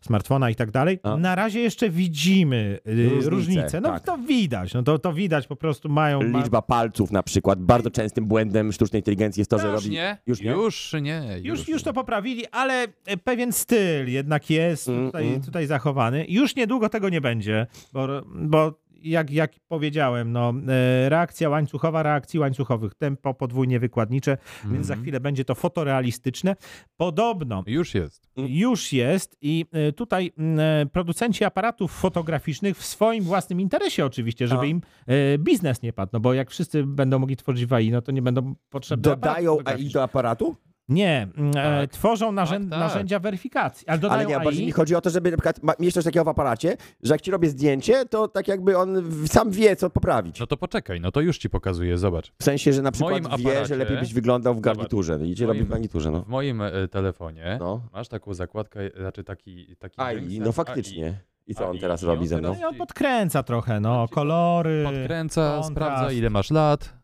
smartfona 0.00 0.50
i 0.50 0.54
tak 0.54 0.70
dalej. 0.70 0.98
A. 1.02 1.16
Na 1.16 1.34
razie 1.34 1.60
jeszcze 1.60 1.90
widzimy 1.90 2.78
e, 2.86 2.90
Różnice, 2.94 3.30
różnice. 3.30 3.80
No 3.80 3.88
tak. 3.88 4.02
to 4.02 4.18
widać, 4.18 4.74
no 4.74 4.82
to, 4.82 4.98
to 4.98 5.12
widać, 5.12 5.46
po 5.46 5.56
prostu 5.56 5.88
mają... 5.88 6.22
ma- 6.28 6.38
Liczba 6.38 6.62
palców 6.62 7.10
na 7.10 7.22
przykład. 7.22 7.60
Bardzo 7.62 7.90
częstym 7.90 8.24
błędem 8.24 8.72
sztucznej 8.72 9.00
inteligencji 9.00 9.40
jest 9.40 9.50
to, 9.50 9.58
że 9.58 9.66
już 9.66 9.74
robi... 9.74 9.90
nie, 9.94 10.18
Już 10.26 10.40
nie? 10.40 10.50
Już 10.50 10.92
nie. 11.02 11.22
Już, 11.42 11.68
już 11.68 11.82
to 11.82 11.92
poprawili, 11.92 12.46
ale 12.46 12.86
e, 13.06 13.16
pewien 13.16 13.52
styl 13.52 14.08
jednak 14.10 14.50
jest 14.50 14.88
Mm, 14.88 15.06
tutaj, 15.06 15.28
mm. 15.28 15.40
tutaj 15.42 15.66
zachowany. 15.66 16.26
Już 16.28 16.56
niedługo 16.56 16.88
tego 16.88 17.08
nie 17.08 17.20
będzie, 17.20 17.66
bo, 17.92 18.08
bo 18.34 18.83
jak, 19.04 19.30
jak 19.30 19.52
powiedziałem, 19.68 20.32
no, 20.32 20.52
e, 20.68 21.08
reakcja 21.08 21.48
łańcuchowa, 21.48 22.02
reakcji 22.02 22.40
łańcuchowych, 22.40 22.94
tempo 22.94 23.34
podwójnie 23.34 23.80
wykładnicze, 23.80 24.38
więc 24.64 24.86
za 24.86 24.94
Mhm. 24.94 25.00
chwilę 25.02 25.20
będzie 25.20 25.44
to 25.44 25.54
fotorealistyczne. 25.54 26.56
Podobno 26.96 27.64
Już 27.66 27.94
jest. 27.94 28.28
już 28.36 28.92
jest 28.92 29.36
i 29.40 29.66
e, 29.72 29.92
tutaj 29.92 30.32
e, 30.58 30.86
producenci 30.86 31.44
aparatów 31.44 31.92
fotograficznych 31.92 32.78
w 32.78 32.84
swoim 32.84 33.24
własnym 33.24 33.60
interesie 33.60 34.06
oczywiście, 34.06 34.48
żeby 34.48 34.62
A. 34.62 34.64
im 34.64 34.80
e, 35.06 35.38
biznes 35.38 35.82
nie 35.82 35.92
padł, 35.92 36.10
no 36.12 36.20
bo 36.20 36.34
jak 36.34 36.50
wszyscy 36.50 36.84
będą 36.86 37.18
mogli 37.18 37.36
tworzyć 37.36 37.66
w 37.66 37.72
AI, 37.72 37.90
no 37.90 38.02
to 38.02 38.12
nie 38.12 38.22
będą 38.22 38.54
potrzebne 38.70 39.02
Dodają 39.02 39.58
AI 39.64 39.88
do 39.90 40.02
aparatu? 40.02 40.56
Nie, 40.88 41.28
m, 41.36 41.50
e, 41.50 41.52
Tak. 41.52 41.90
tworzą 41.90 42.32
narzę- 42.32 42.60
Tak, 42.60 42.70
tak. 42.70 42.78
narzędzia 42.80 43.18
weryfikacji, 43.18 43.88
ale 43.88 44.00
Ale 44.10 44.26
nie, 44.26 44.34
bardziej 44.40 44.60
AI. 44.62 44.66
mi 44.66 44.72
chodzi 44.72 44.94
o 44.94 45.00
to, 45.00 45.10
żeby 45.10 45.30
na 45.30 45.36
przykład 45.36 45.80
mieć 45.80 45.94
coś 45.94 46.04
takiego 46.04 46.24
w 46.24 46.28
aparacie, 46.28 46.76
że 47.02 47.14
jak 47.14 47.20
ci 47.20 47.30
robię 47.30 47.48
zdjęcie, 47.48 48.04
to 48.06 48.28
tak 48.28 48.48
jakby 48.48 48.78
on 48.78 49.02
sam 49.26 49.50
wie, 49.50 49.76
co 49.76 49.90
poprawić. 49.90 50.40
No 50.40 50.46
to 50.46 50.56
poczekaj, 50.56 51.00
no 51.00 51.12
to 51.12 51.20
już 51.20 51.38
ci 51.38 51.50
pokazuję, 51.50 51.98
zobacz. 51.98 52.32
W 52.38 52.44
sensie, 52.44 52.72
że 52.72 52.82
na 52.82 52.92
przykład 52.92 53.10
moim 53.22 53.24
wie, 53.24 53.52
że 53.52 53.60
aparacie- 53.60 53.76
lepiej 53.76 53.96
byś 53.98 54.14
wyglądał 54.14 54.54
w 54.54 54.60
garniturze. 54.60 55.18
I 55.26 55.34
cię 55.34 55.44
w 55.44 55.48
robi 55.48 55.60
w 55.60 55.62
moim- 55.62 55.70
garniturze, 55.70 56.10
no. 56.10 56.22
W 56.22 56.28
moim 56.28 56.60
e, 56.62 56.88
telefonie 56.90 57.56
no. 57.60 57.80
masz 57.92 58.08
taką 58.08 58.34
zakładkę, 58.34 58.80
znaczy 59.00 59.24
taki... 59.24 59.76
taki 59.76 60.00
AI, 60.00 60.40
no 60.40 60.52
faktycznie. 60.52 61.20
I 61.46 61.54
co 61.54 61.64
on 61.68 61.70
AI. 61.76 61.80
teraz 61.80 62.02
I 62.02 62.06
robi 62.06 62.26
ze 62.26 62.38
mną? 62.38 62.48
No 62.54 62.60
i 62.60 62.64
on 62.64 62.74
podkręca 62.74 63.42
trochę, 63.42 63.80
no, 63.80 64.08
kolory. 64.08 64.84
Podkręca, 64.84 65.42
kontrast. 65.50 65.70
sprawdza 65.70 66.12
ile 66.12 66.30
masz 66.30 66.50
lat, 66.50 66.94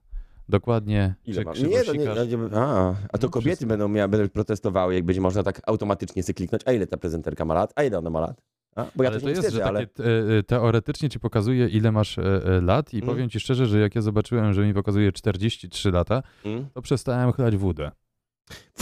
dokładnie, 0.51 1.15
Ile 1.27 1.39
czy 1.41 1.45
ma? 1.45 1.53
krzywo 1.53 1.71
Nie, 1.71 1.85
to 1.85 1.93
nie, 1.93 2.01
sikasz. 2.01 2.17
no 2.17 2.25
nie- 2.25 2.57
a, 2.57 2.95
a 3.13 3.19
to 3.19 3.27
No, 3.27 3.31
kobiety 3.31 3.51
wszystko. 3.51 3.67
będą, 3.67 3.89
miały, 3.89 4.09
będą 4.09 4.29
protestowały, 4.29 4.95
jak 4.95 5.05
będzie 5.05 5.21
można 5.21 5.43
tak 5.43 5.61
automatycznie 5.67 6.23
sobie 6.23 6.35
kliknąć, 6.35 6.63
a 6.67 6.73
ile 6.73 6.87
ta 6.87 6.97
prezenterka 6.97 7.45
ma 7.45 7.55
lat, 7.55 7.73
a 7.77 7.83
ile 7.83 7.99
ona 7.99 8.11
ma 8.11 8.21
lat? 8.21 8.43
A? 8.77 8.85
Bo 8.97 9.03
ja 9.05 9.11
ale 9.11 9.21
to, 9.21 9.27
nie 9.27 9.31
jest, 9.31 9.43
wstydzę, 9.43 9.57
że 9.63 9.65
ale... 9.69 9.87
takie 9.87 10.05
e, 10.05 10.39
e, 10.39 10.43
teoretycznie 10.43 11.09
ci 11.09 11.21
pokazuje 11.21 11.69
ile 11.69 11.93
masz 11.93 12.19
e, 12.19 12.23
lat 12.63 12.95
i 12.95 12.97
Mm. 12.97 13.09
powiem 13.09 13.31
ci 13.31 13.41
szczerze, 13.41 13.67
że 13.67 13.81
jak 13.81 13.95
ja 13.95 14.01
zobaczyłem, 14.03 14.53
że 14.55 14.67
mi 14.67 14.75
pokazuje 14.75 15.13
43 15.13 15.91
lata, 15.91 16.23
Mm. 16.45 16.67
to 16.75 16.83
przestałem 16.83 17.33
chlać 17.33 17.57
wódę. 17.57 17.91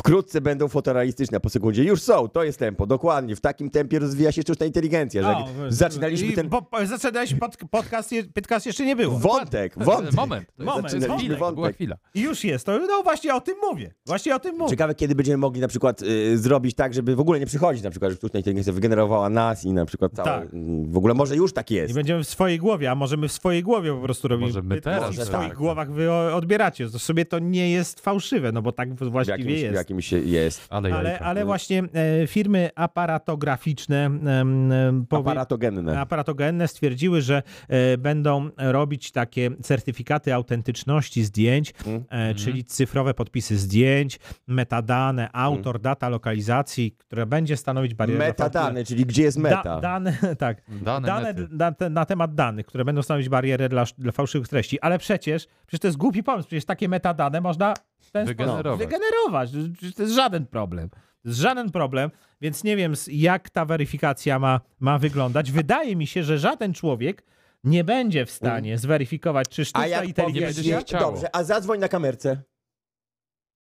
Wkrótce 0.02 0.40
będą 0.40 0.68
fotorealistyczne 0.68 1.40
po 1.40 1.48
sekundzie. 1.48 1.84
Już 1.84 2.02
są, 2.02 2.28
to 2.28 2.44
jest 2.44 2.58
tempo, 2.58 2.86
dokładnie. 2.86 3.36
W 3.36 3.40
takim 3.40 3.70
tempie 3.70 3.98
rozwija 3.98 4.32
się 4.32 4.42
sztuczna 4.42 4.66
inteligencja, 4.66 5.22
że 5.22 5.28
O, 5.28 5.40
jak 5.40 5.72
zaczynaliśmy 5.72 6.28
i 6.28 6.32
ten 6.32 6.48
po, 6.48 6.66
zaczynaliśmy 6.84 7.38
pod, 7.38 7.56
podcast, 7.70 8.12
je- 8.12 8.24
podcast 8.24 8.66
jeszcze 8.66 8.84
nie 8.86 8.96
było. 8.96 9.18
wątek, 9.18 9.74
wątek. 9.84 10.12
Moment, 10.14 10.52
Moment, 10.58 10.90
zaczynaliśmy 10.90 11.28
to 11.30 11.36
była 11.38 11.52
wątek. 11.52 11.74
chwila. 11.74 11.96
I 12.14 12.20
już 12.20 12.44
jest 12.44 12.66
to. 12.66 12.78
No 12.78 13.02
właśnie 13.02 13.34
o 13.34 13.40
tym 13.40 13.54
mówię. 13.70 13.94
Właśnie 14.06 14.34
o 14.36 14.38
tym 14.38 14.56
mówię. 14.56 14.70
Ciekawe, 14.70 14.94
kiedy 14.94 15.14
będziemy 15.14 15.36
mogli 15.38 15.60
na 15.60 15.68
przykład 15.68 16.02
y, 16.02 16.38
zrobić 16.38 16.74
tak, 16.76 16.94
żeby 16.94 17.16
w 17.16 17.20
ogóle 17.20 17.40
nie 17.40 17.46
przychodzić, 17.46 17.84
na 17.84 17.90
przykład, 17.90 18.10
że 18.10 18.16
sztuczna 18.16 18.38
inteligencja 18.38 18.72
wygenerowała 18.72 19.28
nas 19.28 19.64
i 19.64 19.72
na 19.72 19.84
przykład 19.86 20.12
całe, 20.12 20.28
Tak. 20.28 20.48
w 20.84 20.96
ogóle 20.96 21.14
może 21.14 21.36
już 21.36 21.52
tak 21.52 21.70
I 21.70 21.74
jest. 21.74 21.94
będziemy 21.94 22.24
w 22.24 22.28
swojej 22.28 22.58
głowie, 22.58 22.90
a 22.90 22.94
może 22.94 23.16
my 23.16 23.28
w 23.28 23.32
swojej 23.32 23.62
głowie 23.62 23.94
po 23.94 24.00
prostu 24.00 24.28
robimy. 24.28 24.48
Może 24.48 24.62
my 24.62 24.80
teraz 24.80 25.14
i 25.14 25.16
w 25.18 25.24
swoich 25.24 25.48
tak. 25.48 25.58
głowach 25.58 25.92
wy 25.92 26.12
odbieracie. 26.12 26.90
To 26.90 26.98
sobie 26.98 27.24
to 27.24 27.38
nie 27.38 27.70
jest 27.70 28.00
fałszywe, 28.00 28.52
no 28.52 28.62
bo 28.62 28.72
tak 28.72 28.94
właściwie 28.94 29.60
jest. 29.60 29.87
Jakimś 29.88 30.12
jest. 30.12 30.66
Ale, 30.70 30.94
Ale, 30.94 31.18
ale 31.18 31.44
właśnie 31.44 31.82
e, 32.22 32.26
firmy 32.26 32.70
aparatograficzne 32.74 34.04
em, 34.06 35.06
powie- 35.08 35.20
Aparatogenne. 35.30 36.00
aparatogenne 36.00 36.68
stwierdziły, 36.68 37.22
że 37.22 37.42
e, 37.68 37.98
będą 37.98 38.50
robić 38.58 39.12
takie 39.12 39.50
certyfikaty 39.62 40.34
autentyczności 40.34 41.24
zdjęć, 41.24 41.74
Mm. 41.86 42.04
e, 42.10 42.34
czyli 42.34 42.64
cyfrowe 42.64 43.14
podpisy 43.14 43.58
zdjęć, 43.58 44.18
metadane, 44.46 45.28
autor, 45.32 45.80
data 45.80 46.08
lokalizacji, 46.08 46.92
które 46.98 47.26
będzie 47.26 47.56
stanowić 47.56 47.94
barierę. 47.94 48.18
Metadane, 48.18 48.84
czyli 48.84 49.06
gdzie 49.06 49.22
jest 49.22 49.42
Da, 49.42 49.42
meta. 49.42 49.80
dane, 49.80 50.12
tak. 50.38 50.62
Dane, 50.82 51.06
Dane 51.08 51.34
na, 51.50 51.88
na 51.90 52.04
temat 52.04 52.34
danych, 52.34 52.66
które 52.66 52.84
będą 52.84 53.02
stanowić 53.02 53.28
barierę 53.28 53.68
dla, 53.68 53.84
dla 53.98 54.12
fałszywych 54.12 54.48
treści. 54.48 54.80
Ale 54.80 54.98
przecież, 54.98 55.46
przecież 55.66 55.80
to 55.80 55.88
jest 55.88 55.98
głupi 55.98 56.22
pomysł. 56.22 56.46
Przecież 56.48 56.64
takie 56.64 56.88
metadane 56.88 57.40
można 57.40 57.74
Wygenerować. 58.12 58.78
wygenerować. 58.78 59.50
To 59.96 60.02
jest 60.02 60.14
żaden 60.14 60.46
problem. 60.46 60.90
To 60.90 61.28
jest 61.28 61.38
żaden 61.38 61.70
problem, 61.70 62.10
więc 62.40 62.64
nie 62.64 62.76
wiem, 62.76 62.94
jak 63.08 63.50
ta 63.50 63.64
weryfikacja 63.64 64.38
ma, 64.38 64.60
ma 64.80 64.98
wyglądać. 64.98 65.52
Wydaje 65.52 65.96
mi 65.96 66.06
się, 66.06 66.22
że 66.22 66.38
żaden 66.38 66.74
człowiek 66.74 67.24
nie 67.64 67.84
będzie 67.84 68.26
w 68.26 68.30
stanie 68.30 68.78
zweryfikować, 68.78 69.48
czy 69.48 69.62
A 69.62 69.64
sztuczna 69.64 69.86
jak 69.86 70.08
inteligencja... 70.08 70.46
będzie 70.46 70.70
się 70.70 70.80
chciało. 70.80 71.12
Dobrze, 71.12 71.36
a 71.36 71.44
zadzwoń 71.44 71.78
na 71.80 71.88
kamerce. 71.88 72.42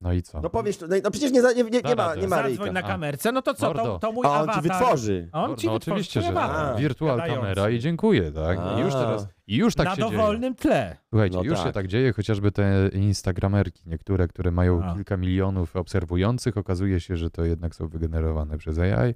No 0.02 0.14
i 0.14 0.22
co? 0.22 0.42
No 0.42 0.50
powiesz, 0.50 0.80
no, 0.82 0.88
no 1.04 1.12
przecież 1.12 1.32
nie, 1.32 1.42
nie, 1.42 1.64
nie, 1.64 1.82
nie 1.82 1.96
ma, 1.96 2.16
nie 2.16 2.28
ma 2.28 2.36
Zadzwoń 2.36 2.58
ryjka. 2.68 2.72
na 2.72 2.82
kamerce, 2.82 3.32
no 3.32 3.42
to 3.42 3.54
co, 3.54 3.68
to, 3.74 3.74
Mordo. 3.74 4.00
to 4.00 4.12
mój 4.12 4.26
A 4.26 4.30
on 4.30 4.36
awatar... 4.36 4.56
ci 4.56 4.62
wytworzy. 4.70 5.30
On 5.32 5.56
ci 5.56 5.68
no 5.68 5.74
wytworzy 5.74 5.92
oczywiście, 5.92 6.22
że 6.22 6.28
awatar. 6.28 6.68
tak. 6.72 6.78
Wirtual 6.82 7.18
Gadający. 7.18 7.42
kamera 7.42 7.70
i 7.70 7.80
dziękuję, 7.80 8.32
tak? 8.32 8.60
I 8.78 8.80
już 8.82 8.94
teraz, 8.94 9.28
i 9.48 9.56
już 9.58 9.76
tak 9.76 9.86
Na 9.86 9.96
się 9.96 10.02
dzieje. 10.02 10.12
dowolnym 10.18 10.56
tle. 10.56 10.98
Słuchajcie, 11.10 11.38
No 11.38 11.44
już 11.44 11.58
tak. 11.58 11.68
się 11.68 11.74
tak 11.74 11.88
dzieje, 11.88 12.14
chociażby 12.14 12.52
te 12.52 12.90
instagramerki 12.94 13.84
niektóre, 13.86 14.28
które 14.28 14.52
mają 14.52 14.84
A. 14.84 14.94
kilka 14.94 15.18
milionów 15.18 15.76
obserwujących, 15.76 16.58
okazuje 16.58 17.00
się, 17.00 17.18
że 17.18 17.30
to 17.30 17.46
jednak 17.46 17.76
są 17.76 17.88
wygenerowane 17.88 18.58
przez 18.58 18.80
AI. 18.80 19.16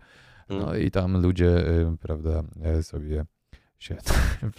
No 0.49 0.67
Mm. 0.69 0.81
i 0.81 0.91
tam 0.91 1.21
ludzie, 1.21 1.57
y, 1.57 1.97
prawda, 2.01 2.43
e, 2.63 2.83
sobie 2.83 3.25
się 3.81 3.95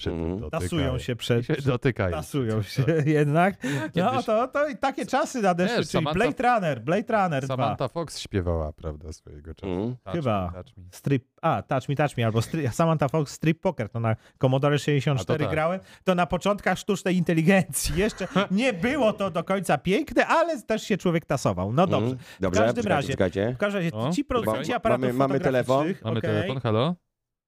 tym 0.05 0.13
Mm. 0.15 0.39
dotykają. 0.41 0.51
Tasują 0.51 0.99
się 0.99 1.17
przed... 1.17 1.47
się 1.47 1.55
dotykają. 1.67 2.11
Tasują 2.17 2.63
się 2.63 2.83
jednak. 3.07 3.55
No 3.65 3.71
Kiedyś- 4.11 4.25
to, 4.27 4.49
to 4.49 4.69
i 4.69 4.77
takie 4.77 5.07
czasy 5.07 5.43
nadeszły, 5.43 5.77
Wiesz, 5.77 5.89
czyli 5.91 6.05
Samantha- 6.07 6.15
Blade 6.15 6.43
Runner, 6.55 6.81
Blade 6.81 7.23
Runner 7.23 7.45
2. 7.45 7.57
Samantha 7.57 7.89
Fox 7.89 8.19
śpiewała, 8.19 8.73
prawda, 8.73 9.13
swojego 9.13 9.55
czasu. 9.55 9.73
Mm. 9.73 9.97
Touch 10.05 10.15
Chyba. 10.17 10.47
Me, 10.57 10.63
touch 10.63 10.77
me. 10.77 10.85
Strip, 10.91 11.25
a, 11.43 11.63
Touch 11.63 11.89
Me, 11.89 11.97
Touch 11.97 12.17
Me, 12.17 12.27
albo 12.27 12.43
stri, 12.43 12.69
Samantha 12.73 13.09
Fox 13.09 13.33
Strip 13.33 13.61
Poker, 13.61 13.89
to 13.89 14.01
na 14.01 14.17
Commodore 14.39 14.79
64 14.79 15.35
A 15.35 15.39
to 15.39 15.45
tak. 15.45 15.51
grałem, 15.55 15.81
to 16.05 16.15
na 16.15 16.27
początkach 16.27 16.79
sztucznej 16.79 17.17
inteligencji. 17.17 17.97
Jeszcze 17.97 18.29
nie 18.51 18.73
było 18.73 19.13
to 19.13 19.31
do 19.31 19.45
końca 19.45 19.79
piękne, 19.79 20.27
ale 20.27 20.63
też 20.63 20.83
się 20.83 20.97
człowiek 20.97 21.27
tasował. 21.27 21.73
No 21.73 21.87
dobrze. 21.87 22.07
Mm. 22.07 22.19
Dobrze, 22.41 22.61
każdym 22.61 22.85
czekajcie, 22.85 22.89
razie- 23.09 23.13
czekajcie. 23.13 23.53
W 23.55 23.59
każdym 23.59 23.83
razie 23.83 23.97
O, 23.97 24.11
ci 24.13 24.25
producenci 24.25 24.61
mamy- 24.71 24.77
aparatów 24.77 25.15
mamy 25.15 25.41
telefon. 25.41 25.65
fotograficznych, 25.77 26.05
Mamy 26.05 26.19
okej, 26.19 26.31
telefon, 26.31 26.61
halo? 26.61 26.95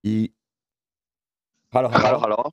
I... 0.04 0.28
Halo, 1.74 1.88
halo. 1.88 2.04
Halo, 2.04 2.20
halo. 2.20 2.50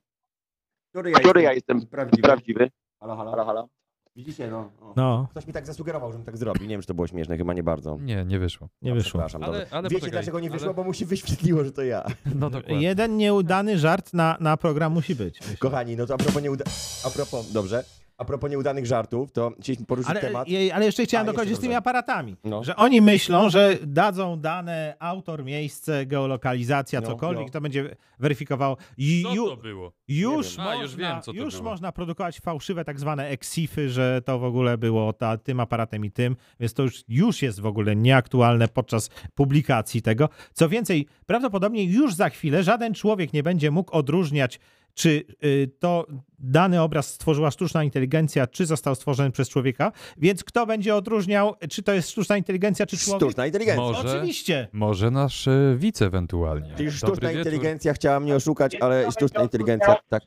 Który 0.90 1.10
ja 1.10 1.18
Który 1.18 1.42
ja 1.42 1.52
jestem? 1.52 1.76
jestem 1.76 1.90
Prawdziwy. 1.90 2.22
prawdziwy? 2.22 2.70
Halo, 3.00 3.16
halo. 3.16 3.30
Halo, 3.30 3.44
halo. 3.44 3.68
Widzicie, 4.16 4.48
no. 4.50 4.58
o. 4.80 4.92
No, 4.96 5.26
Ktoś 5.30 5.46
mi 5.46 5.52
tak 5.52 5.66
zasugerował, 5.66 6.12
żebym 6.12 6.24
tak 6.26 6.36
zrobił. 6.36 6.62
Nie 6.62 6.68
wiem, 6.68 6.80
czy 6.80 6.86
to 6.86 6.94
było 6.94 7.06
śmieszne, 7.06 7.36
chyba 7.36 7.54
nie 7.54 7.62
bardzo. 7.62 7.98
Nie, 8.00 8.24
nie 8.24 8.38
wyszło. 8.38 8.68
nie 8.82 8.90
No, 8.90 8.94
wyszło. 8.94 9.10
Przepraszam, 9.10 9.42
Ale- 9.42 9.66
ale 9.70 9.82
Wiecie, 9.82 9.94
poczekaj, 9.94 10.10
dlaczego 10.10 10.40
nie 10.40 10.50
wyszło? 10.50 10.66
ale- 10.66 10.74
Bo 10.74 10.84
mu 10.84 10.92
się 10.94 11.06
wyświetliło, 11.06 11.64
że 11.64 11.72
to 11.72 11.82
ja. 11.82 12.04
No 12.40 12.50
dokładnie. 12.50 12.82
Jeden 12.82 13.16
nieudany 13.16 13.78
żart 13.78 14.12
na, 14.12 14.36
na 14.40 14.56
program 14.56 14.92
musi 14.92 15.14
być. 15.14 15.40
myślę. 15.40 15.56
Kochani, 15.56 15.96
no 15.96 16.06
to 16.06 16.14
a 16.14 16.16
propos, 16.18 16.42
nieuda... 16.42 16.64
a 17.06 17.10
propos, 17.10 17.52
dobrze, 17.52 17.84
a 18.22 18.24
propos 18.24 18.50
nieudanych 18.50 18.86
żartów, 18.86 19.32
to 19.32 19.52
chcieliśmy 19.60 19.86
poruszyć 19.86 20.10
Ale, 20.10 20.20
temat. 20.20 20.48
je- 20.48 20.74
ale 20.74 20.84
jeszcze 20.86 21.04
chciałem 21.04 21.28
A, 21.28 21.32
dokończyć 21.32 21.56
z 21.56 21.60
tymi 21.60 21.74
aparatami. 21.74 22.36
No. 22.44 22.64
Że 22.64 22.76
oni 22.76 23.00
myślą, 23.00 23.50
że 23.50 23.78
dadzą 23.86 24.40
dane, 24.40 24.96
autor, 24.98 25.44
miejsce, 25.44 26.06
geolokalizacja, 26.06 27.00
No, 27.00 27.06
cokolwiek, 27.06 27.46
no. 27.46 27.52
to 27.52 27.60
będzie 27.60 27.96
weryfikowało. 28.18 28.76
I, 28.98 29.22
Co 29.22 29.34
ju, 29.34 29.48
to 29.48 29.56
było? 29.56 29.92
już, 30.08 30.56
wiem. 30.56 30.60
A, 30.60 30.64
można, 30.70 30.82
już 30.82 30.96
wiem, 30.96 31.22
co 31.22 31.32
to 31.32 31.38
już 31.38 31.54
było. 31.56 31.70
można 31.70 31.92
produkować 31.92 32.40
fałszywe 32.40 32.84
tak 32.84 33.00
zwane 33.00 33.28
exify, 33.28 33.88
że 33.90 34.22
to 34.24 34.38
w 34.38 34.44
ogóle 34.44 34.78
było 34.78 35.12
ta, 35.12 35.36
tym 35.38 35.60
aparatem 35.60 36.04
i 36.04 36.10
tym, 36.10 36.36
więc 36.60 36.74
to 36.74 36.82
już, 36.82 37.04
już 37.08 37.42
jest 37.42 37.60
w 37.60 37.66
ogóle 37.66 37.96
nieaktualne 37.96 38.68
podczas 38.68 39.10
publikacji 39.34 40.02
tego. 40.02 40.28
Co 40.52 40.68
więcej, 40.68 41.06
prawdopodobnie 41.26 41.84
już 41.84 42.14
za 42.14 42.28
chwilę 42.28 42.62
żaden 42.62 42.94
człowiek 42.94 43.32
nie 43.32 43.42
będzie 43.42 43.70
mógł 43.70 43.96
odróżniać 43.96 44.60
czy 44.94 45.24
y, 45.44 45.70
to 45.78 46.06
dany 46.38 46.80
obraz 46.82 47.14
stworzyła 47.14 47.50
sztuczna 47.50 47.84
inteligencja, 47.84 48.46
czy 48.46 48.66
został 48.66 48.94
stworzony 48.94 49.30
przez 49.30 49.48
człowieka, 49.48 49.92
więc 50.18 50.44
kto 50.44 50.66
będzie 50.66 50.94
odróżniał, 50.94 51.54
czy 51.70 51.82
to 51.82 51.92
jest 51.92 52.10
sztuczna 52.10 52.36
inteligencja, 52.36 52.86
czy 52.86 52.96
człowiek? 52.98 53.20
Sztuczna 53.22 53.46
inteligencja. 53.46 53.82
Może- 53.82 54.16
Oczywiście. 54.18 54.68
Może 54.72 55.10
nasz 55.10 55.48
e, 55.48 55.74
wice 55.78 56.06
ewentualnie. 56.06 56.66
Czyli 56.66 56.76
Dobry 56.76 56.92
sztuczna 56.92 57.28
wieczór. 57.28 57.38
inteligencja 57.38 57.92
chciała 57.94 58.20
mnie 58.20 58.34
oszukać, 58.34 58.74
ale 58.74 59.12
sztuczna 59.12 59.42
inteligencja, 59.42 59.96
tak. 60.08 60.22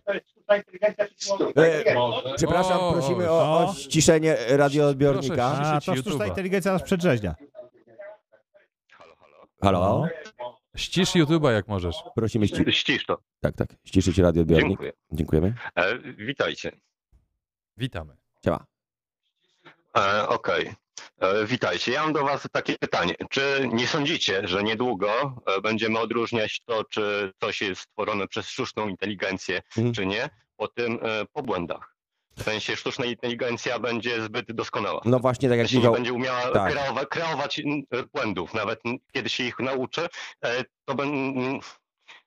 E, 1.55 1.95
przepraszam, 2.35 2.79
O, 2.79 2.93
prosimy 2.93 3.29
o. 3.31 3.33
o, 3.33 3.69
o 3.69 3.73
ściszenie 3.73 4.37
radioodbiornika. 4.49 5.35
Proszę, 5.55 5.71
A, 5.71 5.81
to 5.81 5.95
sztuczna 5.95 6.27
inteligencja 6.27 6.73
nas 6.73 6.83
przedrzeźnia. 6.83 7.35
Halo? 9.61 10.07
Ścisz 10.75 11.09
YouTube'a 11.15 11.51
jak 11.51 11.67
możesz. 11.67 11.95
Prosimy 12.15 12.47
ści... 12.47 12.63
Ścisz 12.71 13.05
to. 13.05 13.17
Tak, 13.41 13.55
tak. 13.55 13.69
Ściszyć 13.85 14.17
radioodbiornik. 14.17 14.67
Dziękuję. 14.69 14.91
Dziękujemy. 15.11 15.53
E, 15.75 15.97
witajcie. 15.99 16.71
Witamy. 17.77 18.15
Siema. 18.45 18.65
E, 19.97 20.27
Okej. 20.27 20.73
E, 21.19 21.45
Witajcie. 21.45 21.91
Ja 21.91 22.03
mam 22.03 22.13
do 22.13 22.23
Was 22.23 22.47
takie 22.51 22.77
pytanie. 22.77 23.15
Czy 23.29 23.69
nie 23.73 23.87
sądzicie, 23.87 24.47
że 24.47 24.63
niedługo 24.63 25.41
e, 25.57 25.61
będziemy 25.61 25.99
odróżniać 25.99 26.61
to, 26.65 26.83
czy 26.83 27.33
coś 27.39 27.61
jest 27.61 27.81
stworzone 27.81 28.27
przez 28.27 28.47
sztuczną 28.49 28.87
inteligencję, 28.87 29.61
Mhm. 29.77 29.93
czy 29.95 30.05
nie, 30.05 30.29
po 30.57 30.67
tym 30.67 30.99
e, 31.01 31.25
po 31.33 31.41
błędach? 31.43 31.94
W 32.37 32.43
sensie 32.43 32.75
sztuczna 32.75 33.05
inteligencja 33.05 33.79
będzie 33.79 34.21
zbyt 34.23 34.51
doskonała. 34.51 35.01
No 35.05 35.19
właśnie, 35.19 35.49
tak 35.49 35.57
jak 35.57 35.65
Jeśli 35.65 35.77
nie 35.77 35.81
Michał... 35.81 35.93
będzie 35.93 36.13
umiała 36.13 36.41
tak. 36.51 36.71
kreować, 36.73 37.07
kreować 37.09 37.61
błędów, 38.13 38.53
nawet 38.53 38.79
kiedy 39.13 39.29
się 39.29 39.43
ich 39.43 39.59
nauczy, 39.59 40.01
e, 40.45 40.63
to 40.85 41.03
mm, 41.03 41.59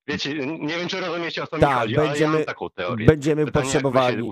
Wiecie, 0.09 0.47
nie 0.47 0.77
wiem, 0.79 0.89
czy 0.89 1.01
rozumiecie, 1.01 1.43
o 1.43 1.47
co 1.47 1.59
Tak, 1.59 1.71
mi 1.71 1.75
chodzi, 1.81 1.97
ale 1.97 2.05
ja 2.07 2.11
będziemy- 2.13 2.33
mam 2.37 2.45
taką 2.45 2.71
teorię. 2.71 3.07
Będziemy 3.07 3.45
Pytanie, 3.47 3.65
potrzebowali, 3.65 4.31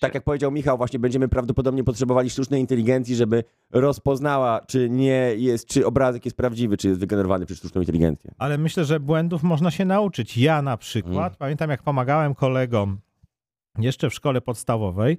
tak 0.00 0.14
jak 0.14 0.24
powiedział 0.24 0.50
Michał, 0.50 0.76
właśnie 0.76 0.98
będziemy 0.98 1.28
prawdopodobnie 1.28 1.84
potrzebowali 1.84 2.30
sztucznej 2.30 2.60
inteligencji, 2.60 3.16
żeby 3.16 3.44
rozpoznała, 3.72 4.60
czy 4.66 4.90
nie 4.90 5.32
jest, 5.36 5.68
czy 5.68 5.86
obrazek 5.86 6.24
jest 6.24 6.36
prawdziwy, 6.36 6.76
czy 6.76 6.88
jest 6.88 7.00
wygenerowany 7.00 7.46
przez 7.46 7.58
sztuczną 7.58 7.80
inteligencję. 7.80 8.34
Ale 8.38 8.58
myślę, 8.58 8.84
że 8.84 9.00
błędów 9.00 9.42
można 9.42 9.70
się 9.70 9.84
nauczyć. 9.84 10.38
Ja 10.38 10.62
na 10.62 10.76
przykład, 10.76 11.14
Mm. 11.26 11.36
pamiętam 11.38 11.70
jak 11.70 11.82
pomagałem 11.82 12.34
kolegom 12.34 12.98
jeszcze 13.78 14.10
w 14.10 14.14
szkole 14.14 14.40
podstawowej, 14.40 15.18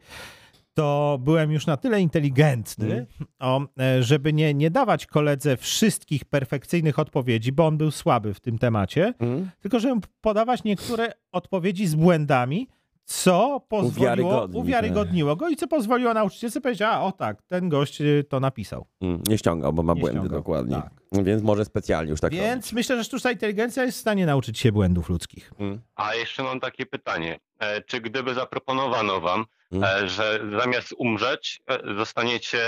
to 0.73 1.19
byłem 1.22 1.52
już 1.52 1.65
na 1.68 1.77
tyle 1.77 2.02
inteligentny, 2.02 2.94
Mm. 2.94 3.06
o, 3.40 3.61
e, 3.80 4.03
żeby 4.03 4.34
nie, 4.34 4.53
nie 4.53 4.72
dawać 4.72 5.06
koledze 5.06 5.57
wszystkich 5.57 6.26
perfekcyjnych 6.26 6.99
odpowiedzi, 6.99 7.52
bo 7.52 7.68
on 7.68 7.77
był 7.77 7.91
słaby 7.91 8.34
w 8.34 8.40
tym 8.40 8.57
temacie, 8.57 9.14
Mhm. 9.19 9.49
tylko 9.61 9.80
żeby 9.80 10.02
podawać 10.22 10.64
niektóre 10.64 11.11
odpowiedzi 11.32 11.88
z 11.88 11.95
błędami, 11.95 12.68
co 13.06 13.60
pozwoliło, 13.69 13.90
Uwiarygodni, 14.30 14.60
uwiarygodniło 14.60 15.36
go 15.36 15.49
i 15.49 15.56
co 15.56 15.68
pozwoliło 15.68 16.14
nauczycielce 16.14 16.61
powiedzieć, 16.61 16.82
a 16.82 17.02
o 17.02 17.11
tak, 17.11 17.41
ten 17.41 17.69
gość 17.69 18.02
y, 18.02 18.26
to 18.30 18.40
napisał. 18.40 18.86
Mm, 19.02 19.22
Nie 19.27 19.38
ściągał, 19.38 19.73
bo 19.73 19.84
ma 19.84 19.94
Nie 19.94 19.99
błędy 19.99 20.19
ściągał, 20.19 20.40
dokładnie. 20.40 20.76
tak. 20.76 21.23
Więc 21.23 21.44
może 21.44 21.65
specjalnie 21.65 22.11
już 22.11 22.22
tak 22.22 22.32
Więc 22.34 22.73
myślę, 22.73 22.98
że 22.98 23.03
sztuczna 23.03 23.32
inteligencja 23.32 23.84
jest 23.84 23.98
w 23.98 24.02
stanie 24.02 24.26
nauczyć 24.26 24.60
się 24.60 24.72
błędów 24.72 25.10
ludzkich. 25.10 25.49
robić. 25.49 25.61
Mm. 25.61 25.82
A 25.95 26.15
jeszcze 26.15 26.44
mam 26.44 26.60
takie 26.60 26.86
pytanie. 26.86 27.40
E, 27.60 27.82
Czy 27.82 28.02
gdyby 28.02 28.34
zaproponowano 28.34 29.22
wam, 29.22 29.45
Mm. 29.72 30.03
e, 30.03 30.10
że 30.10 30.40
zamiast 30.60 30.94
umrzeć, 30.98 31.61
e, 31.69 31.95
zostaniecie 31.98 32.60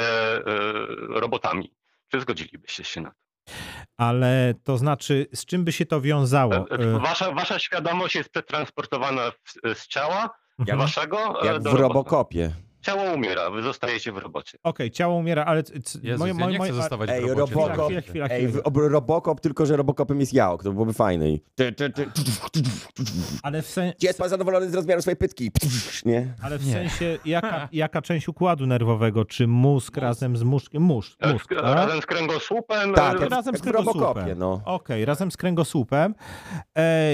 robotami, 1.09 1.71
czy 2.11 2.21
zgodzilibyście 2.21 2.83
się 2.83 3.01
na 3.01 3.09
to? 3.09 3.15
Ale 3.97 4.53
to 4.63 4.77
znaczy, 4.77 5.27
z 5.33 5.45
czym 5.45 5.63
by 5.63 5.71
się 5.71 5.85
to 5.85 6.01
wiązało? 6.01 6.53
E, 6.53 6.65
E, 6.95 6.99
Wasza, 6.99 7.31
wasza 7.31 7.59
świadomość 7.59 8.15
jest 8.15 8.29
przetransportowana 8.29 9.31
z 9.73 9.87
ciała 9.87 10.29
mhm. 10.59 10.79
waszego 10.79 11.41
e, 11.41 11.45
Jak 11.45 11.61
do 11.61 11.71
w. 11.71 11.73
Robokopie. 11.73 12.51
Ciało 12.87 13.03
umiera, 13.13 13.49
wy 13.49 13.61
zostajecie 13.63 14.11
w 14.11 14.17
robocie. 14.17 14.57
Okej, 14.63 14.91
ciało 14.91 15.15
umiera, 15.15 15.45
ale... 15.45 15.63
Jezus, 16.03 16.19
moje- 16.19 16.27
ja 16.33 16.33
moje- 16.39 16.47
nie 16.51 16.53
chcę 16.53 16.57
moje- 16.57 16.73
zostawać 16.73 17.09
Ej, 17.09 17.21
w 17.21 17.27
robocie. 17.27 17.53
Robocop- 17.55 17.85
Chwila, 17.85 18.01
chwila, 18.01 18.27
Ej, 18.29 18.47
chwila. 18.47 18.61
w, 18.63 18.67
ob- 18.67 18.77
Robokop, 18.77 19.41
tylko 19.41 19.65
że 19.65 19.77
Robokopem 19.77 20.19
jest 20.19 20.33
Jałk, 20.33 20.63
to 20.63 20.71
byłoby 20.71 20.93
fajne. 20.93 21.29
I- 21.29 21.41
Ty, 21.55 21.71
ty, 21.71 21.89
ty. 21.89 22.05
Ale 23.43 23.61
w, 23.61 23.67
sen, 23.67 23.93
Jest 24.01 24.19
pan 24.19 24.29
zadowolony 24.29 24.69
z 24.69 24.73
rozmiaru 24.73 25.01
swojej 25.01 25.17
pytki? 25.17 25.51
Nie? 26.05 26.33
ale 26.41 26.57
w 26.57 26.65
Nie. 26.65 26.73
sensie, 26.73 27.17
jaka, 27.25 27.69
jaka 27.73 28.01
część 28.01 28.27
układu 28.27 28.65
nerwowego? 28.65 29.25
Czy 29.25 29.47
mózg 29.47 29.97
razem 29.97 30.37
z 30.37 30.43
mózg? 30.43 30.73
Mózg, 30.73 31.17
mózg 31.31 31.45
z- 31.45 31.55
tak? 31.55 31.63
Razem 31.63 32.01
z 32.01 32.05
kręgosłupem. 32.05 32.93
Tak, 32.93 33.19
jak- 33.21 33.29
razem 33.29 33.57
z 33.57 33.61
w 33.61 33.67
Robokopie, 33.67 33.99
kręgosłupem. 34.01 34.39
no. 34.39 34.61
Okej, 34.65 35.05
razem 35.05 35.31
z 35.31 35.37
kręgosłupem. 35.37 36.15
E, 36.77 37.13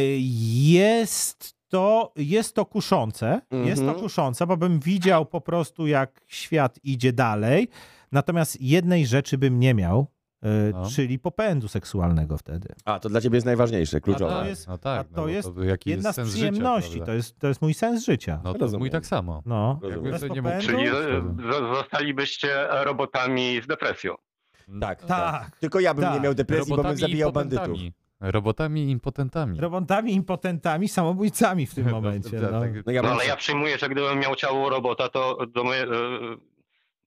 jest 0.64 1.56
to, 1.74 2.12
jest 2.16 2.56
to 2.56 2.66
kuszące. 2.66 3.42
Jest 3.52 3.82
to 3.82 3.88
Mhm. 3.88 4.00
kuszące, 4.00 4.48
bo 4.48 4.58
bym 4.58 4.80
widział 4.80 5.26
po 5.26 5.42
prostu, 5.42 5.88
jak 5.88 6.22
świat 6.28 6.80
idzie 6.84 7.14
dalej. 7.14 7.68
Natomiast 8.12 8.62
jednej 8.62 9.06
rzeczy 9.06 9.38
bym 9.38 9.60
nie 9.60 9.74
miał, 9.74 10.08
e, 10.44 10.48
No. 10.74 10.90
czyli 10.90 11.20
popędu 11.20 11.68
seksualnego 11.68 12.38
wtedy. 12.38 12.70
A, 12.86 13.00
to 13.00 13.10
dla 13.10 13.22
ciebie 13.22 13.38
jest 13.38 13.46
najważniejsze, 13.46 13.98
A 13.98 14.00
kluczowe. 14.00 14.32
to 14.34 14.46
jest- 14.46 14.68
no 14.68 14.78
tak, 14.78 15.02
a 15.02 15.04
to 15.04 15.10
no 15.16 15.22
bo 15.22 15.28
jest 15.28 15.50
jaki 15.64 15.90
Jedna 15.90 16.10
jest 16.10 16.22
z 16.22 16.30
przyjemności. 16.34 16.92
Życia, 16.94 17.06
to, 17.06 17.14
jest, 17.14 17.40
to 17.40 17.48
jest 17.48 17.62
mój 17.62 17.74
sens 17.74 18.06
życia. 18.06 18.42
No 18.44 18.54
to 18.54 18.60
Rozumiem. 18.60 18.80
mój 18.80 18.90
tak 18.90 19.06
samo. 19.06 19.42
No. 19.46 19.80
Jakby 19.90 20.20
to 20.20 20.28
nie 20.28 20.42
mógł? 20.42 20.60
Czyli 20.62 20.86
zostalibyście 21.76 22.68
robotami 22.84 23.62
z 23.64 23.68
depresją. 23.68 24.16
Tak, 24.82 25.04
Tak. 25.06 25.58
Tylko 25.60 25.80
ja 25.80 25.94
bym 25.94 26.04
Tak. 26.04 26.14
nie 26.14 26.20
miał 26.20 26.34
depresji, 26.34 26.70
bo 26.70 26.76
bym 26.76 26.86
Robotami 26.86 27.02
zabijał 27.02 27.32
bandytów. 27.32 27.78
Robotami 28.32 28.90
impotentami. 28.92 29.60
Robotami, 29.60 30.14
impotentami, 30.14 30.88
samobójcami 30.90 31.66
w 31.66 31.76
tym 31.76 31.90
momencie. 31.98 32.42
Tak, 32.42 32.52
No. 32.52 32.60
tak. 32.62 32.72
No 32.86 32.92
ja 32.92 33.02
No 33.02 33.10
ale 33.10 33.26
ja 33.26 33.36
przyjmuję, 33.36 33.78
że 33.78 33.90
gdybym 33.90 34.20
miał 34.20 34.36
ciało 34.36 34.70
robota, 34.70 35.10
to 35.10 35.46
do 35.46 35.64
moje, 35.64 35.84
e, 35.84 35.88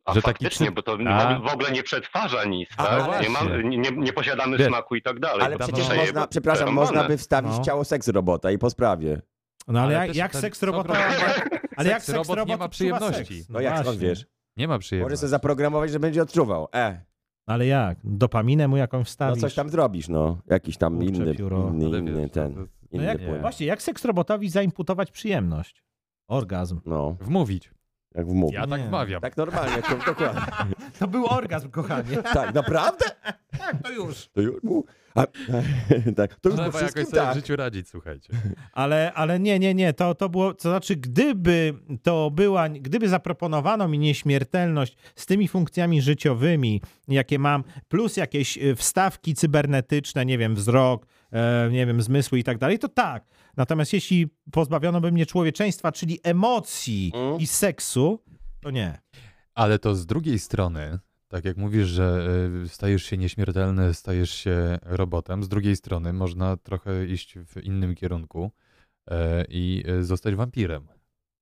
a 0.05 0.14
Że 0.14 0.22
taki 0.22 0.32
faktycznie, 0.44 0.66
przy- 0.66 0.74
bo 0.74 0.82
to 0.82 0.98
A. 1.09 1.38
w 1.38 1.52
ogóle 1.55 1.70
nie 1.70 1.82
przetwarza 1.82 2.44
nic, 2.44 2.68
A, 2.76 2.84
tak? 2.84 3.02
ale- 3.02 3.20
nie, 3.20 3.28
mam, 3.30 3.70
nie, 3.70 3.90
nie 3.90 4.12
posiadamy 4.12 4.56
Wiesz, 4.59 4.66
smaku 4.66 4.97
i 4.97 5.02
tak 5.02 5.20
dalej. 5.20 5.43
Ale 5.44 5.59
przecież 5.59 5.88
można, 5.97 6.26
przepraszam, 6.26 6.72
można 6.72 7.05
by 7.05 7.16
wstawić 7.18 7.52
No. 7.59 7.64
ciało 7.64 7.84
seks 7.84 8.09
robota 8.09 8.51
i 8.51 8.59
po 8.59 8.70
sprawie. 8.70 9.22
No 9.68 9.80
ale, 9.80 9.86
Ale 9.86 9.94
jak, 9.94 10.06
też 10.09 10.16
jak 10.16 10.32
ten- 10.32 10.40
seks 10.40 10.62
robota... 10.62 10.94
ale 11.76 11.88
jak 11.88 12.02
seks 12.02 12.09
robot 12.16 12.36
robot 12.36 12.48
nie 12.48 12.56
ma 12.56 12.68
przyjemności. 12.68 13.43
No 13.48 13.60
jak 13.60 13.72
skąd 13.72 13.84
właśnie. 13.84 14.09
wiesz? 14.09 14.26
Nie 14.56 14.68
ma 14.68 14.74
Może 14.74 14.80
przyjemności. 14.80 15.16
sobie 15.18 15.30
zaprogramować, 15.30 15.90
że 15.90 16.01
będzie 16.01 16.22
odczuwał. 16.22 16.68
E, 16.74 17.01
Ale 17.47 17.66
jak? 17.66 17.98
Dopaminę 18.05 18.68
mu 18.68 18.77
jakąś 18.77 19.01
no 19.01 19.05
wstawisz? 19.05 19.40
coś 19.40 19.55
tam 19.55 19.70
zrobisz, 19.70 20.09
no. 20.09 20.39
Jakiś 20.47 20.77
tam 20.77 20.98
Kurczę, 20.98 21.14
inny, 21.23 21.35
pióro. 21.35 21.68
inny, 21.74 21.98
inny 21.98 22.12
wiesz, 22.20 22.31
ten. 22.31 22.55
No 22.56 22.66
Inny 22.90 23.05
jak, 23.05 23.18
płyn. 23.18 23.40
właśnie, 23.40 23.66
jak 23.66 23.82
seks 23.82 24.05
robotowi 24.05 24.51
zaimputować 24.51 25.10
przyjemność? 25.10 25.85
Orgazm. 26.28 26.81
No, 26.86 27.16
Wmówić. 27.20 27.70
jak 28.14 28.27
wmów. 28.27 28.52
Ja 28.52 28.66
tak 28.66 28.81
Nie. 28.81 28.89
wmawiam. 28.89 29.20
Tak 29.20 29.36
normalnie, 29.36 29.82
to, 29.82 29.97
dokładnie. 30.06 30.43
To 30.98 31.06
był 31.09 31.27
orgazm, 31.27 31.70
kochanie. 31.70 32.16
Tak, 32.23 32.55
naprawdę? 32.55 33.05
tak, 33.59 33.82
to 33.82 33.90
już. 33.93 34.28
To 34.28 34.40
już, 34.40 34.62
mu- 34.62 34.85
a, 35.16 35.26
tak, 36.16 36.34
to 36.40 36.48
już 36.48 36.59
po 36.59 36.62
Trzeba 36.70 36.80
jakoś 36.80 36.93
sobie 36.93 37.05
w 37.05 37.10
tak. 37.10 37.34
życiu 37.34 37.56
radzić, 37.56 37.88
słuchajcie. 37.88 38.28
Ale, 38.72 39.12
ale 39.14 39.40
nie, 39.40 39.59
nie, 39.59 39.74
nie, 39.74 39.93
to, 39.93 40.14
to 40.14 40.28
było, 40.28 40.55
to 40.55 40.60
znaczy 40.70 40.97
gdyby 40.97 41.74
to 42.02 42.30
była, 42.30 42.68
gdyby 42.68 43.09
zaproponowano 43.09 43.88
mi 43.88 43.98
nieśmiertelność 43.98 44.97
z 45.16 45.26
tymi 45.26 45.48
funkcjami 45.48 46.02
życiowymi, 46.02 46.82
jakie 47.09 47.38
mam, 47.38 47.64
plus 47.88 48.16
jakieś 48.16 48.59
y, 48.59 48.76
wstawki 48.76 49.34
cybernetyczne, 49.34 50.26
nie 50.26 50.38
wiem, 50.38 50.55
wzrok, 50.55 51.06
e, 51.32 51.68
nie 51.72 51.86
wiem, 51.86 52.02
zmysły 52.02 52.38
i 52.38 52.44
tak 52.44 52.59
dalej, 52.59 52.78
to 52.78 52.88
tak. 52.88 53.24
Natomiast 53.56 53.93
jeśli 53.93 54.26
pozbawiono 54.52 55.01
by 55.01 55.12
mnie 55.12 55.26
człowieczeństwa, 55.26 55.93
czyli 55.93 56.20
emocji 56.22 57.12
Mm. 57.14 57.40
i 57.40 57.47
seksu, 57.47 58.22
to 58.60 58.70
nie. 58.70 58.98
Ale 59.55 59.78
to 59.78 59.94
z 59.94 60.06
drugiej 60.06 60.38
strony, 60.38 60.98
tak 61.28 61.44
jak 61.44 61.57
mówisz, 61.57 61.86
że 61.89 62.28
y, 62.65 62.69
stajesz 62.69 63.03
się 63.05 63.16
nieśmiertelny, 63.16 63.94
stajesz 63.94 64.31
się 64.31 64.78
robotem, 64.82 65.43
z 65.44 65.48
drugiej 65.48 65.77
strony 65.77 66.12
można 66.12 66.57
trochę 66.57 67.07
iść 67.07 67.39
w 67.47 67.65
innym 67.65 67.94
kierunku 67.94 68.51
e, 69.11 69.44
i 69.48 69.85
y, 69.89 70.05
zostać 70.05 70.35
wampirem. 70.35 70.86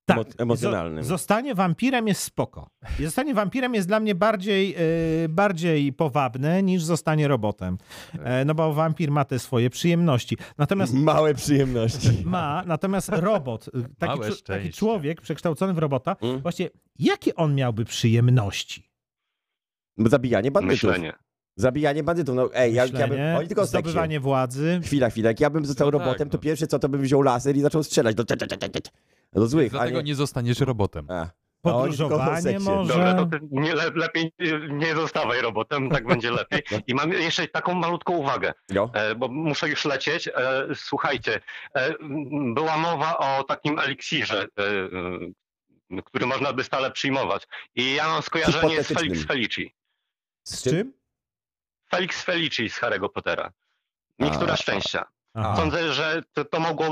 Tak, 0.07 0.17
Emo- 0.17 0.33
emocjonalnym. 0.37 1.03
Zo- 1.03 1.07
zostanie 1.07 1.55
wampirem 1.55 2.07
jest 2.07 2.21
spoko. 2.21 2.69
I 2.99 3.03
Zostanie 3.05 3.33
wampirem 3.33 3.73
jest 3.75 3.87
dla 3.87 3.99
mnie 3.99 4.15
bardziej, 4.15 4.75
e, 4.75 5.29
bardziej 5.29 5.93
powabne 5.93 6.63
niż 6.63 6.83
zostanie 6.83 7.27
robotem. 7.27 7.77
E, 8.23 8.45
no 8.45 8.55
bo 8.55 8.73
wampir 8.73 9.11
ma 9.11 9.25
te 9.25 9.39
swoje 9.39 9.69
przyjemności. 9.69 10.37
Natomiast 10.57 10.93
Małe 10.93 11.33
przyjemności. 11.33 12.09
ma, 12.25 12.63
natomiast 12.65 13.09
robot, 13.09 13.69
taki, 13.97 14.19
taki 14.45 14.69
człowiek 14.71 15.21
przekształcony 15.21 15.73
w 15.73 15.77
robota, 15.77 16.15
Mm. 16.21 16.39
właśnie 16.41 16.69
jakie 16.99 17.35
on 17.35 17.55
miałby 17.55 17.85
przyjemności? 17.85 18.89
Zabijanie 19.97 20.51
bandytów. 20.51 20.83
Myślenie. 20.83 21.13
Zabijanie 21.55 22.03
bandytów. 22.03 22.35
No 22.35 22.49
ej, 22.53 22.73
jak 22.73 22.93
ja 22.93 23.07
bym... 23.07 23.19
Oni 23.37 23.47
tylko 23.47 23.65
zdobywanie 23.65 24.19
władzy. 24.19 24.79
Chwila, 24.83 25.09
chwila. 25.09 25.29
Jak 25.29 25.39
ja 25.39 25.49
bym 25.49 25.65
został 25.65 25.87
No 25.87 25.91
tak, 25.99 26.05
robotem, 26.07 26.29
to 26.29 26.37
no. 26.37 26.41
pierwsze 26.41 26.67
co, 26.67 26.79
to 26.79 26.89
bym 26.89 27.01
wziął 27.01 27.21
laser 27.21 27.55
i 27.57 27.61
zaczął 27.61 27.83
strzelać 27.83 28.15
do, 28.15 28.23
do 29.33 29.47
złych, 29.47 29.73
a 29.75 29.77
Dlatego 29.77 29.97
nie... 29.97 30.03
nie 30.03 30.15
zostaniesz 30.15 30.59
robotem. 30.59 31.11
A. 31.11 31.29
Podróżowanie 31.61 32.59
może. 32.59 32.93
Dobra, 32.93 33.13
to 33.13 33.27
nie, 33.51 33.75
le, 33.75 33.91
lepiej 33.95 34.31
nie- 34.69 34.95
zostawaj 34.95 35.41
robotem, 35.41 35.89
tak 35.89 36.07
będzie 36.07 36.31
lepiej. 36.31 36.61
I 36.87 36.95
mam 36.95 37.11
jeszcze 37.13 37.47
taką 37.47 37.73
malutką 37.73 38.13
uwagę, 38.13 38.53
No. 38.69 38.89
e, 38.93 39.15
bo 39.15 39.27
muszę 39.27 39.69
już 39.69 39.85
lecieć. 39.85 40.27
E, 40.27 40.33
Słuchajcie, 40.75 41.39
e, 41.75 41.93
była 42.53 42.77
mowa 42.77 43.17
o 43.17 43.43
takim 43.43 43.79
eliksirze, 43.79 44.45
który 46.05 46.25
można 46.25 46.53
by 46.53 46.63
stale 46.63 46.91
przyjmować. 46.91 47.47
I 47.75 47.95
ja 47.95 48.07
mam 48.07 48.21
skojarzenie 48.21 48.83
z. 48.83 48.87
Felix 48.87 49.25
Felici. 49.25 49.75
Z 50.47 50.63
czym? 50.63 50.93
Felix 51.89 52.21
Felici 52.23 52.69
z 52.69 52.79
Harry'ego 52.79 53.09
Pottera. 53.09 53.51
Mikstura 54.19 54.53
A. 54.53 54.57
szczęścia. 54.57 55.05
Aha. 55.33 55.55
Sądzę, 55.55 55.93
że 55.93 56.21
to, 56.33 56.45
to 56.45 56.59
mogło 56.59 56.87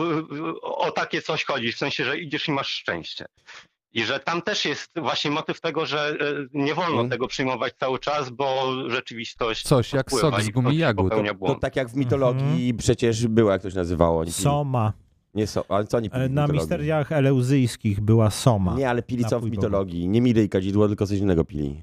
o 0.62 0.92
takie 0.92 1.22
coś 1.22 1.46
chodzić, 1.46 1.76
w 1.76 1.78
sensie, 1.78 2.06
że 2.06 2.18
idziesz 2.18 2.48
i 2.48 2.52
masz 2.52 2.68
szczęście. 2.68 3.26
I 3.92 4.04
że 4.06 4.20
tam 4.20 4.42
też 4.42 4.66
jest 4.66 4.92
właśnie 4.96 5.32
motyw 5.32 5.62
tego, 5.62 5.86
że 5.86 6.12
y, 6.22 6.48
nie 6.54 6.76
wolno 6.76 7.00
Mm. 7.00 7.10
tego 7.10 7.28
przyjmować 7.28 7.74
cały 7.80 8.00
czas, 8.00 8.30
bo 8.30 8.74
rzeczywistość 8.90 9.64
Coś 9.64 9.94
jak 9.94 10.12
sok 10.12 10.42
z 10.42 10.50
gumi 10.50 10.78
jagód. 10.78 11.12
To 11.12 11.36
błąd. 11.36 11.60
tak 11.62 11.76
jak 11.76 11.90
w 11.90 11.96
mitologii 11.96 12.74
przecież 12.74 13.28
było, 13.28 13.52
jak 13.52 13.62
to 13.62 13.70
się 13.70 13.76
nazywało. 13.78 14.24
Pili- 14.24 14.32
Soma. 14.44 14.94
Nie 15.34 15.48
so, 15.48 15.66
ale 15.70 15.88
co 15.88 15.98
oni 15.98 16.10
pili 16.10 16.24
E, 16.24 16.28
w 16.30 16.32
Na 16.32 16.48
misteriach 16.48 17.12
eleuzyjskich 17.12 18.02
była 18.02 18.30
Soma. 18.30 18.76
Nie, 18.76 18.90
ale 18.90 19.04
pili 19.04 19.26
co 19.26 19.40
w 19.40 19.52
mitologii. 19.52 20.08
Nie 20.10 20.22
miry 20.22 20.44
i 20.44 20.50
kadzidło, 20.50 20.88
tylko 20.88 21.08
coś 21.08 21.20
innego 21.20 21.46
pili. 21.46 21.82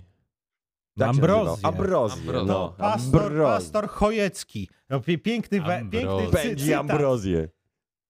Tak 1.01 1.09
Ambrozję. 1.11 1.67
Ambrozję. 1.67 2.21
Ambrozję. 2.23 2.53
No. 2.53 2.75
Pastor, 2.79 3.23
Ambrozję. 3.23 3.45
pastor 3.55 3.89
Chojecki. 3.89 4.69
No, 4.91 5.01
piękny, 5.01 5.61
we, 5.61 5.83
piękny 5.91 6.27
cy- 6.43 6.57
cytat. 6.57 6.81
ambrozję. 6.81 7.49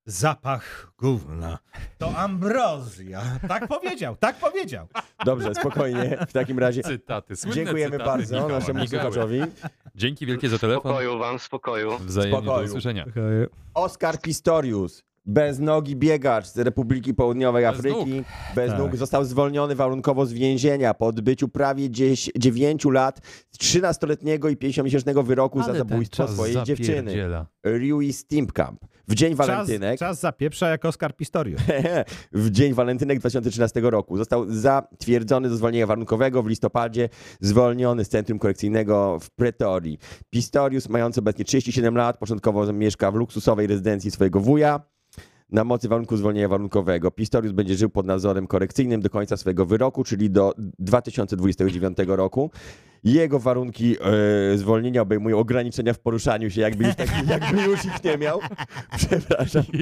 Zapach 0.07 0.93
gówna. 0.99 1.59
To 1.99 2.17
ambrozja. 2.17 3.23
Tak 3.49 3.69
powiedział, 3.69 4.17
tak 4.17 4.37
powiedział. 4.37 4.87
Dobrze, 5.25 5.55
spokojnie. 5.55 6.19
W 6.29 6.33
takim 6.33 6.59
razie 6.59 6.83
Cytaty, 6.83 7.35
dziękujemy 7.55 7.91
cytaty 7.99 8.11
bardzo 8.11 8.35
Michała 8.35 8.53
naszemu 8.53 8.81
Migały. 8.81 9.03
słuchaczowi. 9.03 9.41
Dzięki 9.95 10.27
wielkie 10.27 10.49
za 10.49 10.59
telefon. 10.59 10.83
Spokoju 10.93 11.19
wam, 11.19 11.39
spokoju. 11.39 11.99
Wzajemnie 11.99 12.37
do 12.39 12.43
Spokoju. 12.45 12.67
usłyszenia. 12.69 13.05
Oskar 13.75 14.21
Pistorius, 14.21 15.03
bez 15.31 15.59
nogi 15.59 15.97
biegacz 15.97 16.47
z 16.47 16.59
Republiki 16.59 17.15
Południowej 17.15 17.65
Bez 17.65 17.75
Afryki, 17.75 18.25
bez 18.55 18.71
Tak. 18.71 18.79
nóg, 18.79 18.97
został 18.97 19.25
zwolniony 19.25 19.75
warunkowo 19.75 20.27
z 20.27 20.33
więzienia 20.33 20.95
po 20.95 21.07
odbyciu 21.07 21.49
prawie 21.49 21.91
10, 21.91 22.31
9 22.39 22.85
lat, 22.85 23.21
13-letniego 23.61 24.49
i 24.49 24.57
50-miesięcznego 24.57 25.25
wyroku 25.25 25.59
za 25.59 25.65
Ale 25.65 25.73
ten 25.79 25.89
zabójstwo 25.89 26.29
swojej 26.29 26.63
dziewczyny. 26.63 27.15
Rui 27.65 28.13
Stimpkamp. 28.13 28.81
W 29.09 29.15
dzień 29.15 29.37
Czas, 29.37 29.47
walentynek, 29.47 29.99
czas 29.99 30.21
zapieprza 30.21 30.69
jak 30.69 30.85
Oskar 30.85 31.17
Pistorius. 31.17 31.61
w 32.33 32.51
dzień 32.51 32.75
walentynek 32.75 33.19
2013 33.19 33.81
roku 33.81 34.17
został 34.17 34.45
zatwierdzony 34.49 35.49
do 35.49 35.57
zwolnienia 35.57 35.87
warunkowego 35.87 36.43
w 36.43 36.47
listopadzie, 36.47 37.09
zwolniony 37.41 38.05
z 38.05 38.09
Centrum 38.09 38.39
Korekcyjnego 38.39 39.19
w 39.21 39.31
Pretorii. 39.31 39.99
Pistorius, 40.31 40.89
mający 40.89 41.21
obecnie 41.21 41.45
37 41.45 41.97
lat, 41.97 42.19
początkowo 42.19 42.73
mieszka 42.73 43.11
w 43.11 43.15
luksusowej 43.15 43.67
rezydencji 43.67 44.11
swojego 44.11 44.41
wuja. 44.41 44.81
Na 45.53 45.65
mocy 45.65 45.89
warunku 45.89 46.17
zwolnienia 46.17 46.49
warunkowego 46.49 47.11
Pistorius 47.11 47.53
będzie 47.53 47.75
żył 47.75 47.91
pod 47.91 48.07
nadzorem 48.07 48.47
korekcyjnym 48.47 49.01
do 49.01 49.11
końca 49.11 49.37
swojego 49.37 49.67
wyroku, 49.67 50.05
czyli 50.05 50.31
do 50.31 50.55
2029 50.79 51.99
roku. 52.07 52.51
Jego 53.05 53.39
warunki 53.39 53.97
e, 54.55 54.59
zwolnienia 54.59 55.03
obejmują 55.03 55.39
ograniczenia 55.39 55.93
w 55.93 55.99
poruszaniu 55.99 56.51
się, 56.51 56.61
jakby 56.61 56.85
już, 56.85 56.95
tak, 56.95 57.09
jakby 57.29 57.63
już 57.63 57.85
ich 57.85 58.05
nie 58.05 58.19
miał. 58.19 58.41
Przepraszam. 58.97 59.63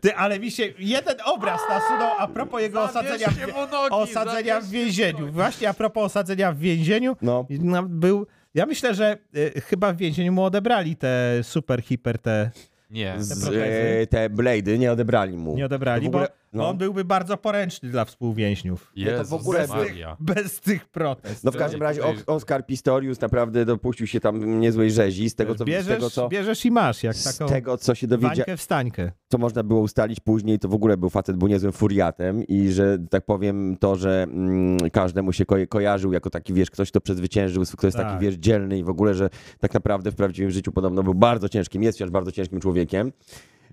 Ty, 0.00 0.16
ale 0.16 0.40
mi 0.40 0.50
się 0.50 0.62
jeden 0.78 1.16
obraz 1.24 1.60
nasunął 1.68 2.10
a 2.18 2.28
propos 2.28 2.60
jego 2.60 2.82
osadzenia 2.82 3.28
w, 3.28 3.92
osadzenia 3.92 4.60
w 4.60 4.68
więzieniu. 4.68 5.32
Właśnie 5.32 5.68
a 5.68 5.74
propos 5.74 6.04
osadzenia 6.04 6.52
w 6.52 6.58
więzieniu. 6.58 7.16
No. 7.22 7.46
No, 7.50 7.82
był, 7.82 8.26
ja 8.54 8.66
myślę, 8.66 8.94
że 8.94 9.18
y, 9.36 9.60
chyba 9.60 9.92
w 9.92 9.96
więzieniu 9.96 10.32
mu 10.32 10.44
odebrali 10.44 10.96
te 10.96 11.40
super, 11.42 11.82
hiper, 11.82 12.18
te 12.18 12.50
Nie. 12.90 13.14
z, 13.18 13.40
protezy. 13.40 13.62
e, 13.62 14.06
te 14.06 14.30
blady 14.30 14.78
nie 14.78 14.92
odebrali 14.92 15.36
mu. 15.36 15.56
nie 15.56 15.66
odebrali, 15.66 16.06
ogóle- 16.08 16.26
bo 16.28 16.32
no. 16.56 16.68
on 16.68 16.78
byłby 16.78 17.04
bardzo 17.04 17.36
poręczny 17.36 17.88
dla 17.90 18.04
współwięźniów. 18.04 18.92
Jezus 18.96 19.28
w 19.28 19.34
ogóle- 19.34 19.66
Maria. 19.66 20.16
Bez 20.20 20.60
tych 20.60 20.88
protest. 20.88 21.44
No 21.44 21.52
w 21.52 21.56
każdym 21.56 21.82
razie 21.82 22.02
Oskar 22.26 22.66
Pistorius 22.66 23.20
naprawdę 23.20 23.64
dopuścił 23.64 24.06
się 24.06 24.20
tam 24.20 24.60
niezłej 24.60 24.90
rzezi 24.90 25.30
z 25.30 25.34
tego, 25.34 25.54
co, 25.54 25.64
z 25.64 25.66
bierzesz, 25.66 25.94
tego, 25.94 26.10
co, 26.10 26.28
bierzesz 26.28 26.64
i 26.64 26.70
masz, 26.70 27.02
jak 27.02 27.16
z 27.16 27.36
taką 27.38 27.50
tego, 27.52 27.78
co 27.78 27.94
się 27.94 28.06
dowiedział, 28.06 28.36
wańkę 28.36 28.56
wstańkę. 28.56 29.12
co 29.28 29.38
można 29.38 29.62
było 29.62 29.80
ustalić 29.80 30.20
później, 30.20 30.58
to 30.58 30.68
w 30.68 30.74
ogóle 30.74 30.96
był 30.96 31.10
facet, 31.10 31.36
był 31.36 31.48
niezłym 31.48 31.72
furiatem 31.72 32.46
i 32.46 32.68
że 32.72 32.98
tak 33.10 33.24
powiem 33.24 33.76
to, 33.80 33.96
że 33.96 34.22
mm, 34.22 34.90
każdemu 34.90 35.32
się 35.32 35.44
ko- 35.46 35.56
kojarzył 35.68 36.12
jako 36.12 36.30
taki, 36.30 36.54
wiesz, 36.54 36.70
ktoś, 36.70 36.90
kto 36.90 37.00
przezwyciężył, 37.00 37.64
kto 37.76 37.86
jest 37.86 37.96
taki, 37.96 38.10
Tak. 38.10 38.20
wiesz, 38.20 38.34
dzielny 38.34 38.78
i 38.78 38.84
w 38.84 38.88
ogóle, 38.88 39.14
że 39.14 39.30
tak 39.60 39.74
naprawdę 39.74 40.10
w 40.10 40.14
prawdziwym 40.14 40.50
życiu 40.50 40.72
podobno 40.72 41.02
był 41.02 41.14
bardzo 41.14 41.48
ciężkim, 41.48 41.82
jest 41.82 41.98
wciąż 41.98 42.10
bardzo 42.10 42.32
ciężkim 42.32 42.60
człowiekiem. 42.60 43.12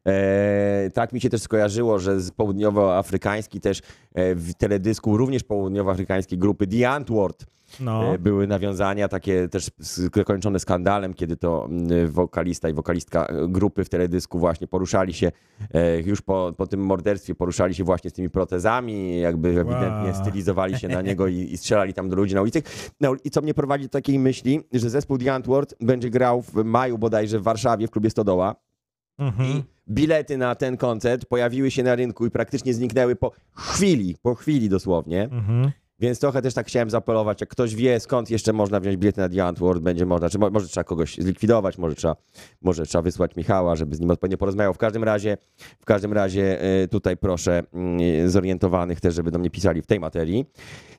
E, 0.08 0.90
tak 0.94 1.14
mi 1.14 1.22
się 1.22 1.30
też 1.30 1.42
skojarzyło, 1.42 2.00
że 2.00 2.22
z 2.22 2.32
południowoafrykański 2.32 3.62
też 3.62 3.80
e, 4.14 4.36
w 4.36 4.54
teledysku 4.54 5.18
również 5.18 5.44
południowoafrykańskiej 5.44 6.38
grupy 6.38 6.68
The 6.68 6.90
Antwoord 6.90 7.46
No. 7.80 8.14
E, 8.14 8.18
Były 8.18 8.48
nawiązania 8.48 9.08
takie 9.08 9.48
też 9.50 9.72
zakończone 9.78 10.60
skandalem, 10.60 11.14
kiedy 11.14 11.38
to 11.38 11.66
mm, 11.66 12.12
wokalista 12.12 12.70
i 12.70 12.74
wokalistka 12.74 13.26
e, 13.26 13.48
grupy 13.48 13.84
w 13.84 13.90
teledysku 13.90 14.40
właśnie 14.40 14.68
poruszali 14.68 15.14
się 15.14 15.32
e, 15.74 16.00
już 16.02 16.22
po, 16.22 16.54
po 16.58 16.68
tym 16.68 16.80
morderstwie, 16.86 17.36
poruszali 17.36 17.76
się 17.76 17.84
właśnie 17.84 18.10
z 18.10 18.14
tymi 18.14 18.30
protezami, 18.30 19.20
jakby 19.20 19.50
ewidentnie 19.50 20.12
Wow. 20.14 20.16
stylizowali 20.22 20.80
się 20.80 20.88
na 20.88 21.02
niego 21.02 21.28
i, 21.28 21.36
i 21.36 21.58
strzelali 21.58 21.94
tam 21.94 22.10
do 22.10 22.16
ludzi 22.16 22.36
na 22.36 22.42
ulicy. 22.42 22.62
No, 23.02 23.14
I 23.24 23.30
co 23.30 23.42
mnie 23.42 23.54
prowadzi 23.54 23.84
do 23.84 23.90
takiej 23.90 24.20
myśli, 24.20 24.62
że 24.74 24.90
zespół 24.90 25.18
The 25.18 25.34
Antwoord 25.34 25.76
będzie 25.82 26.10
grał 26.10 26.42
w 26.42 26.54
maju 26.54 26.98
bodajże 26.98 27.40
w 27.40 27.44
Warszawie 27.44 27.88
w 27.88 27.92
klubie 27.92 28.10
Stodoła. 28.10 28.56
Mhm. 29.18 29.64
Bilety 29.90 30.38
na 30.38 30.56
ten 30.56 30.78
koncert 30.78 31.26
pojawiły 31.26 31.72
się 31.72 31.84
na 31.84 31.96
rynku 31.96 32.26
i 32.26 32.32
praktycznie 32.32 32.74
zniknęły 32.74 33.16
po 33.16 33.32
chwili, 33.56 34.16
po 34.22 34.36
chwili 34.36 34.70
dosłownie. 34.70 35.24
Mhm. 35.24 35.72
Więc 36.00 36.20
trochę 36.20 36.42
też 36.42 36.54
tak 36.54 36.68
chciałem 36.68 36.90
zaapelować, 36.90 37.42
jak 37.42 37.50
ktoś 37.50 37.76
wie, 37.76 38.00
skąd 38.00 38.30
jeszcze 38.32 38.54
można 38.54 38.80
wziąć 38.80 38.98
bilety 38.98 39.22
na 39.22 39.30
The 39.30 39.46
Antwoord, 39.46 39.82
będzie 39.82 40.06
można, 40.06 40.30
czy 40.30 40.40
mo- 40.40 40.50
może 40.50 40.68
trzeba 40.68 40.84
kogoś 40.84 41.16
zlikwidować, 41.18 41.78
może 41.78 41.96
trzeba, 41.96 42.16
może 42.62 42.86
trzeba 42.86 43.02
wysłać 43.02 43.36
Michała, 43.36 43.76
żeby 43.76 43.96
z 43.96 44.00
nim 44.00 44.12
odpowiednio 44.12 44.38
porozmawiał. 44.38 44.74
W 44.74 44.78
każdym 44.78 45.04
razie, 45.04 45.38
w 45.80 45.86
każdym 45.86 46.14
razie 46.14 46.64
y, 46.84 46.88
tutaj 46.88 47.18
proszę 47.18 47.64
y, 48.24 48.30
zorientowanych 48.30 49.02
też, 49.02 49.16
żeby 49.16 49.32
do 49.32 49.40
mnie 49.40 49.50
pisali 49.50 49.82
w 49.82 49.86
tej 49.88 50.00
materii. 50.00 50.46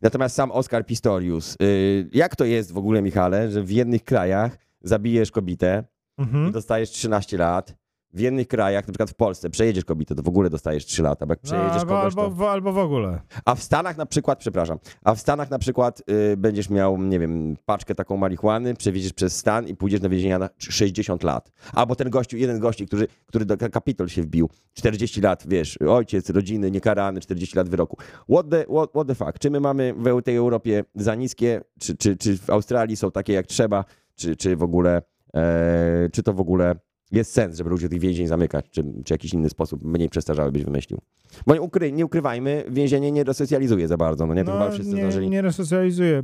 Natomiast 0.03 0.35
sam 0.37 0.51
Oskar 0.53 0.87
Pistorius, 0.87 1.57
y, 1.63 2.09
jak 2.13 2.37
to 2.37 2.45
jest 2.45 2.73
w 2.73 2.79
ogóle, 2.79 3.03
Michale, 3.03 3.51
że 3.51 3.63
w 3.63 3.71
jednych 3.71 4.05
krajach 4.05 4.59
zabijesz 4.83 5.31
kobietę 5.31 5.85
i 6.19 6.23
Mhm. 6.23 6.53
dostajesz 6.53 6.91
13 6.91 7.37
lat, 7.39 7.75
w 8.15 8.21
jednych 8.21 8.49
krajach, 8.49 8.87
na 8.87 8.93
przykład 8.93 9.11
w 9.11 9.15
Polsce, 9.15 9.51
przejedziesz 9.51 9.85
kobietę, 9.85 10.15
to 10.15 10.23
w 10.23 10.29
ogóle 10.29 10.51
dostajesz 10.51 10.87
3 10.87 11.03
lata, 11.03 11.27
bo 11.27 11.33
jak 11.33 11.39
No, 11.43 11.51
przejedziesz 11.51 11.77
albo, 11.77 11.95
kogoś, 11.95 12.15
to... 12.15 12.23
albo, 12.23 12.51
albo 12.51 12.73
w 12.73 12.79
ogóle. 12.79 13.21
A 13.45 13.55
w 13.55 13.63
Stanach 13.63 13.97
na 13.97 14.07
przykład, 14.07 14.39
przepraszam, 14.39 14.79
a 15.05 15.15
w 15.15 15.21
Stanach 15.21 15.51
na 15.51 15.59
przykład 15.59 16.03
y, 16.33 16.37
będziesz 16.37 16.71
miał, 16.71 16.99
nie 16.99 17.19
wiem, 17.19 17.57
paczkę 17.65 17.95
taką 17.95 18.17
marihuany, 18.17 18.75
przewieziesz 18.75 19.13
przez 19.13 19.37
stan 19.37 19.69
i 19.69 19.77
pójdziesz 19.77 20.01
na 20.01 20.09
więzienia 20.09 20.39
na 20.39 20.49
60 20.59 21.23
lat. 21.23 21.53
Albo 21.73 21.97
ten 21.97 22.11
gościu, 22.11 22.37
jeden 22.37 22.61
gości, 22.61 22.87
który, 22.87 23.07
który 23.27 23.45
do 23.45 23.57
Kapitol 23.57 24.09
się 24.09 24.23
wbił, 24.23 24.51
40 24.73 25.21
lat, 25.21 25.45
wiesz, 25.47 25.79
ojciec, 25.83 26.31
rodziny, 26.31 26.71
niekarany, 26.71 27.21
40 27.21 27.57
lat 27.57 27.69
wyroku. 27.69 27.97
What 28.31 28.51
the, 28.51 28.65
what, 28.65 28.91
what 28.91 29.07
the 29.07 29.15
fuck? 29.15 29.39
Czy 29.39 29.51
my 29.51 29.61
mamy 29.61 29.95
w 29.95 30.23
tej 30.23 30.37
Europie 30.37 30.85
za 30.95 31.15
niskie, 31.15 31.61
czy, 31.81 31.97
czy, 31.97 32.17
czy 32.17 32.39
w 32.39 32.51
Australii 32.51 32.97
są 32.97 33.11
takie 33.11 33.33
jak 33.33 33.47
trzeba, 33.47 33.85
czy, 34.15 34.37
czy 34.37 34.57
w 34.57 34.63
ogóle, 34.63 35.03
e, 35.35 36.09
czy 36.13 36.23
to 36.23 36.33
w 36.33 36.41
ogóle 36.41 36.75
jest 37.19 37.33
sens, 37.33 37.57
żeby 37.57 37.71
ludzi 37.71 37.89
tych 37.89 38.01
więzień 38.01 38.27
zamykać, 38.27 38.67
czy, 38.71 38.85
czy 39.05 39.15
jakiś 39.15 39.35
inny 39.35 39.49
sposób 39.49 39.85
mniej 39.85 40.09
przestarzały 40.09 40.53
byś 40.53 40.65
wymyślił? 40.65 41.01
Bo 41.47 41.55
nie, 41.55 41.61
ukry, 41.61 41.93
nie 41.93 42.07
ukrywajmy, 42.07 42.65
więzienie 42.69 43.13
nie 43.13 43.25
resocjalizuje 43.25 43.89
za 43.89 43.97
bardzo, 43.97 44.27
no 44.27 44.35
nie? 44.35 44.45
To 44.45 44.53
chyba 44.53 44.71
wszyscy 44.71 44.95
nie, 44.95 45.01
zdążyli. 45.01 45.31
nie 45.31 45.43
resocjalizuje. 45.43 46.23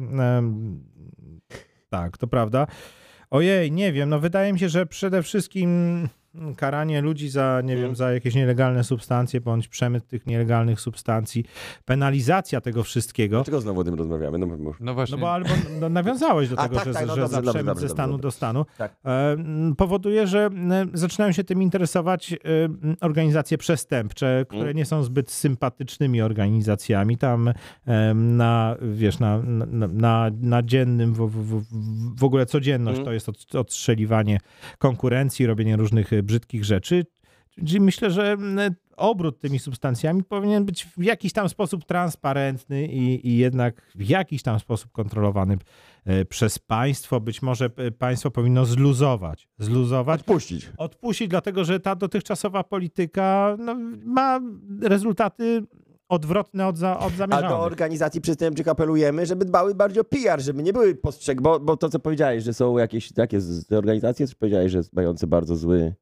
Tak, 1.88 2.18
to 2.18 2.26
prawda. 2.26 2.66
Ojej, 3.30 3.72
nie 3.72 3.92
wiem, 3.92 4.08
no 4.08 4.20
wydaje 4.20 4.52
mi 4.52 4.58
się, 4.58 4.68
że 4.68 4.86
przede 4.86 5.22
wszystkim 5.22 6.08
karanie 6.56 7.00
ludzi 7.00 7.28
za, 7.28 7.60
nie 7.64 7.76
wiem, 7.76 7.96
za 7.96 8.12
jakieś 8.12 8.34
nielegalne 8.34 8.84
substancje, 8.84 9.40
bądź 9.40 9.68
przemyt 9.68 10.06
tych 10.06 10.26
nielegalnych 10.26 10.80
substancji, 10.80 11.44
penalizacja 11.84 12.60
tego 12.60 12.82
wszystkiego, 12.82 13.36
Dlaczego 13.36 13.60
znowu 13.60 13.80
o 13.80 13.84
tym 13.84 13.94
rozmawiamy? 13.94 14.38
No, 14.38 14.46
bo- 14.46 14.74
No 14.80 14.94
właśnie. 14.94 15.16
no 15.16 15.20
bo 15.20 15.32
albo 15.32 15.48
no, 15.80 15.88
nawiązałeś 15.88 16.48
do 16.48 16.58
A, 16.58 16.62
tego, 16.62 16.76
tak, 16.76 16.84
że, 16.84 16.92
tak, 16.94 17.06
no 17.06 17.14
że 17.14 17.20
dobrze, 17.20 17.30
za 17.36 17.36
dobrze, 17.42 17.50
przemyt 17.52 17.66
dobrze, 17.66 17.88
ze 17.88 17.94
stanu 17.94 18.12
dobrze. 18.12 18.22
do 18.22 18.30
stanu, 18.30 18.66
Tak. 18.78 18.96
e, 19.04 19.36
powoduje, 19.76 20.26
że 20.26 20.50
zaczynają 20.94 21.32
się 21.32 21.44
tym 21.44 21.62
interesować 21.62 22.32
e, 22.32 22.36
organizacje 23.00 23.58
przestępcze, 23.58 24.44
które 24.48 24.62
Mm. 24.62 24.76
nie 24.76 24.84
są 24.84 25.02
zbyt 25.02 25.30
sympatycznymi 25.30 26.22
organizacjami. 26.22 27.18
Tam 27.18 27.48
em, 27.86 28.36
na, 28.36 28.76
wiesz, 28.92 29.18
na, 29.18 29.38
na, 29.42 29.86
na, 29.88 30.30
na 30.40 30.62
dziennym, 30.62 31.14
w, 31.14 31.18
w, 31.18 31.60
w- 31.60 31.64
w 32.20 32.24
ogóle 32.24 32.46
codzienność 32.46 32.96
Mm. 32.98 33.04
to 33.04 33.12
jest 33.12 33.28
od, 33.28 33.54
odstrzeliwanie 33.54 34.38
konkurencji, 34.78 35.46
robienie 35.46 35.76
różnych 35.76 36.12
e, 36.12 36.19
brzydkich 36.22 36.64
rzeczy. 36.64 37.06
Czyli 37.50 37.80
myślę, 37.80 38.10
że 38.10 38.36
obrót 38.96 39.40
tymi 39.40 39.58
substancjami 39.58 40.24
powinien 40.24 40.64
być 40.64 40.84
w 40.96 41.02
jakiś 41.02 41.32
tam 41.32 41.48
sposób 41.48 41.84
transparentny 41.84 42.86
i, 42.86 43.28
i 43.28 43.36
jednak 43.36 43.82
w 43.94 44.08
jakiś 44.08 44.42
tam 44.42 44.60
sposób 44.60 44.92
kontrolowany 44.92 45.58
e, 46.04 46.24
przez 46.24 46.58
państwo. 46.58 47.20
Być 47.20 47.42
może 47.42 47.70
e, 47.76 47.90
państwo 47.90 48.30
powinno 48.30 48.64
zluzować. 48.64 49.48
Zluzować, 49.58 50.20
Odpuścić. 50.20 50.70
odpuścić, 50.76 51.28
dlatego 51.28 51.64
że 51.64 51.80
ta 51.80 51.94
dotychczasowa 51.96 52.64
polityka 52.64 53.56
no, 53.58 53.74
ma 54.04 54.40
rezultaty 54.82 55.62
odwrotne 56.08 56.66
od, 56.66 56.76
za, 56.78 56.98
od 56.98 57.06
A 57.06 57.10
do 57.10 57.16
zamierzonych. 57.16 57.58
organizacji 57.58 58.20
przestępczych 58.20 58.68
apelujemy, 58.68 59.26
żeby 59.26 59.44
dbały 59.44 59.74
bardziej 59.74 60.00
o 60.00 60.04
PR, 60.04 60.40
żeby 60.40 60.62
nie 60.62 60.72
były 60.72 60.94
postrzeg, 60.94 61.42
bo, 61.42 61.60
bo 61.60 61.76
to 61.76 61.88
co 61.88 61.98
powiedziałeś, 61.98 62.44
że 62.44 62.54
są 62.54 62.78
jakieś 62.78 63.12
takie 63.12 63.38
organizacje, 63.76 64.26
powiedziałeś, 64.38 64.72
że 64.72 64.80
mające 64.92 65.26
bardzo 65.26 65.56
zły, 65.56 65.94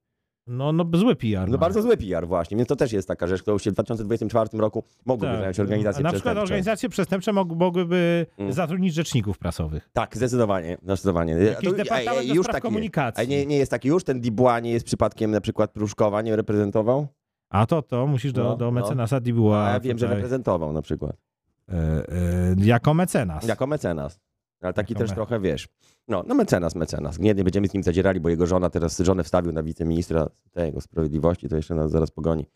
No, 0.49 0.73
no 0.73 0.85
zły 0.95 1.17
PR. 1.17 1.51
no 1.51 1.59
bardzo 1.59 1.83
zły 1.83 1.97
PR 1.97 2.27
właśnie, 2.29 2.57
więc 2.57 2.69
to 2.69 2.77
też 2.77 2.93
jest 2.93 3.09
taka 3.09 3.27
rzecz, 3.27 3.43
którą 3.43 3.59
się 3.59 3.71
w 3.71 3.75
2024 3.75 4.49
roku 4.59 4.85
mogłyby 5.07 5.33
Tak. 5.33 5.41
zająć 5.41 5.61
organizacje 5.61 6.01
A 6.01 6.03
na 6.03 6.13
przykład 6.13 6.23
przestępcze. 6.35 6.55
organizacje 6.55 6.89
przestępcze 6.89 7.33
mog, 7.33 7.49
mogłyby 7.49 8.27
Mm. 8.39 8.53
zatrudnić 8.53 8.95
rzeczników 8.95 9.39
prasowych. 9.39 9.91
Tak, 9.93 10.17
zdecydowanie, 10.17 10.79
zdecydowanie. 10.83 11.33
Jakiś 11.33 11.69
A 11.69 11.71
to- 11.71 11.77
departament 11.77 12.25
a- 12.25 12.29
do 12.29 12.35
już 12.35 12.47
taki- 12.47 12.61
komunikacji. 12.61 13.25
A 13.25 13.27
nie, 13.27 13.47
nie 13.47 13.57
jest 13.57 13.71
taki 13.71 13.89
już, 13.89 14.05
ten 14.05 14.21
Dubois 14.21 14.63
nie 14.63 14.71
jest 14.71 14.87
przypadkiem 14.87 15.31
na 15.31 15.41
przykład 15.41 15.71
Pruszkowa, 15.71 16.23
nie 16.23 16.37
reprezentował? 16.37 17.07
A 17.51 17.67
to, 17.67 17.83
to 17.83 18.07
musisz 18.07 18.33
do, 18.33 18.45
No, 18.45 18.57
do 18.57 18.65
no. 18.65 18.71
mecenasa 18.71 19.21
Dibuła. 19.21 19.65
A 19.67 19.71
ja 19.73 19.81
wiem, 19.81 19.99
że 19.99 20.07
tutaj, 20.07 20.17
reprezentował 20.17 20.73
na 20.73 20.83
przykład. 20.83 21.17
e, 21.69 21.73
e, 21.75 22.55
jako 22.59 22.95
mecenas. 22.95 23.47
Jako 23.49 23.67
mecenas. 23.67 24.21
Ale 24.61 24.73
taki 24.73 24.95
też 24.95 25.13
trochę, 25.13 25.41
wiesz, 25.41 25.69
no, 26.09 26.25
no 26.27 26.35
mecenas, 26.35 26.75
mecenas. 26.75 27.19
Nie, 27.19 27.35
nie 27.35 27.45
będziemy 27.45 27.69
z 27.69 27.75
nim 27.75 27.83
zadzierali, 27.83 28.21
bo 28.21 28.29
jego 28.29 28.47
żona 28.47 28.71
teraz, 28.71 28.99
żonę 28.99 29.25
wstawił 29.25 29.53
na 29.53 29.63
wiceministra 29.63 30.27
tego 30.53 30.81
sprawiedliwości, 30.81 31.49
to 31.49 31.57
jeszcze 31.57 31.75
nas 31.75 31.91
zaraz 31.91 32.11
pogoni. 32.11 32.47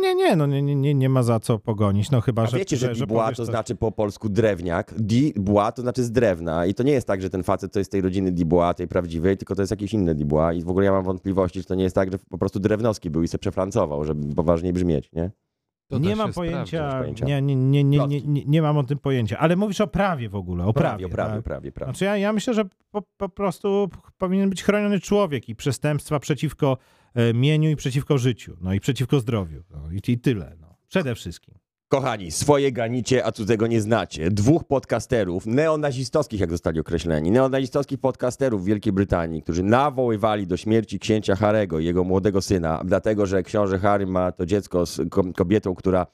Nie, 0.00 0.14
nie, 0.14 0.36
no 0.36 0.46
nie, 0.46 0.62
nie, 0.62 0.94
nie 0.94 1.08
ma 1.08 1.22
za 1.22 1.40
co 1.40 1.58
pogonić, 1.58 2.10
no 2.10 2.20
chyba, 2.20 2.42
A 2.42 2.46
że... 2.46 2.58
wiecie, 2.58 2.76
że, 2.76 2.94
że 2.94 3.06
powiesz 3.06 3.36
to 3.36 3.42
coś. 3.42 3.46
znaczy 3.46 3.74
po 3.74 3.92
polsku 3.92 4.28
drewniak. 4.28 4.94
Dubois 4.98 5.74
to 5.74 5.82
znaczy 5.82 6.04
z 6.04 6.12
drewna. 6.12 6.66
I 6.66 6.74
to 6.74 6.82
nie 6.82 6.92
jest 6.92 7.06
tak, 7.06 7.22
że 7.22 7.30
ten 7.30 7.42
facet 7.42 7.72
to 7.72 7.78
jest 7.78 7.92
tej 7.92 8.00
rodziny 8.00 8.32
Dubois, 8.32 8.76
tej 8.76 8.88
prawdziwej, 8.88 9.36
tylko 9.36 9.54
to 9.54 9.62
jest 9.62 9.70
jakieś 9.70 9.94
inne 9.94 10.14
Dubois. 10.14 10.58
I 10.58 10.62
w 10.62 10.68
ogóle 10.68 10.84
ja 10.84 10.92
mam 10.92 11.04
wątpliwości, 11.04 11.60
czy 11.60 11.68
to 11.68 11.74
nie 11.74 11.84
jest 11.84 11.94
tak, 11.94 12.12
że 12.12 12.18
po 12.18 12.38
prostu 12.38 12.60
Drewnowski 12.60 13.10
był 13.10 13.22
i 13.22 13.28
se 13.28 13.38
przefrancował, 13.38 14.04
żeby 14.04 14.34
poważniej 14.34 14.72
brzmieć, 14.72 15.12
nie? 15.12 15.30
Nie 15.90 16.16
mam 16.16 16.32
pojęcia. 16.32 17.04
Nie, 17.26 17.42
nie, 17.42 17.56
nie, 17.56 17.84
nie, 17.84 18.20
nie, 18.20 18.44
nie 18.44 18.62
mam 18.62 18.78
o 18.78 18.84
tym 18.84 18.98
pojęcia, 18.98 19.38
ale 19.38 19.56
mówisz 19.56 19.80
o 19.80 19.86
prawie 19.86 20.28
w 20.28 20.34
ogóle, 20.34 20.64
o 20.64 20.72
prawie. 20.72 21.08
Prawie, 21.08 21.08
prawie, 21.08 21.34
tak? 21.34 21.44
prawie, 21.44 21.72
prawie. 21.72 21.92
Znaczy 21.92 22.04
ja, 22.04 22.16
ja 22.16 22.32
myślę, 22.32 22.54
że 22.54 22.64
po, 22.90 23.02
po 23.16 23.28
prostu 23.28 23.90
powinien 24.18 24.50
być 24.50 24.62
chroniony 24.62 25.00
człowiek 25.00 25.48
i 25.48 25.56
przestępstwa 25.56 26.20
przeciwko 26.20 26.78
e, 27.14 27.34
mieniu 27.34 27.70
i 27.70 27.76
przeciwko 27.76 28.18
życiu, 28.18 28.56
no 28.60 28.74
i 28.74 28.80
przeciwko 28.80 29.20
zdrowiu. 29.20 29.62
No, 29.70 29.92
i, 29.92 30.12
I 30.12 30.18
tyle, 30.18 30.56
no. 30.60 30.76
Przede 30.88 31.14
wszystkim. 31.14 31.59
Kochani, 31.90 32.30
swoje 32.30 32.72
ganicie, 32.72 33.24
a 33.26 33.32
cudzego 33.32 33.66
nie 33.66 33.80
znacie. 33.80 34.30
Dwóch 34.30 34.64
podcasterów, 34.64 35.46
neonazistowskich, 35.46 36.40
jak 36.40 36.50
zostali 36.50 36.80
określeni, 36.80 37.30
neonazistowskich 37.30 37.98
podcasterów 38.00 38.62
w 38.62 38.64
Wielkiej 38.64 38.92
Brytanii, 38.92 39.42
którzy 39.42 39.62
nawoływali 39.62 40.46
do 40.46 40.56
śmierci 40.56 40.98
księcia 40.98 41.36
Harego 41.36 41.78
i 41.78 41.84
jego 41.84 42.04
młodego 42.04 42.42
syna, 42.42 42.82
dlatego 42.84 43.26
że 43.26 43.42
książę 43.42 43.78
Harry 43.78 44.06
ma 44.06 44.32
to 44.32 44.46
dziecko 44.46 44.86
z 44.86 45.00
ko- 45.10 45.32
kobietą, 45.36 45.74
która 45.74 46.06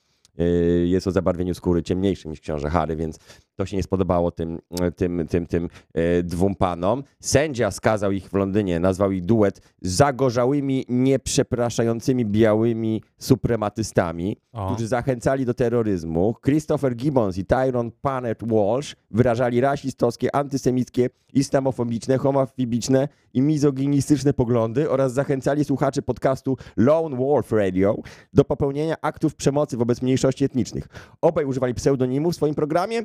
jest 0.85 1.07
o 1.07 1.11
zabarwieniu 1.11 1.55
skóry 1.55 1.83
ciemniejszym 1.83 2.31
niż 2.31 2.41
książę 2.41 2.71
Harry, 2.71 2.97
więc 2.97 3.19
to 3.57 3.67
się 3.67 3.77
nie 3.77 3.83
spodobało 3.83 4.31
tym, 4.31 4.59
tym, 4.97 5.27
tym, 5.29 5.47
tym 5.47 5.69
y, 5.99 6.23
dwóm 6.23 6.55
panom. 6.55 7.03
Sędzia 7.21 7.71
skazał 7.71 8.13
ich 8.13 8.29
w 8.29 8.35
Londynie, 8.35 8.81
nazwał 8.81 9.13
ich 9.13 9.25
duet 9.25 9.61
zagorzałymi, 9.83 10.85
nieprzepraszającymi 10.89 12.25
białymi 12.27 13.03
suprematystami 13.19 14.37
O. 14.53 14.67
którzy 14.67 14.89
zachęcali 14.89 15.47
do 15.47 15.55
terroryzmu. 15.55 16.35
Christopher 16.45 16.97
Gibbons 16.97 17.39
i 17.39 17.45
Tyrone 17.45 17.91
Panet 18.01 18.39
Walsh 18.49 18.97
wyrażali 19.11 19.61
rasistowskie, 19.61 20.37
antysemickie, 20.37 21.11
islamofobiczne, 21.37 22.19
homofobiczne 22.19 23.09
i 23.35 23.43
mizoginistyczne 23.43 24.33
poglądy 24.33 24.91
oraz 24.91 25.13
zachęcali 25.13 25.65
słuchaczy 25.65 26.03
podcastu 26.03 26.57
Lone 26.77 27.17
Wolf 27.17 27.53
Radio 27.53 27.97
do 28.33 28.45
popełnienia 28.45 28.97
aktów 29.03 29.35
przemocy 29.35 29.77
wobec 29.77 30.03
mniejszości 30.03 30.45
etnicznych. 30.45 30.89
Obaj 31.21 31.45
używali 31.45 31.75
pseudonimów 31.75 32.33
w 32.33 32.37
swoim 32.37 32.55
programie. 32.55 33.03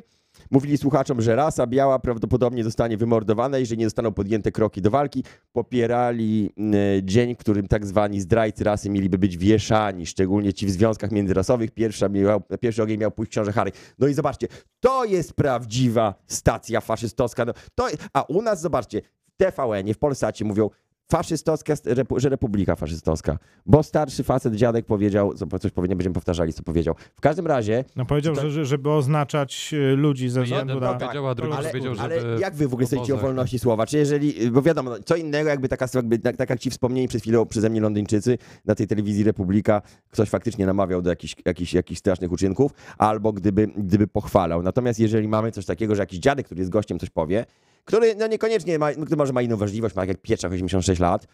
Mówili 0.50 0.78
słuchaczom, 0.78 1.20
że 1.20 1.36
rasa 1.36 1.66
biała 1.66 1.98
prawdopodobnie 1.98 2.64
zostanie 2.64 2.96
wymordowana, 2.96 3.58
jeżeli 3.58 3.78
nie 3.78 3.86
zostaną 3.86 4.12
podjęte 4.12 4.52
kroki 4.52 4.82
do 4.82 4.90
walki. 4.90 5.24
Popierali 5.52 6.50
mm, 6.56 6.74
dzień, 7.02 7.34
w 7.34 7.38
którym 7.38 7.68
tak 7.68 7.86
zwani 7.86 8.20
zdrajcy 8.20 8.64
rasy 8.64 8.90
mieliby 8.90 9.18
być 9.18 9.38
wieszani, 9.38 10.06
szczególnie 10.06 10.52
ci 10.52 10.66
w 10.66 10.70
związkach 10.70 11.10
międzyrasowych. 11.10 11.70
Pierwsza 11.70 12.08
miał, 12.08 12.42
pierwszy 12.60 12.82
ogień 12.82 13.00
miał 13.00 13.10
pójść 13.10 13.32
książę 13.32 13.52
Harry. 13.52 13.72
No 13.98 14.08
i 14.08 14.14
zobaczcie, 14.14 14.48
to 14.80 15.04
jest 15.04 15.34
prawdziwa 15.34 16.14
stacja 16.26 16.80
faszystowska. 16.80 17.44
No, 17.44 17.52
to, 17.74 17.88
a 18.12 18.22
u 18.22 18.42
nas, 18.42 18.60
zobaczcie, 18.60 19.02
w 19.28 19.36
TVN-ie, 19.36 19.94
w 19.94 19.98
Polsacie 19.98 20.44
mówią 20.44 20.70
faszystowska, 21.12 21.74
że 22.16 22.28
republika 22.28 22.76
faszystowska. 22.76 23.38
Bo 23.66 23.82
starszy 23.82 24.24
facet, 24.24 24.54
dziadek 24.54 24.86
powiedział, 24.86 25.34
co- 25.34 25.58
coś 25.58 25.72
powiedział, 25.72 25.96
będziemy 25.96 26.14
powtarzali, 26.14 26.52
co 26.52 26.62
powiedział. 26.62 26.94
W 27.14 27.20
każdym 27.20 27.46
razie, 27.46 27.84
No 27.96 28.04
powiedział, 28.04 28.34
to- 28.34 28.40
że, 28.40 28.50
że, 28.50 28.64
żeby 28.64 28.90
oznaczać 28.90 29.74
e, 29.74 29.96
ludzi 29.96 30.28
ze 30.28 30.42
względu 30.42 30.74
Jeden 30.74 30.90
na... 30.90 30.98
powiedział, 30.98 31.28
a 31.28 31.34
drugi 31.34 31.52
ale, 31.56 31.68
powiedział, 31.68 31.94
żeby... 31.94 32.04
ale 32.20 32.40
jak 32.40 32.54
wy 32.54 32.68
w 32.68 32.72
ogóle 32.72 32.86
sądzicie 32.86 33.14
o 33.14 33.16
wolności 33.16 33.58
słowa? 33.58 33.86
Czy 33.86 33.98
jeżeli, 33.98 34.50
bo 34.50 34.62
wiadomo, 34.62 34.90
no, 34.90 34.96
co 35.04 35.16
innego 35.16 35.48
jakby 35.48 35.68
taka, 35.68 35.86
jakby, 35.94 36.18
tak, 36.18 36.36
tak 36.36 36.50
jak 36.50 36.60
ci 36.60 36.70
wspomnieni 36.70 37.08
przed 37.08 37.22
chwilą 37.22 37.46
przeze 37.46 37.70
mnie 37.70 37.80
Londyńczycy 37.80 38.38
na 38.64 38.74
tej 38.74 38.86
telewizji 38.86 39.24
Republika, 39.24 39.82
ktoś 40.10 40.28
faktycznie 40.28 40.66
namawiał 40.66 41.02
do 41.02 41.10
jakichś, 41.10 41.36
jakichś, 41.44 41.74
jakichś 41.74 41.98
strasznych 41.98 42.32
uczynków, 42.32 42.72
albo 42.98 43.32
gdyby, 43.32 43.66
gdyby 43.66 44.06
pochwalał. 44.06 44.62
Natomiast 44.62 45.00
jeżeli 45.00 45.28
mamy 45.28 45.52
coś 45.52 45.66
takiego, 45.66 45.94
że 45.94 46.02
jakiś 46.02 46.18
dziadek, 46.18 46.46
który 46.46 46.58
jest 46.60 46.70
gościem, 46.70 46.98
coś 46.98 47.10
powie, 47.10 47.44
który 47.84 48.14
no 48.14 48.26
niekoniecznie 48.26 48.78
ma, 48.78 48.90
no, 48.98 49.16
może 49.16 49.32
ma 49.32 49.42
inną 49.42 49.56
wrażliwość, 49.56 49.94
ma 49.94 50.04
jak 50.04 50.22
pieczach 50.22 50.52
86 50.52 51.00
lat, 51.00 51.26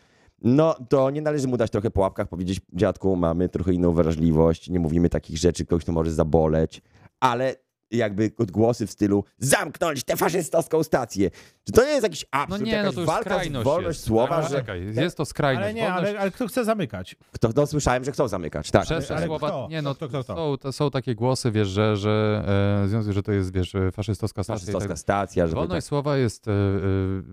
no 0.43 0.75
to 0.89 1.11
nie 1.11 1.23
należy 1.23 1.49
mu 1.49 1.57
dać 1.57 1.70
trochę 1.70 1.91
po 1.91 2.01
łapkach, 2.01 2.29
powiedzieć, 2.29 2.61
dziadku, 2.73 3.16
mamy 3.16 3.49
trochę 3.49 3.73
inną 3.73 3.93
wrażliwość, 3.93 4.70
nie 4.70 4.81
mówimy 4.81 5.09
takich 5.09 5.39
rzeczy, 5.39 5.66
kogoś 5.66 5.85
to 5.85 5.93
może 5.93 6.12
zaboleć, 6.12 6.83
ale 7.20 7.57
jakby 7.90 8.32
odgłosy 8.39 8.86
w 8.86 8.90
stylu 8.90 9.24
zamknąć 9.39 10.05
tę 10.05 10.16
faszystowską 10.16 10.82
stację. 10.82 11.31
Czy 11.65 11.73
to 11.73 11.85
nie 11.85 11.90
jest 11.90 12.02
jakiś 12.02 12.24
No 12.35 12.39
absurd, 12.40 12.62
nie, 12.62 12.82
no 12.82 12.93
to 12.93 13.01
już 13.01 13.06
walka 13.06 13.31
z 13.31 13.32
skrajność 13.32 13.65
wolność 13.65 13.98
jest. 13.98 14.06
słowa, 14.06 14.36
Ale 14.36 14.48
że 14.48 14.55
Czekaj, 14.56 14.94
jest 14.94 15.16
to 15.16 15.24
skrajność. 15.24 15.65
Ale 15.65 15.74
nie, 15.74 15.82
Wolność- 15.82 16.09
ale, 16.09 16.19
ale 16.19 16.31
kto 16.31 16.47
chce 16.48 16.65
zamykać? 16.65 17.16
kto, 17.32 17.48
no, 17.56 17.66
słyszałem, 17.66 18.05
że 18.05 18.12
chcą 18.12 18.28
zamykać, 18.28 18.70
tak. 18.70 18.82
Przez 18.82 19.10
ale 19.10 19.27
słowa, 19.27 19.48
kto? 19.48 19.69
nie 19.70 19.82
no, 19.82 19.94
Kto, 19.94 20.09
kto, 20.09 20.24
kto? 20.24 20.35
Są, 20.36 20.56
to 20.56 20.73
są 20.73 20.90
takie 20.90 21.15
głosy, 21.15 21.51
wiesz, 21.51 21.69
że, 21.69 21.97
że 21.97 22.43
e, 22.82 22.86
w 22.86 22.89
związku, 22.90 23.12
że 23.12 23.23
to 23.23 23.32
jest, 23.32 23.52
wiesz, 23.52 23.73
faszystowska 23.93 24.43
stacja 24.43 24.55
i 24.55 24.59
Faszystowska 24.60 24.89
tak 24.89 24.98
stacja, 24.98 25.47
żeby 25.47 25.55
Wolność 25.60 25.85
tak. 25.86 25.89
słowa 25.89 26.16
jest, 26.16 26.48
e, 26.48 26.51
e, 26.52 26.55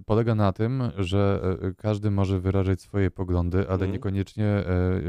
polega 0.06 0.36
na 0.36 0.54
tym, 0.54 0.84
że 0.98 1.40
e, 1.62 1.72
każdy 1.74 2.12
może 2.12 2.40
wyrażać 2.40 2.82
swoje 2.82 3.12
poglądy, 3.12 3.58
ale 3.58 3.74
Mhm. 3.74 3.92
niekoniecznie, 3.92 4.46
e, 4.46 4.60
e, 4.60 5.02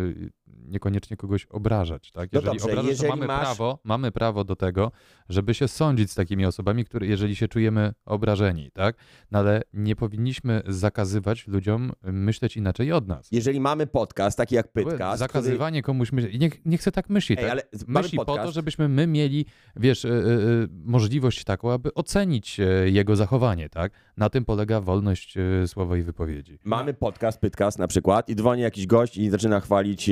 niekoniecznie 0.77 1.17
kogoś 1.17 1.47
obrażać. 1.47 2.13
Tak? 2.13 2.33
No 2.33 2.41
Jeżeli 2.41 2.59
dobrze, 2.59 2.73
obrażasz, 2.73 2.91
jeżeli 2.91 3.09
mamy, 3.09 3.27
masz- 3.27 3.41
prawo, 3.41 3.79
mamy 3.85 4.13
prawo 4.13 4.45
do 4.45 4.57
tego, 4.57 4.93
żeby 5.29 5.55
się 5.55 5.69
sądzić 5.69 6.11
z 6.11 6.15
takimi 6.15 6.47
osobami, 6.47 6.85
które, 6.85 7.07
jeżeli 7.07 7.37
się 7.37 7.49
czujemy 7.49 7.95
obrażeni. 8.05 8.71
Tak? 8.71 8.97
No 9.31 9.39
ale 9.39 9.63
nie 9.73 9.97
powinniśmy 9.97 10.63
zakazywać 10.67 11.47
ludziom 11.47 11.93
myśleć 12.03 12.57
inaczej 12.57 12.93
od 12.93 13.09
nas. 13.09 13.29
Jeżeli 13.33 13.61
mamy 13.61 13.87
podcast, 13.87 14.39
taki 14.39 14.55
jak 14.55 14.71
który... 14.71 14.99
Zakazywanie 15.17 15.83
komuś 15.83 16.13
myśleć. 16.13 16.41
Nie, 16.41 16.51
nie 16.65 16.79
chcę 16.79 16.93
tak 16.93 17.11
myśleć. 17.11 17.39
Ej, 17.43 17.51
tak? 17.51 17.67
Myśli 17.87 18.19
po 18.19 18.25
to, 18.25 18.33
podcast, 18.33 18.55
żebyśmy 18.55 18.89
my 18.89 19.07
mieli, 19.07 19.47
wiesz, 19.77 20.05
y, 20.05 20.09
y, 20.09 20.13
y, 20.13 20.69
możliwość 20.85 21.45
taką, 21.45 21.73
aby 21.73 21.95
ocenić 21.95 22.61
y, 22.61 22.91
jego 22.91 23.17
zachowanie, 23.17 23.69
tak? 23.69 23.93
Na 24.17 24.31
tym 24.31 24.45
polega 24.45 24.81
wolność 24.81 25.35
słowa 25.67 25.97
i 25.97 26.03
wypowiedzi. 26.03 26.59
Mamy 26.65 26.95
podcast, 26.95 27.41
Pytcast 27.41 27.79
na 27.79 27.87
przykład 27.87 28.29
i 28.29 28.35
dzwoni 28.37 28.63
jakiś 28.63 28.87
gość 28.87 29.17
i 29.17 29.31
zaczyna 29.31 29.61
chwalić 29.61 30.11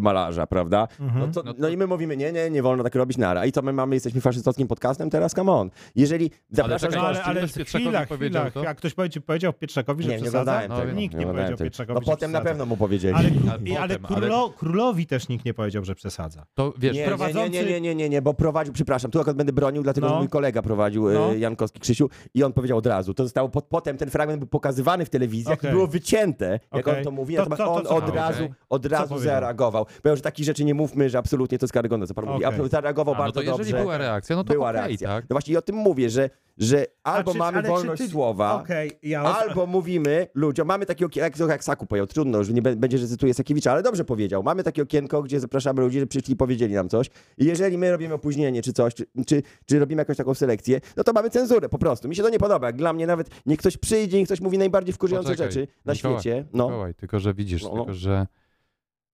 malarza, 0.00 0.46
prawda? 0.46 0.88
Mhm. 1.00 1.20
No, 1.20 1.26
to, 1.34 1.42
No 1.42 1.52
no, 1.58 1.66
to- 1.66 1.68
i 1.68 1.76
my 1.76 1.86
mówimy, 1.86 2.16
nie, 2.16 2.32
nie, 2.32 2.50
nie 2.50 2.62
wolno 2.62 2.84
tak 2.84 2.94
robić, 2.94 3.18
nara. 3.18 3.46
I 3.46 3.52
co 3.52 3.62
my 3.62 3.72
mamy, 3.72 3.96
jesteśmy 3.96 4.20
faszystowskim 4.20 4.68
podcastem? 4.68 5.10
Teraz 5.10 5.32
come 5.34 5.52
on. 5.52 5.70
Jeżeli 5.96 6.30
zapraszasz 6.50 6.94
No, 6.94 7.00
ale, 7.00 7.14
gości... 7.14 7.30
ale 7.30 7.40
Pietrzakowi 7.40 7.84
chwila, 7.84 8.06
powiedział 8.06 8.42
chwila. 8.44 8.50
to? 8.50 8.64
Jak 8.68 8.76
ktoś 8.78 8.94
powie- 8.94 9.20
powiedział 9.26 9.52
Pietrzakowi, 9.52 10.02
że 10.04 10.10
Nie, 10.10 10.16
nie 10.16 10.22
przesadza, 10.22 10.40
oglądałem 10.40 10.70
No, 10.70 10.76
tego. 10.80 10.92
nikt 11.00 11.14
nie 11.14 11.20
oglądałem 11.20 11.36
powiedział 11.36 11.58
tego. 11.58 11.66
Pietrzakowi, 11.70 12.00
No 12.06 12.12
potem 12.12 12.32
na 12.32 12.40
pewno 12.40 12.66
mu 12.66 12.76
powiedzieli. 12.76 13.14
Ale, 13.14 13.28
i- 13.28 13.76
ale, 13.76 13.78
ale- 13.80 13.98
królo, 13.98 14.50
królowi 14.50 15.06
też 15.06 15.28
nikt 15.28 15.44
nie 15.44 15.54
powiedział, 15.54 15.84
że 15.84 15.94
przesadza. 15.94 16.46
To 16.54 16.72
wiesz, 16.78 16.96
Nie, 16.96 17.04
prowadzący- 17.06 17.50
nie, 17.50 17.64
nie, 17.64 17.70
nie, 17.70 17.80
nie, 17.80 17.94
nie, 17.94 18.08
nie, 18.08 18.22
bo 18.22 18.34
prowadził, 18.34 18.72
przepraszam, 18.74 19.10
tu 19.10 19.20
akurat 19.20 19.36
będę 19.36 19.52
bronił, 19.52 19.82
dlatego 19.82 20.06
No. 20.06 20.12
że 20.12 20.18
mój 20.18 20.28
kolega 20.28 20.62
prowadził, 20.62 21.08
No. 21.10 21.32
e, 21.32 21.38
Jankowski 21.38 21.80
Krzysiu, 21.80 22.08
i 22.34 22.44
on 22.44 22.52
powiedział 22.52 22.78
od 22.78 22.86
razu. 22.86 23.14
To 23.14 23.22
zostało, 23.22 23.48
potem 23.48 23.96
ten 23.96 24.10
fragment 24.10 24.38
był 24.38 24.48
pokazywany 24.48 25.04
w 25.04 25.10
telewizji, 25.10 25.52
było 25.72 25.86
wycięte, 25.86 26.60
jak 26.74 26.88
on 26.88 26.94
to 27.04 27.10
mówi, 27.10 27.34
To- 27.36 27.40
natomiast 27.40 27.62
to- 27.62 27.66
to 27.66 27.72
on 27.74 27.96
od 27.98 28.04
powiedział? 28.04 28.14
razu, 28.30 28.48
od 28.68 28.86
razu 28.86 29.08
powiedział? 29.08 29.34
zareagował. 29.34 29.86
Powiedział, 29.96 30.16
że 30.16 30.22
takich 30.22 30.46
rzeczy 30.46 30.64
nie 30.64 30.74
mówmy, 30.74 31.10
że 31.10 31.18
absolutnie 31.18 31.58
to 31.58 31.64
jest 31.64 31.72
karygodne, 31.72 32.06
co 32.06 32.14
pan 32.14 32.24
mówi. 32.26 32.44
Zareagował 32.70 33.14
A, 33.14 33.18
no 33.18 33.22
bardzo 33.24 33.34
to 33.40 33.42
jeżeli 33.42 33.70
dobrze. 33.70 33.82
była 33.82 33.98
reakcja, 33.98 34.36
no 34.36 34.44
to 34.44 34.52
była 34.52 34.70
okej, 34.70 34.80
reakcja. 34.86 35.08
tak? 35.08 35.24
No 35.30 35.34
właśnie 35.34 35.54
i 35.54 35.56
o 35.56 35.62
tym 35.62 35.76
mówię, 35.76 36.10
że, 36.10 36.30
że 36.58 36.86
albo 37.02 37.30
A 37.30 37.32
czy- 37.34 37.38
mamy 37.38 37.62
wolność 37.62 38.02
ty- 38.02 38.08
słowa, 38.08 38.62
Okej, 38.62 38.92
ja... 39.02 39.22
Albo 39.22 39.66
mówimy 39.66 40.26
ludziom, 40.34 40.68
mamy 40.68 40.86
takie 40.86 41.06
okienko, 41.06 41.38
jak, 41.42 41.50
jak 41.50 41.64
Saku 41.64 41.86
powiedział, 41.86 42.06
trudno, 42.06 42.38
już 42.38 42.48
nie 42.48 42.62
bę- 42.62 42.74
będzie, 42.76 42.98
że 42.98 43.08
cytuję 43.08 43.34
Sakiewicza, 43.34 43.72
ale 43.72 43.82
dobrze 43.82 44.04
powiedział. 44.04 44.42
Mamy 44.42 44.62
takie 44.62 44.82
okienko, 44.82 45.22
gdzie 45.22 45.40
zapraszamy 45.40 45.80
ludzi, 45.80 46.00
że 46.00 46.06
przyszli 46.06 46.32
i 46.34 46.36
powiedzieli 46.36 46.74
nam 46.74 46.88
coś. 46.88 47.10
I 47.38 47.44
jeżeli 47.44 47.78
my 47.78 47.90
robimy 47.90 48.14
opóźnienie 48.14 48.62
czy 48.62 48.72
coś, 48.72 48.94
czy, 48.94 49.06
czy, 49.26 49.42
czy 49.66 49.78
robimy 49.78 50.00
jakąś 50.00 50.16
taką 50.16 50.34
selekcję, 50.34 50.80
no 50.96 51.04
to 51.04 51.12
mamy 51.12 51.30
cenzurę 51.30 51.68
po 51.68 51.78
prostu. 51.78 52.08
Mi 52.08 52.16
się 52.16 52.22
to 52.22 52.28
nie 52.30 52.38
podoba. 52.38 52.66
Jak 52.66 52.76
dla 52.76 52.92
mnie 52.92 53.06
nawet 53.06 53.30
niech 53.46 53.58
ktoś 53.58 53.76
przyjdzie 53.76 54.20
i 54.20 54.24
ktoś 54.24 54.40
mówi 54.40 54.58
najbardziej 54.58 54.92
wkurzające 54.94 55.30
Poczekaj, 55.30 55.52
rzeczy 55.52 55.66
na 55.84 55.92
Mikołaj, 55.92 56.20
świecie. 56.20 56.44
No. 56.52 56.64
Mikołaj, 56.64 56.94
tylko 56.94 57.18
że 57.20 57.34
widzisz, 57.34 57.62
No, 57.62 57.68
no. 57.68 57.76
tylko 57.76 57.94
że 57.94 58.26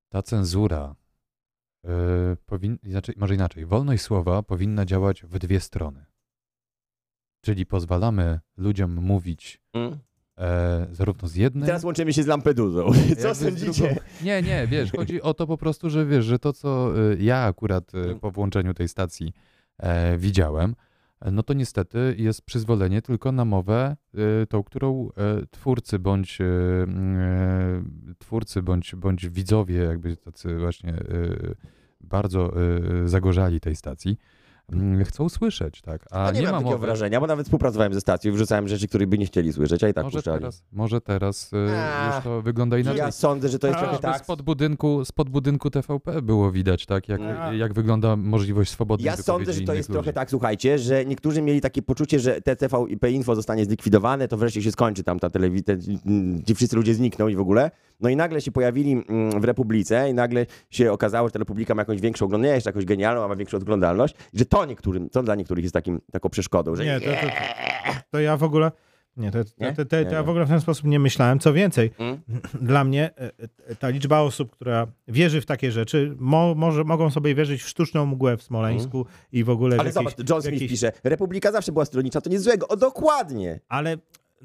ta 0.08 0.22
cenzura 0.22 0.94
yy, 1.84 1.90
powin... 2.46 2.78
znaczy, 2.84 3.12
może 3.16 3.34
inaczej, 3.34 3.66
wolność 3.66 4.02
słowa 4.02 4.42
powinna 4.42 4.84
działać 4.84 5.22
w 5.22 5.38
dwie 5.38 5.60
strony. 5.60 6.04
Czyli 7.40 7.66
pozwalamy 7.66 8.40
ludziom 8.56 8.94
mówić 8.94 9.60
Mm. 9.72 9.98
e, 10.38 10.86
zarówno 10.92 11.28
z 11.28 11.34
jednej, 11.34 11.66
Teraz 11.66 11.84
łączymy 11.84 12.12
się 12.12 12.22
z 12.22 12.26
Lampedusą. 12.26 12.86
jakby 12.94 13.16
Co 13.16 13.34
sądzicie? 13.34 13.96
Nie, 14.22 14.42
nie, 14.42 14.66
wiesz, 14.66 14.92
chodzi 14.92 15.22
o 15.22 15.34
to 15.34 15.46
po 15.46 15.56
prostu, 15.58 15.90
że 15.90 16.06
wiesz, 16.06 16.24
że 16.24 16.38
to, 16.38 16.52
co 16.52 16.98
y, 17.12 17.16
ja 17.22 17.38
akurat 17.44 17.94
Mm. 17.94 18.20
po 18.20 18.30
włączeniu 18.30 18.74
tej 18.74 18.88
stacji 18.88 19.32
e, 19.78 20.18
widziałem, 20.18 20.70
e, 20.70 20.85
no 21.32 21.42
to 21.42 21.54
niestety 21.54 22.14
jest 22.18 22.42
przyzwolenie 22.42 23.02
tylko 23.02 23.32
na 23.32 23.44
mowę 23.44 23.96
y, 24.42 24.46
tą, 24.46 24.62
którą 24.62 25.08
e, 25.08 25.46
twórcy 25.50 25.98
bądź 25.98 26.38
e, 26.40 26.44
twórcy 28.18 28.62
bądź, 28.62 28.94
bądź 28.94 29.28
widzowie 29.28 29.76
jakby 29.76 30.16
tacy 30.16 30.58
właśnie 30.58 30.94
bardzo 32.00 32.52
zagorzali 33.04 33.60
tej 33.60 33.76
stacji 33.76 34.18
chcą 35.04 35.28
słyszeć, 35.28 35.82
tak? 35.82 36.04
A 36.10 36.24
No 36.24 36.30
nie, 36.32 36.40
nie, 36.40 36.44
mam 36.46 36.52
ma 36.54 36.58
takiego 36.58 36.70
mowy. 36.76 36.86
wrażenia, 36.86 37.20
bo 37.20 37.26
nawet 37.26 37.46
współpracowałem 37.46 37.94
ze 37.94 38.00
stacją 38.00 38.30
i 38.32 38.34
wrzucałem 38.34 38.68
rzeczy, 38.68 38.88
które 38.88 39.06
by 39.06 39.18
nie 39.18 39.26
chcieli 39.26 39.52
słyszeć, 39.52 39.84
a 39.84 39.88
i 39.88 39.94
tak 39.94 40.04
Może 40.04 40.18
puszczali. 40.18 40.38
teraz, 40.38 40.62
może 40.72 41.00
teraz 41.00 41.52
y, 41.52 41.56
A, 41.70 42.14
już 42.14 42.24
to 42.24 42.42
wygląda 42.42 42.78
inaczej. 42.78 42.98
Ja 42.98 43.10
sądzę, 43.12 43.48
że 43.48 43.58
to 43.58 43.66
jest 43.66 43.76
A, 43.76 43.80
trochę 43.80 43.96
Chociażby 43.96 44.14
tak. 44.18 44.24
spod 44.24 44.42
budynku, 44.42 45.04
spod 45.04 45.28
budynku 45.30 45.70
TVP 45.70 46.22
było 46.22 46.52
widać, 46.52 46.86
tak, 46.86 47.08
jak, 47.08 47.20
A. 47.20 47.52
jak 47.52 47.74
wygląda 47.74 48.16
możliwość 48.16 48.70
swobodnej 48.70 49.06
Ja 49.06 49.16
sądzę, 49.16 49.52
że 49.52 49.60
to 49.60 49.74
jest 49.74 49.88
ludzi. 49.88 49.94
trochę 49.96 50.12
tak, 50.12 50.30
słuchajcie, 50.30 50.78
że 50.78 51.04
niektórzy 51.04 51.42
mieli 51.42 51.60
takie 51.60 51.82
poczucie, 51.82 52.20
że 52.20 52.40
TTVP 52.40 53.10
Info 53.10 53.34
zostanie 53.34 53.64
zlikwidowane, 53.64 54.28
to 54.28 54.36
wreszcie 54.36 54.62
się 54.62 54.72
skończy 54.72 55.04
tam 55.04 55.18
ta 55.18 55.30
telewizja, 55.30 55.74
ci 56.46 56.54
wszyscy 56.54 56.76
ludzie 56.76 56.94
znikną 56.94 57.28
i 57.28 57.36
w 57.36 57.40
ogóle. 57.40 57.70
No 58.00 58.08
i 58.08 58.16
nagle 58.16 58.40
się 58.40 58.52
pojawili 58.52 58.92
mm, 59.08 59.40
w 59.40 59.44
Republice 59.44 60.10
i 60.10 60.14
nagle 60.14 60.46
się 60.70 60.92
okazało, 60.92 61.28
że 61.28 61.32
ta 61.32 61.38
Republika 61.38 61.74
ma 61.74 61.80
jakąś 61.82 62.00
większą 62.00 62.24
oglądalność, 62.26 62.66
jakąś 62.66 62.84
genialną, 62.84 63.24
a 63.24 63.28
ma 63.28 63.36
większą 63.36 63.56
oglądalność, 63.56 64.14
że 64.34 64.44
to 64.44 64.64
niektórym, 64.64 65.10
to 65.10 65.22
dla 65.22 65.34
niektórych 65.34 65.64
jest 65.64 65.72
takim, 65.74 66.00
taką 66.12 66.28
przeszkodą, 66.28 66.76
że 66.76 66.84
Nie, 66.84 67.00
to, 67.00 67.06
to, 67.06 67.32
to 68.10 68.20
ja 68.20 68.36
w 68.36 68.42
ogóle. 68.42 68.72
Nie, 69.16 69.30
to, 69.30 69.38
Nie? 69.38 69.72
to, 69.72 69.84
to, 69.84 69.96
Nie, 69.98 70.04
to 70.06 70.14
ja 70.14 70.22
w 70.22 70.28
ogóle 70.28 70.44
w 70.44 70.48
ten 70.48 70.60
sposób 70.60 70.84
nie 70.84 70.98
myślałem. 70.98 71.38
Co 71.38 71.52
więcej, 71.52 71.90
Mm? 71.98 72.20
dla 72.70 72.84
mnie 72.84 73.10
e, 73.18 73.30
e, 73.68 73.74
ta 73.76 73.88
liczba 73.88 74.20
osób, 74.20 74.50
która 74.50 74.86
wierzy 75.08 75.40
w 75.40 75.46
takie 75.46 75.72
rzeczy, 75.72 76.14
mo, 76.18 76.54
może, 76.54 76.84
mogą 76.84 77.10
sobie 77.10 77.34
wierzyć 77.34 77.62
w 77.62 77.68
sztuczną 77.68 78.06
mgłę 78.06 78.36
w 78.36 78.42
Smoleńsku 78.42 79.06
i 79.32 79.44
w 79.44 79.50
ogóle 79.50 79.76
w 79.76 79.80
Ale 79.80 79.88
jakieś, 79.88 79.94
zobacz, 79.94 80.30
John 80.30 80.40
w 80.40 80.42
Smith 80.42 80.54
jakieś- 80.54 80.70
pisze, 80.70 80.92
Republika 81.04 81.52
zawsze 81.52 81.72
była 81.72 81.84
stronnicza, 81.84 82.20
to 82.20 82.30
nic 82.30 82.40
złego. 82.40 82.68
O, 82.68 82.76
dokładnie. 82.76 83.60
Ale 83.68 83.96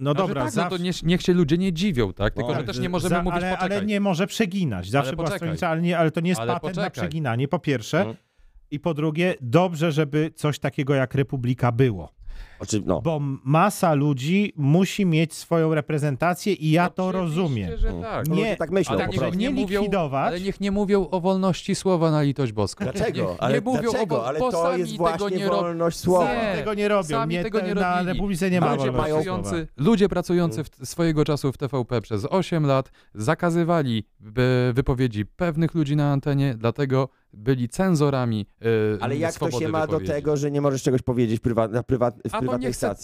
no 0.01 0.11
że 0.11 0.15
dobra, 0.15 0.41
tak, 0.43 0.51
zawsze, 0.51 0.69
no 0.71 0.77
to 0.77 0.83
nie, 0.83 0.91
niech 1.03 1.21
się 1.21 1.33
ludzie 1.33 1.57
nie 1.57 1.73
dziwią, 1.73 2.13
tak? 2.13 2.33
Tylko, 2.33 2.51
No. 2.51 2.57
że 2.59 2.63
też 2.63 2.79
nie 2.79 2.89
możemy 2.89 3.15
za- 3.15 3.23
mówić 3.23 3.43
ale, 3.43 3.55
poczekaj. 3.57 3.77
ale 3.77 3.85
nie 3.85 3.99
może 3.99 4.27
przeginać. 4.27 4.89
Zawsze 4.89 5.07
Ale 5.09 5.15
była 5.15 5.27
poczekaj. 5.27 5.57
ale, 5.71 5.81
nie, 5.81 5.97
ale 5.97 6.11
to 6.11 6.21
nie 6.21 6.29
jest 6.29 6.41
Ale 6.41 6.53
patent 6.53 6.75
na 6.75 6.83
poczekaj. 6.83 6.91
przeginanie, 7.07 7.47
po 7.47 7.59
pierwsze. 7.59 8.01
Mm. 8.01 8.15
I 8.71 8.79
po 8.79 8.93
drugie, 8.93 9.35
dobrze, 9.41 9.91
żeby 9.91 10.31
coś 10.35 10.59
takiego 10.59 10.95
jak 10.95 11.15
Republika 11.15 11.71
było. 11.71 12.13
Oczy, 12.61 12.81
no. 12.85 13.01
Bo 13.01 13.19
masa 13.43 13.93
ludzi 13.93 14.53
musi 14.57 15.05
mieć 15.05 15.33
swoją 15.33 15.73
reprezentację 15.75 16.53
i 16.53 16.71
ja 16.71 16.89
to 16.89 17.07
Oczywiście, 17.07 17.21
rozumiem. 17.39 17.77
że 17.77 17.89
Mm. 17.89 18.01
tak. 18.01 18.27
No, 18.27 18.35
Nie, 18.35 18.41
ludzie 18.43 18.55
tak 18.57 18.71
myślą 18.71 18.95
ale 18.97 19.07
niech 19.07 19.21
nie 19.21 19.37
nie 19.37 19.49
mówią, 19.49 19.79
likwidować. 19.81 20.27
ale 20.27 20.39
niech 20.41 20.61
nie 20.61 20.71
mówią 20.71 21.07
o 21.11 21.19
wolności 21.19 21.75
słowa 21.75 22.11
na 22.11 22.21
litość 22.21 22.51
boską. 22.51 22.83
Dlaczego? 22.85 23.21
Niech 23.29 23.37
Ale 23.39 23.53
nie 23.55 23.61
mówią 23.61 23.81
dlaczego? 23.91 24.17
o 24.21 24.25
Ale 24.27 24.39
bo 24.39 24.51
to 24.51 24.63
sami 24.63 24.79
jest 24.79 24.91
tego 24.91 25.03
właśnie 25.03 25.37
nie 25.37 25.45
robią. 25.47 25.61
wolność 25.61 25.97
słowa. 25.97 26.33
Nie. 26.33 26.55
tego 26.57 26.73
nie 26.73 26.87
robią. 26.87 27.09
Sami 27.09 27.35
nie, 27.35 27.43
tego 27.43 27.61
nie 27.61 27.75
na 27.75 27.95
robili. 27.95 28.13
Republice 28.13 28.49
nie 28.51 28.61
ma 28.61 28.75
ludzie 28.75 28.91
pracujący, 28.91 29.49
słowa. 29.49 29.65
ludzie 29.77 30.09
pracujący 30.09 30.63
w, 30.63 30.69
swojego 30.89 31.25
czasu 31.25 31.51
w 31.51 31.57
TVP 31.57 32.01
przez 32.01 32.25
8 32.29 32.65
lat 32.65 32.91
zakazywali 33.13 34.03
by, 34.19 34.71
wypowiedzi 34.75 35.25
pewnych 35.25 35.73
ludzi 35.75 35.95
na 35.95 36.11
antenie, 36.11 36.55
dlatego 36.57 37.09
byli 37.33 37.69
cenzorami 37.69 38.45
e, 38.61 38.65
Ale 39.03 39.17
jak 39.17 39.33
to 39.39 39.51
się 39.51 39.67
ma 39.67 39.87
do 39.87 39.99
tego, 39.99 40.37
że 40.37 40.51
nie 40.51 40.61
możesz 40.61 40.83
czegoś 40.83 41.01
powiedzieć 41.01 41.39
prywat, 41.39 41.71
na 41.71 41.83
prywat, 41.83 42.15
w 42.15 42.21
to 42.21 42.29
prywatnej 42.39 42.50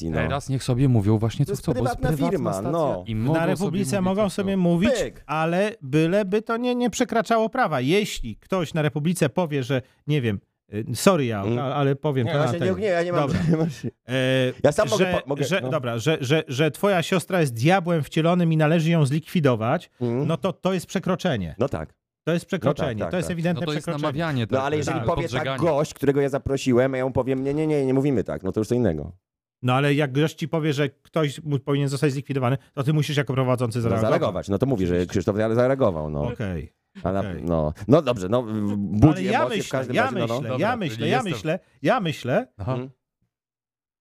No. 0.10 0.18
Teraz 0.18 0.49
niech 0.49 0.64
sobie 0.64 0.88
mówią 0.90 1.18
właśnie 1.18 1.45
To 1.45 1.49
co 1.49 1.52
jest 1.53 1.64
chcą, 1.64 1.74
bo 1.74 1.80
jest 1.80 1.95
prywatna 1.95 2.07
prywatna 2.18 2.30
firma, 2.38 2.53
stacja 2.53 2.72
no. 2.72 3.03
i 3.07 3.15
mogą 3.15 3.34
Na 3.34 3.40
sobie 3.40 3.52
Republice 3.53 4.02
mówić, 4.02 4.06
mogą 4.18 4.30
sobie 4.30 4.57
mówić, 4.57 4.91
Pyk. 4.99 5.24
ale 5.28 5.72
byleby 5.82 6.41
to 6.41 6.57
nie, 6.57 6.76
nie 6.76 6.90
przekraczało 6.90 7.49
prawa. 7.49 7.82
Jeśli 7.82 8.36
ktoś 8.36 8.74
na 8.74 8.82
Republice 8.82 9.30
powie, 9.30 9.64
że 9.64 9.82
nie 10.07 10.22
wiem, 10.22 10.40
y, 10.74 10.86
sorry 10.95 11.26
ja, 11.26 11.44
Mm. 11.44 11.60
ale 11.60 11.95
powiem 11.95 12.28
Nie, 12.28 12.34
to 12.34 12.38
na 12.40 12.44
właśnie 12.48 12.65
nie, 12.65 12.76
nie, 12.76 12.88
ja 12.88 13.03
nie 13.03 13.11
mam... 13.11 13.30
Dobra. 13.30 13.40
E, 14.10 14.53
Ja 14.64 14.72
sam 14.72 14.88
że, 14.88 14.91
mogę 14.94 15.06
po- 15.06 15.30
mogę- 15.30 15.44
że, 15.45 15.61
no. 15.61 15.69
Dobra, 15.69 15.99
że, 15.99 16.18
że, 16.22 16.44
że 16.48 16.72
twoja 16.72 17.02
siostra 17.03 17.41
jest 17.41 17.53
diabłem 17.53 18.03
wcielonym 18.03 18.53
i 18.53 18.57
należy 18.57 18.90
ją 18.91 19.06
zlikwidować, 19.06 19.90
Mm. 20.02 20.28
no 20.28 20.38
to 20.38 20.53
to 20.53 20.74
jest 20.74 20.86
przekroczenie. 20.86 21.56
No 21.60 21.69
tak. 21.69 21.94
To 22.24 22.34
jest 22.34 22.45
przekroczenie. 22.45 23.02
tak, 23.02 23.11
to 23.11 23.18
jest 23.18 23.28
tak. 23.30 23.34
ewidentne 23.34 23.61
No 23.61 23.65
to 23.65 23.74
jest 23.74 23.86
przekroczenie. 23.86 24.02
namawianie. 24.03 24.41
No 24.52 24.57
tak, 24.57 24.65
ale 24.65 24.72
to 24.72 24.78
jest 24.78 24.88
jeżeli 24.90 25.06
tak, 25.06 25.15
powie 25.15 25.30
tak 25.30 25.60
gość, 25.60 25.94
którego 25.94 26.22
ja 26.22 26.30
zaprosiłem, 26.30 26.94
a 26.94 26.98
ja 26.98 27.06
mu 27.06 27.11
powiem, 27.11 27.44
nie, 27.44 27.53
nie, 27.53 27.68
nie, 27.68 27.86
nie 27.86 27.94
mówimy 27.94 28.24
tak, 28.24 28.44
no 28.44 28.52
to 28.52 28.60
już 28.60 28.68
co 28.68 28.76
innego. 28.76 29.11
No 29.62 29.74
ale 29.74 29.94
jak 29.94 30.12
gość 30.12 30.36
ci 30.36 30.48
powie, 30.48 30.74
że 30.74 30.90
ktoś 30.90 31.42
powinien 31.66 31.90
zostać 31.90 32.12
zlikwidowany, 32.12 32.58
to 32.74 32.84
ty 32.84 32.94
musisz 32.94 33.18
jako 33.18 33.34
prowadzący 33.34 33.78
No, 33.78 33.82
zareagować. 33.82 34.12
zareagować. 34.12 34.50
No 34.50 34.58
to 34.58 34.66
mówi, 34.66 34.88
że 34.88 35.06
Krzysztof 35.06 35.36
zareagował, 35.36 36.10
no. 36.10 36.22
Okej. 36.24 36.74
Na, 37.04 37.20
okej. 37.20 37.44
no. 37.44 37.74
no 37.88 38.02
dobrze, 38.02 38.30
no 38.30 38.44
budzi 38.78 39.08
Ale 39.14 39.24
ja 39.24 39.40
emocje 39.40 39.56
w 39.56 39.60
myślę, 39.60 39.80
każdym 39.80 39.96
ja 39.96 40.04
razie, 40.04 40.16
no, 40.18 40.28
no. 40.28 40.34
myślę, 40.36 40.50
Dobra, 40.50 40.68
ja 40.68 40.76
myślę, 40.78 41.08
ja 41.08 41.16
jestem- 41.16 41.34
myślę, 41.34 41.60
ja 41.82 42.00
myślę, 42.00 42.48
Aha. 42.58 42.76
Mm. 42.76 42.90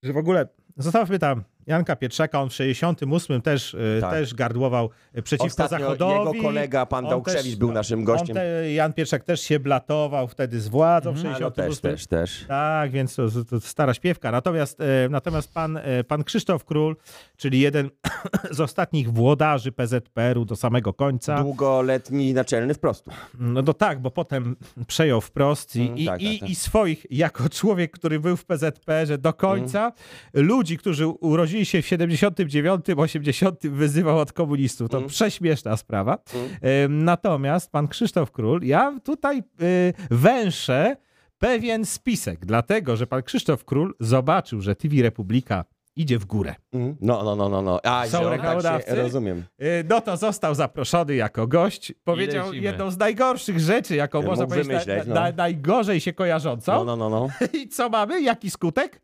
że 0.03 0.13
w 0.13 0.17
ogóle 0.17 0.49
zostawmy 0.77 1.19
tam 1.19 1.45
Janka 1.67 1.97
Pietrzaka, 1.97 2.43
on 2.43 2.49
w 2.51 2.55
68 2.55 3.43
też, 3.43 3.75
y, 3.75 3.99
Tak. 4.01 4.11
też 4.11 4.35
gardłował 4.35 4.91
y, 5.19 5.23
przeciwko 5.23 5.47
Ostatnio 5.47 5.79
Zachodowi. 5.79 6.19
jego 6.39 6.43
kolega, 6.49 6.87
pan 6.87 7.05
Dałkrzewicz, 7.09 7.57
był 7.57 7.73
naszym 7.73 8.05
gościem. 8.05 8.37
te, 8.37 8.73
Jan 8.73 8.93
Pietrzak 8.93 9.25
też 9.25 9.41
się 9.41 9.61
blatował 9.61 10.29
wtedy 10.29 10.61
z 10.61 10.69
władzą 10.69 11.13
w 11.13 11.17
Mhm. 11.17 11.33
No 11.33 11.39
68. 11.39 11.71
też, 11.73 12.07
też, 12.07 12.07
też. 12.07 12.45
Tak, 12.49 12.91
więc 12.91 13.17
to, 13.17 13.29
to 13.51 13.61
stara 13.61 13.95
śpiewka. 13.95 14.31
Natomiast, 14.31 14.81
e, 14.81 14.85
natomiast 15.11 15.55
pan, 15.55 15.77
e, 15.77 16.05
pan 16.05 16.25
Krzysztof 16.25 16.65
Król, 16.65 16.97
czyli 17.37 17.61
jeden 17.61 17.91
z 18.51 18.61
ostatnich 18.61 19.13
włodarzy 19.13 19.73
PZPR-u 19.73 20.45
do 20.45 20.57
samego 20.57 20.93
końca. 20.93 21.43
Długoletni 21.43 22.35
naczelny 22.35 22.75
wprost. 22.75 23.05
No 23.39 23.63
to 23.63 23.75
tak, 23.75 24.01
bo 24.01 24.11
potem 24.11 24.57
przejął 24.87 25.21
wprost 25.21 25.77
i, 25.77 25.81
Mm, 25.87 25.99
i, 25.99 26.07
tak, 26.07 26.23
i, 26.23 26.31
tak, 26.33 26.41
tak. 26.41 26.51
i 26.51 26.55
swoich, 26.55 27.07
jako 27.11 27.49
człowiek, 27.49 27.93
który 27.93 28.21
był 28.21 28.37
w 28.37 28.45
PZPR-ze 28.45 29.19
do 29.19 29.33
końca, 29.33 29.93
ludzi, 30.35 30.79
którzy 30.79 31.07
urodzili 31.07 31.56
się 31.65 31.83
w 31.83 31.87
79, 31.87 32.85
80, 32.97 33.67
wyzywał 33.69 34.19
od 34.19 34.33
komunistów. 34.33 34.91
To 34.91 34.97
Mm. 34.97 35.09
prześmieszna 35.09 35.77
sprawa. 35.77 36.19
Mm. 36.63 37.05
Natomiast 37.05 37.71
pan 37.73 37.89
Krzysztof 37.89 38.31
Król, 38.33 38.61
ja 38.63 39.01
tutaj 39.05 39.39
y, 39.63 39.95
węszę 40.11 40.97
pewien 41.39 41.85
spisek, 41.85 42.47
dlatego 42.47 42.97
że 42.97 43.07
pan 43.07 43.23
Krzysztof 43.23 43.65
Król 43.65 43.95
zobaczył, 44.01 44.61
że 44.61 44.75
TV 44.77 45.03
Republika 45.03 45.65
idzie 45.97 46.19
w 46.19 46.25
górę. 46.25 46.55
Mm. 46.73 46.97
No, 47.01 47.23
no, 47.25 47.37
no, 47.37 47.49
no, 47.49 47.63
no. 47.63 47.81
A, 47.85 48.07
Są 48.07 48.31
reklamodawcy? 48.31 48.89
Tak 48.89 48.97
rozumiem. 48.99 49.45
Y, 49.63 49.85
No 49.89 50.01
to 50.01 50.17
został 50.17 50.55
zaproszony 50.55 51.15
jako 51.15 51.47
gość. 51.47 51.93
Powiedział 52.05 52.47
lecimy. 52.47 52.65
jedną 52.65 52.91
z 52.91 52.99
najgorszych 52.99 53.61
rzeczy, 53.61 53.97
jaką 53.97 54.19
Mógł 54.19 54.31
można 54.31 54.47
powiedzieć, 54.47 54.87
na, 54.87 54.97
na, 54.97 55.05
no. 55.07 55.15
na, 55.15 55.33
najgorzej 55.33 56.01
się 56.01 56.13
kojarzącą. 56.13 56.73
No, 56.73 56.85
no, 56.85 56.97
no, 56.97 57.11
no. 57.11 57.29
I 57.61 57.69
co 57.69 57.89
mamy? 57.89 58.23
Jaki 58.23 58.51
skutek? 58.51 59.01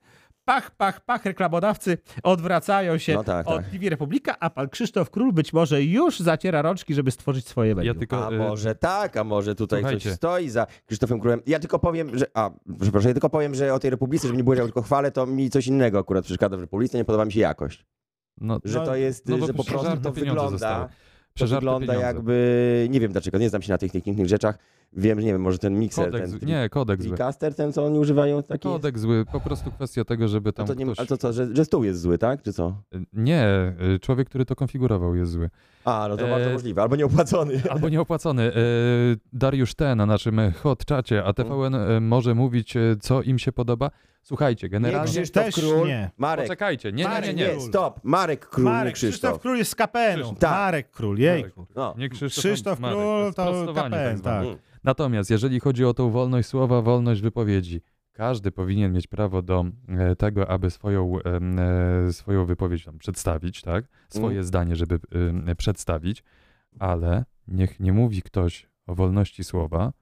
Pach, 0.52 0.70
pach, 0.70 1.00
pach, 1.00 1.24
reklamodawcy 1.24 1.98
odwracają 2.22 2.98
się 2.98 3.14
No 3.14 3.24
tak, 3.24 3.48
od 3.48 3.56
tak. 3.56 3.70
TV 3.70 3.88
Republika, 3.90 4.36
a 4.40 4.50
pan 4.50 4.68
Krzysztof 4.68 5.10
Król 5.10 5.32
być 5.32 5.52
może 5.52 5.82
już 5.82 6.20
zaciera 6.20 6.62
rączki, 6.62 6.94
żeby 6.94 7.10
stworzyć 7.10 7.48
swoje 7.48 7.74
medium. 7.74 7.94
Ja 7.94 7.98
tylko, 7.98 8.26
A 8.26 8.30
e, 8.30 8.38
może 8.38 8.74
tak, 8.74 9.16
a 9.16 9.24
może 9.24 9.54
tutaj 9.54 9.80
Słuchajcie. 9.80 10.08
coś 10.08 10.16
stoi 10.16 10.48
za 10.48 10.66
Krzysztofem 10.86 11.20
Królem. 11.20 11.40
Ja 11.46 11.58
tylko 11.58 11.78
powiem, 11.78 12.18
że. 12.18 12.26
A, 12.34 12.50
przepraszam, 12.80 13.08
ja 13.08 13.14
tylko 13.14 13.30
powiem, 13.30 13.54
że 13.54 13.74
o 13.74 13.78
tej 13.78 13.90
Republice, 13.90 14.26
żeby 14.26 14.36
nie 14.36 14.44
było, 14.44 14.56
że 14.56 14.60
ja 14.60 14.66
tylko 14.66 14.82
chwalę, 14.82 15.10
to 15.10 15.26
mi 15.26 15.50
coś 15.50 15.66
innego 15.66 15.98
akurat 15.98 16.24
przeszkadza 16.24 16.56
w 16.56 16.60
Republice, 16.60 16.98
nie 16.98 17.04
podoba 17.04 17.24
mi 17.24 17.32
się 17.32 17.40
jakość. 17.40 17.86
no, 18.40 18.60
Że 18.64 18.78
No, 18.78 18.84
to 18.86 18.96
jest, 18.96 19.28
no 19.28 19.46
że 19.46 19.54
po 19.54 19.64
prostu 19.64 19.96
to 20.02 20.12
wygląda. 20.12 20.48
zostały. 20.48 20.88
To 21.32 21.36
Przeżarte 21.36 21.60
wygląda 21.60 21.86
pieniądze. 21.92 22.06
jakby. 22.06 22.86
Nie 22.90 23.00
wiem 23.00 23.12
dlaczego, 23.12 23.38
nie 23.38 23.48
znam 23.48 23.62
się 23.62 23.72
na 23.72 23.78
tych 23.78 23.92
technicznych 23.92 24.28
rzeczach. 24.28 24.58
Wiem, 24.96 25.20
że 25.20 25.26
nie 25.26 25.32
wiem, 25.32 25.40
może 25.42 25.58
ten 25.58 25.78
mikser, 25.78 26.04
Kodeks, 26.10 26.38
ten 26.40 26.48
nie, 26.48 26.68
kodeks 26.68 27.02
zły. 27.02 27.10
Tricaster, 27.10 27.54
ten 27.54 27.72
co 27.72 27.84
oni 27.84 27.98
używają, 27.98 28.42
taki. 28.42 28.68
jest? 28.68 28.82
Kodeks 28.82 29.00
zły, 29.00 29.24
po 29.32 29.40
prostu 29.40 29.70
kwestia 29.70 30.04
tego, 30.04 30.28
żeby 30.28 30.50
A 30.50 30.52
tam 30.52 30.66
to, 30.66 30.74
nie, 30.74 30.84
ktoś... 30.84 31.00
a 31.00 31.06
to 31.06 31.16
co, 31.16 31.32
że, 31.32 31.56
że 31.56 31.64
stół 31.64 31.84
jest 31.84 32.00
zły, 32.00 32.18
tak? 32.18 32.42
Czy 32.42 32.52
co? 32.52 32.76
Nie, 33.12 33.72
y, 33.94 33.98
człowiek, 33.98 34.28
który 34.28 34.44
to 34.44 34.56
konfigurował 34.56 35.14
jest 35.16 35.32
zły. 35.32 35.50
A, 35.84 36.06
no 36.08 36.16
to 36.16 36.26
E, 36.28 36.30
bardzo 36.30 36.50
możliwe, 36.50 36.82
albo 36.82 36.96
nieopłacony. 36.96 37.60
Albo 37.70 37.88
nieopłacony. 37.88 38.42
Y, 38.56 39.18
Dariusz 39.32 39.74
T. 39.74 39.94
na 39.94 40.06
naszym 40.06 40.38
e, 40.38 40.50
hot 40.52 40.84
czacie, 40.84 41.24
a 41.24 41.32
TVN 41.32 41.74
y, 41.74 42.00
może 42.00 42.34
mówić, 42.34 42.76
y, 42.76 42.96
co 43.00 43.22
im 43.22 43.38
się 43.38 43.52
podoba. 43.52 43.90
Słuchajcie, 44.22 44.66
Nie 44.66 44.70
generalnie... 44.70 45.12
Krzysztof 45.12 45.44
też 45.44 45.54
Król, 45.54 45.86
nie. 45.86 46.10
Marek. 46.18 46.44
Poczekajcie, 46.46 46.92
nie, 46.92 46.96
nie, 46.96 47.02
nie, 47.02 47.08
Marek, 47.14 47.36
nie. 47.36 47.54
nie, 47.54 47.60
stop. 47.60 48.00
Marek 48.04 48.46
Król, 48.46 48.64
nie 48.64 48.70
Marek, 48.70 48.94
Krzysztof. 48.94 49.30
Krzysztof 49.30 49.42
Król 49.42 49.56
jest 49.58 49.70
z 49.70 49.74
KPN-u. 49.74 50.34
Tak. 50.34 50.50
Marek 50.50 50.90
Król, 50.90 51.18
jejku. 51.18 51.66
No. 51.74 51.94
Nie 51.98 52.08
Krzysztof, 52.08 52.44
Krzysztof 52.44 52.80
Marek, 52.80 52.96
Król 52.98 53.34
to 53.34 53.74
KPN, 53.74 54.16
zwane. 54.16 54.46
tak. 54.46 54.58
Natomiast 54.84 55.30
jeżeli 55.30 55.60
chodzi 55.60 55.84
o 55.84 55.94
tą 55.94 56.10
wolność 56.10 56.48
słowa, 56.48 56.82
wolność 56.82 57.20
wypowiedzi, 57.20 57.80
każdy 58.12 58.52
powinien 58.52 58.92
mieć 58.92 59.06
prawo 59.06 59.42
do 59.42 59.64
e, 59.88 60.16
tego, 60.16 60.50
aby 60.50 60.70
swoją, 60.70 61.18
e, 62.08 62.12
swoją 62.12 62.46
wypowiedź 62.46 62.84
tam 62.84 62.98
przedstawić, 62.98 63.62
tak? 63.62 63.84
Swoje 64.08 64.32
Mm. 64.36 64.44
zdanie, 64.44 64.76
żeby 64.76 64.98
przedstawić, 65.56 66.24
ale 66.78 67.24
niech 67.48 67.80
nie 67.80 67.92
mówi 67.92 68.22
ktoś 68.22 68.68
o 68.86 68.94
wolności 68.94 69.44
słowa, 69.44 69.92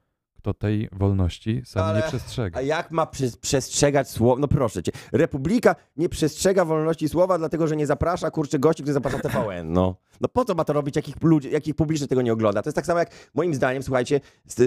kto 0.41 0.53
tej 0.53 0.89
wolności 0.91 1.61
sam 1.65 1.83
Ale- 1.83 1.99
nie 1.99 2.07
przestrzega. 2.07 2.59
A 2.59 2.61
jak 2.61 2.91
ma 2.91 3.05
przestrzegać 3.41 4.09
słowa? 4.09 4.41
No 4.41 4.47
proszę 4.47 4.83
cię. 4.83 4.91
Republika 5.11 5.75
nie 5.97 6.09
przestrzega 6.09 6.65
wolności 6.65 7.09
słowa, 7.09 7.37
dlatego 7.37 7.67
że 7.67 7.75
nie 7.75 7.87
zaprasza 7.87 8.31
kurczę 8.31 8.59
gości, 8.59 8.83
którzy 8.83 8.93
zaprasza 8.93 9.19
TVN. 9.19 9.71
No. 9.73 9.95
no 10.21 10.27
po 10.27 10.45
co 10.45 10.55
ma 10.55 10.63
to 10.63 10.73
robić, 10.73 10.95
jakich 10.95 11.15
ludzi, 11.23 11.51
jakich 11.51 11.75
publicznie 11.75 12.07
tego 12.07 12.21
nie 12.21 12.33
ogląda? 12.33 12.61
To 12.61 12.69
jest 12.69 12.75
tak 12.75 12.85
samo 12.85 12.99
jak 12.99 13.09
moim 13.33 13.53
zdaniem, 13.55 13.83
słuchajcie, 13.83 14.19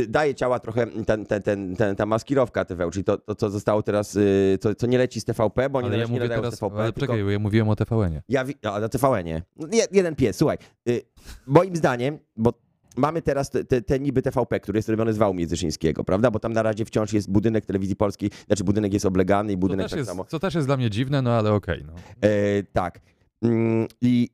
daje 0.08 0.34
ciała 0.34 0.58
trochę 0.58 0.86
ten, 0.86 1.26
ten, 1.26 1.42
ten, 1.42 1.76
ten, 1.76 1.96
ta 1.96 2.06
maskirowka 2.06 2.64
TV, 2.64 2.90
czyli 2.90 3.04
to, 3.04 3.18
to 3.18 3.34
co 3.34 3.50
zostało 3.50 3.82
teraz, 3.82 4.16
y, 4.16 4.58
to, 4.60 4.74
co 4.74 4.86
nie 4.86 4.98
leci 4.98 5.20
z 5.20 5.24
TVP, 5.24 5.70
bo 5.70 5.78
oni 5.78 5.88
Ale 5.88 5.98
ja 5.98 6.06
nie 6.06 6.20
teraz, 6.20 6.54
z 6.54 6.58
TVP. 6.58 6.76
ale 6.76 6.92
tylko... 6.92 7.14
czekaj, 7.14 7.32
ja 7.32 7.38
mówiłem 7.38 7.68
o 7.68 7.76
TVN-ie. 7.76 8.22
Ja 8.28 8.44
wi- 8.44 8.56
a, 8.62 8.80
na 8.80 8.88
TVN-ie. 8.88 9.42
No, 9.56 9.66
je- 9.72 9.86
jeden 9.92 10.14
pies, 10.16 10.36
słuchaj. 10.36 10.58
Y, 10.88 11.02
moim 11.46 11.76
zdaniem, 11.76 12.18
bo 12.36 12.52
mamy 12.96 13.22
teraz 13.22 13.50
te, 13.50 13.64
te, 13.64 13.82
te 13.82 14.00
niby 14.00 14.22
TVP, 14.22 14.60
który 14.60 14.78
jest 14.78 14.88
robiony 14.88 15.12
z 15.12 15.16
wału 15.18 15.34
międzyszyńskiego, 15.34 16.04
prawda? 16.04 16.30
Bo 16.30 16.38
tam 16.38 16.52
na 16.52 16.62
razie 16.62 16.84
wciąż 16.84 17.12
jest 17.12 17.30
budynek 17.30 17.66
telewizji 17.66 17.96
polskiej, 17.96 18.30
znaczy 18.46 18.64
budynek 18.64 18.92
jest 18.92 19.06
oblegany 19.06 19.52
i 19.52 19.56
budynek 19.56 19.90
tak 19.90 19.98
jest, 19.98 20.10
samo. 20.10 20.24
co 20.24 20.38
też 20.38 20.54
jest 20.54 20.68
dla 20.68 20.76
mnie 20.76 20.90
dziwne, 20.90 21.22
no 21.22 21.30
ale 21.32 21.52
okej. 21.52 21.84
no. 21.86 21.92
E, 22.20 22.62
tak. 22.62 23.00
Mm, 23.42 23.86
I 24.00 24.28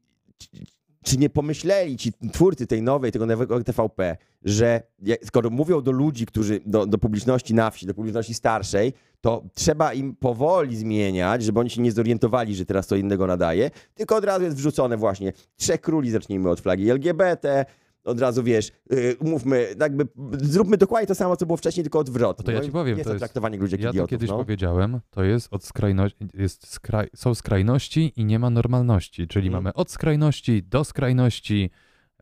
czy- 1.03 1.19
nie 1.19 1.31
pomyśleli 1.31 1.97
ci 1.97 2.13
twórcy 2.33 2.67
tej 2.67 2.83
nowej, 2.83 3.13
tego 3.13 3.27
nowego 3.27 3.65
TVP, 3.65 4.17
że 4.45 4.83
skoro 5.25 5.51
mówią 5.51 5.83
do 5.83 5.93
ludzi, 5.93 6.27
którzy, 6.27 6.61
do, 6.67 6.87
do 6.87 6.99
publiczności 6.99 7.55
na 7.55 7.71
wsi, 7.71 7.87
do 7.87 7.95
publiczności 7.95 8.35
starszej, 8.35 8.93
to 9.21 9.45
trzeba 9.55 9.93
im 9.93 10.17
powoli 10.17 10.77
zmieniać, 10.77 11.43
żeby 11.45 11.61
oni 11.61 11.71
się 11.71 11.83
nie 11.83 11.93
zorientowali, 11.93 12.55
że 12.55 12.65
teraz 12.67 12.87
co 12.87 12.97
innego 12.97 13.27
nadaje, 13.27 13.71
tylko 13.95 14.17
od 14.17 14.25
razu 14.25 14.45
jest 14.45 14.57
wrzucone 14.57 14.97
właśnie 14.97 15.33
Trzech 15.57 15.81
Króli, 15.81 16.11
zacznijmy 16.11 16.51
od 16.51 16.61
flagi 16.61 16.91
LGBT, 16.91 17.65
od 18.05 18.21
razu 18.21 18.43
wiesz, 18.43 18.73
yy, 18.91 19.17
mówmy, 19.21 19.75
jakby 19.81 20.07
zróbmy 20.33 20.77
dokładnie 20.77 21.07
to 21.07 21.15
samo, 21.15 21.37
co 21.37 21.47
było 21.47 21.57
wcześniej, 21.57 21.85
tylko 21.85 21.99
odwrotnie. 21.99 22.43
No 22.43 22.47
to 22.47 22.53
ja 22.53 22.63
i 22.63 22.67
ci 22.67 22.73
powiem, 22.73 22.99
Jest 22.99 23.05
to 23.05 23.11
to 23.11 23.15
jest- 23.15 23.21
traktowanie 23.21 23.59
ludzi 23.59 23.73
jak 23.73 23.81
Ja 23.81 23.89
to 23.89 23.93
idiotów, 23.93 24.11
kiedyś 24.11 24.29
no. 24.31 24.37
powiedziałem, 24.39 25.01
to 25.11 25.25
jest 25.25 25.49
od 25.51 25.65
skrajności, 25.65 26.29
jest 26.35 26.67
skraj, 26.67 27.09
są 27.17 27.35
skrajności 27.35 28.13
i 28.17 28.25
nie 28.25 28.39
ma 28.39 28.51
normalności, 28.51 29.27
czyli 29.29 29.47
Mhm. 29.47 29.65
mamy 29.65 29.75
od 29.75 29.91
skrajności 29.91 30.63
do 30.63 30.85
skrajności, 30.85 31.71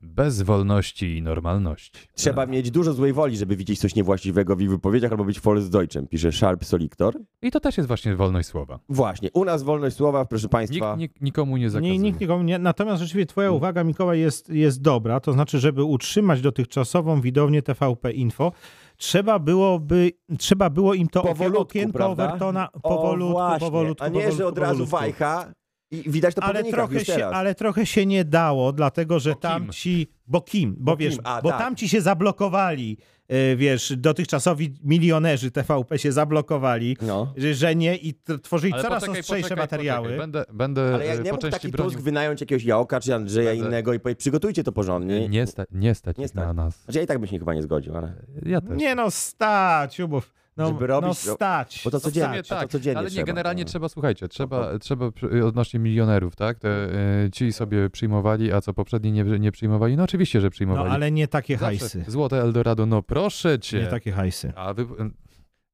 bez 0.03 0.43
wolności 0.43 1.17
i 1.17 1.23
normalności. 1.23 1.91
Trzeba 2.15 2.47
mieć 2.47 2.71
dużo 2.71 2.93
złej 2.93 3.13
woli, 3.13 3.37
żeby 3.37 3.57
widzieć 3.57 3.81
coś 3.81 3.95
niewłaściwego 3.95 4.57
w 4.57 4.61
ich 4.61 4.71
wypowiedziach 4.71 5.11
albo 5.13 5.25
być 5.25 5.41
Volksdeutschem, 5.41 6.07
pisze 6.07 6.33
Sharp 6.33 6.65
Soliktor. 6.65 7.19
I 7.43 7.51
to 7.51 7.61
też 7.61 7.77
jest 7.77 7.87
właśnie 7.89 8.17
wolność 8.17 8.49
słowa. 8.49 8.79
Właśnie, 8.89 9.31
u 9.33 9.45
nas 9.45 9.63
wolność 9.63 9.97
słowa, 9.97 10.25
proszę 10.25 10.43
Nikt, 10.45 10.53
Państwa. 10.53 10.97
nikt 10.97 11.21
nikomu 11.21 11.57
nie 11.57 11.71
zakazuje. 11.71 11.93
Nie, 11.93 11.99
nikt 11.99 12.21
nikomu 12.21 12.43
nie. 12.45 12.59
Natomiast 12.59 13.03
rzeczywiście 13.03 13.27
twoja 13.27 13.51
uwaga, 13.51 13.85
Mikołaj, 13.85 14.21
jest, 14.21 14.49
jest 14.49 14.83
dobra. 14.83 15.21
To 15.21 15.33
znaczy, 15.33 15.59
żeby 15.59 15.85
utrzymać 15.85 16.41
dotychczasową 16.41 17.21
widownię 17.21 17.63
TVP 17.63 18.13
Info, 18.13 18.53
trzeba 18.97 19.39
byłoby, 19.39 20.13
trzeba 20.39 20.71
było 20.71 20.95
im 20.95 21.09
to 21.09 21.23
Powolutku, 21.23 21.63
okienko 21.63 21.93
prawda? 21.93 22.25
Overtona 22.25 22.73
O, 22.73 22.81
powolutku, 22.81 23.61
powolutku, 23.61 24.05
A 24.05 24.09
nie, 24.09 24.13
powolutku, 24.15 24.37
że 24.39 24.47
od 24.47 24.59
razu 24.59 24.73
powolutku. 24.73 24.97
wajcha 24.97 25.53
i 25.91 26.11
widać 26.11 26.35
to 26.35 26.41
po 26.41 26.47
ale 26.47 26.65
trochę, 26.65 27.05
się, 27.05 27.27
ale 27.27 27.55
trochę 27.55 27.87
się 27.87 28.07
nie 28.07 28.25
dało, 28.25 28.73
dlatego 28.73 29.21
że 29.21 29.31
Bo 29.31 29.37
kim? 29.37 29.43
tamci, 29.51 30.09
bo 30.27 30.41
kim? 30.41 30.75
Bo, 30.79 30.93
Bo 30.93 30.97
wiesz, 30.97 31.15
kim? 31.15 31.23
A, 31.27 31.43
bo 31.43 31.49
tak. 31.51 31.59
tamci 31.59 31.89
się 31.89 32.01
zablokowali, 32.01 32.99
e, 33.29 33.57
wiesz, 33.57 33.93
dotychczasowi 33.97 34.75
milionerzy 34.85 35.51
TVP 35.51 35.99
się 35.99 36.13
zablokowali, 36.13 36.97
No. 37.03 37.35
że, 37.53 37.75
nie 37.77 37.97
i 37.97 38.15
tworzyli 38.43 38.73
Ale 38.73 38.83
coraz 38.83 39.01
poczekaj, 39.03 39.21
ostrzejsze 39.21 39.43
poczekaj, 39.49 39.63
materiały. 39.65 40.05
Poczekaj. 40.07 40.19
Będę, 40.19 40.45
będę 40.53 40.95
Ale 40.95 41.07
jak 41.07 41.19
e, 41.21 41.23
nie 41.23 41.31
po 41.31 41.37
mógł 41.37 41.43
części 41.43 41.61
taki 41.61 41.69
bronił. 41.73 41.91
Tusk 41.91 42.05
wynająć 42.05 42.41
jakiegoś 42.41 42.65
Jaoka 42.65 43.01
czy 43.01 43.15
Andrzeja 43.15 43.51
Będę- 43.51 43.67
innego 43.67 43.95
i 43.95 44.01
powiedzieć, 44.01 44.21
przygotujcie 44.21 44.65
to 44.65 44.73
porządnie. 44.73 45.29
Nie, 45.29 45.47
sta, 45.47 45.65
nie 45.73 45.95
stać 45.95 46.17
Nie 46.19 46.29
stać. 46.29 46.45
na 46.45 46.53
nas. 46.53 46.83
Znaczy 46.85 46.99
ja 46.99 47.05
i 47.05 47.07
tak 47.07 47.19
bym 47.19 47.29
się 47.29 47.39
chyba 47.39 47.55
nie 47.55 47.63
zgodził, 47.63 47.97
ale... 47.97 48.13
Ja 48.47 48.61
też. 48.61 48.79
Nie 48.79 48.95
no, 48.95 49.11
stać, 49.11 50.01
umów. 50.01 50.38
No, 50.59 50.69
Żeby 50.69 50.87
robić- 50.87 51.27
no 51.27 51.35
stać. 51.35 51.81
Bo 51.85 51.91
to 51.91 51.97
No 51.97 52.01
codziennie, 52.01 52.39
a 52.39 52.43
to 52.43 52.49
tak, 52.49 52.69
codziennie 52.69 52.99
ale 52.99 53.07
nie, 53.09 53.11
trzeba, 53.11 53.27
generalnie 53.27 53.63
no. 53.63 53.69
trzeba, 53.69 53.89
słuchajcie, 53.89 54.29
trzeba, 54.29 54.79
trzeba 54.79 55.11
odnośnie 55.45 55.81
milionerów, 55.81 56.37
tak? 56.37 56.59
Te, 56.59 56.69
e, 57.25 57.31
ci 57.31 57.53
sobie 57.53 57.91
przyjmowali, 57.91 58.53
a 58.53 58.61
co 58.61 58.75
poprzedni 58.75 59.13
nie, 59.13 59.25
nie 59.25 59.53
przyjmowali? 59.53 59.97
No 59.97 60.05
oczywiście, 60.05 60.41
że 60.41 60.47
No 60.47 60.51
przyjmowali. 60.51 60.91
ale 60.91 61.11
nie 61.11 61.29
takie 61.29 61.55
Zawsze 61.59 61.67
hajsy. 61.79 62.05
Złote 62.07 62.41
Eldorado, 62.43 62.87
no 62.87 63.03
proszę 63.03 63.59
cię. 63.59 63.81
Nie 63.81 63.87
takie 63.87 64.13
hajsy. 64.13 64.53
A 64.57 64.75
wy, 64.75 64.87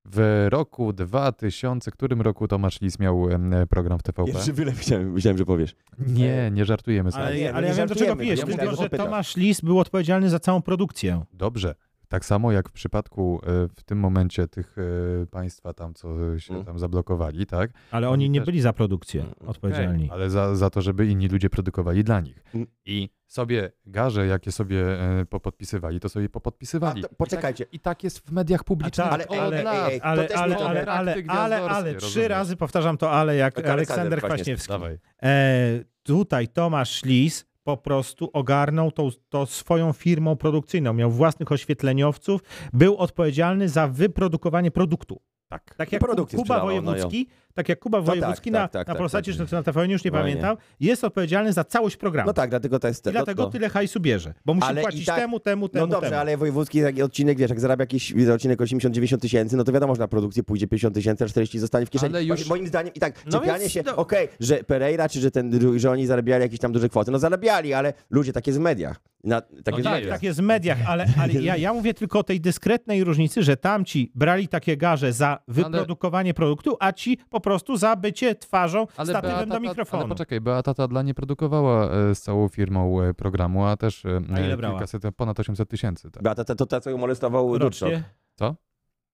w 0.05 0.47
roku 0.49 0.93
2000, 0.93 1.91
którym 1.91 2.21
roku 2.21 2.49
Tomasz 2.49 2.81
Lis 2.81 2.99
miał 2.99 3.27
program 3.71 3.99
w 3.99 4.03
TVP? 4.03 4.33
Pierwszy 4.33 4.53
wylew 4.53 4.77
myślałem, 4.79 5.13
myślałem, 5.13 5.39
że 5.39 5.45
powiesz. 5.45 5.75
Nie, 5.99 6.51
nie 6.53 6.65
żartujemy 6.65 7.13
sobie. 7.13 7.25
Ale, 7.25 7.53
no 7.53 7.57
ale 7.59 7.67
ja 7.69 7.75
wiem, 7.75 7.89
do 7.89 7.95
czego 7.95 8.17
pijesz. 8.17 8.39
ja 8.39 8.45
Mówię, 8.47 8.57
myślałem, 8.57 8.91
że. 8.93 8.99
Tomasz 8.99 9.37
Lis 9.37 9.61
był 9.61 9.79
odpowiedzialny 9.79 10.31
za 10.31 10.39
całą 10.39 10.63
produkcję. 10.63 11.25
Dobrze. 11.33 11.75
Tak 12.09 12.25
samo 12.25 12.53
jak 12.53 12.69
w 12.69 12.73
przypadku 12.73 13.41
e, 13.43 13.69
w 13.77 13.83
tym 13.83 13.99
momencie 13.99 14.49
tych 14.49 14.77
e, 15.23 15.27
państwa 15.27 15.73
tam, 15.73 15.95
co 15.95 16.39
się 16.39 16.55
Mm. 16.55 16.65
tam 16.67 16.79
zablokowali, 16.79 17.47
tak? 17.47 17.71
Ale 17.91 18.09
oni 18.09 18.31
nie 18.31 18.41
byli 18.41 18.61
za 18.61 18.73
produkcję 18.73 19.21
Mm, 19.23 19.35
odpowiedzialni. 19.47 20.11
Ale 20.13 20.31
za, 20.31 20.57
za 20.57 20.71
to, 20.71 20.83
żeby 20.83 21.07
inni 21.07 21.29
ludzie 21.29 21.51
produkowali 21.51 22.05
dla 22.05 22.21
nich. 22.21 22.45
Mm. 22.55 22.67
I 22.85 23.09
sobie 23.27 23.73
garze, 23.87 24.27
jakie 24.27 24.53
sobie 24.53 25.01
e, 25.21 25.27
popodpisywali, 25.27 26.01
to 26.01 26.09
sobie 26.09 26.29
popodpisywali. 26.29 27.05
A 27.05 27.09
to- 27.09 27.15
poczekajcie. 27.15 27.65
I 27.65 27.67
tak, 27.67 27.75
I 27.75 27.81
tak 27.81 28.05
jest 28.05 28.19
w 28.19 28.33
mediach 28.33 28.65
publicznych 28.65 29.09
tak, 29.09 29.31
od 29.31 29.39
ale- 29.39 29.63
lat. 29.63 29.89
ej, 29.89 29.95
ej, 29.95 30.01
Ale, 30.03 30.29
ale, 30.35 30.57
ale, 30.57 30.87
ale, 30.87 31.15
ale, 31.29 31.63
ale, 31.63 31.95
trzy 31.95 32.29
razy 32.29 32.57
powtarzam 32.57 32.97
to 32.99 33.11
ale 33.11 33.37
jak 33.37 33.67
Aleksander 33.69 34.19
Kwaśniewski. 34.19 34.45
Kwaśniewski. 34.45 34.69
Dawaj. 34.73 34.99
E, 35.23 35.85
tutaj 36.03 36.49
Tomasz 36.49 37.05
Lis 37.05 37.47
po 37.65 37.77
prostu 37.77 38.31
ogarnął 38.33 38.93
to 39.29 39.47
swoją 39.47 39.93
firmą 39.93 40.37
produkcyjną. 40.37 40.93
Miał 40.93 41.11
własnych 41.11 41.53
oświetleniowców, 41.53 42.41
był 42.73 42.97
odpowiedzialny 42.97 43.69
za 43.69 43.89
wyprodukowanie 43.89 44.71
produktu. 44.71 45.21
Tak. 45.55 45.75
Tak 45.75 45.93
jak 45.93 46.01
Produkcję 46.03 46.39
Kuba 46.39 46.59
no 46.59 46.65
Wojewódzki, 46.65 47.29
tak 47.55 47.69
jak 47.69 47.79
Kuba 47.79 47.99
tak, 47.99 48.07
Wojewódzki 48.07 48.51
tak, 48.51 48.63
na, 48.63 48.69
tak, 48.69 48.87
na 48.89 48.95
tak, 48.95 48.99
Polsacie 48.99 49.35
tak. 49.37 49.49
czy 49.49 49.55
na 49.55 49.63
TVN, 49.63 49.91
już 49.91 50.05
nie 50.05 50.11
No 50.11 50.17
nie. 50.19 50.23
pamiętam, 50.23 50.57
jest 50.81 51.05
odpowiedzialny 51.05 51.53
za 51.53 51.65
całość 51.65 51.97
programu. 51.97 52.27
No 52.27 52.33
tak, 52.33 52.51
dlatego 52.51 52.79
to 52.79 52.89
jest... 52.89 53.07
I 53.07 53.11
dlatego 53.11 53.43
no, 53.43 53.49
no. 53.49 53.53
tyle 53.53 53.69
hajsu 53.69 54.01
bierze, 54.01 54.35
bo 54.45 54.55
musi 54.55 54.67
Ale 54.69 54.83
płacić 54.83 55.07
tak- 55.07 55.17
temu, 55.17 55.41
temu, 55.41 55.69
temu, 55.69 55.87
No 55.87 55.93
dobrze, 55.93 56.11
temu. 56.11 56.21
ale 56.21 56.37
wojewódzki 56.37 56.83
taki 56.83 57.03
odcinek, 57.03 57.39
wiesz, 57.39 57.51
jak 57.51 57.61
zarabia 57.61 57.83
jakiś 57.83 58.13
odcinek 58.35 58.61
80-90 58.61 59.19
tysięcy, 59.19 59.57
no 59.57 59.65
to 59.65 59.73
wiadomo, 59.73 59.95
że 59.95 60.01
na 60.01 60.09
produkcję 60.09 60.43
pójdzie 60.43 60.67
50 60.67 60.95
tysięcy, 60.95 61.25
a 61.25 61.29
40 61.29 61.59
zostanie 61.59 61.87
w 61.87 61.91
kieszeni. 61.91 62.15
Ale 62.15 62.25
już- 62.25 62.47
Moim 62.49 62.67
zdaniem 62.67 62.95
i 62.95 63.01
tak, 63.01 63.27
No 63.27 63.33
czepianie 63.33 63.61
więc- 63.61 63.73
się, 63.73 63.83
no- 63.87 63.97
okej, 63.97 64.29
że 64.41 64.57
Pereira, 64.57 65.09
czy 65.09 65.21
że, 65.21 65.31
ten, 65.31 65.61
że 65.77 65.91
oni 65.91 66.07
zarabiali 66.07 66.43
jakieś 66.43 66.59
tam 66.61 66.73
duże 66.73 66.89
kwoty, 66.89 67.11
no 67.11 67.19
zarabiali, 67.19 67.75
ale 67.75 67.93
ludzie, 68.11 68.33
tak 68.33 68.47
jest 68.47 68.59
w 68.59 68.63
mediach. 68.63 69.01
Na, 69.25 69.41
tak 69.41 69.51
No 69.67 69.77
jest 69.79 69.85
tak. 69.89 70.09
Tak 70.09 70.23
jest 70.23 70.41
w 70.41 70.43
mediach, 70.43 70.79
ale, 70.87 71.07
ale 71.21 71.33
ja, 71.49 71.57
ja 71.57 71.73
mówię 71.73 71.95
tylko 71.95 72.19
o 72.19 72.23
tej 72.23 72.41
dyskretnej 72.41 73.05
różnicy, 73.05 73.43
że 73.43 73.57
tamci 73.57 74.13
brali 74.15 74.49
takie 74.49 74.77
garze 74.77 75.13
za 75.13 75.39
wyprodukowanie 75.49 76.35
produktu, 76.35 76.77
a 76.81 76.93
ci 76.93 77.19
po 77.31 77.41
prostu 77.41 77.77
za 77.77 77.97
bycie 77.97 78.35
twarzą 78.35 78.87
statywem 79.05 79.49
do 79.49 79.61
mikrofonu. 79.61 80.03
ale 80.03 80.09
poczekaj, 80.09 80.41
Beata 80.41 80.75
Tadla 80.75 81.03
nie 81.03 81.15
produkowała 81.15 81.91
e, 81.91 82.15
z 82.15 82.21
całą 82.21 82.49
firmą 82.49 83.01
e, 83.01 83.15
programu, 83.15 83.65
a 83.65 83.77
też 83.77 84.05
e, 84.05 84.21
A 84.35 84.41
ile 84.41 84.57
brała? 84.57 84.75
kilkaset, 84.75 85.15
ponad 85.17 85.41
800 85.41 85.69
tysięcy. 85.69 86.11
Tak. 86.11 86.23
Beata, 86.23 86.45
to, 86.45 86.55
to 86.55 86.67
ta, 86.67 86.81
co 86.81 86.91
ją 86.91 86.99
molestował. 86.99 87.59
Rocznie? 87.59 88.03
Co? 88.35 88.57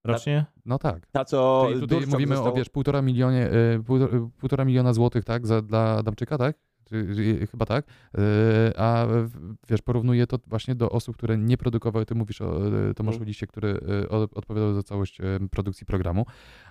Rocznie? 0.05 0.45
No 0.67 0.79
tak. 0.79 1.07
Ta, 1.13 1.25
co 1.25 1.67
Czyli 1.69 1.81
tutaj 1.81 2.07
mówimy 2.07 2.37
został... 2.37 2.53
o, 2.53 2.57
wiesz, 2.57 2.69
półtora, 2.69 3.03
milionie, 3.03 3.51
e, 3.51 3.83
półtora, 3.83 4.19
półtora 4.39 4.65
miliona 4.65 4.93
złotych, 4.93 5.25
tak, 5.25 5.47
za, 5.47 5.63
dla 5.63 5.81
Adamczyka, 5.81 6.39
tak? 6.39 6.57
Czy- 6.91 7.15
czy- 7.15 7.47
Chyba 7.47 7.67
tak. 7.67 7.87
A 8.77 9.07
wiesz, 9.69 9.83
porównuję 9.83 10.27
to 10.27 10.39
właśnie 10.47 10.75
do 10.75 10.91
osób, 10.91 11.17
które 11.17 11.39
nie 11.39 11.57
produkowały, 11.57 12.07
ty 12.07 12.15
mówisz 12.15 12.41
o 12.41 12.61
Tomaszu 12.97 13.17
Mhm. 13.17 13.27
Liście, 13.29 13.47
który 13.47 13.81
odpowiadał 14.35 14.75
za 14.75 14.83
całość 14.83 15.19
produkcji 15.51 15.87
programu, 15.87 16.27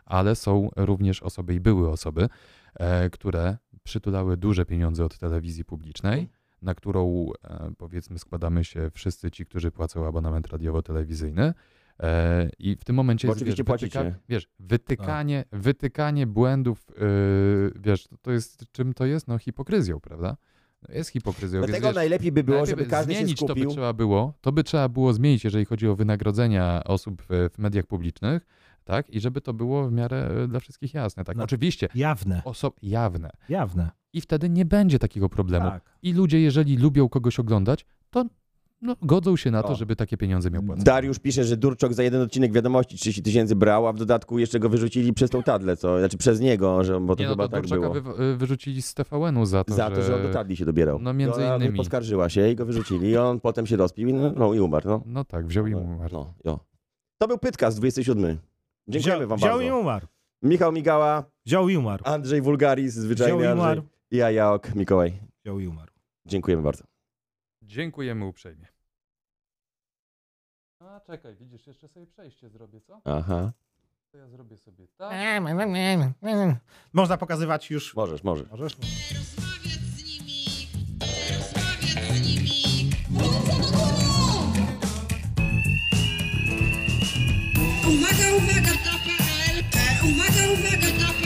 ale 0.05 0.35
są 0.35 0.69
również 0.75 1.23
osoby 1.23 1.53
i 1.55 1.59
były 1.59 1.89
osoby, 1.89 2.29
e, 2.75 3.09
które 3.09 3.57
przytulały 3.83 4.37
duże 4.37 4.65
pieniądze 4.65 5.05
od 5.05 5.17
telewizji 5.17 5.65
publicznej, 5.65 6.13
Mhm. 6.19 6.29
na 6.61 6.75
którą 6.75 7.29
e, 7.43 7.71
powiedzmy 7.77 8.19
składamy 8.19 8.63
się 8.63 8.89
wszyscy 8.93 9.31
ci, 9.31 9.45
którzy 9.45 9.71
płacą 9.71 10.07
abonament 10.07 10.47
radiowo-telewizyjny. 10.47 11.53
E, 11.99 12.49
I 12.59 12.75
w 12.75 12.83
tym 12.83 12.95
momencie 12.95 13.27
Bo 13.27 13.31
jest, 13.31 13.41
oczywiście 13.41 13.63
wiesz, 13.63 13.81
wytyka, 13.81 13.99
płacicie. 14.01 14.19
wiesz, 14.29 14.47
wytykanie, 14.59 15.45
wytykanie 15.51 16.27
błędów, 16.27 16.85
yy, 17.01 17.71
wiesz, 17.81 18.07
to 18.21 18.31
jest, 18.31 18.63
czym 18.71 18.93
to 18.93 19.05
jest? 19.05 19.27
No 19.27 19.37
hipokryzją, 19.37 19.99
prawda? 19.99 20.37
No, 20.89 20.95
Jest 20.95 21.09
hipokryzją. 21.09 21.59
więc 21.59 21.67
Dlatego 21.71 21.87
wiesz, 21.87 21.95
najlepiej 21.95 22.31
by 22.31 22.43
było, 22.43 22.57
najpierw 22.57 22.79
żeby 22.79 22.89
każdy 22.89 23.13
się 23.13 23.19
zmienić 23.19 23.39
to 23.39 23.45
by 23.45 23.51
skupił. 23.51 23.69
trzeba 23.71 23.93
było, 23.93 24.33
to 24.41 24.51
by 24.51 24.63
trzeba 24.63 24.89
było 24.89 25.13
zmienić, 25.13 25.43
jeżeli 25.43 25.65
chodzi 25.65 25.87
o 25.87 25.95
wynagrodzenia 25.95 26.83
osób 26.83 27.21
w, 27.29 27.49
w 27.53 27.57
mediach 27.57 27.85
publicznych, 27.85 28.45
tak? 28.83 29.09
I 29.09 29.19
żeby 29.19 29.41
to 29.41 29.53
było 29.53 29.87
w 29.87 29.91
miarę 29.91 30.29
e, 30.43 30.47
dla 30.47 30.59
wszystkich 30.59 30.93
jasne, 30.93 31.23
tak? 31.23 31.37
No. 31.37 31.43
Oczywiście, 31.43 31.87
Jawne, 31.95 32.41
osob 32.45 32.77
jawne. 32.81 33.29
jawne. 33.49 33.89
I 34.13 34.21
wtedy 34.21 34.49
nie 34.49 34.65
będzie 34.65 34.99
takiego 34.99 35.29
problemu. 35.29 35.69
Tak. 35.69 35.83
I 36.01 36.13
ludzie, 36.13 36.41
jeżeli 36.41 36.77
lubią 36.77 37.09
kogoś 37.09 37.39
oglądać, 37.39 37.85
to 38.09 38.25
no, 38.81 38.95
godzą 39.01 39.35
się 39.37 39.51
na 39.51 39.63
to, 39.63 39.69
O. 39.69 39.75
żeby 39.75 39.95
takie 39.95 40.17
pieniądze 40.17 40.51
miał 40.51 40.63
płacone. 40.63 40.83
Dariusz 40.83 41.19
pisze, 41.19 41.43
że 41.43 41.57
Durczok 41.57 41.93
za 41.93 42.03
jeden 42.03 42.21
odcinek 42.21 42.51
wiadomości 42.53 42.97
30 42.97 43.23
tysięcy 43.23 43.55
brał, 43.55 43.87
a 43.87 43.93
w 43.93 43.97
dodatku 43.97 44.39
jeszcze 44.39 44.59
go 44.59 44.69
wyrzucili 44.69 45.13
przez 45.13 45.29
tą 45.29 45.43
tadlę, 45.43 45.77
co, 45.77 45.99
znaczy 45.99 46.17
przez 46.17 46.39
niego, 46.39 46.83
że, 46.83 46.99
bo 46.99 47.15
to 47.15 47.21
Nie, 47.23 47.27
no, 47.27 47.33
chyba 47.33 47.43
to 47.43 47.51
tak 47.51 47.61
Durczaka 47.67 47.89
było. 48.01 48.13
wy, 48.15 48.37
wyrzucili 48.37 48.81
z 48.81 48.93
TVN-u 48.93 49.45
za 49.45 49.63
to, 49.63 49.73
Za 49.73 49.89
to, 49.91 50.01
że 50.03 50.15
on 50.15 50.21
do 50.21 50.29
tadli 50.29 50.55
się 50.57 50.65
dobierał. 50.65 50.99
No, 50.99 51.13
między 51.13 51.41
I 51.41 51.43
ona 51.43 51.55
innymi. 51.55 51.77
poskarżyła 51.77 52.29
się 52.29 52.49
i 52.49 52.55
go 52.55 52.65
wyrzucili 52.65 53.09
i 53.09 53.17
on 53.17 53.39
potem 53.39 53.67
się 53.67 53.75
rozpił 53.77 54.09
i, 54.09 54.13
no, 54.13 54.31
no, 54.35 54.53
i 54.53 54.59
umarł. 54.59 54.89
No. 54.89 55.01
No 55.05 55.25
tak, 55.25 55.47
wziął 55.47 55.67
i 55.67 55.71
No, 55.71 55.77
umarł. 55.77 56.09
no, 56.13 56.33
jo. 56.45 56.59
To 57.17 57.27
był 57.27 57.37
Pytkast 57.37 57.77
27. 57.77 58.37
Dziękujemy 58.87 59.17
Wziął, 59.19 59.29
wam 59.29 59.37
wziął 59.37 59.59
i 59.61 59.63
bardzo. 59.63 59.79
umarł. 59.79 60.07
Michał 60.41 60.71
Migała, 60.71 61.23
Wziął 61.45 61.69
i 61.69 61.77
umarł. 61.77 62.03
Andrzej 62.07 62.41
Wulgaris, 62.41 62.93
Wziął 62.93 63.03
zwyczajny 63.05 63.31
i 63.43 63.47
Andrzej 63.47 63.53
umarł. 63.53 63.81
i 64.11 64.17
ja, 64.17 64.31
Jaok, 64.31 64.75
Mikołaj. 64.75 65.13
Wziął 65.43 65.59
i 65.59 65.67
umarł. 65.67 65.91
Dziękujemy 66.25 66.63
bardzo. 66.63 66.83
Dziękujemy 67.69 68.25
uprzejmie. 68.25 68.67
A 70.79 70.99
czekaj, 70.99 71.35
widzisz, 71.35 71.67
jeszcze 71.67 71.87
sobie 71.87 72.07
przejście 72.07 72.49
zrobię, 72.49 72.81
co? 72.81 73.01
Aha. 73.05 73.51
To 74.11 74.17
ja 74.17 74.27
zrobię 74.27 74.57
sobie 74.57 74.87
tak. 74.87 75.11
Można 76.93 77.17
pokazywać 77.17 77.71
już. 77.71 77.95
Możesz, 77.95 78.23
możesz. 78.23 78.49
Możesz? 78.51 78.75
Rozmawiać 78.75 79.73
z 79.73 80.03
nimi! 80.03 80.45
Rozmawiać 81.29 82.13
z 82.13 82.21
nimi! 82.27 82.89
Uwaga, 87.87 88.35
uwaga! 88.37 88.69
Uwaga, 90.03 90.43
uwaga, 90.53 91.18